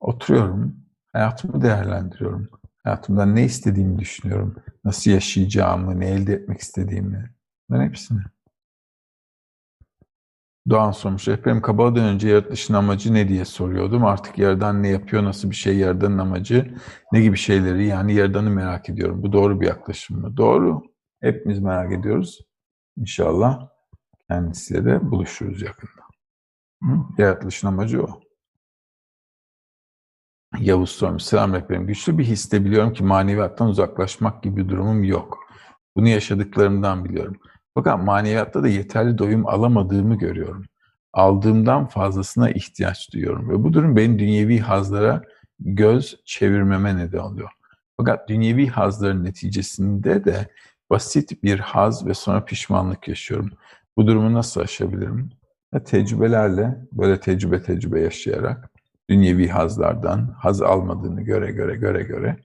Oturuyorum, 0.00 0.76
hayatımı 1.12 1.62
değerlendiriyorum. 1.62 2.48
Hayatımdan 2.84 3.36
ne 3.36 3.44
istediğimi 3.44 3.98
düşünüyorum. 3.98 4.56
Nasıl 4.84 5.10
yaşayacağımı, 5.10 6.00
ne 6.00 6.06
elde 6.06 6.32
etmek 6.32 6.60
istediğimi. 6.60 7.34
Ben 7.70 7.80
hepsini. 7.80 8.20
Doğan 10.70 10.90
sormuş. 10.90 11.28
Rehberim 11.28 11.62
Kabada'dan 11.62 12.04
önce 12.04 12.28
yaratılışın 12.28 12.74
amacı 12.74 13.14
ne 13.14 13.28
diye 13.28 13.44
soruyordum. 13.44 14.04
Artık 14.04 14.38
Yaradan 14.38 14.82
ne 14.82 14.88
yapıyor, 14.88 15.24
nasıl 15.24 15.50
bir 15.50 15.56
şey 15.56 15.76
Yaradan'ın 15.76 16.18
amacı, 16.18 16.74
ne 17.12 17.20
gibi 17.20 17.36
şeyleri 17.36 17.86
yani 17.86 18.14
Yaradan'ı 18.14 18.50
merak 18.50 18.88
ediyorum. 18.88 19.22
Bu 19.22 19.32
doğru 19.32 19.60
bir 19.60 19.66
yaklaşım 19.66 20.20
mı? 20.20 20.36
Doğru. 20.36 20.82
Hepimiz 21.20 21.58
merak 21.58 21.92
ediyoruz. 21.92 22.38
İnşallah 22.96 23.68
kendisiyle 24.30 24.84
de 24.84 25.10
buluşuruz 25.10 25.62
yakında. 25.62 26.02
Hı? 26.82 26.88
Yaratılışın 27.18 27.68
amacı 27.68 28.02
o. 28.02 28.20
Yavuz 30.58 30.90
sormuş. 30.90 31.22
Selam 31.22 31.52
rehberim. 31.54 31.86
Güçlü 31.86 32.18
bir 32.18 32.24
histe 32.24 32.64
biliyorum 32.64 32.92
ki 32.92 33.04
maneviyattan 33.04 33.68
uzaklaşmak 33.68 34.42
gibi 34.42 34.56
bir 34.56 34.68
durumum 34.68 35.04
yok. 35.04 35.38
Bunu 35.96 36.08
yaşadıklarımdan 36.08 37.04
biliyorum. 37.04 37.36
Fakat 37.74 38.04
maneviyatta 38.04 38.62
da 38.62 38.68
yeterli 38.68 39.18
doyum 39.18 39.46
alamadığımı 39.46 40.18
görüyorum. 40.18 40.64
Aldığımdan 41.12 41.86
fazlasına 41.86 42.50
ihtiyaç 42.50 43.12
duyuyorum. 43.12 43.50
Ve 43.50 43.64
bu 43.64 43.72
durum 43.72 43.96
benim 43.96 44.18
dünyevi 44.18 44.58
hazlara 44.58 45.22
göz 45.60 46.20
çevirmeme 46.24 46.96
neden 46.96 47.18
oluyor. 47.18 47.50
Fakat 47.96 48.28
dünyevi 48.28 48.66
hazların 48.66 49.24
neticesinde 49.24 50.24
de 50.24 50.48
basit 50.90 51.42
bir 51.42 51.58
haz 51.58 52.06
ve 52.06 52.14
sonra 52.14 52.44
pişmanlık 52.44 53.08
yaşıyorum. 53.08 53.50
Bu 53.96 54.06
durumu 54.06 54.34
nasıl 54.34 54.60
aşabilirim? 54.60 55.30
Ve 55.74 55.84
tecrübelerle, 55.84 56.76
böyle 56.92 57.20
tecrübe 57.20 57.62
tecrübe 57.62 58.00
yaşayarak, 58.00 58.70
dünyevi 59.10 59.48
hazlardan 59.48 60.34
haz 60.38 60.62
almadığını 60.62 61.22
göre 61.22 61.50
göre 61.50 61.76
göre 61.76 62.02
göre, 62.02 62.36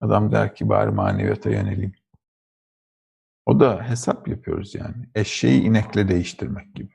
adam 0.00 0.32
der 0.32 0.54
ki 0.54 0.68
bari 0.68 0.90
maneviyata 0.90 1.50
yöneleyim. 1.50 1.92
O 3.46 3.60
da 3.60 3.82
hesap 3.88 4.28
yapıyoruz 4.28 4.74
yani. 4.74 5.08
Eşeği 5.14 5.62
inekle 5.62 6.08
değiştirmek 6.08 6.74
gibi. 6.74 6.94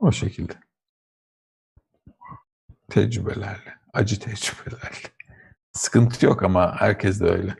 O 0.00 0.12
şekilde. 0.12 0.52
Tecrübelerle, 2.88 3.74
acı 3.92 4.20
tecrübelerle. 4.20 5.08
Sıkıntı 5.72 6.26
yok 6.26 6.42
ama 6.42 6.76
herkes 6.80 7.20
de 7.20 7.24
öyle. 7.24 7.56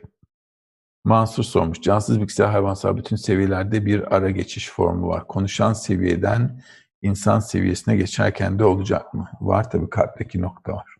Mansur 1.05 1.43
sormuş. 1.43 1.81
Cansız 1.81 2.19
bilgisayar 2.19 2.51
hayvansal 2.51 2.97
bütün 2.97 3.15
seviyelerde 3.15 3.85
bir 3.85 4.15
ara 4.15 4.29
geçiş 4.29 4.69
formu 4.69 5.07
var. 5.07 5.27
Konuşan 5.27 5.73
seviyeden 5.73 6.63
insan 7.01 7.39
seviyesine 7.39 7.95
geçerken 7.95 8.59
de 8.59 8.63
olacak 8.63 9.13
mı? 9.13 9.29
Var 9.41 9.71
tabii 9.71 9.89
kalpteki 9.89 10.41
nokta 10.41 10.73
var. 10.73 10.95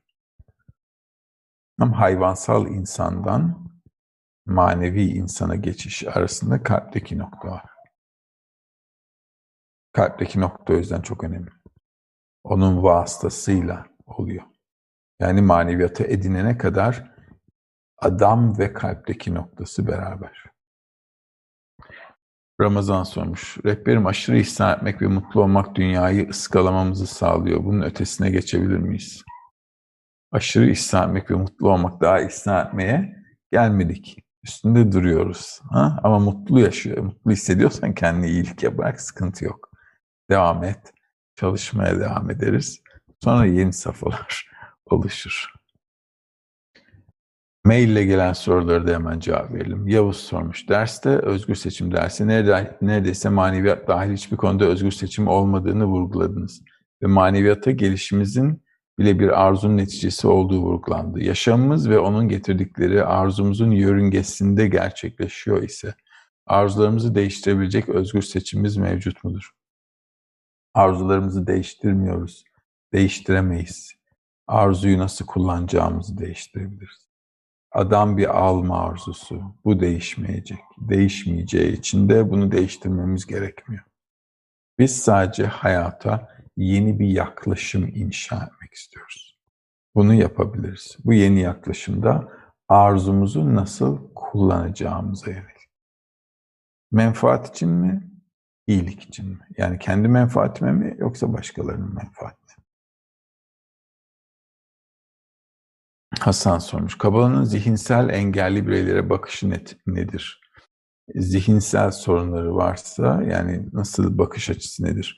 Ama 1.80 2.00
hayvansal 2.00 2.68
insandan 2.68 3.70
manevi 4.48 5.04
insana 5.04 5.56
geçiş 5.56 6.08
arasında 6.08 6.64
kalpteki 6.64 7.18
nokta 7.18 7.48
var. 7.48 7.66
Kalpteki 9.94 10.40
nokta 10.40 10.74
o 10.74 10.78
yüzden 10.78 11.02
çok 11.02 11.24
önemli. 11.24 11.52
Onun 12.44 12.84
vasıtasıyla 12.84 13.86
oluyor. 14.06 14.44
Yani 15.20 15.42
maneviyatı 15.42 16.04
edinene 16.04 16.58
kadar 16.58 17.12
adam 17.98 18.58
ve 18.60 18.74
kalpteki 18.74 19.34
noktası 19.34 19.88
beraber. 19.88 20.44
Ramazan 22.62 23.04
sormuş. 23.04 23.58
Rehberim 23.66 24.08
aşırı 24.08 24.38
ihsan 24.38 24.78
etmek 24.78 25.02
ve 25.02 25.08
mutlu 25.08 25.44
olmak 25.44 25.76
dünyayı 25.76 26.30
ıskalamamızı 26.30 27.08
sağlıyor. 27.08 27.66
Bunun 27.66 27.82
ötesine 27.82 28.30
geçebilir 28.30 28.78
miyiz? 28.78 29.24
Aşırı 30.32 30.70
ihsan 30.70 31.08
etmek 31.08 31.32
ve 31.32 31.36
mutlu 31.36 31.72
olmak 31.72 32.02
daha 32.02 32.22
ihsan 32.22 32.68
etmeye 32.68 33.24
gelmedik 33.52 34.27
üstünde 34.48 34.92
duruyoruz. 34.92 35.62
Ha? 35.70 36.00
Ama 36.04 36.20
mutlu 36.20 36.60
yaşıyor. 36.60 36.98
Mutlu 37.04 37.32
hissediyorsan 37.32 37.94
kendine 37.94 38.30
iyilik 38.30 38.64
yaparak 38.64 39.02
sıkıntı 39.02 39.46
yok. 39.46 39.70
Devam 40.30 40.64
et. 40.64 40.94
Çalışmaya 41.36 42.00
devam 42.00 42.30
ederiz. 42.32 42.82
Sonra 43.24 43.46
yeni 43.46 43.74
safhalar 43.74 44.50
oluşur. 44.86 45.58
Mail 47.66 47.90
ile 47.90 48.06
gelen 48.06 48.34
soruları 48.34 48.88
da 48.88 48.94
hemen 48.94 49.20
cevap 49.20 49.54
verelim. 49.54 49.88
Yavuz 49.88 50.18
sormuş. 50.18 50.70
Derste 50.70 51.10
özgür 51.10 51.56
seçim 51.56 51.92
dersi 51.92 52.28
neredeyse 52.82 53.30
maneviyat 53.30 53.88
dahil 53.88 54.14
hiçbir 54.14 54.38
konuda 54.38 54.66
özgür 54.66 54.92
seçim 54.92 55.28
olmadığını 55.28 55.86
vurguladınız. 55.86 56.62
Ve 57.04 57.08
maneviyata 57.08 57.72
gelişimizin 57.72 58.64
bile 59.00 59.20
bir 59.20 59.46
arzunun 59.46 59.78
neticesi 59.78 60.28
olduğu 60.28 60.62
vurgulandı. 60.62 61.24
Yaşamımız 61.24 61.90
ve 61.90 62.00
onun 62.00 62.30
getirdikleri 62.30 63.04
arzumuzun 63.04 63.72
yörüngesinde 63.72 64.68
gerçekleşiyor 64.68 65.64
ise 65.64 65.96
arzularımızı 66.46 67.16
değiştirebilecek 67.16 67.90
özgür 67.90 68.22
seçimimiz 68.22 68.78
mevcut 68.78 69.24
mudur? 69.24 69.52
Arzularımızı 70.74 71.48
değiştirmiyoruz, 71.48 72.44
değiştiremeyiz. 72.94 73.98
Arzuyu 74.48 74.98
nasıl 74.98 75.26
kullanacağımızı 75.26 76.18
değiştirebiliriz. 76.18 77.08
Adam 77.72 78.18
bir 78.18 78.40
alma 78.40 78.80
arzusu, 78.80 79.42
bu 79.66 79.80
değişmeyecek. 79.80 80.60
Değişmeyeceği 80.78 81.72
için 81.72 82.10
de 82.10 82.30
bunu 82.30 82.52
değiştirmemiz 82.52 83.26
gerekmiyor. 83.26 83.84
Biz 84.80 85.00
sadece 85.00 85.46
hayata 85.46 86.37
yeni 86.58 87.00
bir 87.00 87.08
yaklaşım 87.08 87.88
inşa 87.96 88.36
etmek 88.36 88.74
istiyoruz. 88.74 89.40
Bunu 89.96 90.14
yapabiliriz. 90.14 90.98
Bu 91.06 91.14
yeni 91.14 91.40
yaklaşımda 91.40 92.30
arzumuzu 92.68 93.56
nasıl 93.56 94.14
kullanacağımıza 94.16 95.32
yönelik. 95.32 95.70
Menfaat 96.92 97.50
için 97.50 97.70
mi? 97.70 98.12
İyilik 98.68 99.04
için 99.04 99.30
mi? 99.30 99.48
Yani 99.58 99.80
kendi 99.80 100.08
menfaatime 100.08 100.72
mi 100.72 100.96
yoksa 101.00 101.34
başkalarının 101.34 101.96
menfaatine 101.96 102.48
Hasan 106.20 106.60
sormuş. 106.60 106.98
Kabala'nın 106.98 107.44
zihinsel 107.44 108.10
engelli 108.10 108.68
bireylere 108.68 109.10
bakışı 109.10 109.50
net, 109.50 109.78
nedir? 109.88 110.42
Zihinsel 111.16 111.92
sorunları 111.92 112.56
varsa 112.56 113.24
yani 113.24 113.70
nasıl 113.74 114.18
bakış 114.18 114.50
açısı 114.50 114.84
nedir? 114.84 115.18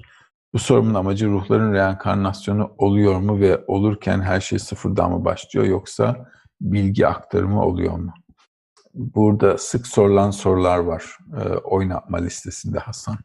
Bu 0.54 0.60
sorumun 0.60 0.94
amacı 0.94 1.30
ruhların 1.30 1.74
reenkarnasyonu 1.74 2.76
oluyor 2.78 3.20
mu 3.20 3.40
ve 3.40 3.64
olurken 3.68 4.22
her 4.22 4.42
şey 4.42 4.60
sıfırdan 4.60 5.12
mı 5.12 5.26
başlıyor 5.26 5.66
yoksa 5.66 6.30
bilgi 6.62 7.08
aktarımı 7.08 7.66
oluyor 7.66 7.98
mu? 7.98 8.14
Burada 8.94 9.58
sık 9.58 9.88
sorulan 9.88 10.32
sorular 10.32 10.78
var 10.78 11.18
e, 11.38 11.50
oynatma 11.50 12.18
listesinde 12.18 12.80
Hasan. 12.80 13.18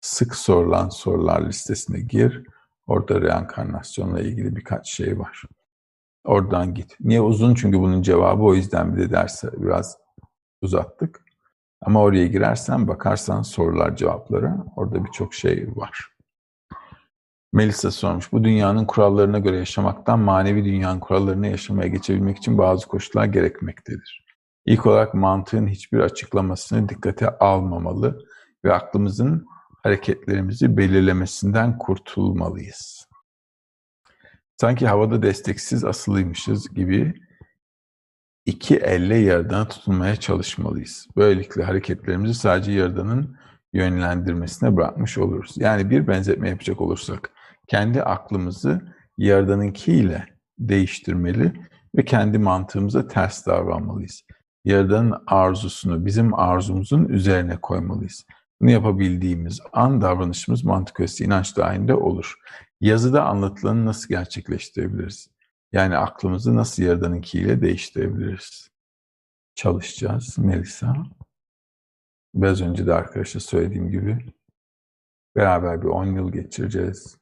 Sık 0.00 0.34
sorulan 0.34 0.88
sorular 0.88 1.46
listesine 1.46 2.00
gir. 2.00 2.42
Orada 2.86 3.20
reenkarnasyonla 3.20 4.20
ilgili 4.20 4.56
birkaç 4.56 4.88
şey 4.88 5.18
var. 5.18 5.42
Oradan 6.24 6.74
git. 6.74 6.96
Niye 7.00 7.20
uzun? 7.20 7.54
Çünkü 7.54 7.78
bunun 7.78 8.02
cevabı 8.02 8.42
o 8.42 8.54
yüzden 8.54 8.96
bir 8.96 9.02
de 9.02 9.10
dersi 9.10 9.48
biraz 9.52 9.96
uzattık. 10.62 11.24
Ama 11.82 12.02
oraya 12.02 12.26
girersen 12.26 12.88
bakarsan 12.88 13.42
sorular 13.42 13.96
cevaplara 13.96 14.64
orada 14.76 15.04
birçok 15.04 15.34
şey 15.34 15.68
var. 15.76 16.10
Melisa 17.52 17.90
sormuş. 17.90 18.32
Bu 18.32 18.44
dünyanın 18.44 18.84
kurallarına 18.84 19.38
göre 19.38 19.56
yaşamaktan 19.56 20.18
manevi 20.18 20.64
dünyanın 20.64 21.00
kurallarına 21.00 21.46
yaşamaya 21.46 21.88
geçebilmek 21.88 22.38
için 22.38 22.58
bazı 22.58 22.86
koşullar 22.88 23.24
gerekmektedir. 23.24 24.24
İlk 24.66 24.86
olarak 24.86 25.14
mantığın 25.14 25.66
hiçbir 25.66 25.98
açıklamasını 25.98 26.88
dikkate 26.88 27.38
almamalı 27.38 28.18
ve 28.64 28.72
aklımızın 28.72 29.46
hareketlerimizi 29.82 30.76
belirlemesinden 30.76 31.78
kurtulmalıyız. 31.78 33.08
Sanki 34.60 34.86
havada 34.86 35.22
desteksiz 35.22 35.84
asılıymışız 35.84 36.74
gibi 36.74 37.14
iki 38.46 38.76
elle 38.76 39.16
Yaradan'a 39.16 39.68
tutunmaya 39.68 40.16
çalışmalıyız. 40.16 41.08
Böylelikle 41.16 41.64
hareketlerimizi 41.64 42.34
sadece 42.34 42.72
Yaradan'ın 42.72 43.36
yönlendirmesine 43.72 44.76
bırakmış 44.76 45.18
oluruz. 45.18 45.54
Yani 45.56 45.90
bir 45.90 46.06
benzetme 46.06 46.48
yapacak 46.48 46.80
olursak, 46.80 47.32
kendi 47.70 48.02
aklımızı 48.02 48.80
Yaradan'ınkiyle 49.18 50.26
değiştirmeli 50.58 51.52
ve 51.96 52.04
kendi 52.04 52.38
mantığımıza 52.38 53.08
ters 53.08 53.46
davranmalıyız. 53.46 54.22
Yaradan'ın 54.64 55.22
arzusunu 55.26 56.06
bizim 56.06 56.34
arzumuzun 56.34 57.08
üzerine 57.08 57.56
koymalıyız. 57.56 58.24
Bunu 58.60 58.70
yapabildiğimiz 58.70 59.60
an 59.72 60.00
davranışımız 60.00 60.64
mantık 60.64 61.00
ötesi 61.00 61.24
inanç 61.24 61.56
dahilinde 61.56 61.94
olur. 61.94 62.34
Yazıda 62.80 63.24
anlatılanı 63.24 63.86
nasıl 63.86 64.08
gerçekleştirebiliriz? 64.08 65.30
Yani 65.72 65.96
aklımızı 65.96 66.56
nasıl 66.56 66.82
Yaradan'ınkiyle 66.82 67.62
değiştirebiliriz? 67.62 68.70
Çalışacağız 69.54 70.38
Melisa. 70.38 70.96
Biraz 72.34 72.62
önce 72.62 72.86
de 72.86 72.94
arkadaşa 72.94 73.40
söylediğim 73.40 73.90
gibi 73.90 74.18
beraber 75.36 75.82
bir 75.82 75.88
10 75.88 76.06
yıl 76.06 76.32
geçireceğiz. 76.32 77.19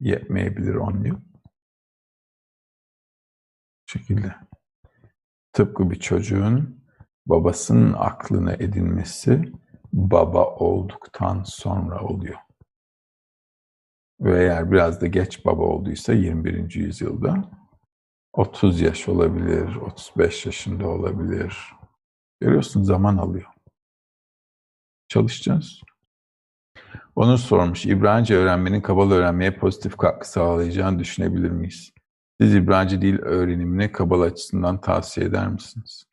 Yetmeyebilir 0.00 0.74
10 0.74 1.04
yıl. 1.04 1.16
Bu 3.86 3.90
şekilde. 3.92 4.34
Tıpkı 5.52 5.90
bir 5.90 6.00
çocuğun 6.00 6.84
babasının 7.26 7.92
aklını 7.92 8.52
edinmesi 8.52 9.52
baba 9.92 10.44
olduktan 10.44 11.42
sonra 11.42 12.00
oluyor. 12.00 12.38
Ve 14.20 14.42
eğer 14.44 14.72
biraz 14.72 15.00
da 15.00 15.06
geç 15.06 15.44
baba 15.44 15.62
olduysa 15.62 16.12
21. 16.12 16.74
yüzyılda 16.74 17.50
30 18.32 18.80
yaş 18.80 19.08
olabilir, 19.08 19.76
35 19.76 20.46
yaşında 20.46 20.88
olabilir. 20.88 21.72
Görüyorsun 22.40 22.82
zaman 22.82 23.16
alıyor. 23.16 23.50
Çalışacağız. 25.08 25.80
Onu 27.16 27.38
sormuş. 27.38 27.86
İbranice 27.86 28.36
öğrenmenin 28.36 28.80
Kabala 28.80 29.14
öğrenmeye 29.14 29.58
pozitif 29.58 29.96
katkı 29.96 30.30
sağlayacağını 30.30 30.98
düşünebilir 30.98 31.50
miyiz? 31.50 31.92
Siz 32.40 32.54
İbranice 32.54 33.02
dil 33.02 33.18
öğrenimini 33.18 33.92
Kabala 33.92 34.24
açısından 34.24 34.80
tavsiye 34.80 35.26
eder 35.26 35.48
misiniz? 35.48 36.04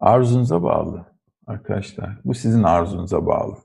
Arzunuza 0.00 0.62
bağlı 0.62 1.06
arkadaşlar. 1.46 2.18
Bu 2.24 2.34
sizin 2.34 2.62
arzunuza 2.62 3.26
bağlı. 3.26 3.56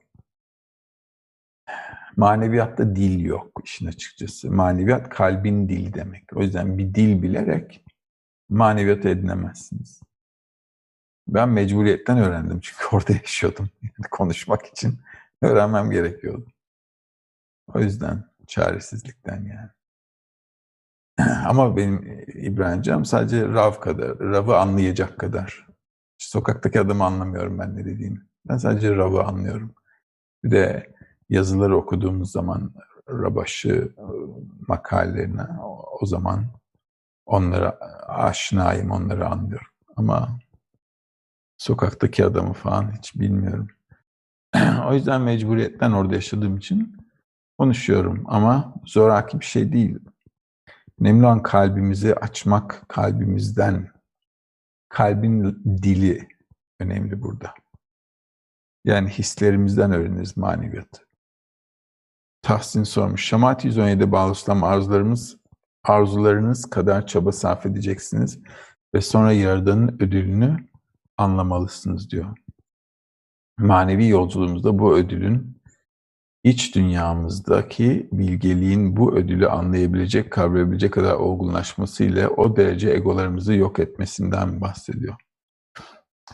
Maneviyatta 2.17 2.95
dil 2.95 3.25
yok 3.25 3.61
işin 3.63 3.85
açıkçası. 3.87 4.51
Maneviyat 4.51 5.09
kalbin 5.09 5.69
dil 5.69 5.93
demek. 5.93 6.23
O 6.35 6.41
yüzden 6.41 6.77
bir 6.77 6.95
dil 6.95 7.21
bilerek 7.21 7.85
maneviyatı 8.49 9.09
edinemezsiniz. 9.09 10.01
Ben 11.27 11.49
mecburiyetten 11.49 12.17
öğrendim 12.17 12.59
çünkü 12.59 12.85
orada 12.95 13.13
yaşıyordum. 13.13 13.69
Konuşmak 14.11 14.65
için 14.65 14.99
öğrenmem 15.41 15.91
gerekiyordu. 15.91 16.45
O 17.73 17.79
yüzden 17.79 18.23
çaresizlikten 18.47 19.45
yani. 19.45 19.69
Ama 21.45 21.77
benim 21.77 22.25
İbranicem 22.27 23.05
sadece 23.05 23.47
Rav 23.47 23.73
kadar, 23.79 24.19
Rav'ı 24.19 24.57
anlayacak 24.57 25.19
kadar. 25.19 25.67
Sokaktaki 26.17 26.79
adamı 26.79 27.03
anlamıyorum 27.03 27.59
ben 27.59 27.75
ne 27.75 27.85
dediğini. 27.85 28.19
Ben 28.49 28.57
sadece 28.57 28.95
Rav'ı 28.95 29.23
anlıyorum. 29.23 29.75
Bir 30.43 30.51
de 30.51 30.93
yazıları 31.29 31.77
okuduğumuz 31.77 32.31
zaman 32.31 32.73
Rabaşı 33.09 33.93
e, 33.97 34.03
makalelerine 34.67 35.47
o 36.01 36.05
zaman 36.05 36.45
onlara 37.25 37.69
aşinayım, 38.07 38.91
onları 38.91 39.27
anlıyorum. 39.27 39.67
Ama 39.95 40.39
sokaktaki 41.57 42.25
adamı 42.25 42.53
falan 42.53 42.91
hiç 42.97 43.15
bilmiyorum. 43.15 43.67
o 44.87 44.93
yüzden 44.93 45.21
mecburiyetten 45.21 45.91
orada 45.91 46.15
yaşadığım 46.15 46.57
için 46.57 46.97
konuşuyorum 47.57 48.23
ama 48.27 48.73
zoraki 48.85 49.39
bir 49.39 49.45
şey 49.45 49.71
değil. 49.71 49.99
Önemli 51.01 51.25
olan 51.25 51.43
kalbimizi 51.43 52.15
açmak, 52.15 52.83
kalbimizden, 52.87 53.89
kalbin 54.89 55.43
dili 55.83 56.27
önemli 56.79 57.21
burada. 57.21 57.53
Yani 58.85 59.09
hislerimizden 59.09 59.91
öğreniriz 59.91 60.37
maneviyatı. 60.37 61.05
Tahsin 62.41 62.83
sormuş. 62.83 63.25
Şamat 63.25 63.65
117 63.65 64.11
bağlı 64.11 64.31
İslam 64.31 64.63
arzularımız, 64.63 65.37
arzularınız 65.83 66.69
kadar 66.69 67.07
çaba 67.07 67.31
sarf 67.31 67.65
edeceksiniz 67.65 68.39
ve 68.93 69.01
sonra 69.01 69.31
Yaradan'ın 69.31 69.87
ödülünü 69.87 70.67
anlamalısınız 71.17 72.11
diyor. 72.11 72.37
Manevi 73.57 74.07
yolculuğumuzda 74.07 74.79
bu 74.79 74.95
ödülün 74.95 75.61
iç 76.43 76.75
dünyamızdaki 76.75 78.09
bilgeliğin 78.11 78.97
bu 78.97 79.15
ödülü 79.15 79.47
anlayabilecek, 79.49 80.31
kavrayabilecek 80.31 80.93
kadar 80.93 81.13
olgunlaşmasıyla 81.13 82.29
o 82.29 82.55
derece 82.55 82.89
egolarımızı 82.89 83.53
yok 83.53 83.79
etmesinden 83.79 84.61
bahsediyor. 84.61 85.15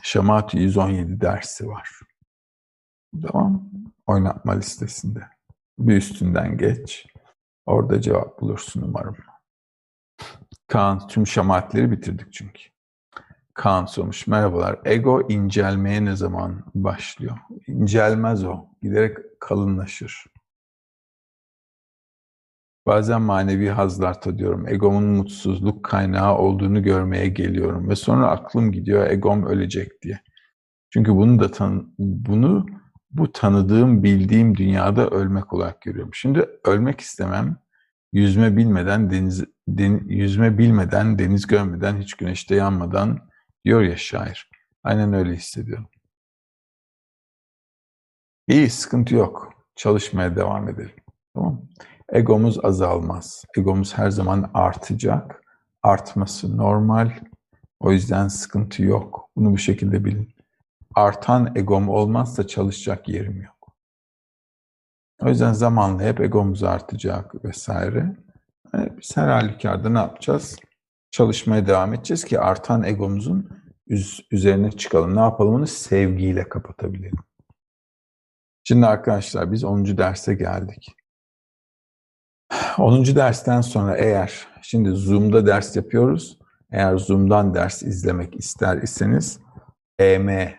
Şamat 0.02 0.54
117 0.54 1.22
dersi 1.22 1.68
var. 1.68 1.90
Tamam. 3.22 3.70
Oynatma 4.08 4.54
listesinde. 4.54 5.28
Bir 5.80 5.98
üstünden 5.98 6.58
geç. 6.58 7.06
Orada 7.66 8.02
cevap 8.02 8.42
bulursun 8.42 8.82
umarım. 8.82 9.18
Kaan 10.68 11.08
tüm 11.08 11.28
şamatleri 11.28 11.92
bitirdik 11.92 12.34
çünkü. 12.34 12.71
Kaan 13.54 13.86
sormuş. 13.86 14.28
Merhabalar. 14.28 14.80
Ego 14.86 15.28
incelmeye 15.30 16.06
ne 16.06 16.16
zaman 16.16 16.64
başlıyor? 16.76 17.38
İncelmez 17.68 18.44
o. 18.44 18.66
Giderek 18.82 19.18
kalınlaşır. 19.40 20.26
Bazen 22.86 23.22
manevi 23.22 23.70
hazlar 23.70 24.22
tadıyorum. 24.22 24.68
Egomun 24.68 25.04
mutsuzluk 25.04 25.86
kaynağı 25.86 26.38
olduğunu 26.38 26.84
görmeye 26.84 27.28
geliyorum. 27.28 27.90
Ve 27.90 27.96
sonra 27.96 28.28
aklım 28.28 28.72
gidiyor 28.72 29.10
egom 29.10 29.46
ölecek 29.46 30.02
diye. 30.02 30.22
Çünkü 30.90 31.12
bunu 31.12 31.40
da 31.40 31.52
tan 31.52 31.94
bunu 31.98 32.66
bu 33.12 33.32
tanıdığım, 33.32 34.04
bildiğim 34.04 34.58
dünyada 34.58 35.08
ölmek 35.08 35.54
olarak 35.54 35.82
görüyorum. 35.82 36.14
Şimdi 36.14 36.46
ölmek 36.66 37.02
istemem. 37.02 37.58
Yüzme 38.14 38.58
bilmeden 38.58 39.10
deniz 39.12 39.46
den, 39.68 40.02
yüzme 40.08 40.58
bilmeden, 40.58 41.20
deniz 41.20 41.48
görmeden, 41.48 42.02
hiç 42.02 42.14
güneşte 42.14 42.56
yanmadan 42.56 43.31
diyor 43.66 43.82
ya 43.82 43.98
şair. 43.98 44.50
Aynen 44.84 45.14
öyle 45.14 45.36
hissediyorum. 45.36 45.88
İyi, 48.48 48.70
sıkıntı 48.70 49.16
yok. 49.16 49.54
Çalışmaya 49.76 50.36
devam 50.36 50.70
edelim. 50.70 50.96
Tamam 51.34 51.62
Egomuz 52.12 52.66
azalmaz. 52.66 53.46
Egomuz 53.58 53.98
her 53.98 54.10
zaman 54.10 54.52
artacak. 54.54 55.44
Artması 55.84 56.58
normal. 56.58 57.12
O 57.80 57.92
yüzden 57.92 58.28
sıkıntı 58.28 58.84
yok. 58.84 59.30
Bunu 59.36 59.52
bu 59.52 59.58
şekilde 59.58 60.06
bilin 60.06 60.34
artan 60.96 61.56
egom 61.56 61.90
olmazsa 61.90 62.48
çalışacak 62.48 63.10
yerim 63.10 63.42
yok. 63.42 63.76
O 65.22 65.30
yüzden 65.30 65.54
zamanla 65.54 66.04
hep 66.04 66.22
egomuz 66.22 66.64
artacak 66.64 67.46
vesaire. 67.46 68.16
Yani 68.74 68.90
biz 68.98 69.18
her 69.18 69.28
halükarda 69.28 69.90
ne 69.90 69.98
yapacağız? 70.00 70.58
Çalışmaya 71.12 71.68
devam 71.68 71.94
edeceğiz 71.94 72.24
ki 72.24 72.40
artan 72.40 72.84
egomuzun 72.84 73.50
üzerine 74.32 74.72
çıkalım. 74.72 75.16
Ne 75.16 75.20
yapalım 75.20 75.56
onu? 75.56 75.68
Sevgiyle 75.68 76.50
kapatabilelim. 76.50 77.18
Şimdi 78.64 78.86
arkadaşlar 78.86 79.52
biz 79.52 79.64
10. 79.64 79.98
derse 79.98 80.34
geldik. 80.34 80.96
10. 82.78 83.06
dersten 83.06 83.62
sonra 83.62 83.98
eğer 83.98 84.48
şimdi 84.62 84.90
Zoom'da 84.90 85.48
ders 85.48 85.76
yapıyoruz. 85.76 86.40
Eğer 86.72 86.98
Zoom'dan 86.98 87.54
ders 87.54 87.84
izlemek 87.84 88.36
ister 88.36 88.78
iseniz 88.78 89.40
EM 90.00 90.50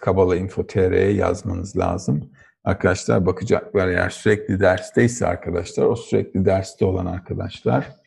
kabala.info.tr'ye 0.00 1.12
yazmanız 1.12 1.76
lazım. 1.76 2.30
Arkadaşlar 2.64 3.26
bakacaklar 3.26 3.88
eğer 3.88 4.10
sürekli 4.10 4.60
dersteyse 4.60 5.26
arkadaşlar, 5.26 5.84
o 5.84 5.96
sürekli 5.96 6.44
derste 6.44 6.84
olan 6.84 7.06
arkadaşlar 7.06 8.05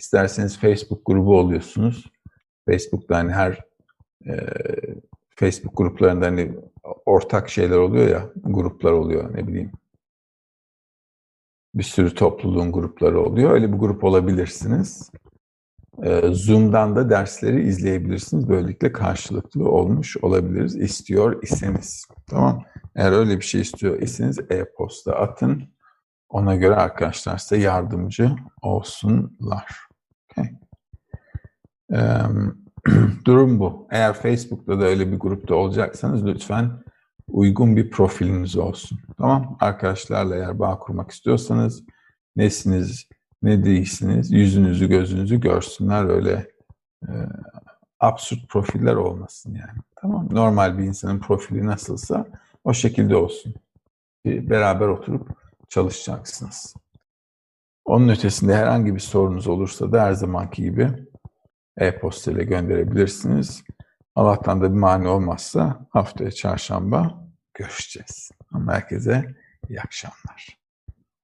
İsterseniz 0.00 0.58
Facebook 0.58 1.06
grubu 1.06 1.38
oluyorsunuz. 1.38 2.10
Facebook'ta 2.68 3.16
hani 3.16 3.32
her 3.32 3.64
e, 4.26 4.34
Facebook 5.36 5.76
gruplarında 5.76 6.26
hani 6.26 6.54
ortak 7.06 7.48
şeyler 7.48 7.76
oluyor 7.76 8.08
ya, 8.08 8.30
gruplar 8.44 8.92
oluyor 8.92 9.36
ne 9.36 9.46
bileyim. 9.48 9.72
Bir 11.74 11.82
sürü 11.82 12.14
topluluğun 12.14 12.72
grupları 12.72 13.20
oluyor. 13.20 13.50
Öyle 13.50 13.72
bir 13.72 13.78
grup 13.78 14.04
olabilirsiniz. 14.04 15.10
E, 16.02 16.22
Zoom'dan 16.32 16.96
da 16.96 17.10
dersleri 17.10 17.68
izleyebilirsiniz. 17.68 18.48
Böylelikle 18.48 18.92
karşılıklı 18.92 19.68
olmuş 19.68 20.16
olabiliriz. 20.16 20.76
İstiyor 20.76 21.42
iseniz. 21.42 22.06
Tamam. 22.26 22.64
Eğer 22.96 23.12
öyle 23.12 23.36
bir 23.36 23.44
şey 23.44 23.60
istiyor 23.60 24.02
iseniz 24.02 24.38
e-posta 24.38 25.12
atın. 25.12 25.62
Ona 26.28 26.56
göre 26.56 26.74
arkadaşlar 26.74 27.38
size 27.38 27.62
yardımcı 27.62 28.30
olsunlar. 28.62 29.89
Durum 33.24 33.60
bu. 33.60 33.86
Eğer 33.90 34.12
Facebook'ta 34.12 34.80
da 34.80 34.84
öyle 34.84 35.12
bir 35.12 35.18
grupta 35.18 35.54
olacaksanız 35.54 36.26
lütfen 36.26 36.70
uygun 37.28 37.76
bir 37.76 37.90
profiliniz 37.90 38.56
olsun. 38.56 38.98
Tamam 39.18 39.56
Arkadaşlarla 39.60 40.36
eğer 40.36 40.58
bağ 40.58 40.78
kurmak 40.78 41.10
istiyorsanız 41.10 41.84
nesiniz, 42.36 43.08
ne 43.42 43.64
değilsiniz, 43.64 44.32
yüzünüzü, 44.32 44.88
gözünüzü 44.88 45.40
görsünler. 45.40 46.04
Öyle 46.04 46.50
e, 47.08 47.12
absürt 48.00 48.48
profiller 48.48 48.94
olmasın 48.94 49.54
yani. 49.54 49.78
Tamam 49.96 50.28
Normal 50.30 50.78
bir 50.78 50.84
insanın 50.84 51.18
profili 51.18 51.66
nasılsa 51.66 52.26
o 52.64 52.72
şekilde 52.72 53.16
olsun. 53.16 53.54
Beraber 54.26 54.88
oturup 54.88 55.28
çalışacaksınız. 55.68 56.74
Onun 57.84 58.08
ötesinde 58.08 58.56
herhangi 58.56 58.94
bir 58.94 59.00
sorunuz 59.00 59.46
olursa 59.46 59.92
da 59.92 60.02
her 60.02 60.12
zamanki 60.12 60.62
gibi 60.62 60.90
e-posta 61.76 62.30
ile 62.30 62.44
gönderebilirsiniz. 62.44 63.64
Allah'tan 64.14 64.60
da 64.60 64.72
bir 64.72 64.78
mani 64.78 65.08
olmazsa 65.08 65.86
haftaya 65.90 66.30
çarşamba 66.30 67.24
görüşeceğiz. 67.54 68.30
Herkese 68.68 69.34
iyi 69.68 69.80
akşamlar. 69.80 70.59